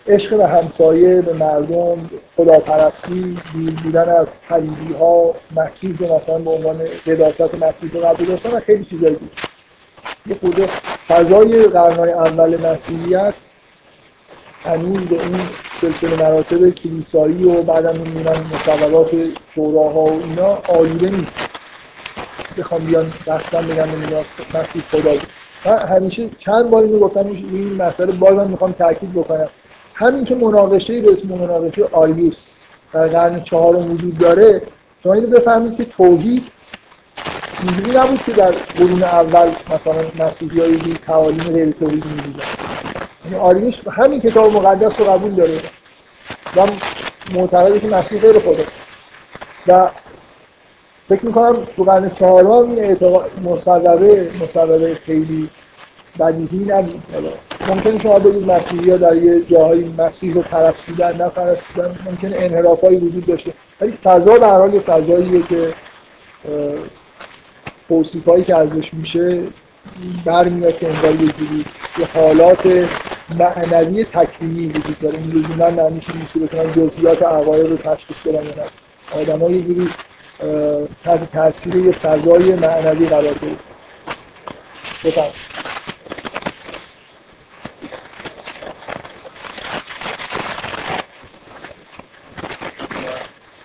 عشق 0.09 0.37
به 0.37 0.49
همسایه 0.49 1.21
به 1.21 1.33
مردم 1.33 2.11
خداپرستی 2.37 3.37
دور 3.55 3.71
بودن 3.85 4.09
از 4.09 4.27
پریدی 4.49 4.95
ها 5.01 5.35
مسیح 5.57 5.93
مثلا 6.03 6.39
به 6.39 6.51
عنوان 6.51 6.81
قداست 7.07 7.55
مسیح 7.55 7.91
رو 7.93 8.01
قبول 8.01 8.27
داشتن 8.27 8.51
و 8.51 8.61
خیلی 8.61 8.85
چیزایی 8.85 9.15
بود. 9.15 9.31
یه 10.27 10.37
خود 10.41 10.69
فضای 11.09 11.67
قرنهای 11.67 12.13
اول 12.13 12.67
مسیحیت 12.67 13.35
هنوز 14.65 15.01
به 15.01 15.23
این 15.23 15.41
سلسله 15.81 16.17
مراتب 16.17 16.71
کلیسایی 16.71 17.45
و 17.45 17.63
بعدا 17.63 17.93
می‌بینن 17.93 18.37
مصوبات 18.55 19.11
شوراها 19.55 20.01
و 20.01 20.23
اینا 20.23 20.59
آلوده 20.69 21.11
نیست. 21.11 21.49
بخوام 22.59 22.85
بیان 22.85 23.13
دستان 23.27 23.67
بگم 23.67 23.85
نمی‌دونم 23.85 24.25
مسیح 24.55 24.83
خدا 24.91 25.11
بود 25.11 25.27
من 25.65 25.79
همیشه 25.79 26.29
چند 26.39 26.71
بار 26.71 26.83
اینو 26.83 26.99
گفتم 26.99 27.27
این 27.27 27.75
مسئله 27.75 28.13
بازم 28.13 28.51
می‌خوام 28.51 28.73
تاکید 28.73 29.13
بکنم. 29.13 29.49
همین 30.03 30.25
که 30.25 30.35
مناقشه 30.35 31.01
به 31.01 31.13
اسم 31.13 31.29
مناقشه 31.29 31.85
آریوس 31.93 32.37
در 32.93 33.09
قرن 33.09 33.43
چهارم 33.43 33.91
وجود 33.91 34.19
داره 34.19 34.63
شما 35.03 35.13
اینو 35.13 35.27
بفهمید 35.27 35.77
که 35.77 35.85
توحید 35.85 36.43
اینجوری 37.63 37.99
نبود 37.99 38.23
که 38.23 38.33
در 38.33 38.51
قرون 38.51 39.03
اول 39.03 39.49
مثلا 39.49 40.27
مسیحی 40.27 40.61
های 40.61 40.79
تعالیم 41.07 41.43
غیر 41.43 41.71
توحیدی 41.71 42.09
می‌دیدن 42.09 42.45
یعنی 43.25 43.37
آریوس 43.37 43.75
همین 43.91 44.21
کتاب 44.21 44.53
مقدس 44.53 45.01
رو 45.01 45.05
قبول 45.05 45.31
داره 45.31 45.61
و 46.57 46.67
معتقده 47.35 47.81
که 47.81 47.89
مسیح 47.89 48.21
غیر 48.21 48.39
خدا. 48.39 48.65
و 49.67 49.89
فکر 51.09 51.27
می‌کنم 51.27 51.57
تو 51.77 51.85
قرن 51.85 52.11
چهارم 52.11 52.71
این 52.71 52.79
اعتقاد 52.79 53.31
مصوبه 53.45 54.31
مصوبه 54.41 54.95
خیلی 54.95 55.49
بدیهی 56.19 56.65
نبود. 56.65 57.03
ممکنه 57.69 58.03
شما 58.03 58.19
بگید 58.19 58.51
مسیحی 58.51 58.91
ها 58.91 58.97
در 58.97 59.17
یه 59.17 59.45
جاهایی 59.45 59.95
مسیح 59.99 60.35
رو 60.35 60.43
پرستیدن 60.43 61.17
نه 61.17 61.29
پرستیدن 61.29 61.99
ممکنه 62.07 62.37
انحرافایی 62.37 62.97
وجود 62.97 63.27
داشته. 63.27 63.53
ولی 63.81 63.93
فضا 64.05 64.39
در 64.39 64.51
حال 64.51 64.81
فضاییه 64.81 65.43
که 65.43 65.75
توصیف 67.89 68.29
هایی 68.29 68.45
که 68.45 68.57
ازش 68.57 68.95
میشه 68.95 69.43
برمیاد 70.25 70.79
که 70.79 70.89
انگار 70.89 71.11
یه 71.11 71.19
جوری 71.19 71.65
یه 71.99 72.07
حالات 72.15 72.89
معنوی 73.39 74.05
تکوینی 74.05 74.67
وجود 74.67 74.99
داره. 75.01 75.19
این 75.19 75.31
لزوما 75.31 75.71
معنیش 75.71 76.05
نیست؟ 76.15 76.33
که 76.33 76.39
بتونن 76.39 76.73
جزئیات 76.73 77.23
عقاید 77.23 77.67
رو 77.67 77.77
تشخیص 77.77 78.17
بدن 78.25 78.45
یا 78.45 78.55
نه. 78.55 79.21
آدم 79.21 79.39
ها 79.39 79.51
یه 79.51 79.63
جوری 79.63 79.89
تحت 81.05 81.33
تاثیر 81.33 81.77
یه 81.77 81.93
فضای 81.93 82.55
معنوی 82.55 83.07
قرار 83.07 83.23
گرفت 83.23 83.65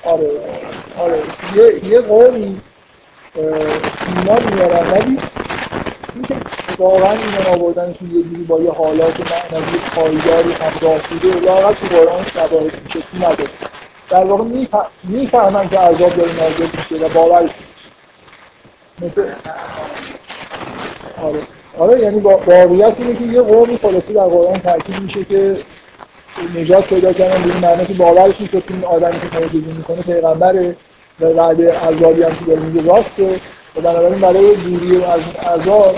آره 0.07 0.29
آره. 0.99 1.17
یه 1.55 1.85
یه 1.85 2.01
قومی 2.01 2.61
ایمان 3.35 4.53
میارن 4.53 4.91
ولی 4.91 5.17
اینکه 6.13 6.35
واقعا 6.77 7.11
ایمان 7.11 7.61
آوردنشون 7.61 8.11
یه 8.15 8.23
جوری 8.23 8.43
با 8.43 8.59
یه 8.59 8.71
حالات 8.71 9.19
معنوی 9.19 9.79
پایداری 9.95 10.51
همراه 10.51 10.99
بوده 11.09 11.39
لااقل 11.39 11.73
تو 11.73 11.87
قرآن 11.87 12.25
شواهد 12.33 12.71
میشه 12.85 12.99
نداره. 13.15 13.49
در 14.09 14.23
واقع 14.23 14.43
می‌فهمن 15.03 15.69
که 15.69 15.79
عذاب 15.79 16.15
داره 16.15 16.31
نازل 16.35 16.67
میشه 16.77 17.05
و 17.05 17.09
باورش 17.09 17.49
مثل 19.01 19.21
آره. 21.23 21.39
آره 21.77 21.99
یعنی 21.99 22.19
واقعیت 22.19 22.93
اینه 22.97 23.15
که 23.15 23.23
یه 23.23 23.41
قومی 23.41 23.77
خلاصی 23.77 24.13
در 24.13 24.23
قرآن 24.23 24.59
تاکید 24.59 24.99
میشه 24.99 25.23
که 25.23 25.57
نجات 26.55 26.87
پیدا 26.87 27.13
کردن 27.13 27.43
به 27.43 27.53
این 27.53 27.65
معنی 27.65 27.85
که 27.85 27.93
باورش 27.93 28.41
نیست 28.41 28.51
که 28.51 28.63
این 28.69 28.85
آدمی 28.85 29.19
که 29.19 29.39
معجزه 29.39 29.77
می‌کنه 29.77 30.01
پیغمبره 30.01 30.75
و 31.19 31.25
وعده 31.25 31.79
عذابی 31.79 32.23
هم 32.23 32.35
که 32.35 32.45
داره 32.47 32.59
میگه 32.59 32.87
راسته 32.87 33.39
و 33.75 33.81
بنابراین 33.81 34.19
برای 34.19 34.55
دوری 34.55 35.05
از 35.05 35.21
عذاب 35.45 35.95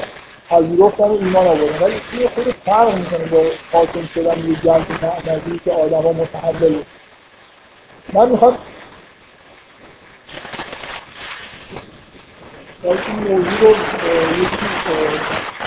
پذیرفتن 0.50 1.04
و 1.04 1.18
ایمان 1.22 1.48
آوردن. 1.48 1.86
ولی 1.86 1.94
این 2.12 2.30
خود 2.36 2.56
فرق 2.66 2.98
می‌کنه 2.98 3.26
با 3.26 3.44
حاکم 3.72 4.06
شدن 4.16 4.50
یه 4.50 4.56
جمع 4.64 4.86
معنوی 5.28 5.60
که 5.66 5.72
آدم 5.72 6.02
ها 6.02 6.12
متحوله 6.12 6.80
من 8.14 8.30
می‌خوام 8.30 8.58
این 12.84 13.28
موضوع 13.30 13.60
رو 13.60 13.76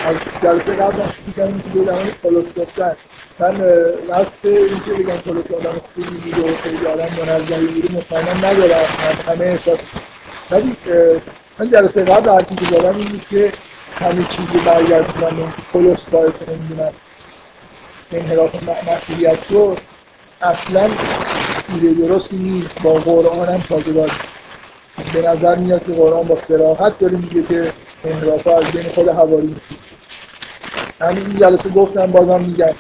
از 0.05 0.17
جلسه 0.43 0.73
قبل 0.73 1.03
هم 1.03 1.33
کردیم 1.37 1.61
که 1.61 1.69
دو 1.69 1.85
زمان 1.85 2.11
پلوس 2.23 2.55
گفتن 2.55 2.97
من 3.39 3.61
راست 4.09 4.33
اینکه 4.43 4.91
بگم 4.91 5.17
پلوس 5.17 5.45
آدم 5.51 5.81
خوبی 5.95 6.31
بود 6.31 6.39
و 6.39 6.57
خیلی 6.57 6.87
آدم 6.87 7.09
منظری 7.27 7.67
بوده 7.67 7.95
مطمئنا 7.95 8.33
ندارم. 8.33 8.85
همه 9.29 9.45
احساس 9.45 9.79
ولی 10.51 10.77
من 11.59 11.71
جلسه 11.71 12.05
قبل 12.05 12.31
حرفی 12.31 12.55
که 12.55 12.65
دارم 12.67 12.97
این 12.97 13.09
بود 13.09 13.27
که 13.31 13.53
همه 14.01 14.25
چیزی 14.31 14.65
برگردونم 14.67 15.53
پلوس 15.73 15.99
باعث 16.11 16.35
نمی‌دونم. 16.49 16.93
انحراف 18.13 18.55
مسئولیت 18.89 19.51
رو 19.51 19.77
اصلا 20.43 20.89
ایده 21.75 22.07
درستی 22.07 22.37
نیست. 22.37 22.83
با 22.83 22.93
قرآن 22.93 23.49
هم 23.49 23.63
سازگار 23.69 24.11
به 25.13 25.29
نظر 25.29 25.57
میاد 25.57 25.87
که 25.87 25.93
قرآن 25.93 26.27
با 26.27 26.39
سراحت 26.49 26.99
داره 26.99 27.17
میگه 27.17 27.43
که 27.43 27.73
انحراف 28.05 28.47
از 28.47 28.65
بین 28.65 28.83
خود 28.83 29.09
حواری 29.09 29.57
همین 31.01 31.27
این 31.27 31.39
جلسه 31.39 31.69
گفتم 31.69 32.07
بازم 32.07 32.41
میگن 32.41 32.75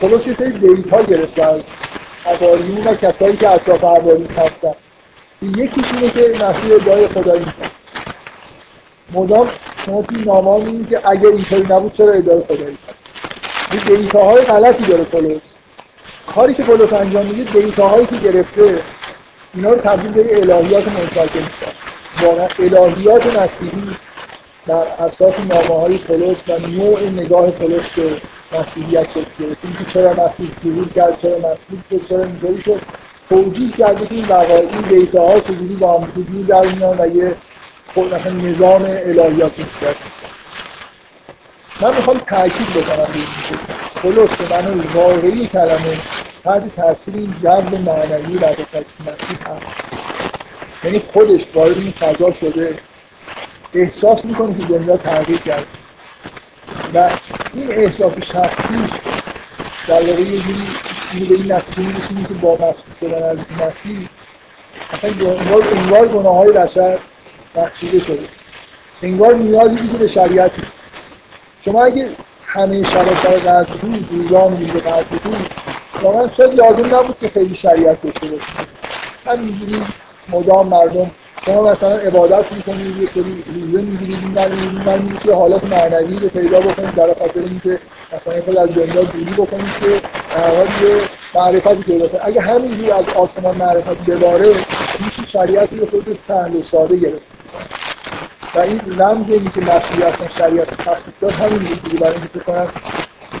خلاص 0.00 0.26
یه 0.26 0.34
سری 0.34 0.52
دیتا 0.52 1.02
گرفته 1.02 1.44
از 1.46 1.60
حواریون 2.24 2.86
و 2.86 2.94
کسایی 2.94 3.36
که 3.36 3.50
اطراف 3.50 3.84
حواریون 3.84 4.26
هستن. 4.26 4.74
یکیش 5.42 5.84
اینه 5.94 6.10
که 6.10 6.44
مسیح 6.44 6.76
دای 6.86 7.06
خدایی 7.06 7.46
مدام 9.12 9.48
شما 9.86 10.02
توی 10.02 10.24
نامه 10.24 10.64
می‌بینید 10.64 10.88
که 10.88 11.08
اگر 11.08 11.28
اینطوری 11.28 11.62
نبود 11.62 11.94
چرا 11.94 12.12
ادعای 12.12 12.40
خدایی 12.40 12.78
این 13.72 13.96
دیتاهای 13.96 14.42
غلطی 14.42 14.84
داره 14.84 15.04
پولس 15.04 15.40
کاری 16.26 16.54
که 16.54 16.62
پولس 16.62 16.92
انجام 16.92 17.26
میده 17.26 17.60
دیتاهایی 17.60 18.06
که 18.06 18.16
گرفته 18.16 18.78
اینا 19.58 19.72
رو 19.72 19.80
تبدیل 19.80 20.12
به 20.12 20.52
الهیات 20.52 20.88
می‌کنه 20.88 21.48
واقعا 22.22 22.48
الهیات 22.58 23.26
مسیحی 23.26 23.96
در 24.66 24.74
اساس 24.74 25.34
نامه 25.38 25.80
های 25.80 25.98
پولس 25.98 26.36
و 26.48 26.52
نوع 26.68 27.02
نگاه 27.02 27.50
پولس 27.50 27.90
به 27.96 28.10
مسیحیت 28.58 29.10
شکل 29.10 29.20
گرفت. 29.40 29.58
اینکه 29.64 29.84
چرا 29.94 30.12
مسیح 30.12 30.50
ظهور 30.64 30.88
کرد 30.88 31.20
چرا 31.22 31.38
مسیح 31.38 31.80
شد 31.90 32.08
چرا 32.08 32.24
اینطوری 32.24 32.62
شد 32.62 32.80
توجیه 33.28 33.72
کرده 33.72 34.06
که 34.06 34.14
این 34.14 34.24
وقایع 34.24 34.68
این 34.68 34.80
دیتاها 34.80 35.40
چجوری 35.40 35.74
با 35.74 35.98
هم 35.98 36.12
وجود 36.16 36.46
در 36.46 36.66
میان 36.66 37.00
و 37.00 37.16
یه 37.16 37.34
خود 37.94 38.14
مثلا 38.14 38.32
نظام 38.32 38.82
الهیات 38.82 39.52
نسبت 39.60 39.96
من 41.80 41.96
می‌خوام 41.96 42.18
تاکید 42.18 42.68
بکنم 42.70 43.06
به 43.12 43.18
این 43.18 43.26
به 44.02 44.10
معنی 44.50 44.80
واقعی 44.94 45.46
کلمه 45.46 45.98
تحت 46.44 46.76
تاثیر 46.76 47.14
این 47.14 47.34
جو 47.42 47.78
معنوی 47.78 48.36
و 48.36 48.46
مسیح 48.46 49.38
هست. 49.46 49.88
یعنی 50.84 51.02
خودش 51.12 51.40
وارد 51.54 51.78
این 51.78 51.90
فضا 51.90 52.32
شده. 52.32 52.78
احساس 53.74 54.24
می‌کنه 54.24 54.58
که 54.58 54.64
دنیا 54.64 54.96
تغییر 54.96 55.38
کرد 55.38 55.66
و 56.94 57.10
این 57.54 57.70
احساس 57.70 58.12
شخصیش 58.12 58.90
در 59.88 59.94
واقع 59.94 60.20
یه 60.20 60.40
جوری 60.40 61.24
به 61.28 61.34
این 61.34 61.52
نتیجه 61.52 61.88
میرسونه 61.88 62.28
که 62.28 62.34
با 62.34 62.54
مسئول 62.54 62.74
شدن 63.00 63.22
از 63.22 63.38
مسیح 63.38 64.08
اصلا 64.92 65.10
انگار, 65.10 65.64
انگار 65.76 66.08
گناه 66.08 66.36
های 66.36 66.52
بشر 66.52 66.98
بخشیده 67.56 68.00
شده. 68.04 68.22
انگار 69.02 69.34
نیازی 69.34 69.76
دیگه 69.76 69.98
به 69.98 70.08
شریعت 70.08 70.52
شما 71.64 71.84
اگه 71.84 72.08
همه 72.54 72.84
شرایط 72.84 73.18
برای 73.24 73.40
قصدتون 73.40 74.06
روزان 74.10 74.52
میگه 74.52 74.80
قصدتون 74.80 75.36
واقعا 76.02 76.28
شاید 76.36 76.54
لازم 76.54 76.96
نبود 76.96 77.18
که 77.20 77.28
خیلی 77.28 77.54
شریعت 77.54 78.02
داشته 78.02 78.26
باشید 78.26 78.68
همینجوری 79.26 79.82
مدام 80.28 80.68
مردم 80.68 81.10
شما 81.44 81.72
مثلا 81.72 81.96
عبادت 81.96 82.52
می‌کنید 82.52 82.96
یه 82.96 83.06
سری 83.06 83.44
روزه 83.54 83.82
می‌گیرید 83.82 84.18
این 84.22 84.32
در 84.84 84.98
میگید 84.98 85.20
که 85.20 85.34
حالات 85.34 85.64
معنوی 85.64 86.18
رو 86.18 86.28
پیدا 86.28 86.60
بکنید 86.60 86.94
برای 86.94 87.14
خاطر 87.14 87.40
اینکه 87.40 87.78
مثلا 88.12 88.42
خود 88.42 88.58
از 88.58 88.68
دنیا 88.74 89.02
دوری 89.02 89.32
بکنید 89.32 89.72
که 89.80 90.00
در 90.34 90.88
یه 90.88 91.00
معرفتی 91.34 91.82
پیدا 91.82 92.08
کنید 92.08 92.22
اگه 92.24 92.40
همینجوری 92.40 92.90
از 92.90 93.08
آسمان 93.08 93.56
معرفت 93.56 94.10
بباره 94.10 94.48
میشه 94.98 95.30
شریعتی 95.32 95.76
رو 95.76 95.86
خود 95.86 96.18
سهل 96.28 96.56
و 96.56 96.62
ساده 96.62 96.96
گرفت 96.96 97.22
و 98.54 98.58
این 98.58 98.80
رمز 98.98 99.30
اینی 99.30 99.50
که 99.54 99.60
مسیحی 99.60 100.02
اصلا 100.02 100.28
شریعت 100.38 100.68
تصدیق 100.76 101.14
داد 101.20 101.32
همین 101.32 101.58
بود 101.58 102.00
برای 102.00 102.14
اینکه 102.14 102.38
کنم 102.38 102.68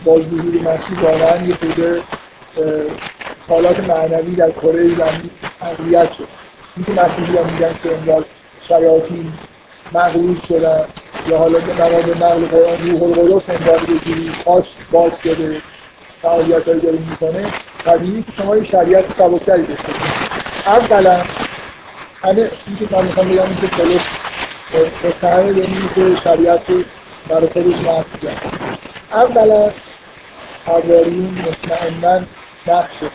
با 0.04 0.14
ظهور 0.14 0.54
مسیح 0.54 1.00
واقعا 1.00 1.46
یه 1.46 1.54
خود 1.54 2.02
حالات 3.48 3.80
معنوی 3.80 4.34
در 4.34 4.50
کره 4.50 4.84
زمین 4.84 5.30
تقویت 5.60 6.12
شد. 6.12 6.28
اینکه 6.76 7.02
مسیحی 7.02 7.36
ها 7.36 7.44
میگن 7.44 7.74
که 7.82 7.98
انگار 7.98 8.24
شیاطین 8.68 9.32
مغلوب 9.92 10.36
شدن 10.48 10.84
یا 11.28 11.38
حالا 11.38 11.58
به 11.58 11.74
نماد 11.74 12.22
نقل 12.22 12.46
قرآن 12.46 12.90
روح 12.90 13.02
القدس 13.02 13.48
انگار 13.48 13.90
یه 13.90 13.98
جوری 13.98 14.32
خاص 14.44 14.64
باز 14.90 15.12
شده 15.24 15.60
فعالیت 16.22 16.68
هایی 16.68 16.80
داره 16.80 16.98
می‌کنه. 17.10 17.52
طبیعی 17.84 18.22
که 18.22 18.32
شما 18.32 18.56
یه 18.56 18.64
شریعت 18.64 19.04
سبکتری 19.18 19.66
داشته 19.66 19.92
اولا 20.66 21.20
همه 22.22 22.50
این 22.66 22.76
که 22.78 22.96
من 22.96 23.04
می‌خوام 23.04 23.28
بگم 23.28 23.42
این 23.42 24.00
متهمه 25.04 25.52
به 25.52 25.60
این 25.60 25.88
که 25.94 26.20
شریعت 26.24 26.70
رو 26.70 26.82
برای 27.28 27.46
خودش 27.46 27.76
محض 27.76 28.04
کرد 28.22 28.78
اولا 29.12 29.70
حواریون 30.66 31.38
مطمئنا 31.48 32.24
نقشه 32.66 33.10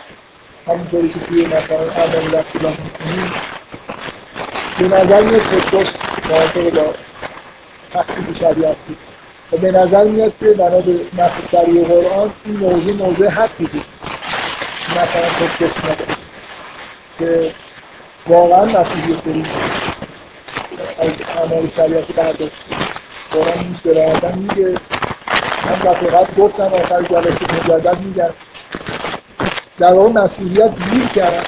همونطوری 0.68 1.10
که 1.10 1.20
توی 1.20 1.46
مثلا 1.46 2.04
عمل 2.04 2.40
رسولان 2.40 2.74
می‌کنیم 2.84 3.32
به 4.80 4.88
نظر 4.88 5.22
میاد 5.22 5.42
پتروس 5.42 5.88
موافق 6.30 6.70
با 6.70 6.94
تخصیص 7.94 8.40
شریعت 8.40 8.76
بود 8.88 8.98
و 9.52 9.58
به 9.58 9.72
نظر 9.72 10.04
میاد 10.04 10.34
که 10.40 10.46
بنا 10.46 10.80
به 10.82 11.00
نصف 11.14 11.52
سریع 11.52 11.84
قرآن 11.84 12.32
این 12.46 12.58
موضوع 12.58 12.94
موضوع 12.94 13.28
حقی 13.28 13.66
بود. 13.66 13.86
مثلا 14.92 15.48
پتروس 15.48 15.72
نداشت. 15.84 16.20
که 17.20 17.52
واقعا 18.28 18.66
مسیحی 18.66 19.18
سری 19.26 19.44
از 21.04 21.12
اعمال 21.38 21.70
شریعتی 21.76 22.14
برداشت 22.14 22.62
قرآن 23.32 23.60
این 23.60 23.76
سراحتا 23.84 24.36
میگه 24.36 24.80
من 25.66 25.76
قبل 25.76 26.42
گفتم 26.42 26.64
آخر 26.64 27.02
جلسه 27.02 27.46
مجدد 27.56 28.00
میگم 28.00 28.30
در 29.80 29.94
واقع 29.94 30.10
مسیحیت 30.10 30.72
گیر 30.92 31.06
کردن 31.16 31.44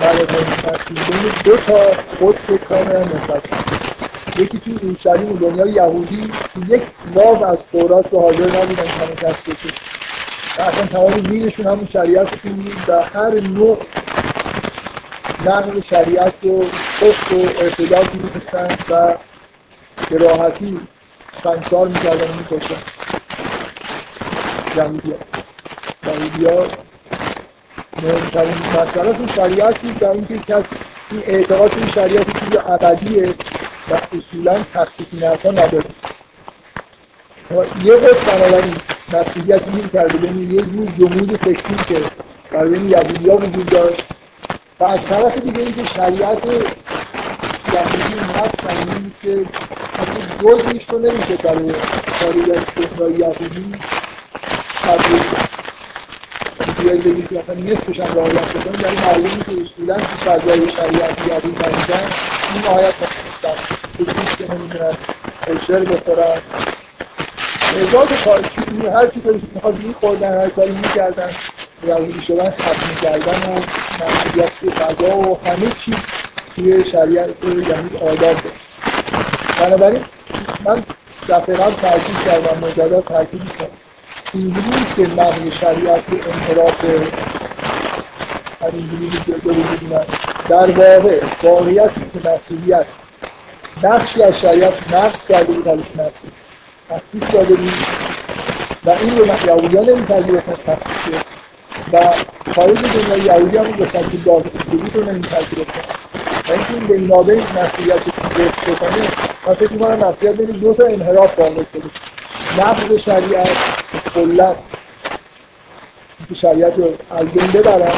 بعد 0.00 0.20
از 0.20 0.26
بین 0.96 1.32
دو 1.44 1.56
تا 1.56 1.78
خود 2.18 2.38
کاملا 2.68 3.00
نسبت 3.00 3.42
یکی 4.38 4.58
توی 4.58 4.78
اورشلیم 4.82 5.36
دنیای 5.36 5.72
یهودی 5.72 6.30
یک 6.68 6.82
واو 7.14 7.44
از 7.44 7.58
تورات 7.72 8.12
رو 8.12 8.20
حاضر 8.20 8.46
نبودن 8.46 8.86
همه 8.86 9.14
کس 9.14 9.42
بشه 9.42 9.74
و 10.58 10.62
اصلا 10.62 10.86
تمام 10.86 11.20
دینشون 11.20 11.66
همون 11.66 11.88
شریعتشون 11.92 12.52
بود 12.52 12.82
و 12.88 13.02
هر 13.02 13.40
نوع 13.40 13.78
نقل 15.46 15.80
شریعت 15.90 16.32
رو 16.42 16.64
خفت 17.00 17.32
و 17.32 17.36
ارتداد 17.36 18.14
می‌تونستن 18.14 18.76
و 18.90 19.14
به 20.10 20.18
راحتی 20.18 20.80
سنگسار 21.44 21.88
می‌کردن 21.88 22.26
و 22.26 22.34
می‌کشن 22.34 22.74
یهودی 24.76 25.10
ها 25.10 25.18
یهودی 26.12 26.46
ها 26.46 26.66
مهمترین 28.02 28.54
مسئله 28.80 29.12
تو 29.12 29.28
شریعت 29.34 29.78
بود 29.78 29.98
در 29.98 30.10
اینکه 30.10 30.38
کس 30.38 30.64
این 31.10 31.22
اعتقاد 31.26 31.72
این 31.76 31.88
شریعت 31.88 32.26
چیز 32.26 32.58
ابدیه 32.68 33.34
و 33.90 33.94
اصولا 33.94 34.64
تخصیصی 34.74 35.16
نرسا 35.16 35.50
نداره. 35.50 35.84
یه 37.84 37.96
قصد 37.96 38.26
بنابراین 38.26 38.74
مسیحیت 39.12 39.62
این 39.68 39.88
کرده 39.88 40.18
بین 40.18 40.52
یه 40.52 40.62
جور 40.62 40.86
جمود 40.98 41.36
فکری 41.36 41.84
که 41.88 42.02
در 42.50 42.64
بین 42.64 42.90
یهودی 42.90 43.30
ها 43.30 43.36
وجود 43.36 43.66
داشت. 43.66 44.02
و 44.80 44.84
از 44.84 45.00
طرف 45.08 45.38
دیگه 45.38 45.60
اینکه 45.60 45.84
شریعت 45.84 46.44
یهودی 47.72 48.14
اینقدر 48.14 48.50
سنگین 48.62 49.12
که 49.22 49.44
حتی 49.98 50.20
جزیش 50.42 50.86
رو 50.90 50.98
نمیشه 50.98 51.36
برای 51.36 51.72
خارج 52.18 52.50
از 52.50 52.98
دنیای 52.98 53.18
یهودی 53.18 53.72
تبدیل 54.82 55.22
بیاید 56.78 57.04
بگید 57.04 57.28
که 57.28 57.38
اصلا 57.38 57.54
نصفش 57.54 58.00
هم 58.00 58.14
رعایت 58.14 58.48
بکنید 58.48 58.80
یعنی 58.80 58.96
معلومه 58.96 59.44
که 59.44 59.52
اصولا 59.52 59.94
تو 59.94 60.16
فضای 60.30 60.70
شریعت 60.70 61.26
یهودی 61.26 61.48
نمیدن 61.48 62.10
این 62.54 62.64
آیت 62.66 62.94
نمیدن 63.02 63.58
بگید 63.98 64.36
که 64.38 64.54
نمی‌دونن 64.54 64.96
شعر 65.66 65.84
بخورن. 65.84 66.40
هر 68.94 69.06
چی 69.06 69.20
که 69.20 69.40
می‌خواد 69.54 69.86
میخوردن 69.86 70.40
هر 70.40 70.48
کاری 70.48 70.72
می‌کردن. 70.72 71.30
یهودی 71.86 72.22
شدن 72.22 72.50
ختم 72.50 73.00
کردن 73.02 73.52
و 73.52 73.60
مسئولیت 74.04 74.80
غذا 74.80 75.16
و 75.16 75.38
همه 75.44 75.70
چی 75.84 75.94
توی 76.56 76.90
شریعت 76.90 77.28
یعنی 77.44 77.96
آداب 78.00 78.18
داشت. 78.18 78.56
بنابراین 79.60 80.02
من 80.64 80.82
دفعه 81.28 81.56
قبل 81.56 81.74
تاکید 81.74 82.16
کردم 82.24 82.66
مجدد 82.66 83.00
تاکید 83.00 83.42
می‌کنم. 83.42 83.68
اینجوری 84.34 84.68
نیست 84.78 84.96
که 84.96 85.02
نقل 85.02 85.50
شریعت 85.60 86.02
انحراف 86.10 86.84
هر 88.60 88.70
اینجوری 88.72 89.10
به 89.26 89.52
وجود 89.52 90.06
در 90.48 90.70
واقع 90.70 91.20
واقعیت 91.42 91.90
که 91.94 92.30
مسئولیت 92.30 92.86
بخشی 93.82 94.22
از 94.22 94.40
شریعت 94.40 94.74
نقص 94.92 95.26
کرده 95.28 95.52
بود 95.52 95.68
ازش 95.68 95.90
مسئول. 95.94 96.30
تخصیص 96.90 97.34
داده 97.34 97.54
بود. 97.54 97.72
و 98.84 98.90
این 98.90 99.18
رو 99.18 99.26
یهودی 99.46 99.76
ها 99.76 99.82
نمیپذیرفتن 99.82 100.52
تخصیص 100.52 101.37
و 101.92 101.98
خارج 102.54 102.78
دنیای 102.78 103.20
یهودی 103.20 103.56
هم 103.56 103.70
گفتن 103.70 104.10
که 104.10 104.16
داخل 104.24 104.48
رو 104.94 105.04
نمیپذیرفتن 105.04 105.80
و 106.48 106.52
اینکه 106.52 106.74
این 106.74 106.86
به 106.86 106.98
نابه 106.98 107.36
مسئولیت 107.36 108.00
رو 108.06 108.44
رفت 108.44 108.70
بکنه 108.70 109.08
من 109.46 109.54
فکر 109.54 109.72
می‌کنم 109.72 110.08
مسئولیت 110.08 110.36
بین 110.36 110.46
دو 110.46 110.74
تا 110.74 110.86
انحراف 110.86 111.38
واقع 111.38 111.62
شده. 111.72 111.90
نقض 112.58 112.96
شریعت 112.96 113.48
کلا. 114.14 114.54
که 116.28 116.34
شریعت 116.34 116.78
رو 116.78 116.94
از 117.10 117.26
بین 117.26 117.46
ببرن. 117.46 117.92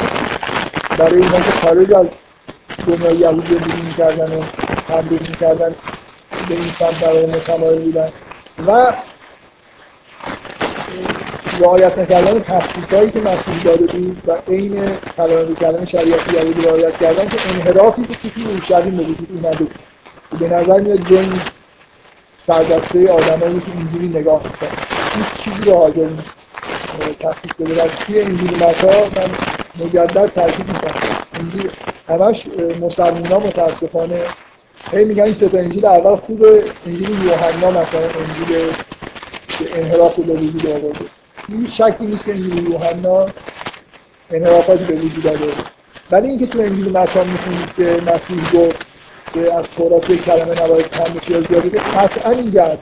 برای 0.98 1.22
اینا 1.22 1.40
که 1.40 1.50
خارج 1.50 1.92
از 1.92 2.06
دنیای 2.86 3.16
یهودی 3.16 3.54
زندگی 3.54 3.82
می‌کردن 3.82 4.32
و 4.36 4.42
تبلیغ 4.88 5.20
می‌کردن 5.20 5.74
به 6.48 6.54
این 6.54 6.72
سمت 6.78 7.00
برای 7.00 7.26
متمایل 7.26 7.80
بودن. 7.80 8.08
و 8.66 8.92
رعایت 11.60 11.98
نکردن 11.98 12.40
تخصیص 12.40 12.92
هایی 12.92 13.10
که 13.10 13.20
مسیح 13.20 13.62
داده 13.64 13.86
بود 13.86 14.22
و 14.26 14.32
عین 14.48 14.80
کلمه 15.16 15.54
کردن 15.60 15.84
شریعت 15.84 16.32
یهودی 16.32 16.62
رعایت 16.62 16.98
کردن 16.98 17.28
که 17.28 17.38
انحرافی 17.54 18.02
که 18.02 18.30
توی 18.30 18.44
اورشلیم 18.44 18.96
به 18.96 19.02
وجود 19.02 19.28
اومده 19.30 19.66
به 20.38 20.48
نظر 20.48 20.80
میاد 20.80 21.08
جنس 21.08 21.40
سردسته 22.46 23.12
آدمایی 23.12 23.60
که 23.60 23.72
اینجوری 23.76 24.08
نگاه 24.08 24.42
می‌کنن 24.44 24.70
هیچ 25.14 25.44
چیزی 25.44 25.70
رو 25.70 25.76
حاضر 25.76 26.06
نیست. 26.06 26.34
تخصیص 27.20 27.52
بده 27.60 27.84
و 27.84 27.88
توی 27.88 28.20
انجیل 28.20 28.54
متا 28.54 29.00
من 29.16 29.30
مجدد 29.86 30.32
تاکید 30.34 30.68
می‌کنم. 30.68 30.92
انجیل 31.40 31.70
همش 32.08 32.44
مسلمان 32.80 33.46
متاسفانه 33.46 34.20
هی 34.92 35.04
میگن 35.04 35.22
این 35.22 35.34
سه 35.34 35.50
انجیل 35.54 35.86
اول 35.86 36.16
خوبه 36.16 36.64
انجیل 36.86 37.24
یوحنا 37.24 37.70
مثلا 37.70 38.00
انجیل 38.00 38.72
انحراف 39.74 40.16
رو 40.16 40.22
به 40.22 40.32
وجود 40.32 40.66
آورده 40.66 41.19
شکی 41.50 42.06
نیست 42.06 42.24
که 42.24 42.32
انجیل 42.34 42.70
یوحنا 42.70 43.26
انحرافاتی 44.30 44.84
به 44.84 44.94
وجود 44.94 45.26
آورده 45.26 45.54
ولی 46.10 46.28
اینکه 46.28 46.46
تو 46.46 46.58
انجیل 46.58 46.88
متا 46.88 47.24
می‌خونید 47.24 47.74
که 47.76 47.84
مسیح 47.84 48.60
گفت 48.60 48.86
که 49.34 49.54
از 49.54 49.64
تورات 49.76 50.10
یک 50.10 50.24
کلمه 50.24 50.62
نباید 50.62 50.88
کم 50.90 51.34
یا 51.34 51.40
زیاده 51.40 51.78
قطعا 51.78 52.30
این 52.30 52.50
گرد 52.50 52.78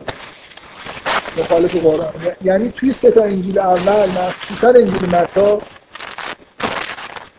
مخالف 1.38 1.76
قرآن. 1.76 2.12
یعنی 2.42 2.70
توی 2.76 2.92
سه 2.92 3.10
تا 3.10 3.22
انجیل 3.22 3.58
اول 3.58 4.08
مخصوصا 4.10 4.68
انجیل 4.68 5.08
متا 5.12 5.60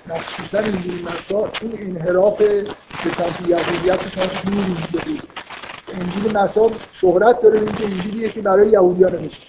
مخصوصا 0.08 0.58
انجیل 0.58 1.06
متا 1.06 1.52
این 1.62 1.96
انحراف 1.98 2.38
به 2.38 2.66
سمت 3.18 3.50
یهودیت 3.50 4.10
شما 4.10 4.24
می‌بینید. 4.44 5.24
انجیل 5.94 6.38
متا 6.38 6.72
شهرت 6.94 7.42
داره 7.42 7.60
اینکه 7.60 7.84
انجیلیه 7.86 8.30
که 8.30 8.42
برای 8.42 8.70
یهودیان 8.70 9.12
نوشته. 9.12 9.46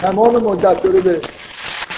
تمام 0.00 0.36
مدت 0.36 0.82
داره 0.82 1.00
به 1.00 1.20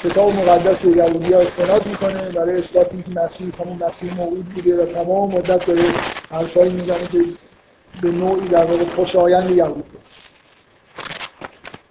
کتاب 0.04 0.34
مقدس 0.34 0.84
یهودی 0.84 1.32
ها 1.32 1.40
استناد 1.40 1.86
می‌کنه 1.86 2.28
برای 2.28 2.58
اثبات 2.58 2.92
اینکه 2.92 3.20
مسیح 3.20 3.52
همون 3.60 3.88
مسیح 3.88 4.14
موعود 4.14 4.44
بوده 4.44 4.82
و 4.82 4.86
تمام 4.86 5.32
مدت 5.32 5.66
داره 5.66 5.82
حرفایی 6.30 6.72
می‌زنه 6.72 7.06
که 7.12 7.24
به 8.02 8.10
نوعی 8.10 8.48
در 8.48 8.64
واقع 8.64 8.84
خوشایند 8.84 9.50
یهود 9.50 9.84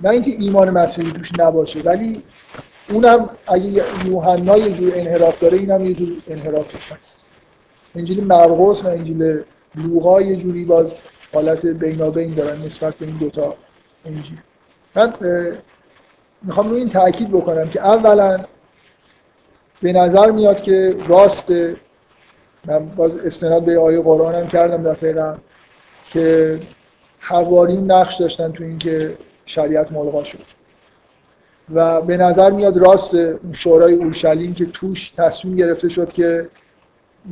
نه 0.01 0.09
اینکه 0.09 0.31
ایمان 0.31 0.69
مسیحی 0.69 1.11
توش 1.11 1.29
نباشه 1.39 1.79
ولی 1.79 2.23
اونم 2.89 3.29
اگه 3.47 3.83
یوحنا 4.05 4.57
یه 4.57 4.69
جور 4.69 4.93
انحراف 4.95 5.39
داره 5.39 5.57
اینم 5.57 5.85
یه 5.85 5.93
جور 5.93 6.09
انحرافش 6.27 6.91
هست. 6.91 7.19
انجیل 7.95 8.23
مرقس 8.23 8.83
و 8.83 8.87
انجیل 8.87 9.43
لوقا 9.75 10.21
یه 10.21 10.35
جوری 10.35 10.65
باز 10.65 10.93
حالت 11.33 11.65
بینابین 11.65 12.33
دارن 12.33 12.61
نسبت 12.65 12.95
به 12.95 13.05
این 13.05 13.17
دوتا 13.17 13.55
انجیل. 14.05 14.37
من 14.95 15.13
می‌خوام 16.41 16.69
روی 16.69 16.79
این 16.79 16.89
تاکید 16.89 17.29
بکنم 17.29 17.69
که 17.69 17.81
اولا 17.81 18.39
به 19.81 19.93
نظر 19.93 20.31
میاد 20.31 20.61
که 20.61 20.95
راست 21.07 21.51
من 22.65 22.85
باز 22.95 23.17
استناد 23.17 23.65
به 23.65 23.79
آیه 23.79 24.01
قرآن 24.01 24.35
هم 24.35 24.47
کردم 24.47 24.91
دفعه 24.91 25.35
که 26.09 26.59
حوارین 27.19 27.91
نقش 27.91 28.15
داشتن 28.15 28.51
تو 28.51 28.63
اینکه 28.63 29.13
شریعت 29.45 29.91
ملغا 29.91 30.23
شد. 30.23 30.39
و 31.73 32.01
به 32.01 32.17
نظر 32.17 32.51
میاد 32.51 32.77
راست 32.77 33.15
شورای 33.53 33.93
اورشلیم 33.93 34.53
که 34.53 34.65
توش 34.65 35.09
تصمیم 35.17 35.55
گرفته 35.55 35.89
شد 35.89 36.13
که 36.13 36.47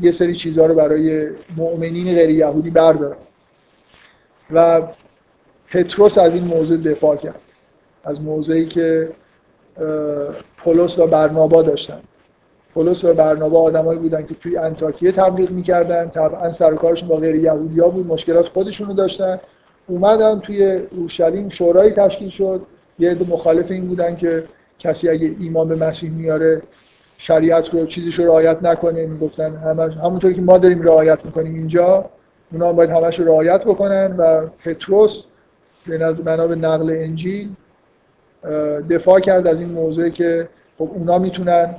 یه 0.01 0.11
سری 0.11 0.35
چیزها 0.35 0.65
رو 0.65 0.75
برای 0.75 1.29
مؤمنین 1.57 2.15
غیر 2.15 2.29
یهودی 2.29 2.69
بردارن. 2.69 3.17
و 4.51 4.81
پتروس 5.71 6.17
از 6.17 6.34
این 6.34 6.43
موضوع 6.43 6.77
دفاع 6.77 7.15
کرد. 7.15 7.41
از 8.07 8.21
موضعی 8.21 8.65
که 8.65 9.09
پولس 10.57 10.99
و 10.99 11.07
برنابا 11.07 11.63
داشتن. 11.63 11.99
پولس 12.73 13.03
و 13.03 13.13
برنابا 13.13 13.61
آدمایی 13.61 13.99
بودن 13.99 14.25
که 14.25 14.35
توی 14.35 14.57
انتاکیه 14.57 15.11
تبلیغ 15.11 15.51
می‌کردن 15.51 16.09
طبعا 16.09 16.51
سر 16.51 16.75
کارشون 16.75 17.09
با 17.09 17.15
غیر 17.15 17.35
یهودی 17.35 17.79
ها 17.79 17.89
بود 17.89 18.07
مشکلات 18.07 18.47
خودشونو 18.47 18.93
داشتن. 18.93 19.39
اومدن 19.88 20.39
توی 20.39 20.81
اورشلیم 20.97 21.49
شورایی 21.49 21.91
تشکیل 21.91 22.29
شد. 22.29 22.61
یه 22.99 23.11
عده 23.11 23.29
مخالف 23.29 23.71
این 23.71 23.88
بودن 23.88 24.15
که 24.15 24.43
کسی 24.79 25.09
اگه 25.09 25.31
ایمان 25.39 25.67
به 25.67 25.75
مسیح 25.75 26.11
میاره 26.11 26.61
شریعت 27.17 27.73
رو 27.73 27.85
چیزیش 27.85 28.19
رو 28.19 28.25
رعایت 28.25 28.63
نکنه. 28.63 29.05
می‌گفتن 29.05 29.55
همونطوری 30.03 30.34
که 30.34 30.41
ما 30.41 30.57
داریم 30.57 30.81
رعایت 30.81 31.25
می‌کنیم 31.25 31.55
اینجا 31.55 32.09
اونا 32.51 32.73
باید 32.73 32.89
همش 32.89 33.19
رعایت 33.19 33.61
بکنن. 33.61 34.15
و 34.17 34.47
پتروس 34.65 35.23
به 35.88 35.97
بنا 36.13 36.47
به 36.47 36.55
نقل 36.55 36.89
انجیل 36.89 37.49
دفاع 38.89 39.19
کرد 39.19 39.47
از 39.47 39.59
این 39.59 39.69
موضوع 39.69 40.09
که 40.09 40.49
خب 40.77 40.91
اونا 40.93 41.19
می‌تونن 41.19 41.76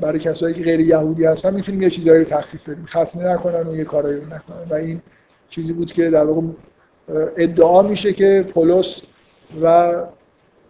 برای 0.00 0.18
کسایی 0.18 0.54
که 0.54 0.64
غیر 0.64 0.80
یهودی 0.80 1.24
هستن 1.24 1.54
می‌تونیم 1.54 1.82
یه 1.82 1.90
چیزایی 1.90 2.24
رو 2.24 2.30
تخفیف 2.30 2.68
بدیم. 2.68 2.86
خصنه 2.86 3.32
نکنن 3.32 3.68
و 3.68 3.76
یه 3.76 3.84
کارایی 3.84 4.20
رو 4.20 4.26
نکنن. 4.26 4.66
و 4.70 4.74
این 4.74 5.00
چیزی 5.48 5.72
بود 5.72 5.92
که 5.92 6.10
در 6.10 6.24
واقع 6.24 6.40
ادعا 7.36 7.82
میشه 7.82 8.12
که 8.12 8.46
پولس 8.54 9.00
و 9.62 9.94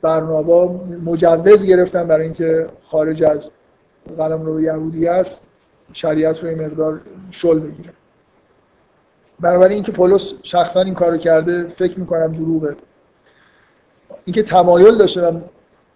برنابا 0.02 0.80
مجوز 1.04 1.64
گرفتن 1.64 2.06
برای 2.06 2.24
اینکه 2.24 2.66
خارج 2.84 3.22
از 3.22 3.50
قلم 4.18 4.42
رو 4.42 4.60
یهودی 4.60 5.08
است 5.08 5.40
شریعت 5.92 6.42
رو 6.42 6.48
این 6.48 6.64
مقدار 6.64 7.00
شل 7.30 7.58
بگیره. 7.58 7.90
بنابراین 9.40 9.72
اینکه 9.74 9.92
پولس 9.92 10.32
شخصا 10.42 10.80
این 10.80 10.94
کارو 10.94 11.16
کرده 11.16 11.64
فکر 11.64 12.00
می‌کنم 12.00 12.32
دروغه. 12.32 12.76
اینکه 14.26 14.42
تمایل 14.42 14.94
داشته 14.94 15.26
و 15.26 15.40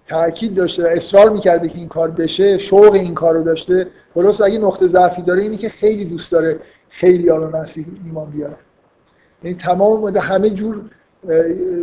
تاکید 0.09 0.55
داشته 0.55 0.85
و 0.85 0.87
اصرار 0.87 1.31
می‌کرده 1.31 1.69
که 1.69 1.79
این 1.79 1.89
کار 1.89 2.11
بشه 2.11 2.59
شوق 2.59 2.93
این 2.93 3.15
کار 3.15 3.35
رو 3.35 3.43
داشته. 3.43 3.87
پولس 4.15 4.41
اگه 4.41 4.59
نقطه 4.59 4.87
ضعفی 4.87 5.23
داره 5.23 5.43
اینی 5.43 5.57
که 5.57 5.69
خیلی 5.69 6.05
دوست 6.05 6.33
داره 6.33 6.59
خیلی 6.89 7.23
به 7.27 7.59
مسیح 7.59 7.87
ایمان 8.05 8.31
بیاره. 8.31 8.57
یعنی 9.45 9.57
تمام 9.57 10.17
همه 10.17 10.51
جور 10.51 10.81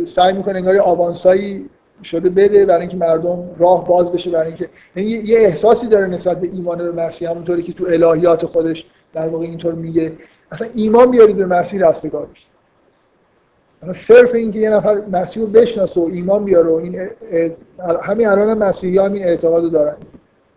سعی 0.04 0.32
می‌کنه 0.32 0.54
انگار 0.54 0.78
آوانسایی 0.78 1.68
شده 2.04 2.28
بده 2.28 2.66
برای 2.66 2.80
اینکه 2.80 2.96
مردم 2.96 3.50
راه 3.58 3.86
باز 3.86 4.12
بشه 4.12 4.30
برای 4.30 4.46
اینکه 4.46 4.68
یعنی 4.96 5.10
یه 5.10 5.38
احساسی 5.38 5.86
داره 5.86 6.06
نسبت 6.06 6.40
به 6.40 6.48
ایمان 6.52 6.78
به 6.78 6.92
مسیح 6.92 7.30
همونطوری 7.30 7.62
که 7.62 7.72
تو 7.72 7.84
الهیات 7.84 8.46
خودش 8.46 8.86
در 9.12 9.28
واقع 9.28 9.44
اینطور 9.44 9.74
میگه. 9.74 10.12
اصلا 10.52 10.68
ایمان 10.74 11.10
بیارید 11.10 11.36
به 11.36 11.46
مسیح 11.46 11.88
رستگار 11.88 12.26
بشه 12.26 12.46
صرف 14.08 14.34
اینکه 14.34 14.58
یه 14.58 14.70
نفر 14.70 15.02
مسیح 15.12 15.42
رو 15.42 15.48
بشناسه 15.48 16.00
و 16.00 16.04
ایمان 16.04 16.44
بیاره 16.44 16.68
و 16.68 16.74
این 16.74 17.10
همین 18.02 18.26
الان 18.28 18.48
هم 18.48 18.58
مسیحی 18.58 18.98
هم 18.98 19.12
این 19.12 19.24
اعتقاد 19.24 19.72
دارن. 19.72 19.96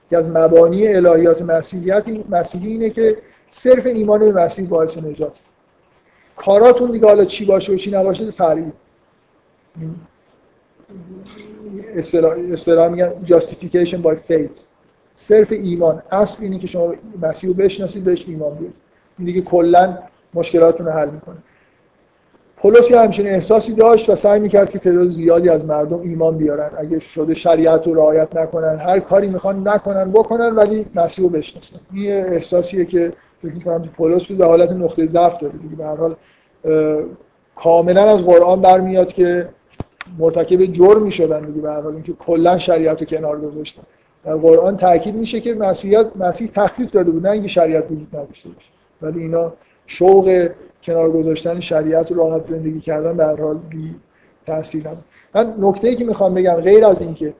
که 0.10 0.18
از 0.18 0.30
مبانی 0.30 0.88
الهیات 0.88 1.42
مسیحیت 1.42 2.06
مسیحی 2.30 2.68
اینه 2.68 2.90
که 2.90 3.18
صرف 3.52 3.86
ایمان 3.86 4.20
به 4.20 4.32
مسیح 4.32 4.68
باعث 4.68 4.98
نجات. 4.98 5.40
کاراتون 6.36 6.92
دیگه 6.92 7.08
حالا 7.08 7.26
چی 7.26 7.46
باشه 7.46 7.74
و 7.74 7.76
چی 7.76 7.92
نباشه 7.92 8.32
فرقی 8.32 8.72
اصطلاح 12.52 12.88
میگن 12.88 13.14
justification 13.26 14.04
by 14.04 14.32
faith. 14.32 14.60
صرف 15.16 15.52
ایمان. 15.52 16.02
اصل 16.12 16.44
اینه 16.44 16.60
که 16.60 16.68
شما 16.68 16.94
مسیح 17.22 17.50
رو 17.50 17.56
بشناسید 17.56 18.04
بهش 18.04 18.26
ایمان 18.28 18.54
بیارید. 18.54 18.76
این 19.18 19.26
دیگه 19.26 19.42
کلا 19.42 19.98
مشکلاتتون 20.34 20.86
رو 20.86 20.92
حل 20.92 21.10
می‌کنه. 21.10 21.38
پولس 22.62 22.92
یه 22.92 23.00
همچین 23.00 23.28
احساسی 23.28 23.74
داشت 23.74 24.10
و 24.10 24.16
سعی 24.16 24.40
می‌کرد 24.40 24.70
که 24.70 24.80
تعداد 24.80 25.10
زیادی 25.10 25.50
از 25.50 25.66
مردم 25.66 26.02
ایمان 26.02 26.38
بیارن. 26.38 26.70
اگه 26.78 27.00
شده 27.00 27.34
شریعت 27.34 27.88
رو 27.88 27.94
رعایت 27.94 28.36
نکنن 28.36 28.78
هر 28.78 29.00
کاری 29.00 29.28
می‌خوان 29.28 29.68
نکنن 29.68 30.12
بکنن 30.12 30.56
ولی 30.56 30.86
مسیح 30.96 31.26
رو 31.26 31.30
بشناسن. 31.30 31.80
این 31.94 32.12
احساسیه 32.12 32.86
که 32.86 33.14
فکر 33.42 33.54
می‌کنم 33.54 33.90
پولس 33.98 34.26
بود 34.26 34.42
حالت 34.42 34.72
نقطه 34.72 35.08
ضعف 35.08 35.38
داره 35.38 35.54
دیگه. 35.54 35.76
به 35.76 35.86
هر 35.86 35.96
حال 35.96 36.16
کاملا 37.56 38.10
از 38.14 38.26
قرآن 38.26 38.62
برمیاد 38.62 39.14
که 39.14 39.50
مرتکب 40.20 40.66
جرمی 40.66 41.12
شدن 41.12 41.46
دیگه. 41.46 41.62
به 41.62 41.70
هر 41.70 41.82
حال 41.82 41.94
اینکه 41.94 42.14
کلا 42.14 42.58
شریعت 42.58 43.00
رو 43.02 43.08
کنار 43.08 43.42
گذاشتن. 43.42 43.82
در 44.26 44.36
قرآن 44.36 44.78
تاکید 44.78 45.16
میشه 45.16 45.40
که 45.40 45.54
مسیحیت 45.54 46.06
مسیح 46.16 46.50
تخفیف 46.56 46.92
داده 46.92 47.12
بود 47.12 47.28
نه 47.28 47.32
اینکه 47.32 47.48
شریعت 47.48 47.84
وجود 47.92 48.08
نداشته 48.14 48.50
باشه. 48.50 48.70
ولی 49.02 49.20
اینا 49.20 49.54
شوق 49.92 50.50
کنار 50.84 51.12
گذاشتن 51.12 51.60
شریعت 51.60 52.12
و 52.12 52.16
راحت 52.16 52.46
زندگی 52.46 52.80
کردن 52.80 53.16
در 53.16 53.36
حال 53.42 53.58
بی 53.58 53.96
تاثیر 54.46 54.88
نبود. 54.88 55.04
من 55.36 55.54
نکته 55.60 55.88
ای 55.88 55.96
که 55.96 56.06
می‌خوام 56.06 56.34
بگم 56.34 56.54
غیر 56.54 56.86
از 56.86 57.02
اینکه 57.02 57.34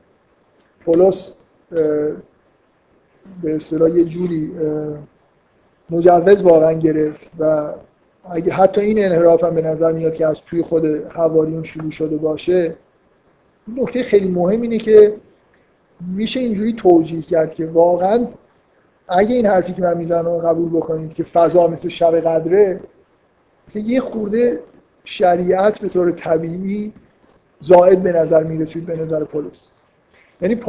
پولس 0.84 1.32
به 3.42 3.54
اصطلاح 3.56 3.90
یه 3.90 4.04
جوری 4.04 4.50
مجوز 5.90 6.42
واقعا 6.42 6.72
گرفت 6.72 7.32
و 7.38 7.72
اگه 8.30 8.52
حتی 8.52 8.80
این 8.80 9.04
انحراف 9.04 9.44
هم 9.44 9.54
به 9.54 9.62
نظر 9.62 9.92
میاد 9.92 10.14
که 10.14 10.26
از 10.26 10.40
توی 10.46 10.62
خود 10.62 10.86
حواریون 10.86 11.62
شروع 11.62 11.90
شده 11.90 12.16
باشه 12.16 12.74
نکته 13.76 14.02
خیلی 14.02 14.28
مهم 14.28 14.62
اینه 14.62 14.78
که 14.78 15.14
میشه 16.16 16.40
اینجوری 16.40 16.72
توجیه 16.72 17.22
کرد 17.22 17.54
که 17.54 17.66
واقعا 17.66 18.26
اگه 19.12 19.34
این 19.34 19.46
حرفی 19.46 19.72
که 19.72 19.82
من 19.82 19.96
می‌زنم 19.96 20.38
قبول 20.38 20.68
بکنید 20.68 21.14
که 21.14 21.24
فضا 21.24 21.66
مثل 21.66 21.88
شب 21.88 22.20
قدره 22.20 22.80
یه 23.74 24.00
خورده 24.00 24.60
شریعت 25.04 25.78
به 25.78 25.88
طور 25.88 26.12
طبیعی 26.12 26.92
زائد 27.60 28.02
به 28.02 28.12
نظر 28.12 28.42
می‌رسید 28.42 28.86
به 28.86 28.96
نظر 28.96 29.24
پولس 29.24 29.66
یعنی 30.40 30.60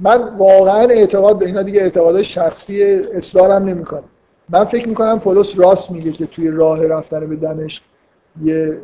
من 0.00 0.36
واقعا 0.36 0.80
اعتقاد 0.80 1.38
به 1.38 1.46
اینا 1.46 1.62
دیگه 1.62 1.80
اعتقاد 1.80 2.22
شخصی 2.22 2.82
اصرارم 2.92 3.64
نمی‌کنم. 3.64 4.04
من 4.48 4.64
فکر 4.64 4.88
می‌کنم 4.88 5.20
پولس 5.20 5.58
راست 5.58 5.90
میگه 5.90 6.12
که 6.12 6.26
توی 6.26 6.48
راه 6.48 6.86
رفتن 6.86 7.26
به 7.26 7.36
دمشق 7.36 7.82
یه 8.42 8.78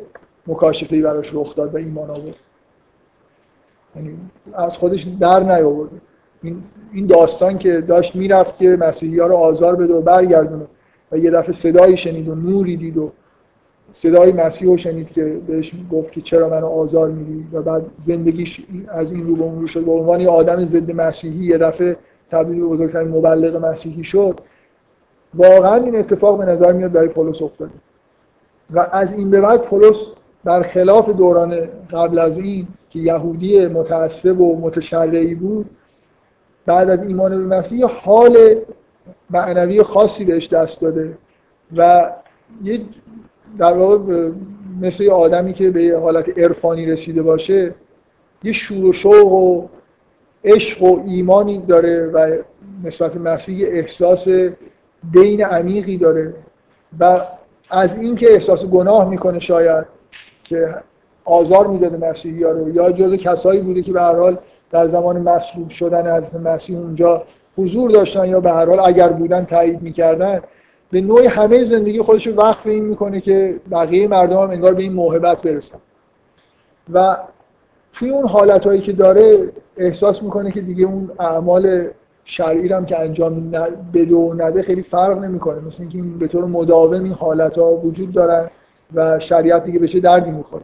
مکاشفه 0.47 1.01
براش 1.01 1.29
رخ 1.33 1.55
داد 1.55 1.73
و 1.75 1.77
ایمان 1.77 2.09
آورد. 2.09 2.35
یعنی 3.95 4.17
از 4.53 4.77
خودش 4.77 5.07
در 5.19 5.43
نیاورده. 5.43 6.01
این 6.93 7.07
داستان 7.07 7.57
که 7.57 7.81
داشت 7.81 8.15
می‌رفت 8.15 8.57
که 8.57 8.77
مسیحی 8.79 9.19
ها 9.19 9.27
رو 9.27 9.35
آزار 9.35 9.75
بده 9.75 9.93
و 9.93 10.01
برگردونه 10.01 10.65
و 11.11 11.17
یه 11.17 11.31
دفعه 11.31 11.51
صدایی 11.51 11.97
شنید 11.97 12.27
و 12.27 12.35
نوری 12.35 12.77
دید 12.77 12.97
و 12.97 13.11
صدای 13.91 14.31
مسیح 14.31 14.67
رو 14.67 14.77
شنید 14.77 15.11
که 15.11 15.37
بهش 15.47 15.71
گفت 15.91 16.11
که 16.11 16.21
چرا 16.21 16.49
منو 16.49 16.67
آزار 16.67 17.09
میدی 17.09 17.47
و 17.53 17.61
بعد 17.61 17.85
زندگیش 17.97 18.61
از 18.87 19.11
این 19.11 19.27
رو 19.27 19.35
به 19.35 19.43
اون 19.43 19.61
رو 19.61 19.67
شد. 19.67 19.85
به 19.85 19.91
عنوان 19.91 20.21
یه 20.21 20.29
آدم 20.29 20.65
ضد 20.65 20.91
مسیحی 20.91 21.45
یه 21.45 21.57
دفعه 21.57 21.97
تبدیل 22.31 22.59
به 22.59 22.65
بزرگترین 22.65 23.07
مبلغ 23.07 23.65
مسیحی 23.65 24.03
شد. 24.03 24.39
واقعا 25.33 25.75
این 25.75 25.95
اتفاق 25.95 26.37
به 26.37 26.45
نظر 26.45 26.71
میاد 26.71 26.91
برای 26.91 27.07
پولس 27.07 27.41
افتاده. 27.41 27.71
و 28.73 28.87
از 28.91 29.17
این 29.17 29.29
به 29.29 29.41
بعد 29.41 29.61
پولس 29.61 30.05
برخلاف 30.43 31.09
دوران 31.09 31.59
قبل 31.91 32.19
از 32.19 32.37
این 32.37 32.67
که 32.89 32.99
یهودی 32.99 33.67
متعصب 33.67 34.41
و 34.41 34.59
متشرعی 34.59 35.35
بود 35.35 35.69
بعد 36.69 36.89
از 36.89 37.03
ایمان 37.03 37.47
به 37.47 37.57
مسیح 37.57 37.85
حال 37.85 38.37
معنوی 39.29 39.83
خاصی 39.83 40.25
بهش 40.25 40.47
دست 40.47 40.81
داده 40.81 41.17
و 41.77 42.11
یه 42.63 42.81
در 43.57 43.73
واقع 43.73 44.29
مثل 44.81 45.09
آدمی 45.09 45.53
که 45.53 45.69
به 45.69 45.99
حالت 46.01 46.39
عرفانی 46.39 46.85
رسیده 46.85 47.21
باشه 47.21 47.75
یه 48.43 48.53
شور 48.53 48.85
و 48.85 48.93
شوق 48.93 49.33
و 49.33 49.67
عشق 50.43 50.83
و 50.83 51.03
ایمانی 51.05 51.57
داره 51.67 52.07
و 52.07 52.37
نسبت 52.83 53.17
مسیح 53.17 53.67
احساس 53.67 54.27
دین 55.13 55.43
عمیقی 55.43 55.97
داره 55.97 56.33
و 56.99 57.21
از 57.69 57.97
اینکه 57.97 58.33
احساس 58.33 58.65
گناه 58.65 59.09
می‌کنه 59.09 59.39
شاید 59.39 59.85
که 60.43 60.75
آزار 61.25 61.67
می‌داده 61.67 62.09
مسیحی 62.09 62.43
ها 62.43 62.51
رو 62.51 62.69
یا 62.69 62.91
جز 62.91 63.13
کسایی 63.13 63.61
بوده 63.61 63.81
که 63.81 63.91
به 63.91 64.01
هر 64.01 64.15
حال 64.15 64.37
در 64.71 64.87
زمان 64.87 65.21
مصلوب 65.21 65.69
شدن 65.69 66.07
از 66.07 66.35
مسیح 66.35 66.77
اونجا 66.77 67.23
حضور 67.57 67.91
داشتن 67.91 68.25
یا 68.25 68.39
به 68.39 68.51
هر 68.51 68.65
حال 68.65 68.79
اگر 68.79 69.09
بودن 69.09 69.45
تایید 69.45 69.81
می‌کردن 69.81 70.41
به 70.91 71.01
نوعی 71.01 71.27
همه 71.27 71.63
زندگی 71.63 72.01
خودش 72.01 72.27
رو 72.27 72.33
وقف 72.33 72.67
این 72.67 72.85
می‌کنه 72.85 73.21
که 73.21 73.59
بقیه 73.71 74.07
مردم 74.07 74.37
هم 74.37 74.49
انگار 74.49 74.73
به 74.73 74.83
این 74.83 74.93
موهبت 74.93 75.41
برسن. 75.41 75.77
و 76.93 77.17
توی 77.93 78.09
اون 78.09 78.27
حالتهایی 78.27 78.81
که 78.81 78.93
داره 78.93 79.49
احساس 79.77 80.23
می‌کنه 80.23 80.51
که 80.51 80.61
دیگه 80.61 80.85
اون 80.85 81.11
اعمال 81.19 81.87
شرعی 82.25 82.67
هم 82.67 82.85
که 82.85 82.99
انجام 82.99 83.51
بده 83.93 84.15
و 84.15 84.33
نده 84.33 84.61
خیلی 84.61 84.83
فرق 84.83 85.17
نمی‌کنه. 85.17 85.59
مثل 85.59 85.83
اینکه 85.83 86.01
به 86.19 86.27
طور 86.27 86.45
مداوم 86.45 87.03
این 87.03 87.13
حالت 87.13 87.57
ها 87.57 87.71
وجود 87.71 88.11
دارن 88.11 88.49
و 88.93 89.19
شریعت 89.19 89.65
دیگه 89.65 89.79
بشه 89.79 89.99
دردی 89.99 90.31
می‌خوره. 90.31 90.63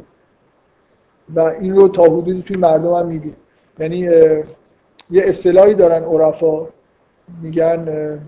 و 1.36 1.40
این 1.40 1.76
رو 1.76 1.88
تا 1.88 2.04
حدودی 2.04 2.44
توی 2.48 2.58
مردم 2.58 2.94
هم 2.94 3.06
می‌بینه. 3.06 3.36
یعنی 3.80 3.98
یه 3.98 5.24
اصطلاحی 5.24 5.74
دارن 5.74 6.04
عرفا 6.04 6.68
میگن 7.42 8.20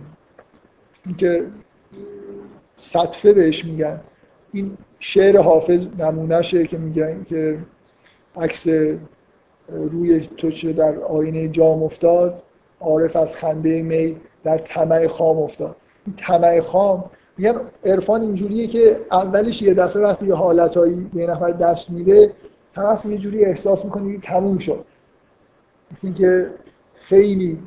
اینکه 1.05 1.43
سطفه 2.75 3.33
بهش 3.33 3.65
میگن. 3.65 4.01
این 4.53 4.77
شعر 4.99 5.37
حافظ 5.37 5.87
نمونهشه 5.99 6.67
که 6.67 6.77
میگن 6.77 7.23
که 7.23 7.57
عکس 8.35 8.67
روی 9.69 10.29
تو 10.37 10.51
چه 10.51 10.73
در 10.73 10.99
آینه 10.99 11.47
جام 11.47 11.83
افتاد 11.83 12.43
عارف 12.79 13.15
از 13.15 13.35
خنده 13.35 13.81
می 13.81 14.17
در 14.43 14.57
طمع 14.57 15.07
خام 15.07 15.37
افتاد. 15.37 15.75
این 16.05 16.15
طمع 16.15 16.59
خام 16.59 17.03
میگن 17.37 17.55
عرفان 17.85 18.21
اینجوریه 18.21 18.67
که 18.67 18.99
اولش 19.11 19.61
یه 19.61 19.73
دفعه 19.73 20.01
وقتی 20.01 20.27
یه 20.27 20.33
حالتهایی 20.33 21.09
به 21.13 21.27
نفر 21.27 21.51
دست 21.51 21.89
میده 21.89 22.31
طرف 22.75 23.05
یه 23.05 23.17
جوری 23.17 23.45
احساس 23.45 23.85
می‌کنه 23.85 24.13
که 24.13 24.27
تموم 24.27 24.57
شد. 24.57 24.85
مثل 25.91 25.99
اینکه 26.03 26.47
خیلی 26.95 27.59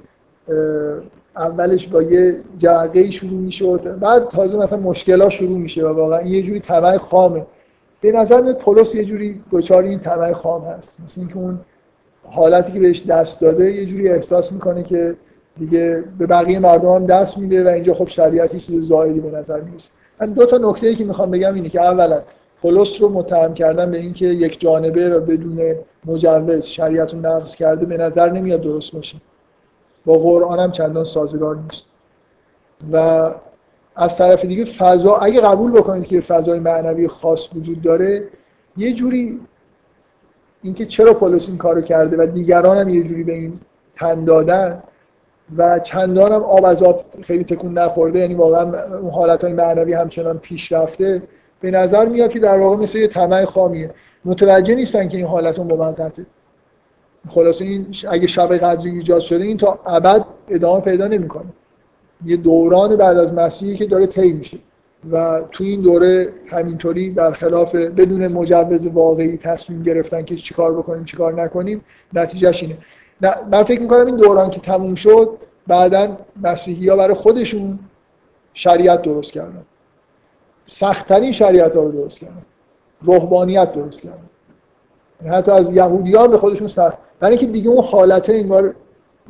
اولش 1.37 1.87
با 1.87 2.03
یه 2.03 2.37
جرقه 2.59 3.11
شروع 3.11 3.41
میشه 3.41 3.77
بعد 3.77 4.29
تازه 4.29 4.59
مثلا 4.59 4.79
مشکلات 4.79 5.31
شروع 5.31 5.59
میشه 5.59 5.87
و 5.87 5.89
واقعا 5.89 6.23
یه 6.23 6.43
جوری 6.43 6.61
طبع 6.61 6.97
خامه. 6.97 7.47
به 8.01 8.13
نظر 8.13 8.41
میاد 8.41 8.59
پولس 8.59 8.95
یه 8.95 9.05
جوری 9.05 9.41
دچار 9.53 9.83
این 9.83 9.99
طبع 9.99 10.33
خام 10.33 10.65
هست. 10.65 10.97
مثل 11.05 11.21
اینکه 11.21 11.37
اون 11.37 11.61
حالتی 12.23 12.73
که 12.73 12.81
بهش 12.81 13.07
دست 13.07 13.41
داده 13.41 13.73
یه 13.73 13.87
جوری 13.87 14.09
احساس 14.09 14.53
می‌کنه 14.53 14.83
که 14.83 15.15
دیگه 15.59 16.05
به 16.19 16.27
بقیه 16.27 16.59
مردم 16.59 16.95
هم 16.95 17.07
دست 17.07 17.39
میده 17.39 17.65
و 17.65 17.69
اینجا 17.69 17.95
خب 17.95 18.09
شریعتی 18.09 18.61
چیز 18.61 18.85
زائدی 18.85 19.21
به 19.21 19.39
نظر 19.39 19.61
می‌رسه. 19.61 19.91
من 20.21 20.33
دو 20.33 20.47
تا 20.47 20.59
نکته 20.59 20.87
ای 20.87 20.95
که 20.95 21.05
می‌خوام 21.05 21.31
بگم 21.31 21.55
اینه 21.55 21.69
که 21.69 21.83
اولا 21.83 22.23
پولس 22.63 23.03
رو 23.03 23.09
متهم 23.09 23.55
کردن 23.55 23.91
به 23.91 23.99
اینکه 23.99 24.27
یک 24.27 24.61
جانبه 24.61 25.17
و 25.17 25.21
بدون 25.21 25.75
مجوز 26.07 26.67
شریعت 26.67 27.15
رو 27.15 27.21
نقض 27.21 27.55
کرده 27.55 27.87
به 27.87 27.97
نظر 27.97 28.31
نمیاد 28.31 28.61
درست 28.61 28.93
باشه. 28.93 29.17
با 30.07 30.19
قرآن 30.19 30.59
هم 30.59 30.73
چندان 30.73 31.05
سازگار 31.05 31.57
نیست. 31.57 31.85
و 32.93 33.31
از 33.97 34.17
طرف 34.17 34.45
دیگه 34.45 34.65
فضا 34.65 35.17
اگه 35.17 35.41
قبول 35.41 35.73
بکنید 35.73 36.07
که 36.07 36.21
فضای 36.21 36.61
معنوی 36.61 37.09
خاص 37.09 37.49
وجود 37.55 37.83
داره 37.83 38.25
یه 38.77 38.93
جوری 38.93 39.41
اینکه 40.63 40.87
چرا 40.87 41.15
پولس 41.15 41.49
این 41.49 41.59
کارو 41.59 41.81
کرده 41.81 42.17
و 42.17 42.27
دیگران 42.27 42.79
هم 42.79 42.89
یه 42.89 43.03
جوری 43.03 43.25
به 43.25 43.33
این 43.33 43.61
تن 43.97 44.25
دادن 44.25 44.83
و 45.57 45.79
چندان 45.79 46.33
هم 46.33 46.43
آب 46.43 46.65
از 46.65 46.83
آب 46.83 47.05
خیلی 47.23 47.45
تکون 47.45 47.79
نخورده 47.79 48.19
یعنی 48.19 48.35
واقعا 48.35 48.97
اون 48.99 49.11
حالت 49.11 49.45
های 49.45 49.53
معنوی 49.53 49.93
همچنان 49.93 50.39
پیش 50.39 50.73
رفته 50.73 51.23
به 51.61 51.71
نظر 51.71 52.07
میاد 52.07 52.31
که 52.31 52.39
در 52.39 52.59
واقع 52.59 52.77
مثل 52.77 52.99
یه 52.99 53.07
طمع 53.07 53.45
خامیه. 53.45 53.91
متوجه 54.25 54.75
نیستن 54.75 55.09
که 55.09 55.17
این 55.17 55.27
حالت 55.27 55.59
اون 55.59 55.69
موقته 55.69 56.27
خلاصه 57.29 57.65
این 57.65 57.87
اگه 58.09 58.27
شب 58.27 58.57
قدری 58.57 58.91
ایجاد 58.91 59.21
شده 59.21 59.45
این 59.45 59.57
تا 59.57 59.79
ابد 59.87 60.25
ادامه 60.49 60.81
پیدا 60.81 61.07
نمی‌کنه. 61.07 61.53
یه 62.25 62.37
دوران 62.37 62.97
بعد 62.97 63.19
از 63.19 63.35
مسیحی 63.35 63.77
که 63.77 63.87
داره 63.87 64.07
طی 64.07 64.33
میشه. 64.33 64.59
و 65.13 65.43
تو 65.51 65.65
این 65.65 65.81
دوره 65.81 66.29
همینطوری 66.51 67.11
برخلاف 67.11 67.75
بدون 67.75 68.29
مجوز 68.29 68.87
واقعی 68.87 69.37
تصمیم 69.37 69.83
گرفتن 69.83 70.23
که 70.23 70.37
چیکار 70.37 70.73
بکنیم 70.79 71.05
چیکار 71.05 71.43
نکنیم 71.43 71.85
نتیجهش 72.13 72.63
اینه. 72.63 72.79
من 73.51 73.65
فکر 73.65 73.81
می‌کنم 73.81 74.07
این 74.07 74.17
دوران 74.17 74.51
که 74.51 74.61
تموم 74.61 74.95
شد 74.95 75.31
بعدا 75.67 76.17
مسیحی 76.43 76.89
ها 76.89 76.97
برای 76.97 77.15
خودشون 77.15 77.79
شریعت 78.55 79.03
درست 79.03 79.33
کردن. 79.33 79.63
سختترین 80.67 81.33
شریعت 81.33 81.77
ها 81.77 81.83
رو 81.83 81.93
درست 81.93 82.19
کردن. 82.19 82.43
روحانیت 83.03 83.73
درست 83.73 84.01
کردن. 84.01 84.17
یعنی 85.23 85.37
حتی 85.37 85.51
از 85.51 85.73
یهودیان 85.73 86.31
به 86.31 86.37
خودشون 86.37 86.69
سخت 86.69 86.99
برای 87.21 87.37
اینکه 87.37 87.53
دیگه 87.53 87.71
اون 87.71 87.85
حالت 87.85 88.31
انگار 88.31 88.75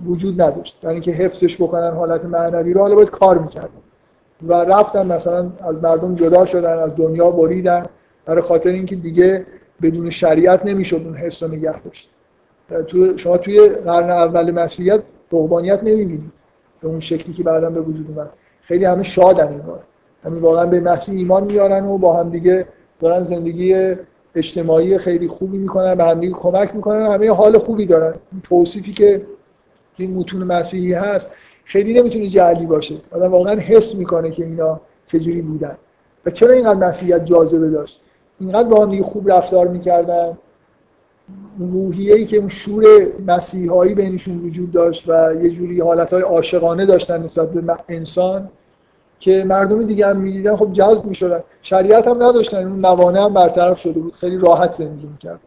وجود 0.07 0.43
نداشت. 0.43 0.79
برای 0.83 0.95
اینکه 0.95 1.11
حفظش 1.11 1.57
بکنن 1.57 1.91
حالت 1.91 2.25
معنوی 2.25 2.73
رو 2.73 2.81
حالا 2.81 2.95
باید 2.95 3.11
کار 3.11 3.39
می‌کردن. 3.39 3.69
و 4.47 4.53
رفتن 4.53 5.07
مثلا 5.07 5.51
از 5.61 5.83
مردم 5.83 6.15
جدا 6.15 6.47
شدن 6.47 6.79
از 6.79 6.97
دنیا 6.97 7.31
بریدن 7.31 7.83
برای 8.25 8.43
خاطر 8.43 8.71
اینکه 8.71 8.97
دیگه 8.97 9.47
بدون 9.83 10.11
شریعت 10.11 10.67
نمی‌شد 10.67 11.03
اون 11.05 11.15
حس 11.15 11.43
رو 11.43 11.49
نگه 11.49 11.83
داشت. 11.83 12.11
تو 12.87 13.19
شما 13.19 13.37
توی 13.37 13.69
قرن 13.69 14.11
اول 14.11 14.51
مسیحیت 14.51 15.01
رهبانیت 15.33 15.83
نمی‌بینید. 15.83 16.33
به 16.81 16.89
اون 16.89 17.01
شکلی 17.01 17.35
که 17.35 17.43
بعدا 17.43 17.71
به 17.71 17.81
وجود 17.81 18.07
اومد. 18.09 18.31
خیلی 18.63 18.85
همه 18.85 19.03
شادن 19.03 19.49
این 19.49 19.63
همین 20.25 20.43
واقعا 20.43 20.67
به 20.67 20.81
مسیح 20.81 21.15
ایمان 21.15 21.45
میارن 21.45 21.85
و 21.85 21.99
با 21.99 22.17
هم 22.17 22.31
دیگه 22.31 22.67
دارن 23.01 23.25
زندگی 23.25 23.95
اجتماعی 24.35 24.99
خیلی 24.99 25.29
خوبی 25.29 25.59
می‌کنن 25.59 25.95
به 25.95 26.05
هم 26.05 26.21
دیگه 26.21 26.33
کمک 26.33 26.75
می‌کنن 26.75 27.07
همه 27.07 27.31
حال 27.31 27.59
خوبی 27.59 27.87
دارن. 27.87 28.15
توصیفی 28.43 28.93
که 28.93 29.23
این 29.97 30.15
متون 30.15 30.43
مسیحی 30.43 30.93
هست 30.93 31.31
خیلی 31.65 31.93
نمی‌تونه 31.93 32.29
جعلی 32.29 32.67
باشه. 32.67 32.95
آدم 33.11 33.31
واقعا 33.31 33.55
حس 33.55 33.95
می‌کنه 33.95 34.31
که 34.31 34.45
اینا 34.45 34.81
چجوری 35.07 35.43
بودن. 35.43 35.77
و 36.27 36.31
چرا 36.31 36.53
اینقدر 36.53 36.89
مسیحیت 36.89 37.25
جاذبه 37.25 37.71
داشت؟ 37.71 38.01
اینقدر 38.41 38.69
با 38.69 38.87
هم 38.87 39.03
خوب 39.03 39.31
رفتار 39.31 39.69
می‌کردن. 39.69 40.39
روحیه 41.59 42.15
ای 42.15 42.25
که 42.25 42.37
اون 42.37 42.49
شور 42.49 42.85
مسیحایی 43.27 43.95
بینشون 43.95 44.39
وجود 44.39 44.73
داشت 44.73 45.09
و 45.09 45.35
یه 45.43 45.51
جوری 45.51 45.81
حالتهای 45.81 46.23
عاشقانه 46.23 46.87
داشتن 46.87 47.23
نسبت 47.23 47.51
به 47.51 47.77
انسان 47.89 48.49
که 49.21 49.45
مردم 49.45 49.87
دیگه 49.87 50.07
هم 50.07 50.17
می‌دیدن 50.17 50.57
خب 50.57 50.73
جذب 50.73 51.05
می‌شدن. 51.05 51.41
شریعت 51.63 52.09
هم 52.09 52.23
نداشتن. 52.23 52.59
اون 52.59 52.81
موانع 52.81 53.21
هم 53.21 53.35
برطرف 53.35 53.81
شده 53.81 54.01
بود. 54.01 54.15
خیلی 54.15 54.37
راحت 54.37 54.73
زندگی 54.73 55.07
می‌کرد 55.07 55.41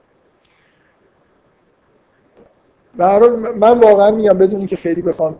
و 2.97 3.19
من 3.59 3.79
واقعا 3.79 4.11
میگم 4.11 4.33
بدونی 4.33 4.67
که 4.67 4.75
خیلی 4.75 5.01
بخوام 5.01 5.35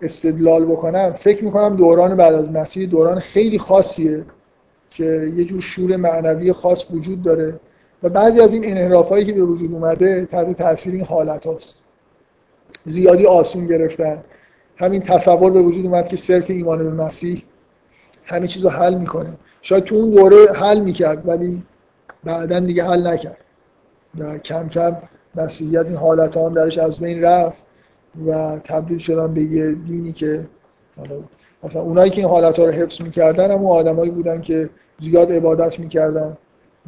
استدلال 0.00 0.64
بکنم 0.64 1.12
فکر 1.12 1.44
می‌کنم 1.44 1.76
دوران 1.76 2.16
بعد 2.16 2.34
از 2.34 2.50
مسیح 2.50 2.88
دوران 2.88 3.20
خیلی 3.20 3.58
خاصیه 3.58 4.24
که 4.90 5.32
یه 5.36 5.44
جور 5.44 5.60
شور 5.60 5.96
معنوی 5.96 6.52
خاص 6.52 6.90
وجود 6.90 7.22
داره 7.22 7.60
و 8.02 8.08
بعضی 8.08 8.40
از 8.40 8.52
این 8.52 8.64
انحراف 8.68 9.08
هایی 9.08 9.24
که 9.24 9.32
به 9.32 9.42
وجود 9.42 9.72
اومده 9.72 10.26
تحت 10.26 10.58
تاثیر 10.58 10.94
این 10.94 11.04
حالت 11.04 11.46
هاست 11.46 11.78
زیادی 12.84 13.26
آسون 13.26 13.66
گرفتن. 13.66 14.24
همین 14.76 15.02
تصور 15.02 15.50
به 15.50 15.62
وجود 15.62 15.86
اومد 15.86 16.08
که 16.08 16.16
صرف 16.16 16.50
ایمان 16.50 16.78
به 16.78 17.04
مسیح 17.04 17.42
همه 18.24 18.48
چیز 18.48 18.64
رو 18.64 18.70
حل 18.70 18.94
می‌کنه. 18.94 19.32
شاید 19.62 19.84
تو 19.84 19.94
اون 19.94 20.10
دوره 20.10 20.52
حل 20.52 20.80
می‌کرد 20.80 21.28
ولی 21.28 21.62
بعدا 22.24 22.60
دیگه 22.60 22.84
حل 22.84 23.06
نکرد. 23.06 23.36
و 24.18 24.38
کم 24.38 24.68
کم 24.68 24.96
مسیحیت 25.34 25.86
این 25.86 25.96
حالت 25.96 26.36
هم 26.36 26.54
درش 26.54 26.78
از 26.78 27.00
بین 27.00 27.22
رفت 27.22 27.58
و 28.26 28.58
تبدیل 28.64 28.98
شدن 28.98 29.34
به 29.34 29.42
یه 29.42 29.72
دینی 29.72 30.12
که 30.12 30.46
مثلا 31.62 31.82
اونایی 31.82 32.10
که 32.10 32.20
این 32.20 32.30
حالت 32.30 32.58
ها 32.58 32.64
رو 32.64 32.72
حفظ 32.72 33.00
می‌کردن 33.00 33.50
هم 33.50 33.66
آدمایی 33.66 34.10
بودن 34.10 34.40
که 34.40 34.70
زیاد 35.00 35.32
عبادت 35.32 35.80
می‌کردن. 35.80 36.36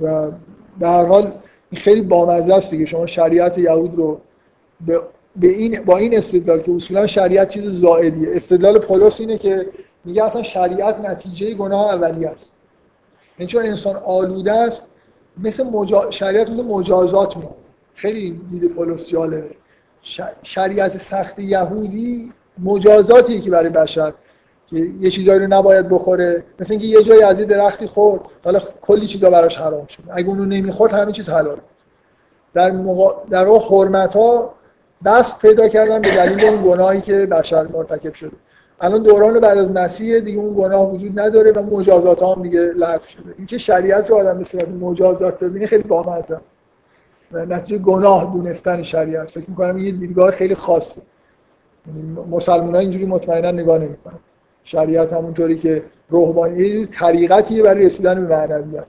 و 0.02 0.30
به 0.78 0.88
هر 0.88 1.06
حال 1.06 1.32
خیلی 1.74 2.02
بامزه 2.02 2.54
است 2.54 2.70
دیگه. 2.70 2.86
شما 2.86 3.06
شریعت 3.06 3.58
یهود 3.58 3.94
رو 3.96 4.20
به, 4.86 5.00
این 5.46 5.84
با 5.84 5.96
این 5.96 6.16
استدلال 6.16 6.60
که 6.60 6.72
اصولا 6.72 7.06
شریعت 7.06 7.48
چیز 7.48 7.64
زائدیه. 7.64 8.28
استدلال 8.32 8.78
پولس 8.78 9.20
اینه 9.20 9.38
که 9.38 9.66
میگه 10.04 10.24
اصلا 10.24 10.42
شریعت 10.42 11.08
نتیجه 11.08 11.54
گناه 11.54 11.94
اولی 11.94 12.24
است. 12.24 12.52
این 13.38 13.48
یعنی 13.48 13.52
چون 13.52 13.66
انسان 13.66 13.96
آلوده 13.96 14.52
است 14.52 14.86
مثل 15.42 15.64
مجا... 15.64 16.10
شریعت 16.10 16.50
مثل 16.50 16.64
مجازات 16.64 17.36
میاد. 17.36 17.54
خیلی 17.94 18.40
دید 18.50 18.64
پولس 18.64 19.06
جالبه. 19.06 19.50
شریعت 20.42 20.96
سخت 20.96 21.38
یهودی 21.38 22.32
مجازاتی 22.58 23.40
که 23.40 23.50
برای 23.50 23.68
بشر 23.68 24.12
که 24.70 24.76
یه 24.76 25.10
چیزایی 25.10 25.38
رو 25.38 25.46
نباید 25.46 25.88
بخوره. 25.88 26.44
مثل 26.60 26.72
اینکه 26.72 26.86
یه 26.86 27.02
جایی 27.02 27.22
از 27.22 27.38
یه 27.38 27.44
درختی 27.44 27.86
خورد 27.86 28.20
حالا 28.44 28.62
کلی 28.80 29.06
چیزا 29.06 29.30
براش 29.30 29.56
حرام 29.56 29.86
شد. 29.86 30.02
اگه 30.10 30.28
اونو 30.28 30.44
نمی‌خورد 30.44 30.92
همه 30.92 31.12
چیز 31.12 31.28
حلال 31.28 31.58
در 32.54 32.70
مقا... 32.70 33.22
در 33.30 33.46
حرمت 33.46 34.16
ها 34.16 34.54
دست 35.04 35.38
پیدا 35.38 35.68
کردن 35.68 36.02
به 36.02 36.16
دلیل 36.16 36.44
اون 36.44 36.62
گناهی 36.64 37.00
که 37.00 37.26
بشر 37.26 37.66
مرتکب 37.66 38.14
شده. 38.14 38.32
الان 38.80 39.02
دوران 39.02 39.40
بعد 39.40 39.58
از 39.58 39.72
مسیح 39.72 40.20
دیگه 40.20 40.38
اون 40.38 40.54
گناه 40.54 40.90
وجود 40.90 41.20
نداره 41.20 41.52
و 41.52 41.62
مجازات 41.62 42.22
هم 42.22 42.42
دیگه 42.42 42.60
لغو 42.60 43.04
شده. 43.04 43.34
اینکه 43.38 43.58
شریعت 43.58 44.10
رو 44.10 44.16
آدم 44.16 44.44
به 44.52 44.66
مجازات 44.66 45.38
ببینه 45.38 45.66
خیلی 45.66 45.82
بامزه 45.82 46.40
و 47.32 47.46
نتیجه 47.46 47.78
گناه 47.78 48.32
دونستن 48.32 48.82
شریعت. 48.82 49.30
فکر 49.30 49.50
می‌کنم 49.50 49.78
یه 49.78 49.92
دیدگاه 49.92 50.30
خیلی 50.30 50.54
خاصه. 50.54 51.02
یعنی 51.86 52.16
مسلمان 52.30 52.74
ها 52.74 52.80
اینجوری 52.80 53.06
مطمئنا 53.06 53.50
نگاه 53.50 53.78
نمی‌کنن. 53.78 54.18
شریعت 54.64 55.12
همونطوری 55.12 55.58
که 55.58 55.82
روحانی 56.08 56.86
طریقتیه 56.86 57.62
برای 57.62 57.86
رسیدن 57.86 58.26
به 58.26 58.36
معنویت. 58.36 58.86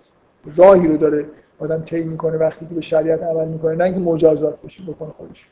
راهی 0.55 0.87
رو 0.87 0.97
داره 0.97 1.25
آدم 1.59 1.81
طی 1.81 2.03
می‌کنه 2.03 2.37
وقتی 2.37 2.65
که 2.65 2.75
به 2.75 2.81
شریعت 2.81 3.23
عمل 3.23 3.47
می‌کنه. 3.47 3.75
نه 3.75 3.83
اینکه 3.83 3.99
مجازات 3.99 4.61
بشه 4.61 4.83
بکنه 4.83 5.09
خودش. 5.09 5.47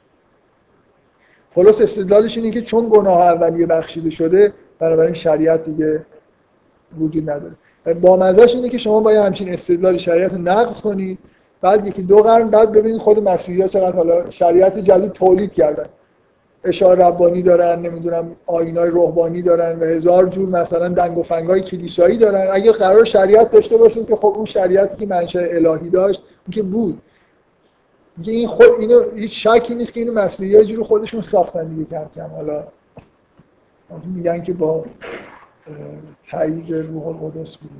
پولس 1.55 1.81
استدلالش 1.81 2.37
اینه 2.37 2.51
که 2.51 2.61
چون 2.61 2.89
گناه 2.89 3.21
اولیه 3.21 3.65
بخشیده 3.65 4.09
شده 4.09 4.53
بنابراین 4.79 5.13
شریعت 5.13 5.65
دیگه 5.65 6.05
وجود 6.99 7.29
نداره. 7.29 7.53
با 8.01 8.17
مزهش 8.17 8.55
اینه 8.55 8.69
که 8.69 8.77
شما 8.77 8.99
باید 8.99 9.19
همچین 9.19 9.53
استدلال 9.53 9.97
شریعت 9.97 10.33
رو 10.33 10.41
نقض 10.41 10.81
کنید 10.81 11.19
بعد 11.61 11.87
یکی 11.87 12.01
دو 12.01 12.17
قرن 12.17 12.49
بعد 12.49 12.71
ببینید 12.71 13.01
خود 13.01 13.29
مسیحی 13.29 13.61
ها 13.61 13.67
چقدر 13.67 13.95
حالا 13.95 14.29
شریعت 14.29 14.79
جدید 14.79 15.11
تولید 15.11 15.53
کردن. 15.53 15.85
اشار 16.63 16.97
ربانی 16.97 17.41
دارن 17.41 17.79
نمی‌دونم 17.79 18.31
آینای 18.45 18.89
روحانی 18.89 19.41
دارن 19.41 19.79
و 19.79 19.83
هزار 19.83 20.25
جور 20.25 20.49
مثلا 20.49 20.87
دنگ 20.87 21.17
و 21.17 21.23
فنگای 21.23 21.61
کلیسایی 21.61 22.17
دارن. 22.17 22.47
اگه 22.51 22.71
قرار 22.71 23.05
شریعت 23.05 23.51
داشته 23.51 23.77
باشون 23.77 24.05
که 24.05 24.15
خب 24.15 24.33
اون 24.35 24.45
شریعتی 24.45 25.05
که 25.05 25.13
منشأ 25.13 25.39
الهی 25.51 25.89
داشت 25.89 26.21
اون 26.21 26.51
که 26.51 26.63
بود. 26.63 27.01
میگه 28.17 28.33
این 28.33 28.47
خود 28.47 28.67
اینو 28.79 29.11
هیچ 29.15 29.47
شکی 29.47 29.75
نیست 29.75 29.93
که 29.93 29.99
اینو 29.99 30.13
مسیحی 30.13 30.55
ها 30.55 30.63
جور 30.63 30.83
خودشون 30.83 31.21
ساختن 31.21 31.67
دیگه 31.67 31.85
کم 31.85 32.05
کم 32.15 32.29
حالا 32.35 32.67
میگن 34.05 34.43
که 34.43 34.53
با 34.53 34.85
تایید 36.29 36.73
روح 36.73 37.07
القدس 37.07 37.57
بود. 37.57 37.71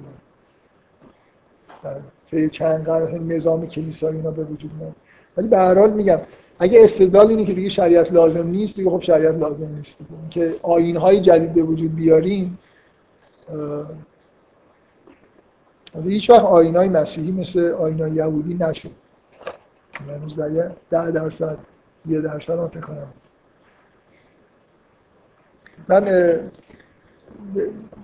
طی 2.31 2.49
چند 2.49 2.85
قرن 2.85 3.31
نظام 3.31 3.67
کلیسایی 3.67 4.17
اینا 4.17 4.31
به 4.31 4.43
وجود 4.43 4.71
میاد. 4.79 4.95
ولی 5.37 5.47
به 5.47 5.57
هر 5.57 5.79
حال 5.79 5.93
میگم 5.93 6.19
اگه 6.59 6.83
استدلال 6.83 7.27
اینه 7.27 7.45
که 7.45 7.53
دیگه 7.53 7.69
شریعت 7.69 8.13
لازم 8.13 8.47
نیست 8.47 8.75
دیگه 8.75 8.89
خب 8.89 9.01
شریعت 9.01 9.35
لازم 9.35 9.75
نیست. 9.75 9.99
که 10.29 10.55
آین 10.61 10.97
های 10.97 11.21
جدید 11.21 11.53
به 11.53 11.63
وجود 11.63 11.95
بیاریم 11.95 12.57
هیچ 16.03 16.29
وقت 16.29 16.43
آین 16.43 16.75
های 16.75 16.89
مسیحی 16.89 17.31
مثل 17.31 17.71
آین 17.71 18.01
های 18.01 18.11
یهودی 18.11 18.53
نشد. 18.53 18.91
هنوز 20.09 20.35
در 20.35 20.51
یه 20.51 20.71
ده 20.89 21.11
درصد 21.11 21.57
یه 22.05 22.21
درصد 22.21 22.59
هم 22.59 22.67
فکر 22.67 22.79
کنم. 22.79 23.07
من 25.89 26.03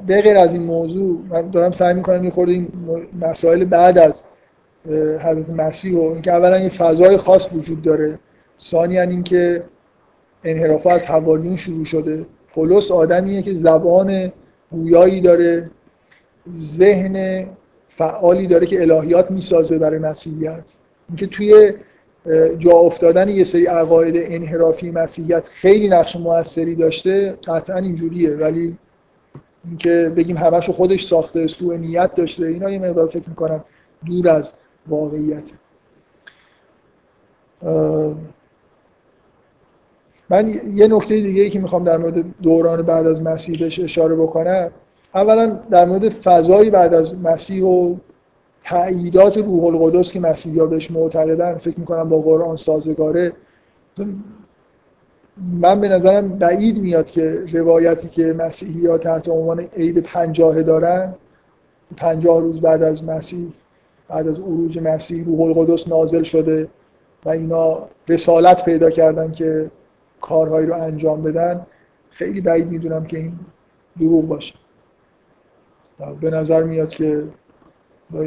به 0.07 0.21
غیر 0.21 0.37
از 0.37 0.53
این 0.53 0.63
موضوع 0.63 1.21
من 1.29 1.49
دارم 1.49 1.71
سعی 1.71 1.93
می‌کنم 1.93 2.23
یه 2.23 2.31
این 2.37 2.67
مسائل 3.21 3.65
بعد 3.65 3.97
از 3.97 4.21
حضرت 5.19 5.49
مسیح 5.49 5.97
و 5.97 6.01
اینکه 6.01 6.33
اولا 6.33 6.59
یه 6.59 6.69
فضای 6.69 7.17
خاص 7.17 7.53
وجود 7.53 7.81
داره. 7.81 8.19
ثانیا 8.59 9.01
اینکه 9.01 9.63
انحراف 10.43 10.87
از 10.87 11.05
حواریون 11.05 11.55
شروع 11.55 11.85
شده. 11.85 12.25
پولس 12.53 12.91
آدمیه 12.91 13.41
که 13.41 13.53
زبان 13.53 14.31
گویایی 14.71 15.21
داره. 15.21 15.69
ذهن 16.57 17.45
فعالی 17.89 18.47
داره 18.47 18.67
که 18.67 18.81
الهیات 18.81 19.31
می‌سازه 19.31 19.77
برای 19.77 19.99
مسیحیت. 19.99 20.63
اینکه 21.09 21.27
توی 21.27 21.73
جا 22.57 22.71
افتادن 22.71 23.29
یه 23.29 23.43
سری 23.43 23.65
عقاید 23.65 24.15
انحرافی 24.17 24.91
مسیحیت 24.91 25.43
خیلی 25.45 25.89
نقش 25.89 26.15
موثری 26.15 26.75
داشته 26.75 27.37
قطعا 27.47 27.77
اینجوریه. 27.77 28.35
ولی 28.35 28.77
اینکه 29.67 30.11
بگیم 30.15 30.37
همشو 30.37 30.73
خودش 30.73 31.05
ساخته 31.05 31.47
سوء 31.47 31.77
نیت 31.77 32.15
داشته 32.15 32.45
اینا 32.45 32.69
یه 32.69 32.79
مقدار 32.79 33.07
فکر 33.07 33.29
می‌کنم 33.29 33.63
دور 34.05 34.29
از 34.29 34.51
واقعیت. 34.87 35.51
من 40.29 40.49
یه 40.73 40.87
نکته 40.87 41.21
دیگه 41.21 41.41
ای 41.41 41.49
که 41.49 41.59
می‌خوام 41.59 41.83
در 41.83 41.97
مورد 41.97 42.23
دوران 42.41 42.81
بعد 42.81 43.07
از 43.07 43.21
مسیح 43.21 43.59
بهش 43.59 43.79
اشاره 43.79 44.15
بکنم 44.15 44.71
اولا 45.15 45.59
در 45.71 45.85
مورد 45.85 46.09
فضایی 46.09 46.69
بعد 46.69 46.93
از 46.93 47.19
مسیح 47.19 47.63
و 47.63 47.95
تأییدات 48.63 49.37
روح 49.37 49.63
القدس 49.63 50.11
که 50.11 50.19
مسیحی 50.19 50.59
بهش 50.59 50.91
معتقدن 50.91 51.57
فکر 51.57 51.79
می‌کنم 51.79 52.09
با 52.09 52.21
قرآن 52.21 52.57
سازگاره. 52.57 53.33
من 55.37 55.81
به 55.81 55.89
نظرم 55.89 56.29
بعید 56.29 56.79
میاد 56.79 57.05
که 57.05 57.45
روایتی 57.53 58.09
که 58.09 58.33
مسیحی 58.33 58.87
ها 58.87 58.97
تحت 58.97 59.29
عنوان 59.29 59.59
عید 59.59 59.99
پنجاه 59.99 60.63
دارن 60.63 61.13
پنجاه 61.97 62.41
روز 62.41 62.61
بعد 62.61 62.83
از 62.83 63.03
مسیح 63.03 63.53
بعد 64.07 64.27
از 64.27 64.39
عروج 64.39 64.79
مسیح 64.79 65.25
روح 65.25 65.41
القدس 65.41 65.87
نازل 65.87 66.23
شده 66.23 66.67
و 67.25 67.29
اینا 67.29 67.87
رسالت 68.07 68.65
پیدا 68.65 68.89
کردن 68.89 69.31
که 69.31 69.71
کارهایی 70.21 70.67
رو 70.67 70.81
انجام 70.81 71.23
بدن 71.23 71.65
خیلی 72.09 72.41
بعید 72.41 72.71
می‌دونم 72.71 73.05
که 73.05 73.17
این 73.17 73.33
دروغ 73.99 74.27
باشه. 74.27 74.53
به 76.21 76.29
نظر 76.29 76.63
میاد 76.63 76.89
که 76.89 77.23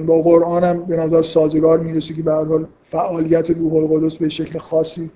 با 0.06 0.22
قرآن 0.22 0.64
هم 0.64 0.84
به 0.84 0.96
نظر 0.96 1.22
سازگار 1.22 1.78
می‌رسه 1.78 2.14
که 2.14 2.22
به 2.22 2.32
حال 2.32 2.66
فعالیت 2.90 3.50
روح 3.50 3.74
القدس 3.74 4.14
به 4.14 4.28
شکل 4.28 4.58
خاصی. 4.58 5.10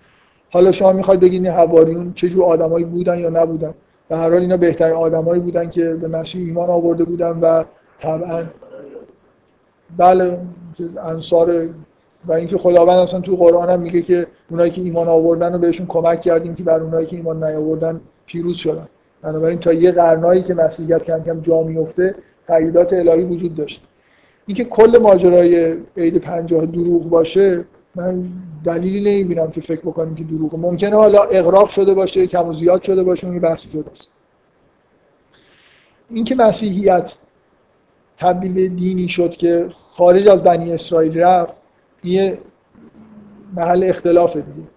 حالا 0.50 0.72
شما 0.72 0.92
می‌خواید 0.92 1.20
بگید 1.20 1.44
این 1.44 1.52
حواریون 1.52 2.12
چه 2.14 2.28
جور 2.28 2.44
آدمایی 2.44 2.84
بودن 2.84 3.18
یا 3.18 3.28
نبودن؟ 3.28 3.74
به 4.08 4.16
هر 4.16 4.30
حال 4.30 4.40
اینا 4.40 4.56
بهترین 4.56 4.94
آدمایی 4.94 5.40
بودن 5.40 5.70
که 5.70 5.94
به 5.94 6.08
مسیح 6.08 6.46
ایمان 6.46 6.70
آورده 6.70 7.04
بودن 7.04 7.38
و 7.40 7.64
طبعا 8.00 8.44
بله 9.96 10.38
انصار 11.04 11.66
و 12.26 12.32
اینکه 12.32 12.58
خداوند 12.58 12.98
اصلا 12.98 13.20
تو 13.20 13.36
قرآن 13.36 13.70
هم 13.70 13.80
میگه 13.80 14.02
که 14.02 14.26
اونایی 14.50 14.70
که 14.70 14.80
ایمان 14.80 15.08
آوردن 15.08 15.52
رو 15.52 15.58
بهشون 15.58 15.86
کمک 15.86 16.20
کردیم 16.20 16.54
که 16.54 16.62
بر 16.62 16.80
اونایی 16.80 17.06
که 17.06 17.16
ایمان 17.16 17.44
نیاوردن 17.44 18.00
پیروز 18.26 18.56
شدن. 18.56 18.88
بنابراین 19.22 19.58
تا 19.58 19.72
یه 19.72 19.92
قرنایی 19.92 20.42
که 20.42 20.54
مسیحیت 20.54 21.04
کم 21.04 21.22
کم 21.22 21.40
جا 21.40 21.62
میفته 21.62 22.14
تاییدات 22.46 22.92
الهی 22.92 23.24
وجود 23.24 23.54
داشت. 23.54 23.86
اینکه 24.50 24.64
کل 24.64 24.98
ماجرای 24.98 25.76
عید 25.96 26.18
پنجاه 26.18 26.66
دروغ 26.66 27.08
باشه 27.08 27.64
من 27.94 28.24
دلیلی 28.64 29.00
نمی‌بینم 29.00 29.50
که 29.50 29.60
فکر 29.60 29.80
بکنیم 29.80 30.14
که 30.14 30.24
دروغ 30.24 30.54
ممکنه 30.54 30.96
حالا 30.96 31.22
اغراق 31.22 31.68
شده 31.68 31.94
باشه 31.94 32.26
کم 32.26 32.48
و 32.48 32.54
زیاد 32.54 32.82
شده 32.82 33.02
باشه 33.02 33.26
اون 33.26 33.38
بحث 33.38 33.66
جداست 33.66 34.08
اینکه 36.10 36.34
مسیحیت 36.34 37.16
تبدیل 38.18 38.52
به 38.52 38.68
دینی 38.68 39.08
شد 39.08 39.30
که 39.30 39.68
خارج 39.70 40.28
از 40.28 40.42
بنی 40.42 40.72
اسرائیل 40.72 41.18
رفت 41.18 41.54
یه 42.04 42.38
محل 43.56 43.84
اختلاف 43.84 44.36
دیگه. 44.36 44.68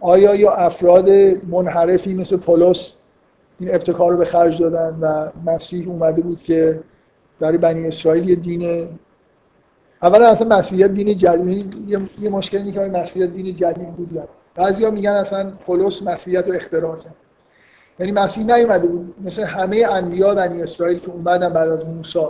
آیا 0.00 0.34
یا 0.34 0.52
افراد 0.52 1.10
منحرفی 1.50 2.14
مثل 2.14 2.36
پولس 2.36 2.92
این 3.60 3.74
ابتکار 3.74 4.12
رو 4.12 4.18
به 4.18 4.24
خرج 4.24 4.60
دادن 4.60 4.98
و 5.00 5.30
مسیح 5.50 5.88
اومده 5.88 6.22
بود 6.22 6.42
که 6.42 6.80
برای 7.40 7.58
بنی 7.58 7.86
اسرائیل 7.86 8.28
یه 8.28 8.34
دین 8.34 8.88
اولا 10.06 10.28
اصلا 10.28 10.58
مسیحیت 10.58 10.90
دین 10.90 11.16
جدید 11.16 11.74
یه, 11.88 12.00
یه 12.20 12.30
مشکلی 12.30 12.72
که 12.72 12.80
مسیحیت 12.80 13.30
دین 13.30 13.56
جدید 13.56 13.96
بود 13.96 14.12
یا 14.12 14.28
بعضیا 14.54 14.90
میگن 14.90 15.10
اصلا 15.10 15.50
پولس 15.50 16.02
مسیحیت 16.02 16.48
رو 16.48 16.54
اختراع 16.54 16.96
کرد. 16.96 17.14
یعنی 17.98 18.12
مسیح 18.12 18.56
نیومده 18.56 18.86
بود. 18.86 19.14
مثل 19.24 19.42
همه 19.42 19.86
انبیا 19.90 20.34
بنی 20.34 20.62
اسرائیل 20.62 20.98
که 20.98 21.10
اومدن 21.10 21.52
بعد 21.52 21.68
از 21.68 21.86
موسی. 21.86 22.26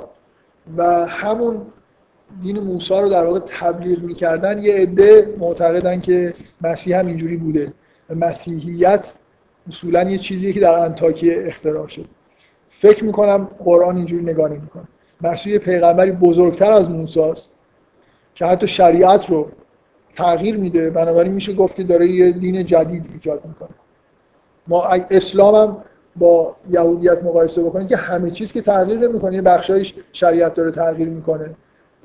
و 0.77 1.07
همون 1.07 1.63
دین 2.43 2.61
موسی 2.61 2.95
رو 2.95 3.09
در 3.09 3.25
واقع 3.25 3.41
تبلیغ 3.47 4.03
می‌کردن. 4.03 4.63
یه 4.63 4.75
عده 4.75 5.35
معتقدن 5.39 6.01
که 6.01 6.35
مسیح 6.61 6.99
هم 6.99 7.07
اینجوری 7.07 7.37
بوده. 7.37 7.73
مسیحیت 8.11 9.13
اصولا 9.69 10.11
یه 10.11 10.19
چیزیه 10.19 10.53
که 10.53 10.61
در 10.61 10.79
انتاکیه 10.79 11.45
اختراع 11.47 11.89
شد. 11.89 12.05
فکر 12.71 13.05
می‌کنم 13.05 13.49
قرآن 13.65 13.97
اینجوری 13.97 14.25
نگاه 14.25 14.49
نمی‌کنه. 14.49 14.85
مسیح 15.21 15.59
پیغمبری 15.59 16.13
بزرگتر 16.13 16.73
از 16.73 16.91
موسی 16.91 17.33
که 18.37 18.47
حتی 18.47 18.67
شریعت 18.67 19.31
رو 19.31 19.49
تغییر 20.17 20.57
میده 20.57 20.91
بنابراین 20.91 21.33
میشه 21.33 21.53
گفت 21.53 21.75
که 21.75 21.83
داره 21.83 22.09
یه 22.09 22.33
دین 22.33 22.65
جدید 22.67 23.07
ایجاد 23.13 23.45
می‌کنه. 23.45 23.69
ما 24.69 24.85
اسلام 25.11 25.55
هم 25.55 25.77
با 26.17 26.57
یهودیت 26.71 27.23
مقایسه 27.25 27.63
بکنیم 27.63 27.87
که 27.87 27.97
همه 27.97 28.31
چیز 28.31 28.53
که 28.53 28.61
تغییر 28.61 28.99
نمی‌کنه 28.99 29.37
یه 29.37 29.43
بخشایش 29.43 29.95
شریعت 30.13 30.55
داره 30.55 30.71
تغییر 30.71 31.09
می‌کنه. 31.09 31.51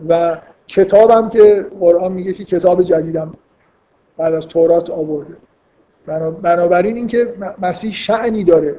و 0.10 0.38
کتابم 0.68 1.30
که 1.30 1.66
قرآن 1.80 2.12
میگه 2.12 2.34
که 2.34 2.46
کتاب 2.46 2.84
جدیدم 2.84 3.34
بعد 4.18 4.34
از 4.34 4.48
تورات 4.48 4.90
آورده. 4.90 5.38
بنابراین 6.42 6.96
اینکه 6.96 7.34
مسیح 7.62 7.94
شعنی 7.94 8.44
داره. 8.44 8.76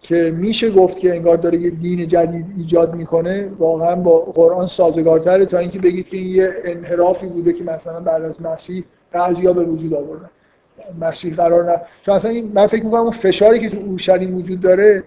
که 0.00 0.34
میشه 0.36 0.70
گفت 0.70 0.98
که 0.98 1.10
انگار 1.14 1.36
داره 1.36 1.58
یه 1.58 1.70
دین 1.70 2.08
جدید 2.08 2.46
ایجاد 2.56 2.94
می‌کنه 2.94 3.48
واقعا 3.58 3.96
با 3.96 4.18
قرآن 4.18 4.66
سازگارتره 4.66 5.46
تا 5.46 5.58
اینکه 5.58 5.78
بگید 5.78 6.08
که 6.08 6.16
این 6.16 6.34
یه 6.34 6.50
انحرافی 6.64 7.26
بوده 7.26 7.52
که 7.52 7.64
مثلا 7.64 8.00
بعد 8.00 8.22
از 8.22 8.42
مسیح 8.42 8.84
بعضیا 9.12 9.52
به 9.52 9.64
وجود 9.64 9.94
آوردن. 9.94 10.30
مسیح 11.00 11.34
قرار 11.34 11.72
نه 11.72 11.80
چون 12.02 12.14
اصلا 12.14 12.32
من 12.54 12.66
فکر 12.66 12.84
می‌کنم 12.84 13.00
اون 13.00 13.10
فشاری 13.10 13.60
که 13.60 13.68
تو 13.68 13.78
اورشلیم 13.78 14.36
وجود 14.36 14.60
داره 14.60 15.02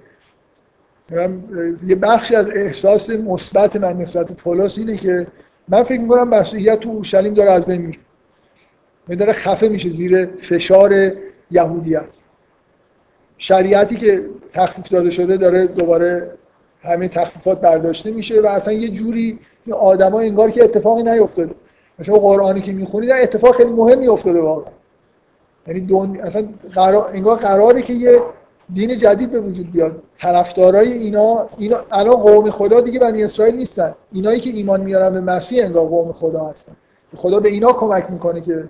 یه 1.87 1.95
بخشی 1.95 2.35
از 2.35 2.49
احساس 2.49 3.09
مثبت 3.09 3.75
من 3.75 3.97
نسبت 3.97 4.27
به 4.27 4.33
پولس 4.33 4.77
اینه 4.77 4.97
که 4.97 5.27
من 5.67 5.83
فکر 5.83 6.01
می‌کنم 6.01 6.27
مسیحیت 6.27 6.79
تو 6.79 6.89
اورشلیم 6.89 7.33
داره 7.33 7.51
از 7.51 7.65
بین 7.65 7.81
میره. 7.81 7.99
داره 9.15 9.33
خفه 9.33 9.69
میشه 9.69 9.89
زیر 9.89 10.25
فشار 10.25 11.11
یهودیت. 11.51 12.18
شریعتی 13.41 13.95
که 13.95 14.25
تخفیف 14.53 14.87
داده 14.87 15.09
شده 15.09 15.37
داره 15.37 15.67
دوباره 15.67 16.31
همه 16.83 17.07
تخفیفات 17.07 17.61
برداشته 17.61 18.11
میشه 18.11 18.41
و 18.41 18.45
اصلا 18.45 18.73
یه 18.73 18.89
جوری 18.89 19.39
آدما 19.71 20.19
انگار 20.19 20.51
که 20.51 20.63
اتفاقی 20.63 21.03
نیفتاده. 21.03 21.55
مثلا 21.99 22.15
قرآنی 22.15 22.61
که 22.61 22.71
می‌خونید 22.71 23.11
اتفاق 23.11 23.55
خیلی 23.55 23.69
مهمی 23.69 24.07
افتاده 24.07 24.41
واقعا. 24.41 24.71
یعنی 25.67 25.79
دون... 25.79 26.19
اصلا 26.19 26.47
قرار... 26.73 27.09
انگار 27.13 27.37
قراره 27.37 27.81
که 27.81 27.93
یه 27.93 28.21
دین 28.73 28.97
جدید 28.97 29.31
به 29.31 29.39
وجود 29.39 29.71
بیاد. 29.71 30.01
طرفدارای 30.19 30.91
اینا 30.91 31.47
اینا 31.57 31.77
الان 31.91 32.15
قوم 32.15 32.49
خدا 32.49 32.81
دیگه 32.81 32.99
بنی 32.99 33.23
اسرائیل 33.23 33.55
نیستن. 33.55 33.95
اینایی 34.11 34.39
که 34.39 34.49
ایمان 34.49 34.81
میارن 34.81 35.13
به 35.13 35.21
مسیح 35.21 35.65
انگار 35.65 35.87
قوم 35.87 36.11
خدا 36.11 36.45
هستن. 36.45 36.73
خدا 37.15 37.39
به 37.39 37.49
اینا 37.49 37.73
کمک 37.73 38.05
می‌کنه 38.09 38.41
که 38.41 38.63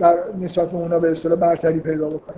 در 0.00 0.18
نسبت 0.40 0.70
به 0.70 0.76
اونا 0.76 0.98
به 0.98 1.10
اصطلاح 1.10 1.38
برتری 1.38 1.80
پیدا 1.80 2.08
بکنه 2.08 2.36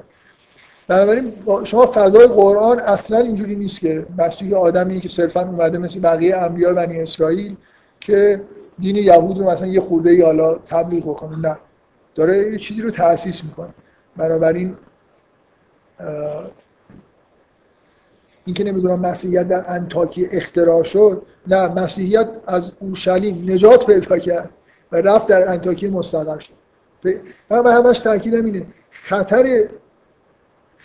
بنابراین 0.89 1.33
شما 1.65 1.87
فضای 1.87 2.27
قرآن 2.27 2.79
اصلا 2.79 3.19
اینجوری 3.19 3.57
نیست 3.57 3.81
که 3.81 4.07
مسیح 4.19 4.57
آدمی 4.57 5.01
که 5.01 5.09
صرفا 5.09 5.41
اومده 5.41 5.79
مثل 5.79 6.01
بقیه 6.01 6.37
انبیا 6.37 6.73
بنی 6.73 7.01
اسرائیل 7.01 7.57
که 8.01 8.41
دین 8.79 8.97
یهود 8.97 9.39
رو 9.39 9.51
مثلا 9.51 9.67
یه 9.67 9.81
خورده 9.81 10.11
ای 10.11 10.23
حالا 10.23 10.55
تبلیغ 10.55 11.05
بکنه. 11.05 11.39
نه. 11.39 11.57
داره 12.15 12.53
یه 12.53 12.59
چیزی 12.59 12.83
رو 12.83 12.91
تأسیس 12.91 13.45
می‌کنه. 13.45 13.69
بنابراین 14.17 14.77
اینکه 18.45 18.65
نمی‌دونم 18.65 19.01
مسیحیت 19.01 19.49
در 19.49 19.65
انتاکی 19.69 20.29
اختراع 20.33 20.83
شد. 20.83 21.23
نه 21.47 21.69
مسیحیت 21.69 22.29
از 22.47 22.73
اورشلیم 22.81 23.45
نجات 23.49 23.87
پیدا 23.87 24.19
کرد 24.19 24.51
و 24.93 24.97
رفت 24.97 25.27
در 25.27 25.49
انتاکی 25.49 25.89
مستقر 25.89 26.39
شد. 26.39 26.53
من 27.51 27.73
همش 27.73 27.99
تاکیدم 27.99 28.45
اینه 28.45 28.67
خطر 28.91 29.65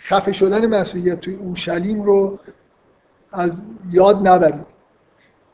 خفه 0.02 0.32
شدن 0.32 0.66
مسیحیت 0.66 1.20
توی 1.20 1.34
اورشلیم 1.34 2.02
رو 2.02 2.38
از 3.32 3.52
یاد 3.92 4.28
نبرید 4.28 4.66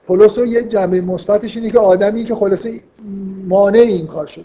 پولس 0.07 0.39
یه 0.39 0.63
جنبه 0.63 1.01
مثبتش 1.01 1.57
اینه 1.57 1.71
که 1.71 1.79
آدمی 1.79 2.25
که 2.25 2.35
خلاصه 2.35 2.81
مانع 3.49 3.79
این 3.79 4.07
کار 4.07 4.27
شد. 4.27 4.45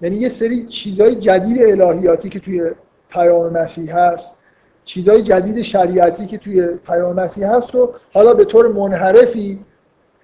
یعنی 0.00 0.16
یه 0.16 0.28
سری 0.28 0.66
چیزای 0.66 1.14
جدید 1.14 1.62
الهیاتی 1.62 2.28
که 2.28 2.40
توی 2.40 2.70
پیام 3.10 3.52
مسیح 3.52 3.96
هست 3.96 4.36
چیزای 4.84 5.22
جدید 5.22 5.62
شریعتی 5.62 6.26
که 6.26 6.38
توی 6.38 6.66
پیام 6.66 7.16
مسیح 7.16 7.50
هست 7.50 7.74
رو 7.74 7.94
حالا 8.12 8.34
به 8.34 8.44
طور 8.44 8.72
منحرفی 8.72 9.58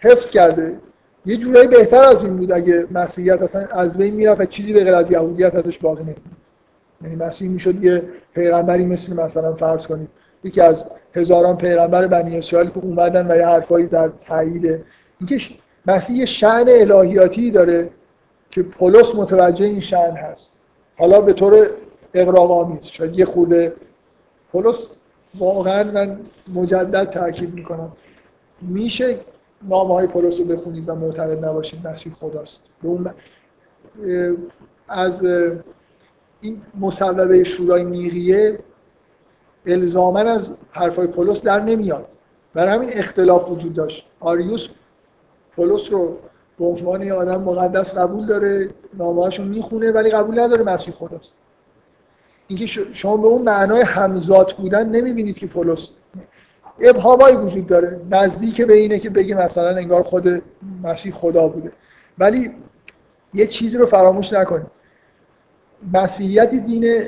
حفظ 0.00 0.30
کرده. 0.30 0.78
یه 1.26 1.36
جورایی 1.36 1.68
بهتر 1.68 2.04
از 2.04 2.24
این 2.24 2.36
بود 2.36 2.52
اگه 2.52 2.86
مسیحیت 2.90 3.42
اصلا 3.42 3.66
از 3.66 3.96
بین 3.96 4.14
می‌رفت 4.14 4.40
و 4.40 4.44
چیزی 4.44 4.72
به 4.72 4.84
غیر 4.84 4.94
از 4.94 5.10
یهودیت 5.10 5.54
ازش 5.54 5.78
باقی 5.78 6.02
نمید 6.02 6.37
یعنی 7.02 7.16
مسیح 7.16 7.48
می‌شد 7.50 7.84
یه 7.84 8.02
پیغمبری 8.34 8.86
مثل 8.86 9.12
مثلا 9.12 9.54
فرض 9.54 9.86
کنید. 9.86 10.08
یکی 10.44 10.60
از 10.60 10.84
هزاران 11.14 11.56
پیغمبر 11.56 12.06
بنی 12.06 12.38
اسرائیل 12.38 12.70
که 12.70 12.78
اومدن 12.78 13.30
و 13.30 13.36
یه 13.36 13.46
حرفایی 13.46 13.86
در 13.86 14.10
تایید 14.20 14.84
اینکه 15.20 15.38
مسیح 15.86 16.16
یه 16.16 16.26
شأن 16.26 16.68
الهیاتی 16.68 17.50
داره 17.50 17.90
که 18.50 18.62
پولس 18.62 19.14
متوجه 19.14 19.64
این 19.64 19.80
شأن 19.80 20.16
هست. 20.16 20.52
حالا 20.98 21.20
به 21.20 21.32
طور 21.32 21.66
اقراق 22.14 22.50
آمیز 22.50 22.84
شاید 22.84 23.18
یه 23.18 23.24
خورده 23.24 23.72
پولس 24.52 24.86
واقعا 25.38 25.84
من 25.84 26.20
مجدد 26.54 27.10
تاکید 27.10 27.54
می‌کنم. 27.54 27.92
میشه 28.62 29.16
نامه 29.68 29.94
های 29.94 30.06
پولس 30.06 30.38
رو 30.38 30.44
بخونید 30.44 30.88
و 30.88 30.94
معتقد 30.94 31.44
نباشید 31.44 31.86
مسیح 31.86 32.12
خداست. 32.12 32.62
از 34.88 35.26
این 36.40 36.62
مصوبه 36.80 37.44
شورای 37.44 37.84
میقیه 37.84 38.58
الزاما 39.66 40.18
از 40.18 40.50
حرفای 40.70 41.06
پولس 41.06 41.42
در 41.42 41.60
نمیاد. 41.60 42.08
برای 42.54 42.74
همین 42.74 42.90
اختلاف 42.92 43.50
وجود 43.50 43.74
داشت. 43.74 44.06
آریوس 44.20 44.68
پولس 45.56 45.92
رو 45.92 46.16
به 46.58 46.64
عنوان 46.64 47.10
آدم 47.10 47.42
مقدس 47.42 47.94
قبول 47.98 48.26
داره 48.26 48.70
نامه 48.94 49.40
می‌خونه 49.40 49.90
ولی 49.90 50.10
قبول 50.10 50.40
نداره 50.40 50.62
مسیح 50.62 50.94
خداست. 50.94 51.32
اینکه 52.48 52.66
شما 52.66 53.16
به 53.16 53.26
اون 53.26 53.42
معنای 53.42 53.82
همزاد 53.82 54.56
بودن 54.56 54.88
نمی‌بینید 54.88 55.38
که 55.38 55.46
پولس 55.46 55.88
ابهامایی 56.80 57.36
وجود 57.36 57.66
داره. 57.66 58.00
نزدیک 58.10 58.62
به 58.62 58.74
اینه 58.74 58.98
که 58.98 59.10
بگی 59.10 59.34
مثلا 59.34 59.76
انگار 59.76 60.02
خود 60.02 60.42
مسیح 60.82 61.12
خدا 61.12 61.48
بوده. 61.48 61.72
ولی 62.18 62.50
یه 63.34 63.46
چیزی 63.46 63.76
رو 63.76 63.86
فراموش 63.86 64.32
نکنید. 64.32 64.77
مسیحیت 65.92 66.50
دین 66.50 67.06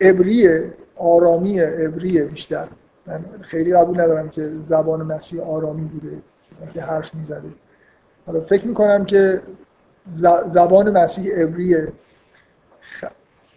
عبریه 0.00 0.72
آرامی 0.96 1.60
عبریه 1.60 2.24
بیشتر. 2.24 2.66
من 3.06 3.24
خیلی 3.40 3.72
قبول 3.72 4.00
ندارم 4.00 4.28
که 4.28 4.48
زبان 4.68 5.02
مسیح 5.02 5.42
آرامی 5.42 5.84
بوده 5.84 6.18
که 6.74 6.82
حرف 6.82 7.14
می‌زده. 7.14 7.48
حالا 8.26 8.40
فکر 8.40 8.66
می‌کنم 8.66 9.04
که 9.04 9.42
زبان 10.46 10.90
مسیح 10.90 11.34
عبریه 11.34 11.92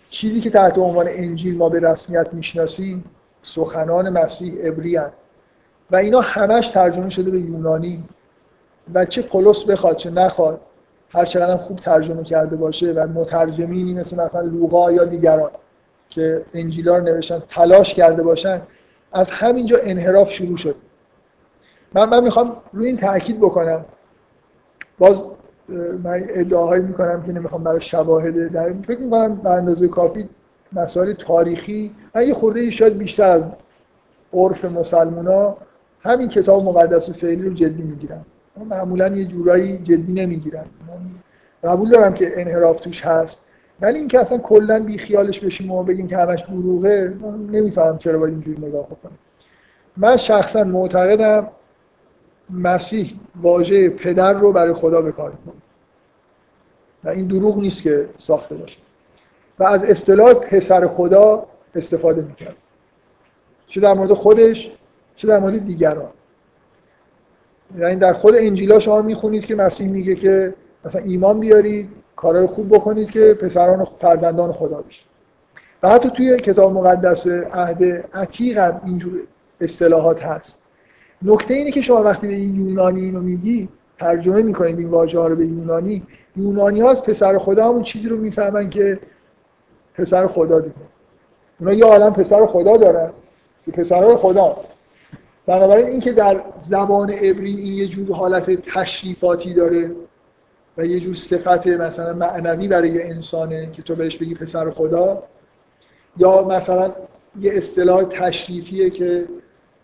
چیزی 0.10 0.42
که 0.42 0.50
تحت 0.50 0.78
عنوان 0.78 1.06
انجیل 1.10 1.58
ما 1.58 1.70
به 1.70 1.80
رسمیت 1.80 2.34
می‌شناسیم 2.34 3.04
سخنان 3.44 4.10
مسیح 4.10 4.62
عبری 4.62 4.98
و 5.92 5.96
اینا 5.96 6.20
همش 6.22 6.68
ترجمه 6.68 7.10
شده 7.10 7.32
به 7.32 7.40
یونانی. 7.40 8.04
و 8.94 9.06
چه 9.06 9.22
پولس 9.22 9.64
بخواد 9.64 9.98
چه 9.98 10.10
نخواد 10.10 10.62
هر 11.10 11.26
چقدر 11.26 11.58
خوب 11.58 11.80
ترجمه 11.80 12.24
کرده 12.24 12.56
باشه 12.56 12.92
و 12.92 13.08
مترجمینی 13.08 13.94
مثل 13.94 14.24
مثلا 14.24 14.42
لوقا 14.42 14.92
یا 14.92 15.04
دیگران 15.06 15.52
که 16.10 16.46
انجیلا 16.54 16.98
رو 16.98 17.04
نوشتن 17.04 17.44
تلاش 17.50 17.94
کرده 17.94 18.24
باشن 18.24 18.62
از 19.12 19.32
همینجا 19.32 19.78
انحراف 19.84 20.32
شروع 20.32 20.58
شد. 20.58 20.76
من 21.94 22.10
من 22.10 22.24
می‌خوام 22.24 22.56
روی 22.74 22.88
این 22.88 22.98
تاکید 22.98 23.40
بکنم. 23.40 23.86
باز 25.00 25.22
من 26.04 26.24
ادعاهایی 26.30 26.84
می‌کنم 26.84 27.24
که 27.24 27.32
نمی‌خوام 27.32 27.64
برای 27.64 27.82
شواهد 27.82 28.52
در 28.52 28.74
فکر 28.88 29.00
می‌کنم 29.00 29.36
به 29.36 29.50
اندازه 29.50 29.88
کافی 29.88 30.30
مسائل 30.74 31.14
تاریخی 31.14 31.96
من 32.16 32.28
یه 32.28 32.34
خورده 32.34 32.72
شاید 32.72 32.98
بیشتر 32.98 33.30
از 33.30 33.44
عرف 34.34 34.66
مسلمونا 34.66 35.58
همین 36.02 36.30
کتاب 36.30 36.64
مقدس 36.64 37.10
فعلی 37.10 37.50
رو 37.50 37.54
جدی 37.54 37.84
می‌گیرم. 37.84 38.26
معمولا 38.66 39.08
یه 39.08 39.26
جورایی 39.26 39.78
جدی 39.78 40.14
نمی‌گیرم 40.14 40.66
قبول 41.64 41.90
دارم 41.90 42.14
که 42.14 42.42
انحراف 42.42 42.80
توش 42.80 43.06
هست 43.06 43.40
ولی 43.82 44.00
اینکه 44.00 44.20
اصلا 44.20 44.38
کلا 44.38 44.80
بی 44.80 44.98
خیالش 44.98 45.40
بشیم 45.40 45.72
و 45.72 45.84
بگیم 45.84 46.08
که 46.08 46.18
همش 46.18 46.42
دروغه 46.42 47.14
نمیفهم 47.52 47.98
چرا 47.98 48.20
باید 48.20 48.34
اینجوری 48.34 48.68
نگاه 48.68 48.86
بکنم. 48.86 49.18
من 49.98 50.18
شخصا 50.18 50.64
معتقدم 50.64 51.48
مسیح 52.50 53.14
واژه 53.42 53.90
پدر 53.90 54.34
رو 54.34 54.52
برای 54.52 54.74
خدا 54.74 55.02
به 55.02 55.12
کار 55.12 55.34
و 57.04 57.10
این 57.10 57.28
دروغ 57.28 57.60
نیست 57.60 57.82
که 57.82 58.10
ساخته 58.18 58.56
باشه. 58.56 58.78
و 59.60 59.64
از 59.64 59.84
اصطلاح 59.84 60.34
پسر 60.34 60.88
خدا 60.88 61.46
استفاده 61.76 62.22
می‌کرد. 62.22 62.56
چه 63.68 63.82
در 63.82 63.94
مورد 63.94 64.14
خودش 64.14 64.72
چه 65.16 65.28
در 65.28 65.40
مورد 65.40 65.66
دیگران. 65.66 66.10
یعنی 67.78 67.96
در 67.96 68.14
خود 68.14 68.36
انجیلا 68.38 68.80
شما 68.80 69.02
می‌خونید 69.02 69.46
که 69.46 69.56
مسیح 69.56 69.90
میگه 69.90 70.16
که 70.16 70.54
مثلا 70.86 71.02
ایمان 71.02 71.40
بیارید 71.40 71.90
کارهای 72.16 72.48
خوب 72.48 72.76
بکنید 72.76 73.10
که 73.12 73.34
پسران 73.34 73.80
و 73.80 73.86
فرزندان 73.86 74.52
خدا 74.52 74.82
بشید 74.82 75.06
و 75.84 75.90
حتی 75.90 76.10
توی 76.10 76.40
کتاب 76.40 76.74
مقدس 76.74 77.28
عهد 77.28 77.84
عتیق 78.14 78.58
هم 78.58 78.82
اینجور 78.86 79.20
اصطلاحات 79.62 80.24
هست. 80.24 80.60
نکته 81.22 81.54
اینه 81.54 81.72
که 81.72 81.82
شما 81.82 82.04
وقتی 82.04 82.28
به 82.28 82.40
یونانی 82.40 83.02
اینو 83.02 83.20
میگی 83.20 83.70
ترجمه 84.00 84.42
می‌کنید 84.42 84.80
این 84.80 84.90
واژه 84.90 85.20
ها 85.20 85.28
رو 85.28 85.36
به 85.36 85.46
یونانی 85.46 86.04
یونانی 86.36 86.84
از 86.84 87.04
پسر 87.04 87.38
خدا 87.38 87.70
همون 87.70 87.84
چیزی 87.84 88.10
رو 88.10 88.18
می‌فهمن 88.18 88.70
که 88.70 89.00
پسر 89.96 90.28
خدا 90.28 90.60
دیگه. 90.60 90.76
اونا 91.60 91.74
یه 91.74 91.86
عالم 91.86 92.14
پسر 92.14 92.46
خدا 92.46 92.78
دارن 92.78 93.10
که 93.66 93.72
پسرهای 93.72 94.16
خدا. 94.16 94.58
بنابراین 95.50 95.88
اینکه 95.88 96.12
در 96.12 96.42
زبان 96.70 97.10
عبری 97.10 97.56
این 97.56 97.74
یه 97.74 97.88
جور 97.88 98.16
حالت 98.16 98.52
تشریفاتی 98.52 99.54
داره 99.54 99.92
و 100.78 100.86
یه 100.86 101.00
جور 101.00 101.14
صفت 101.14 101.68
مثلا 101.68 102.14
معنوی 102.14 102.68
برای 102.68 103.04
انسانه 103.04 103.72
که 103.72 103.82
تو 103.82 103.96
بهش 103.96 104.18
بگی 104.18 104.36
پسر 104.36 104.70
خدا 104.70 105.24
یا 106.18 106.44
مثلا 106.44 106.92
یه 107.42 107.52
اصطلاح 107.54 108.04
تشریفیه 108.04 108.90
که 108.90 109.26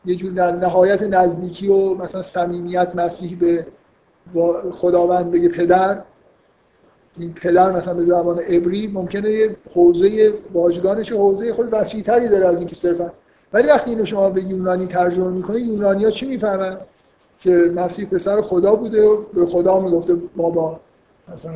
یه 0.05 0.15
جور 0.15 0.31
در 0.31 0.51
نهایت 0.51 1.01
نزدیکی 1.01 1.67
و 1.67 1.93
مثلا 1.93 2.21
صمیمیت 2.21 2.91
مسیح 2.95 3.37
به 3.39 3.65
خداوند 4.71 5.31
بگه 5.31 5.49
پدر. 5.49 6.01
این 7.17 7.33
پدر 7.33 7.71
مثلا 7.71 7.93
به 7.93 8.05
زبان 8.05 8.39
عبری 8.39 8.87
ممکنه 8.87 9.31
یه 9.31 9.55
حوزه 9.73 10.33
واژگانش 10.53 11.11
حوزه 11.11 11.53
خود 11.53 11.67
وسیع‌تری 11.71 12.29
داره 12.29 12.47
از 12.47 12.59
اینکه 12.59 12.75
صرفا 12.75 13.11
ولی 13.55 13.67
وقتی 13.67 13.89
اینو 13.89 14.05
شما 14.05 14.29
به 14.29 14.43
یونانی 14.43 14.87
ترجمه 14.87 15.31
می‌کنید 15.31 15.67
یونانیا 15.67 16.11
چی 16.11 16.25
می‌فهمن؟ 16.25 16.77
که 17.39 17.71
مسیح 17.75 18.09
پسر 18.09 18.41
خدا 18.41 18.75
بوده 18.75 19.07
و 19.07 19.21
به 19.33 19.45
خدا 19.45 19.79
می‌گفته 19.79 20.15
بابا 20.35 20.79
مثلا 21.33 21.51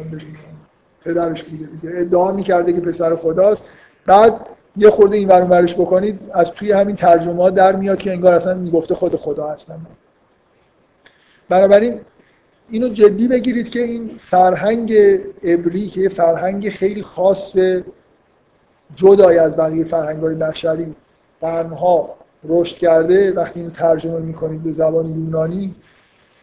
پدرش 1.05 1.43
بوده 1.43 1.65
دیگه. 1.65 1.93
ادعا 1.99 2.31
می‌کرده 2.31 2.73
که 2.73 2.81
پسر 2.81 3.15
خداست. 3.15 3.63
بعد 4.05 4.47
یه 4.77 4.89
خورده 4.89 5.17
این 5.17 5.27
ور 5.27 5.43
ورش 5.43 5.73
بکنید 5.73 6.19
از 6.33 6.51
توی 6.51 6.71
همین 6.71 6.95
ترجمه 6.95 7.51
در 7.51 7.75
میاد 7.75 7.97
که 7.97 8.11
انگار 8.11 8.33
اصلا 8.33 8.53
می‌گفته 8.53 8.95
خود 8.95 9.15
خدا 9.15 9.47
هستن. 9.47 9.77
بنابراین 11.49 11.99
اینو 12.69 12.89
جدی 12.89 13.27
بگیرید 13.27 13.69
که 13.69 13.79
این 13.79 14.11
فرهنگ 14.17 14.93
عبری 15.43 15.87
که 15.87 16.09
فرهنگ 16.09 16.69
خیلی 16.69 17.03
خاص 17.03 17.57
جدای 18.95 19.37
از 19.37 19.57
بقیه 19.57 19.83
فرهنگ 19.83 20.23
های 20.23 20.35
بشری 20.35 20.95
قرنها 21.41 22.15
رشد 22.49 22.77
کرده 22.77 23.31
وقتی 23.31 23.59
اینو 23.59 23.71
ترجمه 23.71 24.19
می‌کنید 24.19 24.63
به 24.63 24.71
زبان 24.71 25.05
یونانی 25.05 25.75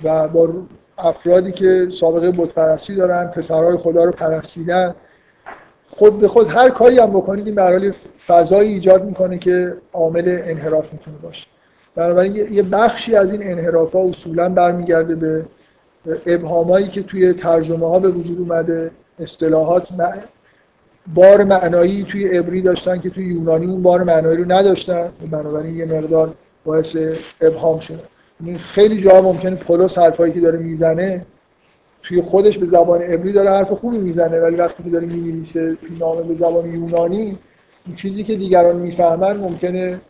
و 0.05 0.28
با 0.28 0.48
افرادی 0.98 1.52
که 1.52 1.89
سابقه 2.01 2.31
بتپرستی 2.31 2.94
دارن 2.94 3.27
پسرهای 3.27 3.77
خدا 3.77 4.05
رو 4.05 4.10
پرستیدن 4.10 4.94
خود 5.89 6.20
به 6.20 6.28
خود 6.28 6.48
هر 6.48 6.70
کاری 6.70 6.98
هم 6.98 7.10
بکنید 7.10 7.47
این 7.47 7.55
برای 7.55 7.93
فضایی 8.27 8.73
ایجاد 8.73 9.05
می‌کنه 9.05 9.39
که 9.39 9.77
عامل 9.93 10.39
انحراف 10.44 10.93
می‌تونه 10.93 11.16
باشه. 11.23 11.47
بنابراین 11.94 12.36
یه 12.36 12.62
بخشی 12.62 13.16
از 13.16 13.32
این 13.32 13.51
انحراف 13.51 13.93
ها 13.93 14.01
اصولا 14.01 14.48
برمیگرده 14.48 15.14
به 15.14 15.44
ابهامایی 16.27 16.89
که 16.89 17.02
توی 17.02 17.32
ترجمه 17.32 17.86
ها 17.86 17.98
به 17.98 18.09
وجود 18.09 18.39
اومده 18.39 18.90
اصطلاحات 19.20 19.93
بار 21.14 21.44
معنایی 21.44 22.04
توی 22.04 22.28
عبری 22.28 22.62
داشتن 22.62 23.00
که 23.00 23.10
توی 23.10 23.24
یونانی 23.24 23.66
اون 23.66 23.82
بار 23.82 24.04
معنایی 24.04 24.36
رو 24.36 24.52
نداشتن. 24.52 25.08
بنابراین 25.30 25.76
یه 25.76 25.84
مقدار 25.84 26.34
باعث 26.64 26.96
ابهام 27.40 27.80
شده. 27.80 28.00
یعنی 28.44 28.58
خیلی 28.58 29.02
جا 29.02 29.20
ممکنه 29.20 29.56
پولس 29.56 29.98
حرفایی 29.98 30.32
که 30.32 30.40
داره 30.40 30.58
می‌زنه 30.58 31.26
توی 32.02 32.22
خودش 32.22 32.58
به 32.58 32.66
زبان 32.66 33.02
عبری 33.02 33.32
داره 33.32 33.50
حرف 33.50 33.72
خوبی 33.72 33.98
می‌زنه 33.98 34.40
ولی 34.40 34.56
وقتی 34.56 34.82
که 34.82 34.90
داره 34.90 35.06
می‌نویسه 35.06 35.76
نامه 36.00 36.22
به 36.22 36.34
زبان 36.34 36.74
یونانی 36.74 37.38
این 37.86 37.96
چیزی 37.96 38.24
که 38.24 38.36
دیگران 38.36 38.76
می‌فهمن 38.76 39.36
ممکنه 39.36 40.00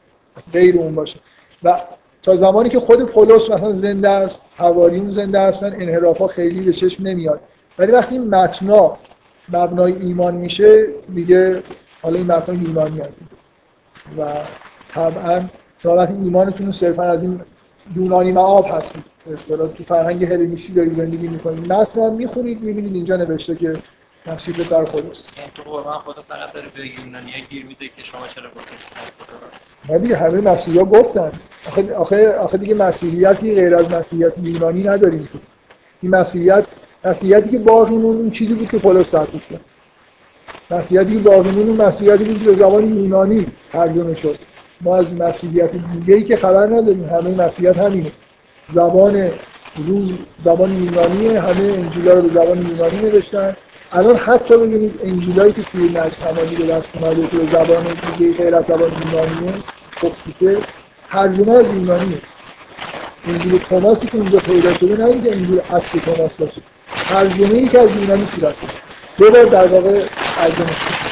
غیر 0.53 0.79
اون 0.79 0.95
باشه. 0.95 1.19
و 1.65 1.81
تا 2.23 2.37
زمانی 2.37 2.69
که 2.69 2.81
خود 2.81 3.03
پولس 3.03 3.51
مثلا 3.51 3.77
زنده 3.77 4.09
است 4.09 4.41
حواریون 4.57 5.13
زنده 5.13 5.41
هستن 5.41 5.67
انحرافا 5.67 6.27
خیلی 6.27 6.61
به 6.61 6.73
چشم 6.73 7.07
نمیاد. 7.07 7.41
ولی 7.79 7.93
وقتی 7.93 8.15
این 8.15 8.29
متنا 8.29 8.93
مبنای 9.53 9.93
ایمان 9.93 10.35
میشه 10.35 10.87
دیگه 11.15 11.63
حالا 12.03 12.19
این 12.19 12.27
متنا 12.27 12.55
یونانی 12.55 13.01
هست. 13.01 13.11
و 14.19 14.23
طبعا 14.95 15.43
وقتی 15.85 16.13
ایمانتون 16.13 16.73
صرفا 16.73 17.03
از 17.03 17.23
این 17.23 17.41
یونانی 17.97 18.33
معاب 18.33 18.67
هستید 18.71 19.05
اصطلاح 19.35 19.69
تو 19.69 19.85
فرهنگ 19.85 20.25
هلنیستی 20.25 20.73
دارید 20.73 20.97
زندگی 20.97 21.29
می‌کنید. 21.29 21.73
متن 21.73 22.01
رو 22.01 22.11
می‌خونید 22.11 22.61
می‌بینید 22.61 22.95
اینجا 22.95 23.17
نوشته 23.17 23.57
که 23.57 23.77
مسیح 24.27 24.55
پسر 24.55 24.85
خداست 24.85 25.29
یعنی 25.39 25.51
تو 25.55 25.63
قرآن 25.63 25.99
خدا 25.99 26.23
فقط 26.29 26.53
داره 26.53 26.67
به 26.75 26.87
یونانی 26.87 27.31
گیر 27.51 27.67
میده 27.67 27.89
که 27.89 28.03
شما 28.03 28.29
چرا 28.35 28.49
گفتید 28.57 28.79
پسر 28.87 29.01
خدا 29.19 29.93
نه 29.95 29.99
دیگه 29.99 30.17
همه 30.17 30.41
مسیحا 30.41 30.85
گفتن. 30.85 31.33
آخه 31.67 31.95
آخه 31.95 32.33
آخه 32.39 32.59
دیگه 32.59 32.75
مسیحیتی 32.75 33.55
غیر 33.55 33.77
از 33.77 33.91
مسیحیت 33.91 34.33
یونانی 34.43 34.83
نداریم 34.83 35.29
تو. 35.33 35.39
این 36.03 36.15
مسیحیت 36.15 36.65
مسیحیتی 37.05 37.49
که 37.49 37.59
باقی 37.59 37.95
مون 37.95 38.17
اون 38.17 38.31
چیزی 38.31 38.55
بود 38.55 38.69
که 38.69 38.79
پولس 38.79 39.11
تعریف 39.11 39.51
کرد 39.51 39.61
مسیحیتی 40.71 41.23
که 41.23 41.29
اون 41.29 41.87
مسیحیتی 41.87 42.25
بود 42.25 42.45
که 42.45 42.53
زبان 42.53 42.97
یونانی 42.97 43.47
ترجمه 43.73 44.15
شد. 44.15 44.39
ما 44.81 44.97
از 44.97 45.13
مسیحیت 45.13 45.71
دیگه 45.93 46.15
ای 46.15 46.25
که 46.25 46.37
خبر 46.37 46.67
نداریم. 46.67 47.05
همه 47.05 47.45
مسیحیت 47.45 47.79
همینه. 47.79 48.13
زبان 48.75 49.31
روز 49.87 50.13
زبان 50.45 50.83
یونانی 50.85 51.37
همه 51.37 51.73
انجیلا 51.73 52.15
رو 52.15 52.23
به 52.23 52.29
زبان 52.29 52.67
یونانی 52.67 52.99
نوشتن. 53.03 53.57
الان 53.93 54.17
حتی 54.17 54.57
ببینید 54.57 55.01
انجیلایی 55.05 55.53
که 55.53 55.63
توی 55.63 55.89
حمالی 55.97 56.57
به 56.57 56.67
دست 56.67 56.89
اومده 56.95 57.27
که 57.27 57.37
زبان 57.53 57.85
دیگه 58.19 58.33
غیر 58.37 58.55
از 58.55 58.65
زبان 58.65 58.91
یونانیه 59.05 59.53
خب 59.97 60.13
ترجمه 61.11 61.53
از 61.53 61.67
یونانیه. 61.67 62.19
انجیل 63.29 63.59
توماسی 63.59 64.07
که 64.07 64.15
اینجا 64.15 64.39
پیدا 64.39 64.75
شده 64.75 64.97
نه 64.97 65.05
اینکه 65.05 65.37
انجیل 65.37 65.61
اصل 65.71 65.99
توماس 65.99 66.35
باشه. 66.35 66.63
ترجمه 67.09 67.55
ای 67.59 67.69
که 67.69 67.79
از 67.79 67.91
یونانی 67.91 68.29
صورت 68.41 68.55
دو 69.19 69.31
بار 69.31 69.45
در 69.45 69.67
واقع 69.67 70.03
ترجمه 70.37 70.67
شده 70.67 71.07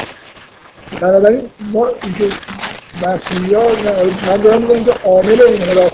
بنابراین 1.00 1.50
ما 1.60 1.86
اینکه 2.02 2.36
مسیحی 3.02 3.54
ها 3.54 3.62
من 4.26 4.36
دارم 4.36 4.62
میگم 4.62 4.84
که 4.84 4.92
عامل 5.04 5.42
انحراف 5.48 5.92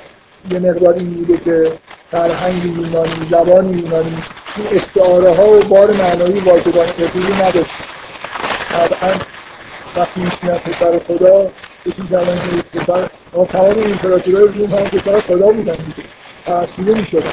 یه 0.50 0.58
مقدار 0.58 0.94
این 0.94 1.10
بوده 1.10 1.36
که 1.44 1.72
فرهنگ 2.10 2.64
یونانی 2.64 3.26
زبان 3.30 3.78
یونانی 3.78 4.16
این 4.56 4.78
استعاره 4.78 5.34
ها 5.34 5.48
و 5.48 5.60
بار 5.60 5.92
معنایی 5.92 6.40
واژگان 6.40 6.86
ابری 6.98 7.34
نداشت. 7.34 7.70
طبعا 8.68 9.14
وقتی 9.96 10.20
میشنن 10.20 10.58
پسر 10.58 11.00
خدا 11.08 11.50
بسید 11.86 12.10
کردن 12.10 12.36
که 12.36 12.78
پسر 12.78 13.08
ما 13.34 13.44
تمام 13.44 13.74
امپراتورهای 13.84 14.48
روم 14.48 14.74
هم 14.74 14.84
پسر 14.84 15.20
خدا 15.20 15.46
بودن 15.46 15.74
دیگه. 15.74 16.08
ترسیده 16.46 16.94
می‌شدن. 16.94 17.32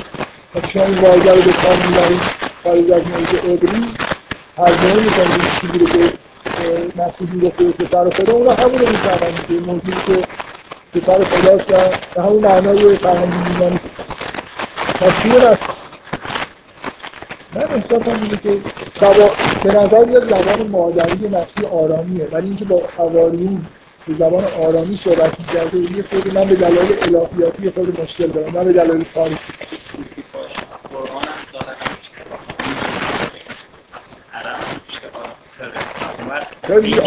وقتی 0.55 0.71
شما 0.71 0.83
این 0.83 0.97
واژه 0.97 1.31
رو 1.31 1.41
به 1.41 1.51
کار 1.51 1.75
می‌برید. 1.75 2.21
خارج 2.63 2.91
از 2.91 3.07
موضوع 3.07 3.53
ابری 3.53 3.93
ترجمه 4.57 5.03
می‌کنید 5.03 5.41
چیزی 5.61 5.79
رو 5.79 5.87
که 5.87 6.13
مسیحی 6.95 7.39
گفته 7.39 7.63
به 7.63 7.71
پسر 7.71 8.09
خدا 8.09 8.33
اون 8.33 8.55
همون 8.55 8.79
رو 8.79 8.89
می‌فهمن 8.89 9.35
که 9.47 9.53
موضوعی 9.53 9.97
که 10.07 10.27
پسر 10.99 11.23
خداست 11.23 11.71
و 11.71 11.75
به 12.15 12.21
همون 12.21 12.43
معنای 12.43 12.95
فرهنگ 12.95 13.33
یونانی 13.51 13.79
مسیح 15.01 15.35
است 15.35 15.63
من 17.53 17.63
احساسم 17.63 18.21
اینه 18.23 18.37
که 18.43 18.57
سوا... 18.99 19.31
به 19.63 19.73
نظر 19.73 20.05
میاد 20.05 20.29
زبان 20.29 20.67
مادری 20.67 21.27
مسیح 21.27 21.69
آرامیه 21.71 22.27
ولی 22.31 22.47
اینکه 22.47 22.65
با 22.65 22.81
حواریون 22.97 23.65
به 24.07 24.13
زبان 24.13 24.43
آرامی 24.43 24.99
صحبت 25.03 25.39
می‌کرده 25.39 25.77
یه 25.77 26.03
خود 26.09 26.33
من 26.33 26.45
به 26.45 26.55
دلایل 26.55 26.97
الهیاتی 27.01 27.69
خود 27.69 28.01
مشکل 28.01 28.27
دارم 28.27 28.53
من 28.53 28.63
به 28.63 28.73
دلایل 28.73 29.05
تاریخی 29.13 29.53
قرآن 30.93 31.23
هم 31.23 31.51
ظاهرا 31.51 31.75
چرا 36.67 36.79
میگی 36.79 36.99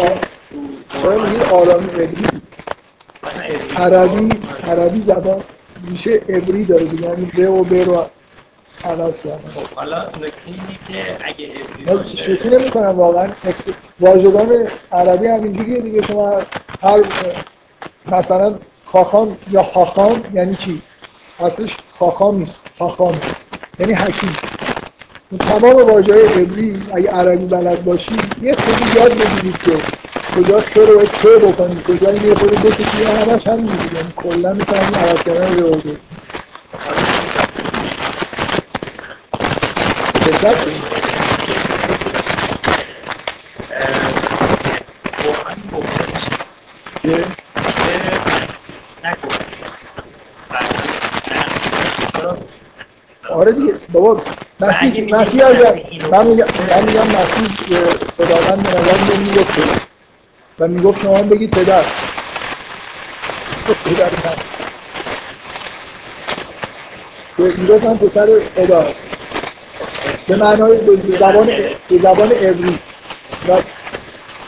آرامی 1.51 1.87
عبری؟ 1.89 2.41
عربی 3.75 4.29
عربی 4.63 5.01
زبان 5.01 5.43
میشه 5.81 6.11
عبری 6.29 6.65
داره 6.65 6.83
دیگه 6.85 7.03
یعنی 7.03 7.25
به 7.25 7.49
و 7.49 7.63
به 7.63 7.83
رو 7.83 8.05
عوض 8.85 9.21
کردن. 9.21 9.49
خب 9.55 9.75
حالا 9.75 10.03
نکته 10.05 10.31
که 10.87 11.17
اگه 11.25 11.49
عبری 11.87 12.17
شوخی 12.17 12.49
نمی 12.49 12.69
کنم 12.69 12.99
واقعا 12.99 13.29
واژگان 13.99 14.67
عربی 14.91 15.27
هم 15.27 15.43
اینجوریه 15.43 15.81
دیگه. 15.81 16.01
شما 16.07 16.41
هر 16.81 16.99
مثلا 18.05 18.55
خاخام 18.85 19.37
یا 19.51 19.63
خاخام 19.63 20.23
یعنی 20.33 20.55
چی؟ 20.55 20.81
اصلش 21.39 21.77
خاخام 21.99 22.37
نیست 22.37 22.55
خاخام 22.79 23.19
یعنی 23.79 23.93
حکیم. 23.93 24.31
تمام 25.39 25.75
واژه 25.75 26.13
عبری 26.13 26.83
اگه 26.95 27.09
عربی 27.11 27.45
بلد 27.45 27.83
باشی 27.83 28.11
یه 28.41 28.55
خودی 28.55 28.99
یاد 28.99 29.11
بگیرید 29.11 29.57
که 29.65 29.71
کجا 30.35 30.61
چه 30.61 30.85
رو 30.85 30.95
باید 30.95 31.09
چه 31.21 31.37
بکنید 31.37 31.83
کجا 31.83 32.09
این 32.09 32.23
یه 32.23 32.35
خود 32.35 32.51
بکشید 32.51 33.07
همش 33.07 33.47
هم 33.47 33.59
میگید 33.59 33.93
یعنی 33.93 34.13
کلا 34.15 34.53
مثل 34.53 34.75
همین 34.75 34.95
عوض 34.95 35.23
کردن 35.23 35.59
رو 35.61 35.69
بگید 35.69 35.97
دقت 40.25 40.65
که 47.03 47.25
آره 53.29 53.51
دیگه 53.51 53.73
بابا. 53.91 54.21
مسیح 54.61 55.15
مسیح 55.15 55.45
از 55.45 55.55
من 56.11 56.27
میگم 56.27 57.07
مسیح 57.07 57.47
خداوند 58.17 58.63
به 58.63 58.69
نظر 58.69 59.17
می‌گفت 59.17 59.59
و 60.59 60.67
می‌گفت 60.67 61.01
شما 61.01 61.23
بگید 61.23 61.51
پدر. 61.51 61.83
پدر 63.85 64.09
من. 64.25 64.35
می‌گفت 67.57 67.83
من 67.83 67.97
پسر 67.97 68.27
خدا. 68.55 68.85
به 70.27 70.35
معنای 70.35 70.77
زبان 71.19 71.45
به 71.89 71.97
زبان 71.97 72.31
عبری. 72.31 72.79
و 73.47 73.61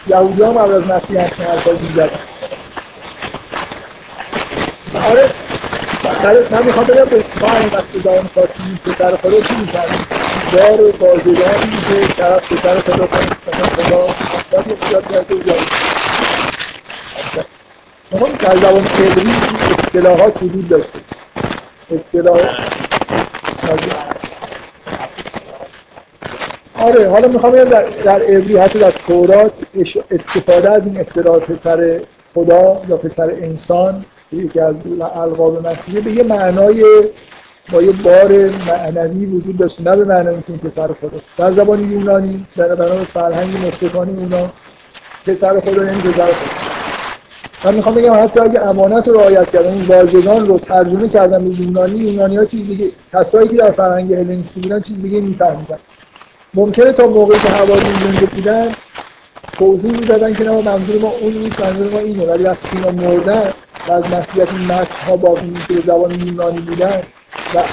یهودی 0.08 0.44
هم 0.44 0.58
از 0.58 0.72
مسیح 0.88 1.22
هستن 1.22 1.44
حرفای 1.44 1.78
دیگر. 1.78 2.10
آره 5.10 5.32
من 6.52 6.66
می‌خوام 6.66 6.86
بگم 6.86 7.06
به 7.06 7.24
ما 7.42 7.58
این 7.58 7.70
وقت 7.74 7.86
زبان 8.04 8.30
خواستیم 8.34 8.80
پسر 8.86 9.16
خدا 9.16 9.42
چی 9.42 9.56
می‌کنیم 9.56 10.06
دار 10.54 10.82
و 10.82 10.92
که 10.92 12.56
پسر 12.56 12.80
خدا 12.80 13.08
کنیم 13.08 13.30
مثلا 13.48 13.66
خدا 13.66 14.08
باید 14.52 14.68
یه 14.68 14.76
خیال 14.88 15.02
کرده 15.02 15.36
و 15.36 15.40
جایی 15.40 15.62
ما 18.12 18.28
در 18.40 18.58
زبان 18.58 18.84
وجود 20.42 20.70
داشته. 20.70 21.00
آره 26.80 27.10
حالا 27.10 27.28
می‌خوام 27.28 27.64
در, 27.64 27.84
در 27.84 28.22
عبری 28.22 28.58
حتی 28.58 28.80
در 28.80 28.92
تورات 28.92 29.54
استفاده 30.12 30.72
از 30.72 30.82
این 30.86 30.98
اصطلاح 31.00 31.40
پسر 31.40 32.00
خدا 32.34 32.82
یا 32.90 32.98
پسر 32.98 33.24
انسان 33.42 34.06
یکی 34.34 34.60
از 34.60 34.76
القاب 35.16 35.68
مسیحه 35.68 36.02
به 36.02 36.12
یه 36.12 36.24
معنای 36.24 36.84
با 37.72 37.82
یه 37.82 37.92
بار 37.92 38.50
معنوی 38.68 39.26
وجود 39.26 39.58
داشته 39.58 39.84
نه 39.84 39.96
به 39.96 40.06
معنای 40.06 40.36
که 40.48 40.54
پسر 40.70 40.88
خداست 40.88 41.26
در 41.38 41.52
زبان 41.52 41.92
یونانی 41.92 42.46
در 42.58 42.76
بنا 42.76 43.04
فرهنگ 43.04 43.68
مشرکانی 43.68 44.18
اونا 44.18 44.50
پسر 45.26 45.60
خدا 45.60 45.86
یعنی 45.86 46.02
پسر 46.02 46.26
خدا. 46.26 46.74
من 47.66 47.76
می‌خوام 47.76 47.96
بگم 47.96 48.14
حتی 48.24 48.40
اگه 48.40 48.62
امانت 48.68 49.08
رو 49.08 49.14
رعایت 49.14 49.52
کردن 49.52 49.74
این 49.74 49.82
واژگان 49.82 50.48
رو 50.48 50.60
ترجمه 50.60 51.10
کردن 51.10 51.50
به 51.50 51.56
یونانی 51.62 51.96
یونانی 51.96 52.38
ها 52.38 52.46
چیز 52.46 52.68
دیگه 52.68 52.90
کسایی 53.14 53.48
که 53.50 53.56
در 53.56 53.72
فرهنگ 53.72 54.14
هلنیستی 54.14 54.60
بودن 54.60 54.82
چیز 54.82 55.02
دیگه 55.02 55.22
میفهمیدن. 55.22 55.78
ممکنه 56.54 56.94
تا 56.94 57.08
موقعی 57.08 57.40
که 57.40 57.48
حوالی 57.48 57.82
زنده 57.82 58.26
بودن 58.26 58.70
توضیح 59.58 59.92
می‌دادن 59.92 60.34
که 60.34 60.44
نه 60.44 60.52
منظور 60.52 61.02
ما 61.02 61.12
اون 61.22 61.34
نیست 61.34 61.62
منظور 61.62 61.92
ما 61.92 62.00
اینه. 62.00 62.26
ولی 62.26 62.44
وقتی 62.44 62.78
اینا 62.78 62.92
مردن 62.92 63.54
و 63.88 63.92
از 63.92 64.04
مسیحیت 64.04 64.54
این 64.54 64.72
ها 65.08 65.18
باقی 65.18 65.54
که 65.68 65.74
به 65.74 65.82
زبان 65.82 66.28
یونانی 66.28 66.60
بودن 66.60 67.02
و 67.56 67.64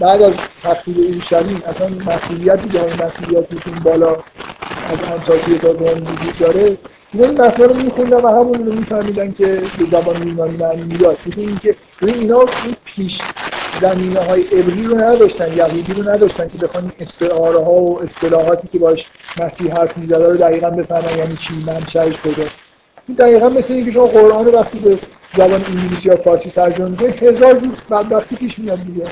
بعد 0.00 0.22
از 0.22 0.32
تفسیر 0.62 0.96
اورشلیم 0.98 1.62
اصلا 1.66 1.88
مسیحیتی 1.88 2.68
که 2.68 2.84
این 2.84 3.04
مسیحیت 3.04 3.46
بالا 3.84 4.16
از 4.90 4.98
انتاکیه 5.12 5.58
تا 5.58 5.70
روم 5.70 6.02
وجود 6.02 6.38
داره 6.38 6.76
این 7.12 7.42
متن 7.42 7.62
رو 7.62 7.74
میخوندن 7.74 8.16
و 8.16 8.28
همون 8.28 8.66
رو 8.66 8.72
میفهمیدن 8.72 9.32
که 9.32 9.44
به 9.78 9.84
زبان 9.90 10.28
یونانی 10.28 10.56
معنی 10.56 10.82
می‌داد 10.82 11.18
اینکه 11.36 11.76
اینا 12.02 12.40
این 12.40 12.76
پیش 12.84 13.20
زمینه 13.80 14.20
های 14.20 14.44
ابری 14.52 14.82
رو 14.82 14.98
نداشتن 14.98 15.56
یهودی 15.56 15.92
رو 15.92 16.08
نداشتن 16.08 16.48
که 16.48 16.66
بخوان 16.66 16.92
استعاره 17.00 17.58
ها 17.58 17.72
و 17.72 18.02
اصطلاحاتی 18.02 18.68
که 18.72 18.78
باش 18.78 19.06
مسیح 19.40 19.72
حرف 19.72 19.98
می‌زده 19.98 20.28
رو 20.28 20.36
دقیقا 20.36 20.70
بفهمن 20.70 21.18
یعنی 21.18 21.36
چی 21.36 21.54
منشأش 21.66 22.20
کجاست. 22.20 22.38
این 22.40 22.67
دقیقا 23.14 23.48
مثل 23.48 23.74
اینکه 23.74 23.92
شما 23.92 24.06
قرآن 24.06 24.46
رو 24.46 24.52
وقتی 24.52 24.78
به 24.78 24.98
زبان 25.36 25.64
انگلیسی 25.64 26.08
یا 26.08 26.16
فارسی 26.16 26.50
ترجمه 26.50 26.88
می‌کنید 26.88 27.22
هزار 27.22 27.54
جور 27.54 27.72
بدبختی 27.90 28.36
پیش 28.36 28.58
میاد 28.58 28.78
دیگه. 28.84 29.04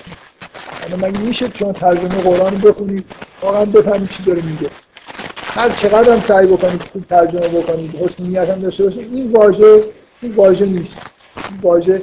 اصلا 0.86 1.08
مگه 1.08 1.20
میشه 1.20 1.50
شما 1.54 1.72
ترجمه 1.72 2.08
قرآن 2.08 2.60
رو 2.60 2.72
بخونید 2.72 3.04
واقعا 3.42 3.64
بفهمید 3.64 4.10
چی 4.10 4.22
داره 4.22 4.42
میگه. 4.42 4.70
هر 5.36 5.68
چقدر 5.68 6.12
هم 6.12 6.20
سعی 6.20 6.46
بکنید 6.46 6.82
خوب 6.92 7.04
ترجمه 7.10 7.48
بکنید 7.48 7.94
حسن 7.94 8.22
نیت 8.22 8.50
هم 8.50 8.60
داشته 8.60 8.84
باشید 8.84 9.14
این 9.14 9.32
واژه 9.32 9.84
این 10.22 10.34
واژه 10.34 10.66
نیست. 10.66 11.00
این 11.50 11.60
واژه 11.62 12.02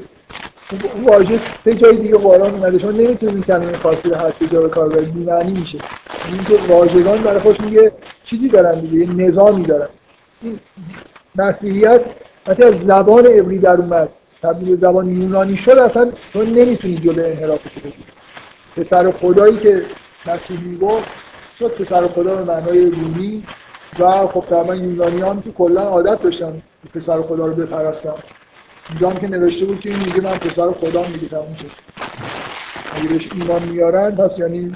واژه 1.04 1.40
سه 1.64 1.74
جای 1.74 1.98
دیگه 1.98 2.18
قرآن 2.18 2.52
اومده. 2.54 2.80
شما 2.80 2.92
نمی‌تونید 2.92 3.36
این 3.36 3.44
کلمه 3.44 3.72
فارسی 3.72 4.10
رو 4.10 4.16
هر 4.16 4.32
سه 4.40 4.48
جا 4.48 4.62
به 4.62 4.70
کار 4.70 4.90
ببرید 4.90 5.14
بی‌معنی 5.14 5.60
میشه. 5.60 5.80
اینکه 6.30 6.74
واژگان 6.74 7.22
برای 7.22 7.40
خودش 7.40 7.60
میگه 7.62 7.92
چیزی 8.24 8.48
دارن 8.48 8.80
دیگه 8.80 9.00
یه 9.00 9.14
نظامی 9.14 9.64
دارن. 9.64 9.88
این 10.42 10.60
مسیحیت 11.36 12.02
وقتی 12.48 12.64
از 12.64 12.76
زبان 12.88 13.26
عبری 13.26 13.58
در 13.58 13.76
اومد. 13.76 14.10
تبدیل 14.44 14.78
زبان 14.78 15.22
یونانی 15.22 15.58
شد 15.58 15.78
اصلا 15.78 16.12
تو 16.34 16.44
نمی‌تونید 16.44 17.04
جلو 17.04 17.26
انحرافش 17.26 17.72
بگیرید 17.72 18.06
پسر 18.76 19.12
خدایی 19.12 19.58
که 19.58 19.82
مسیح 20.26 20.60
می‌گفت 20.60 21.10
شد 21.60 21.68
پسر 21.68 22.08
خدا 22.08 22.36
به 22.36 22.44
معنای 22.54 22.92
رومی 22.92 23.44
و 24.00 24.28
خب 24.28 24.44
طبعا 24.50 24.76
یونانیان 24.76 25.42
که 25.42 25.52
کلا 25.52 25.82
عادت 25.82 26.22
داشتن 26.22 26.62
پسر 26.94 27.22
خدا 27.22 27.46
رو 27.46 27.54
بپرستن 27.54 28.14
اینجا 28.90 29.20
که 29.20 29.28
نوشته 29.28 29.66
بود 29.66 29.80
که 29.80 29.90
این 29.90 30.00
میگه 30.00 30.22
من 30.22 30.38
پسر 30.38 30.72
خدا 30.72 31.04
میگه 31.08 31.28
تموم 31.28 31.56
شد. 31.62 31.72
اگه 32.94 33.10
بهش 33.10 33.30
ایمان 33.34 33.64
میارن 33.64 34.16
پس 34.16 34.40
یعنی 34.40 34.76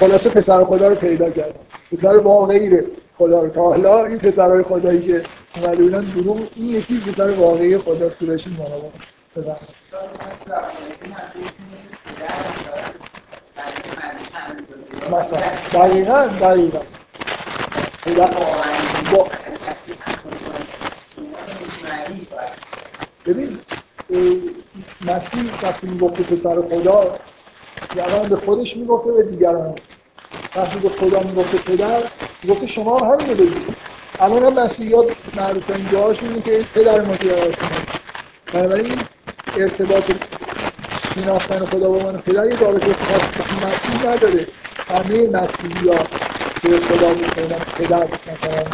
خلاصه 0.00 0.30
پسر 0.30 0.64
خدا 0.64 0.88
رو 0.88 0.94
پیدا 0.94 1.30
کردن. 1.30 1.54
پسر 1.96 2.16
واقعی 2.16 2.80
خدا 3.18 3.40
رو 3.40 3.48
تا 3.48 3.62
حالا 3.62 4.04
این 4.04 4.18
پسرهای 4.18 4.62
خدایی 4.62 5.02
که 5.02 5.22
اومده 5.56 5.82
بودن 5.82 6.00
دروغ 6.00 6.48
این 6.56 6.68
یکی 6.68 7.00
پسر 7.00 7.30
واقعی 7.30 7.78
خدا 7.78 8.10
سورشی 8.10 8.56
مانا 8.58 8.76
مثلا 15.10 15.40
دقیقا 15.72 16.26
دقیقا 16.40 16.80
ببین 23.26 23.58
مسیح 25.06 25.62
وقتی 25.62 25.86
می‌گفت 25.86 26.22
پسر 26.22 26.62
خدا 26.62 27.18
یعنی 27.96 28.28
به 28.28 28.36
خودش 28.36 28.76
می‌گفته 28.76 29.12
به 29.12 29.22
دیگران 29.22 29.74
وقتی 30.56 30.78
به 30.78 30.88
خدا 30.88 31.22
می‌گفته 31.22 31.58
پدر 31.58 32.02
گفته 32.48 32.66
شما 32.66 33.00
هم 33.00 33.12
همین 33.12 33.28
رو 33.28 33.34
بگید 33.34 33.76
الان 34.20 34.44
هم 34.44 34.64
مسیحیات 34.64 35.06
معروف 35.36 35.70
این 35.70 35.86
دعاشون 35.92 36.28
اینه 36.28 36.42
که 36.42 36.64
پدر 36.74 37.00
ما 37.00 37.16
که 37.16 37.34
بنابراین 38.52 38.98
ارتباط 39.56 40.10
شناختن 41.14 41.66
خدا 41.66 41.88
با 41.88 42.12
من 42.12 42.18
پدر 42.18 42.46
یه 42.46 42.58
رابطه 42.58 42.94
خاص 42.94 43.22
مسیح 43.64 44.10
نداره. 44.10 44.46
همه 44.88 45.26
مسیحی 45.26 45.88
ها 45.88 46.06
به 46.62 46.78
خدا 46.78 47.08
می‌کنن 47.14 47.58
پدر 47.78 48.08
مثلا. 48.26 48.64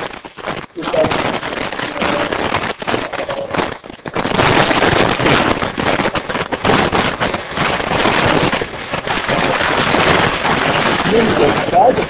واژه 11.73 12.03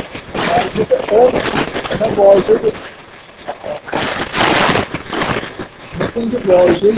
مثل 6.00 6.18
اینکه 6.20 6.38
واژه 6.46 6.90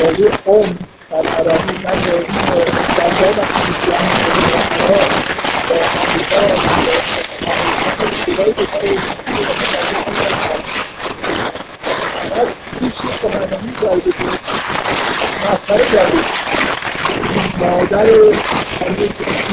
واژه 0.00 0.30
ام 0.46 0.78
در 1.10 1.26
عربی 1.28 1.74
من 1.84 1.94
در 1.94 3.16
مادر 17.58 18.06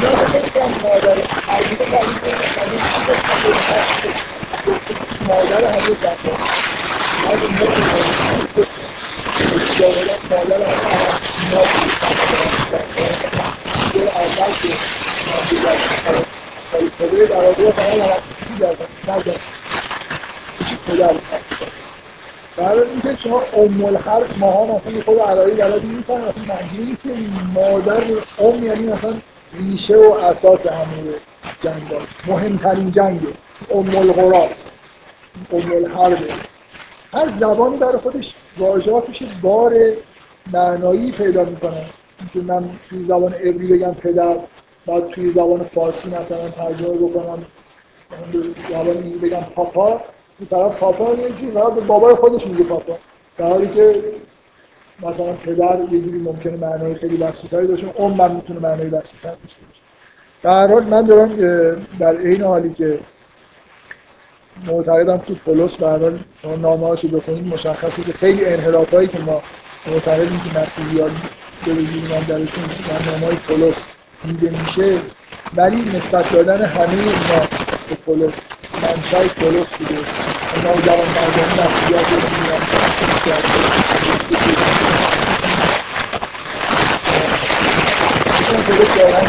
مادر 0.02 0.24
مادر 0.34 0.36
همه 0.38 0.46
جنبه 0.56 0.88
از 1.48 1.66
این 1.66 2.88
مادر 5.28 5.64
همه 5.64 5.94
اول 14.10 14.54
که 14.62 14.70
پدر 17.00 17.26
برادر 17.26 17.72
فقط 17.72 18.22
نگرد 19.08 19.42
پدر 20.88 21.14
برای 22.58 22.90
اینکه 22.90 23.16
شما 23.24 23.42
ام 23.54 23.86
الحرف 23.86 24.38
ماها 24.38 24.66
مثلا 24.66 25.02
خود 25.06 25.20
علایی 25.20 25.56
بلدی 25.56 25.88
می‌فهمن 25.88 26.22
مثلا 26.22 26.56
منظوری 26.56 26.98
که 27.04 27.10
مادر 27.54 28.04
ام 28.40 28.66
یعنی 28.66 28.88
مثلا 28.88 29.14
ریشه 29.54 29.98
و 29.98 30.12
اساس 30.14 30.68
همه 30.68 31.14
جنگ 31.64 32.02
مهمترین 32.28 32.92
جنگه 32.92 33.28
ام 33.72 33.98
القرآن 33.98 34.50
ام 35.54 35.72
الحرب. 35.72 36.20
هر 37.14 37.28
زبانی 37.40 37.78
برای 37.78 37.98
خودش 37.98 38.34
واژاتش 38.58 39.24
بار 39.42 39.74
معنایی 40.54 41.12
پیدا 41.12 41.44
می‌کنه. 41.44 41.86
که 42.34 42.40
من 42.40 42.70
توی 42.90 43.06
زبان 43.06 43.34
عبری 43.34 43.68
بگم 43.68 43.94
پدر 43.94 44.36
بعد 44.86 45.08
توی 45.10 45.32
زبان 45.32 45.64
فارسی 45.64 46.10
مثلا 46.10 46.50
ترجمه 46.50 46.98
بکنم 46.98 47.46
زبان 48.70 48.88
اینجوری 48.88 49.30
بگم 49.30 49.44
پاپا. 49.56 49.90
این 49.90 50.00
طرف 50.46 50.78
پاپا 50.78 51.14
یکی 51.14 51.46
به 51.46 51.82
بابای 51.88 52.16
خودش 52.16 52.48
میگه 52.48 52.64
پاپا. 52.64 52.98
در 53.38 53.48
حالی 53.48 53.68
که 53.68 54.04
مثلا 55.00 55.34
پدر 55.34 55.80
یه 55.92 56.02
جوری 56.02 56.20
ممکنه 56.20 56.58
معنای 56.58 56.96
خیلی 56.96 57.18
وسیع‌تری 57.18 57.68
داشته 57.68 57.88
اون 57.96 58.14
من 58.14 58.32
می‌تونه 58.36 58.60
معنای 58.60 58.88
وسیع‌تر 58.88 59.30
داشته 59.30 59.62
باشه. 59.68 59.82
در 60.44 60.68
حال 60.68 60.84
من 60.84 61.06
دارم 61.06 61.36
در 62.00 62.18
این 62.18 62.42
حالی 62.42 62.74
که 62.74 63.00
معتقدم 64.68 65.18
تو 65.18 65.36
پولس 65.36 65.76
به 65.76 65.88
حال 65.88 66.20
شما 66.42 66.56
نامه 66.56 66.88
هاشو 66.88 67.08
بخونید 67.08 67.54
مشخصه 67.54 68.04
که 68.04 68.14
خیلی 68.14 68.46
انحراف 68.46 68.94
هایی 68.94 69.08
که 69.08 69.20
ما 69.20 69.42
معتقدیم 69.88 70.40
که 70.40 70.60
مسیحیان 70.60 71.12
به 71.66 71.74
من 71.74 72.24
درشون 72.28 72.64
در 72.64 73.12
نامه 73.12 73.26
های 73.26 73.36
پولس 73.36 73.76
دیده 74.26 74.50
میشه 74.50 74.98
ولی 75.56 75.98
نسبت 75.98 76.32
دادن 76.32 76.66
همه 76.66 76.90
اینا 76.90 77.73
به 77.90 77.96
پولس 77.96 78.34
منشای 78.82 79.28
پولس 79.28 79.68
بوده 79.68 80.00
اینا 80.56 80.74
جوان 80.82 81.08
مردمی 81.08 81.54
مسیحیات 81.60 82.10
رو 82.12 82.18
میگن 82.18 82.62
پولس 88.66 88.98
واقعا 88.98 89.24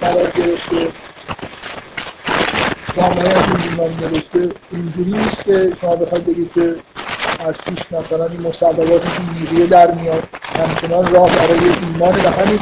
قرار 0.00 0.30
گرفته. 0.30 0.88
جامعه 2.96 3.38
از 3.38 3.44
این 3.48 3.70
بیماری 3.70 3.94
نوشته. 3.94 4.54
اینجوری 4.70 5.10
نیست 5.10 5.44
که 5.44 5.72
شما 5.80 5.96
بخواید 5.96 6.26
بگید 6.26 6.52
که 6.54 6.74
از 7.46 7.54
پیش 7.66 7.78
مثلا 7.92 8.26
این 8.26 8.40
مصدقات 8.40 9.02
نیروی 9.40 9.66
در 9.66 9.90
میاد. 9.90 10.22
همچنان 10.58 11.12
راه 11.12 11.36
برای 11.36 11.58
ایمان 11.82 12.14
و 12.14 12.30
همین 12.30 12.60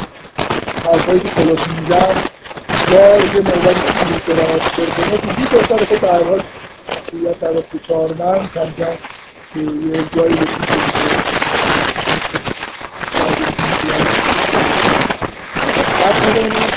حرفایی 0.84 1.20
که 1.20 1.28
پولس 1.28 1.60
میزن 1.68 2.37
یا 2.92 3.16
یه 3.16 3.40
موقعی 3.40 3.74
که 3.74 4.06
این 4.06 4.18
قرارات 4.26 4.62
کنه 4.72 5.18
که 5.18 5.26
دید 5.36 5.54
اصلا 5.54 5.76
خود 5.76 6.00
در 6.00 6.24
حال 6.24 6.42
سیت 7.10 7.40
در 7.40 7.62
سه 7.62 7.78
چهار 7.88 8.14
من 8.14 8.48
کم 8.54 8.72
کم 8.78 8.96
که 9.54 9.60
یه 9.60 10.04
جایی 10.16 10.34
بسید 10.34 10.88
بعد 16.00 16.26
می‌دونیم 16.26 16.68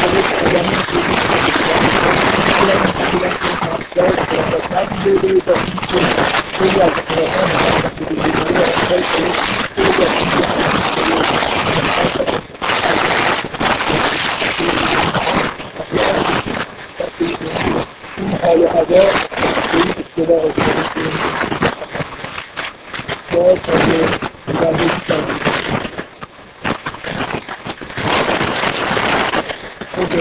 اهل 18.51 18.63
هدا 18.63 18.83
به 18.83 18.99
این 19.73 19.93
اشتباه 19.99 20.41
خب، 20.41 20.47
افتاده 20.47 20.83
که 20.93 20.99
باز 23.35 23.57
تازه 23.65 23.99
روش 24.47 24.91
کردن 25.07 25.39
خود 29.95 30.11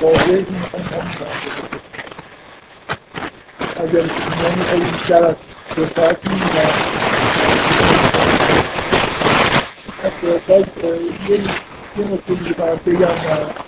واضحه 0.00 0.42
که 0.42 0.50
می‌خوام 0.50 0.82
اگر 3.76 4.02
ما 4.42 4.48
میخواییم 4.56 4.90
بیشتر 4.90 5.22
از 5.24 5.34
دو 5.76 5.86
ساعت 5.96 6.18
میمونم 6.28 6.72
حتی 10.04 10.26
یه 11.98 12.04
نکته 12.12 12.34
دیگه 12.34 12.52
برات 12.52 12.84
بگم 12.84 13.65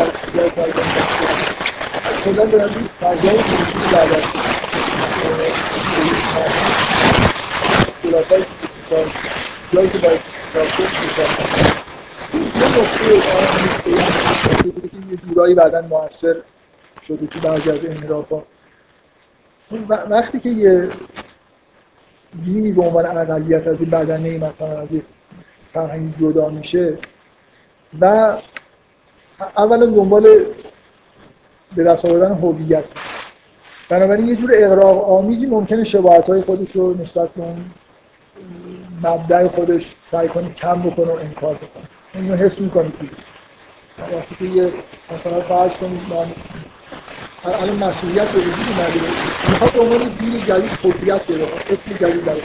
در 0.00 0.06
جایی 15.36 15.54
بعدا 15.54 15.80
موثر 15.80 16.36
شده 17.06 17.26
که 17.26 17.38
بعضی 17.38 17.70
از 17.70 17.78
وقتی 20.10 20.40
که 20.40 20.48
یه 20.48 20.88
دینی 22.44 22.72
به 22.72 22.82
عنوان 22.82 23.06
اقلیت 23.06 23.66
از 23.66 23.80
این 23.80 23.90
بدنه 23.90 24.38
مثلا 24.38 24.80
از 24.80 24.88
فرهنگی 25.72 26.14
جدا 26.20 26.48
میشه 26.48 26.98
و 28.00 28.36
اولا 29.56 29.86
دنبال 29.86 30.44
به 31.76 31.84
دست 31.84 32.04
آوردن 32.04 32.34
هویت. 32.34 32.84
بنابراین 33.88 34.28
یه 34.28 34.36
جور 34.36 34.50
اقراق 34.54 35.10
آمیزی 35.10 35.46
ممکنه 35.46 35.84
شباهت 35.84 36.26
های 36.26 36.42
خودش 36.42 36.76
رو 36.76 37.02
نسبت 37.02 37.28
به 37.28 37.42
اون 37.42 37.64
مبدع 39.02 39.48
خودش 39.48 39.94
سعی 40.04 40.28
کنه 40.28 40.54
کم 40.54 40.82
بکنه 40.82 41.12
و 41.12 41.16
انکار 41.16 41.54
بکنه. 41.54 41.84
اینو 42.14 42.36
حس 42.36 42.58
می‌کنید 42.58 42.94
وقتی 43.98 44.34
که 44.38 44.44
یه 44.44 44.72
مثلا 45.14 45.40
فرض 45.40 45.72
کنید 45.72 46.00
من 46.10 46.26
الان 47.44 47.76
مسئولیت 47.76 48.28
به 48.28 48.38
وجود 48.38 48.66
اومده 48.68 49.00
می‌خواد 49.48 49.72
به 49.72 49.80
عنوان 49.80 49.98
دین 50.18 50.40
جدید 50.46 50.70
هویت 50.84 51.26
بده 51.26 51.44
اسم 51.70 51.92
جدید 52.00 52.24
برای 52.24 52.40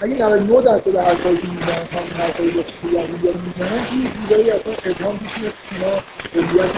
اگه 0.00 0.14
99 0.14 0.62
درصد 0.62 0.96
حرفایی 0.96 1.36
که 1.36 1.46
می‌زنن 1.46 1.86
همین 1.92 2.12
حرفایی 2.18 2.52
که 2.52 2.88
یهودی 2.92 3.28
رو 3.28 3.40
می‌زنن 3.40 3.86
این 3.90 4.10
جورایی 4.28 4.50
اصلا 4.50 4.72
ابهام 4.84 5.18
پیش 5.18 5.28
میاد 5.38 5.54
اینا 5.70 5.92
هویت 6.34 6.70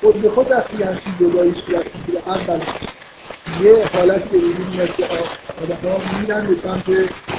خود 0.00 0.22
به 0.22 0.30
خود 0.30 0.50
وقتی 0.50 0.82
همچین 0.82 1.14
جدایی 1.20 1.54
صورت 1.66 1.84
می‌گیره 1.94 2.22
اول 2.26 2.60
یه 3.62 3.86
حالت 3.94 4.24
به 4.24 4.38
وجود 4.38 4.66
میاد 4.74 4.96
که 4.96 5.04
آدم‌ها 5.62 6.00
میرن 6.20 6.46
به 6.46 6.54
سمت 6.62 6.88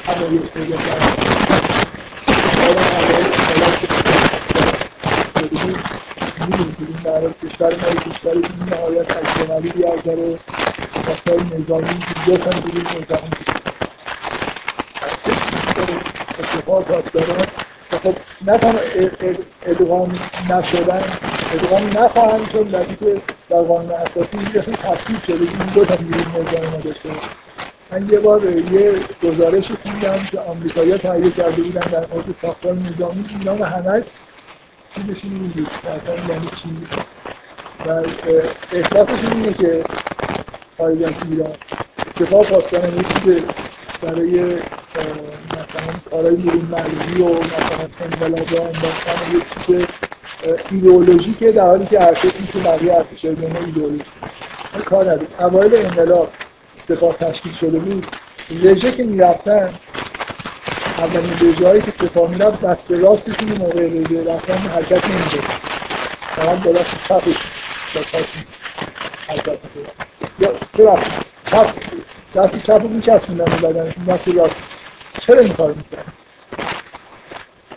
حمایت 0.06 0.42
پیدا 0.54 0.76
کردن. 0.76 1.32
می‌دونیم 6.46 6.76
که 7.02 7.08
این 7.10 7.34
کشور 7.42 7.70
ما 7.70 8.12
کشوری 8.12 8.42
که 8.42 8.76
نهایت 8.76 9.16
اجتماعی 9.16 9.84
از 9.84 10.02
داره 10.04 10.38
وسایل 11.08 11.42
نظامی 11.60 12.04
دو 12.26 12.36
تا 12.36 12.50
نیروی 12.50 12.80
نظامی 12.80 13.30
اتفاق 16.38 16.90
هست 16.90 17.12
داره 17.12 17.26
خب 18.02 18.14
نه 18.46 18.58
تنها 18.58 18.78
ادغام 19.66 20.18
نشدن 20.50 21.02
ادغام 21.52 22.04
نخواهند 22.04 22.50
شد 22.52 22.70
در 22.70 22.84
که 22.84 23.20
در 23.50 23.62
قانون 23.62 23.90
اساسی 23.90 24.38
تصویب 24.82 25.22
شده 25.26 25.40
این 25.40 25.72
دو 25.74 25.84
تا 25.84 25.94
نیروی 25.94 26.22
نظامی 26.22 26.66
نداشته. 26.78 27.08
من 27.92 28.08
یه 28.10 28.18
بار 28.18 28.42
یه 28.72 28.92
گزارش 29.22 29.64
خوندم 29.82 30.26
که 30.30 30.40
آمریکایی‌ها 30.40 30.98
تهیه 30.98 31.30
کرده 31.30 31.62
بودن 31.62 31.90
در 31.90 32.06
مورد 32.12 32.34
ساختار 32.42 32.74
نظامی. 32.74 33.24
اینا 33.38 33.64
همش 33.64 34.02
چیزش 34.94 35.20
بود 35.20 35.68
مثلا 35.80 36.34
یعنی 36.34 36.46
چی؟ 36.62 36.86
و 37.86 37.90
احساسشون 38.72 39.32
اینه 39.32 39.52
که 39.52 39.84
خارج 40.78 41.02
از 41.02 41.12
ایران 41.30 41.52
سپاه 42.18 42.44
پاسداران 42.44 42.94
یه 42.94 43.02
چیز 43.02 43.42
برای 44.02 44.44
مثلا 45.52 45.92
کارهای 46.10 46.36
بیرون 46.36 46.68
مرزی 46.70 47.22
و 47.22 47.28
مثلا 47.28 47.88
انقلاب 48.00 48.66
انداختن 48.66 49.36
یه 49.36 49.42
چیز 49.66 49.86
ایدئولوژیکه 50.70 51.52
در 51.52 51.66
حالی 51.66 51.86
که 51.86 52.02
ارتش 52.02 52.40
میشه 52.40 52.58
بقیه 52.58 52.94
ارتشای 52.94 53.34
دنیا 53.34 53.64
ایدئولوژی 53.66 54.04
کار 54.84 55.10
ندید 55.10 55.28
اوایل 55.40 55.74
انقلاب 55.74 56.32
سپاه 56.88 57.16
تشکیل 57.16 57.52
شده 57.52 57.78
بود. 57.78 58.06
رژه 58.62 58.92
که 58.92 59.04
می‌رفتن 59.04 59.70
اولین 61.02 61.54
هایی 61.64 61.82
که 61.82 61.90
سپاه 61.90 62.30
می‌رفت 62.30 62.60
دست 62.60 62.80
راستشون 62.88 63.52
موقع 63.58 63.86
رژه 63.86 64.34
رفتن 64.34 64.56
حرکت 64.56 65.04
نمیده 65.04 65.40
فقط 66.36 66.62
با 66.62 66.72
دست 66.72 66.90
چپش 67.94 68.26
حرکت 69.28 69.48
میده 69.48 69.90
یا 70.38 70.52
چرا 70.76 70.98
چپ 71.50 71.70
دست 72.34 72.62
چپ 72.66 72.82
رو 72.82 72.88
میچسبوندن 72.88 73.44
به 73.44 73.68
بدنشون. 73.68 74.04
دست 74.04 74.28
راست 74.28 74.54
چرا 75.20 75.40
این 75.40 75.52
کار 75.52 75.72
می‌کنن 75.72 76.12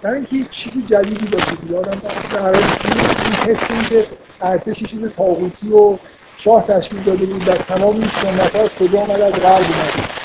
در 0.01 0.11
اینکه 0.11 0.45
چیزی 0.51 0.85
جدیدی 0.89 1.25
باشه 1.25 1.77
آدم 1.77 2.01
در 2.33 2.45
این 2.45 3.55
حس 3.55 3.71
این 3.71 3.83
که 3.89 4.05
ارتش 4.41 4.83
چیز 4.83 4.99
تاغوتی 5.17 5.71
و 5.71 5.97
شاه 6.37 6.67
تشکیل 6.67 7.03
داده 7.03 7.25
بود 7.25 7.45
در 7.45 7.55
تمام 7.55 7.95
این 7.95 8.07
سنت 8.21 8.55
ها 8.55 8.67
کجا 8.67 8.99
آمد 8.99 9.21
از 9.21 9.33
غرب 9.33 9.65
اومده 9.65 10.24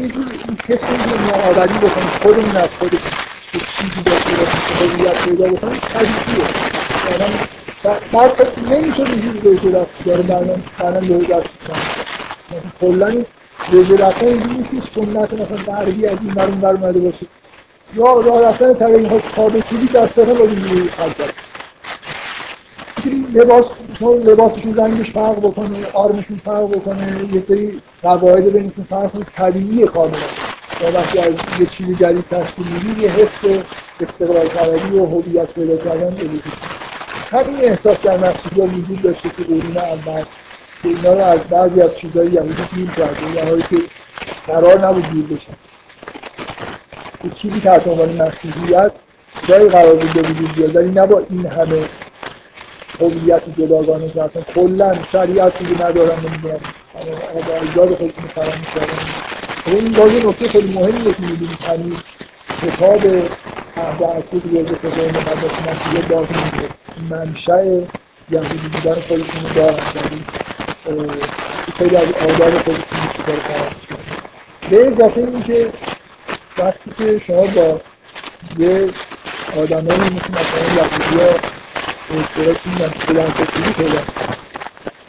یه 0.00 0.08
جور 0.08 0.24
این 0.46 0.56
که 0.66 0.78
نوآوری 1.26 1.74
بکنه 1.74 2.10
خودمون 2.22 2.56
از 2.56 2.68
خود 2.78 2.90
چیزی 3.78 4.02
داشته 4.04 4.30
باشیم 4.30 4.60
که 4.68 4.74
هویت 4.74 5.24
پیدا 5.24 5.46
بکنیم 5.46 5.80
طبیعیه 5.80 6.44
آدم 7.14 8.00
بعد 8.12 8.58
نمیشه 8.70 9.02
اینجوری 9.02 9.40
رژه 9.40 9.80
رفت 9.80 10.04
داره 10.04 10.22
بعدم 10.22 10.62
بعدم 10.78 11.10
یهو 11.10 11.22
دست 11.22 11.48
کنه 11.68 12.62
کلا 12.80 13.06
این 13.06 13.26
رژه 13.72 13.96
رفتن 13.96 14.26
اینجوری 14.26 14.54
نیست 14.54 14.94
که 14.94 15.00
سنت 15.00 15.32
مثلا 15.32 15.74
غربی 15.74 16.06
از 16.06 16.18
این 16.24 16.34
برون 16.34 16.60
بر 16.60 16.70
اومده 16.70 17.00
باشه 17.00 17.26
یا 17.94 18.20
راه 18.20 18.42
رفتن 18.42 18.74
طبیعی 18.74 19.06
ها 19.06 19.20
تابعی 19.20 19.88
دستانه 19.94 20.34
با 20.34 20.44
حرکت 20.98 21.34
لباس 23.34 23.64
لباسشون 24.00 24.76
رنگش 24.76 25.10
فرق 25.10 25.38
بکنه 25.38 25.86
آرمشون 25.92 26.40
فرق 26.44 26.70
بکنه 26.70 27.34
یه 27.34 27.42
سری 27.48 27.80
قواعد 28.02 28.52
بینشون 28.52 28.84
فرق 28.90 29.12
کنه. 29.12 29.24
طبیعیه 29.24 29.86
کاملا 29.86 30.18
و 30.80 30.96
وقتی 30.96 31.18
از 31.18 31.34
یه 31.60 31.66
چیزی 31.66 31.94
جدید 31.94 32.24
تشکیل 32.30 32.66
میدی 32.66 33.02
یه 33.02 33.10
حس 33.10 33.62
استقلال 34.00 34.48
طلبی 34.48 34.98
و 34.98 35.06
هویت 35.06 35.52
پیدا 35.52 35.76
کردن 35.76 36.12
وجود 36.12 36.42
همین 37.30 37.60
احساس 37.60 38.00
در 38.02 38.16
مسیحی 38.16 38.60
وجود 38.60 39.02
داشته 39.02 39.28
که 39.28 39.42
قرون 39.44 39.76
اول 39.76 40.24
که 40.82 40.88
اینا 40.88 41.12
رو 41.12 41.20
از 41.20 41.40
بعضی 41.40 41.82
از 41.82 41.96
چیزهای 41.96 42.26
یهودی 42.26 42.62
گیر 42.74 42.90
کرده 42.90 43.30
یا 43.34 43.60
که 43.60 43.76
قرار 44.46 44.86
نبود 44.86 45.10
گیر 45.12 45.24
بشن. 45.24 45.52
یه 47.24 47.30
چیزی 47.30 47.60
تحت 47.60 47.88
عنوان 47.88 48.22
مسیحیت 48.22 48.92
جایی 49.48 49.68
قرار 49.68 49.94
بود 49.94 50.12
به 50.12 50.20
وجود 50.20 50.54
بیاد 50.54 50.76
ولی 50.76 50.90
نه 50.90 51.06
با 51.06 51.22
این 51.30 51.46
همه 51.46 51.84
هویت 53.00 53.42
جداگانه 53.58 54.10
که 54.10 54.22
اصلا 54.22 54.42
کلا 54.54 54.94
شریعت 55.12 55.58
دیگه 55.58 55.82
ندارن 55.82 56.18
نمی‌دونم 56.20 56.60
ایجاد 57.62 57.88
خودشون 57.88 58.28
فراموش 58.34 58.68
کردن 58.74 58.98
این 59.66 59.92
باز 59.92 60.24
نکته 60.24 60.48
خیلی 60.48 60.72
مهمی 60.72 61.14
که 61.14 61.22
می‌بینید 61.22 61.58
همین 61.68 61.96
کتاب 62.62 63.06
عهد 63.76 64.42
دیگه 64.42 64.64
که 64.64 64.74
خدای 64.74 65.08
مقدس 65.08 65.52
مسیحیت 65.68 66.08
باقی 66.08 66.34
میده 66.34 66.68
منشأ 67.10 67.64
یهودی 68.30 68.68
بودن 68.72 68.94
خودشون 68.94 69.52
دارن. 69.54 69.76
یعنی 69.96 71.10
خیلی 71.78 71.96
از 71.96 72.08
آداب 72.12 72.58
خودشون 72.58 73.00
فراموش 73.26 73.86
کردن 73.88 74.16
به 74.70 74.86
اضافه 74.86 75.20
این 75.20 75.42
که 75.42 75.72
وقتی 76.58 76.90
که 76.98 77.20
شما 77.26 77.46
با 77.46 77.80
یه 78.58 78.88
آدمایی 79.56 80.00
مثل 80.00 80.30
مثلا 80.30 80.74
یهودی 80.76 81.59
اشتراک 82.10 82.66
مسئله 82.66 83.30
فکری 83.30 83.72
پیدا 83.72 84.02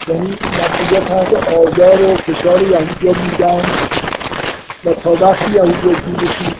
یعنی 0.08 0.38
مسئله 0.54 1.00
تحت 1.00 1.48
آزار 1.48 2.02
و 2.02 2.16
فشار 2.16 2.62
یهودی 2.62 3.08
ها 3.08 3.14
بودن 3.14 3.62
و 4.86 4.94
تا 4.94 5.12
وقتی 5.12 5.52
یهودی 5.52 5.88
ها 5.88 6.02
بودشون 6.06 6.54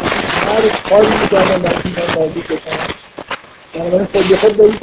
هر 0.48 0.62
کاری 0.90 1.08
می‌کنن 1.22 1.56
نتیجه 1.56 2.16
نابود 2.16 2.44
بکنن 2.44 2.88
بنابراین 3.74 4.08
خود 4.14 4.28
به 4.28 4.38
خود 4.38 4.58
دارید 4.58 4.82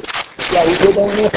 یهودی 0.52 0.85
ها 0.85 0.90
با 0.90 1.02
اون 1.02 1.28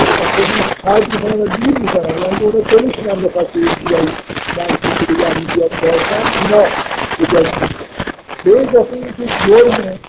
خرج 0.84 1.14
می‌کنن 1.14 1.42
و 1.42 1.48
دیر 1.48 1.80
می‌کنن 1.80 2.10
یعنی 2.10 2.44
اونا 2.46 2.70
خودشون 2.70 3.10
هم 3.10 3.22
به 3.22 3.30
خاطر 3.30 3.60
یهودی 3.60 4.12
منطقی 4.58 5.06
که 5.06 5.14
به 5.14 5.22
یهودی 5.22 5.62
ها 5.62 5.68
باشن 5.68 6.44
اینا 6.44 6.64
اجازه 7.20 7.52
به 8.44 8.60
اضافه 8.60 8.94
اینکه 8.94 9.34
جرم 9.48 10.00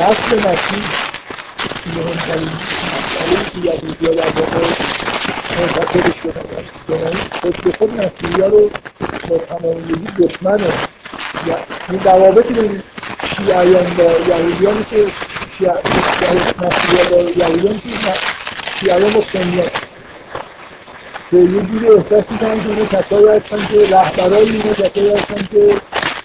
نسل 0.00 0.38
مسیح 0.38 1.07
مهمترین 1.86 2.50
مسئله 2.82 3.44
که 3.52 3.58
یهودی 3.58 4.06
ها 4.06 4.12
در 4.12 4.40
واقع 4.40 4.66
منتقدش 5.58 6.14
شدن 6.22 6.42
یعنی 6.88 7.16
خود 7.40 7.56
به 7.64 7.72
خود 7.78 7.90
مسیحی 8.00 8.42
رو 8.50 8.70
با 9.28 9.38
تمامیگی 9.38 10.08
دشمن 10.18 10.58
این 11.88 12.00
روابطی 12.04 12.54
بین 12.54 12.82
شیعیان 13.36 13.94
با 13.98 14.04
یهودیان 14.04 14.84
که 14.90 15.06
مسیحیان 16.60 17.08
با 17.10 17.16
یهودیان 17.16 17.80
که 17.80 17.88
شیعیان 18.80 19.12
با 19.12 19.22
سنیان 19.32 19.70
که 21.30 21.36
یه 21.36 21.62
جوری 21.62 21.88
احساس 21.88 22.24
می‌کنن 22.30 22.62
که 22.62 22.68
اینا 22.70 22.84
کسایی 22.84 23.28
هستن 23.28 23.66
که 23.70 23.96
رهبرای 23.96 24.44
اینا 24.44 24.72
کسایی 24.72 25.12
هستن 25.12 25.48
که 25.52 25.74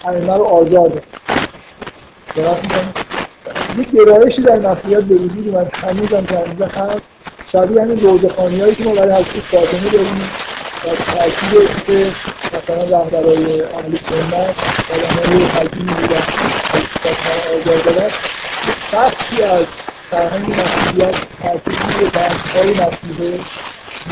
ائمه 0.04 0.36
رو 0.36 0.44
آزاده 0.44 1.02
درست 2.36 3.23
یک 3.78 3.90
گرایشی 3.90 4.42
در 4.42 4.56
مسیحیت 4.56 5.00
به 5.00 5.14
وجود 5.14 5.54
من 5.54 5.66
هنوزم 5.72 6.24
که 6.24 6.34
هنوزم 6.34 6.80
هست. 6.80 7.10
شبیه 7.52 7.82
همین 7.82 8.00
روزخانی 8.00 8.60
هایی 8.60 8.74
که 8.74 8.84
ما 8.84 8.94
برای 8.94 9.12
حضرت 9.12 9.24
فاطمه 9.24 9.90
داریم. 9.90 10.30
و 10.84 10.88
تاکید 10.88 11.84
که 11.86 12.12
مثلا 12.56 12.98
رهبرای 12.98 13.62
اهل 13.62 13.96
سنت 13.96 14.54
آدمای 14.92 15.44
حکیمی 15.44 15.94
بودن. 15.94 16.22
آزار 17.54 17.78
دادن 17.78 18.10
بخشی 18.92 19.42
از 19.42 19.66
فرهنگ 20.10 20.46
مسیحیت 20.50 21.16
تاکید 21.42 21.98
به 22.00 22.18
بخشهای 22.20 22.70
مسیحه 22.70 23.40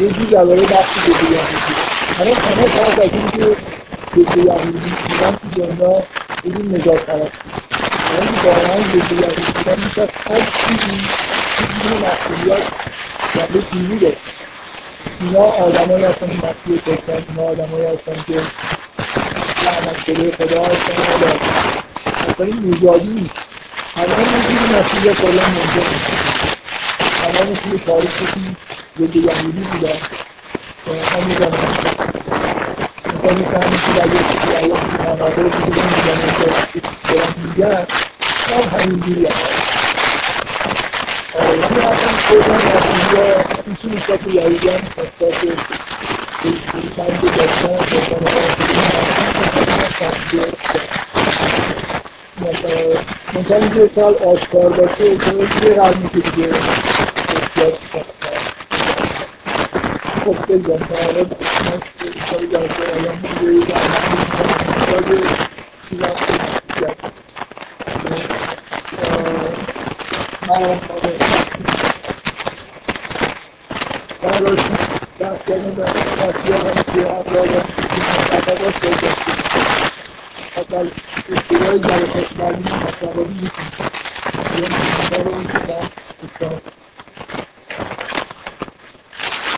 یه 0.00 0.08
جور 0.08 0.26
درباره 0.30 0.62
بخشی 0.62 1.00
ضد 1.00 1.22
یهودی 1.22 1.74
همه 2.18 2.34
همه 2.34 2.66
فرق 2.66 3.04
از 3.04 3.12
این 3.12 3.30
که 3.30 3.56
ضد 4.16 4.36
یهودی 4.36 4.92
بودن 5.08 5.36
تو 5.36 5.48
دنیا 5.56 6.02
بدون 6.44 6.74
نجات 6.74 7.00
پرستی 7.00 7.48
یعنی 8.14 8.36
واقعا 8.44 8.80
ضد 8.82 9.12
یهودی 9.12 9.42
بودن 9.52 9.84
میشه 9.84 10.08
هر 10.24 10.40
چیزی 10.40 11.00
چیزی 11.58 11.94
مسئولیت 12.04 12.62
جنبه 13.34 13.60
دینی 13.72 13.98
داره 13.98 14.16
اینا 15.20 15.38
آدمایی 15.40 16.04
هستن 16.04 16.26
که 16.26 16.36
مسیح 16.36 16.82
کشتن 16.86 17.24
اینا 17.28 17.42
آدمایی 17.50 17.84
هستن 17.84 18.24
که 18.26 18.40
لعنت 19.64 20.04
شده 20.06 20.30
خدا 20.30 20.62
هستن 20.64 21.02
اصلا 22.28 22.46
این 22.46 22.74
نژادی 22.74 23.08
نیست 23.08 23.34
الان 23.96 24.42
جوری 24.42 24.80
مسیحیت 24.80 25.20
کلا 25.20 25.42
ممکن 25.46 25.86
الان 27.24 27.54
توی 27.54 27.78
تاریخشون 27.86 28.56
ضد 28.98 29.16
یهودی 29.16 29.64
بودن 29.72 29.98
هم 30.86 32.21
مثلا 33.22 33.38
می‌فهمیم 33.38 33.80
که 33.80 34.02
اگه 34.02 34.20
سیاهی 34.42 34.72
مناظر 34.98 35.42
دیگه 35.42 35.82
میگن 35.84 36.18
که 37.08 37.18
میگن 37.46 37.86
هم 38.48 38.64
همینجوری 38.78 39.26
آره 41.38 41.50
این 41.50 41.62
اصلا 41.62 42.12
خودم 42.28 42.56
مسیحی 42.56 43.34
می‌تونی 43.66 43.96
نسبت 43.96 44.20
به 44.20 44.30
یهودیان 44.34 44.74
نسبت 44.74 45.10
به 45.18 45.30
چند 46.96 47.20
داشتن 47.36 48.12
مثلا 53.34 53.56
اینکه 53.56 53.90
سال 53.94 54.14
آشکار 54.14 54.68
باشه 54.68 55.04
یه 55.04 55.74
قرمی 55.74 56.08
که 56.08 56.30
دیگه 56.30 56.48
احتیاج 60.26 60.36
خب 60.36 60.52
بگم 60.52 60.84
حالا 60.84 61.24
سال 62.30 62.46
جلسه 62.46 62.96
ایام 62.96 63.18
دیگه 63.22 63.66
در 63.66 63.82
چیزم 65.88 66.22
من 70.42 70.78
براش 74.22 74.58
بحث 75.18 75.38
کردن 75.48 75.70
در 75.70 75.90
مسیح 75.92 76.56
هم 76.56 76.82
که 76.94 77.00
مطبقات 78.32 78.80
پیدا 78.80 79.10
شد 79.10 79.52
اول 80.56 80.90
اشتباه 81.32 81.78
جلسات 81.78 82.36
معلوم 82.38 82.58
مطبقاتی 82.58 83.34
می‌کنم 83.42 83.80
یه 84.58 84.68
این 85.26 85.46
که 85.46 86.46
من 86.46 86.60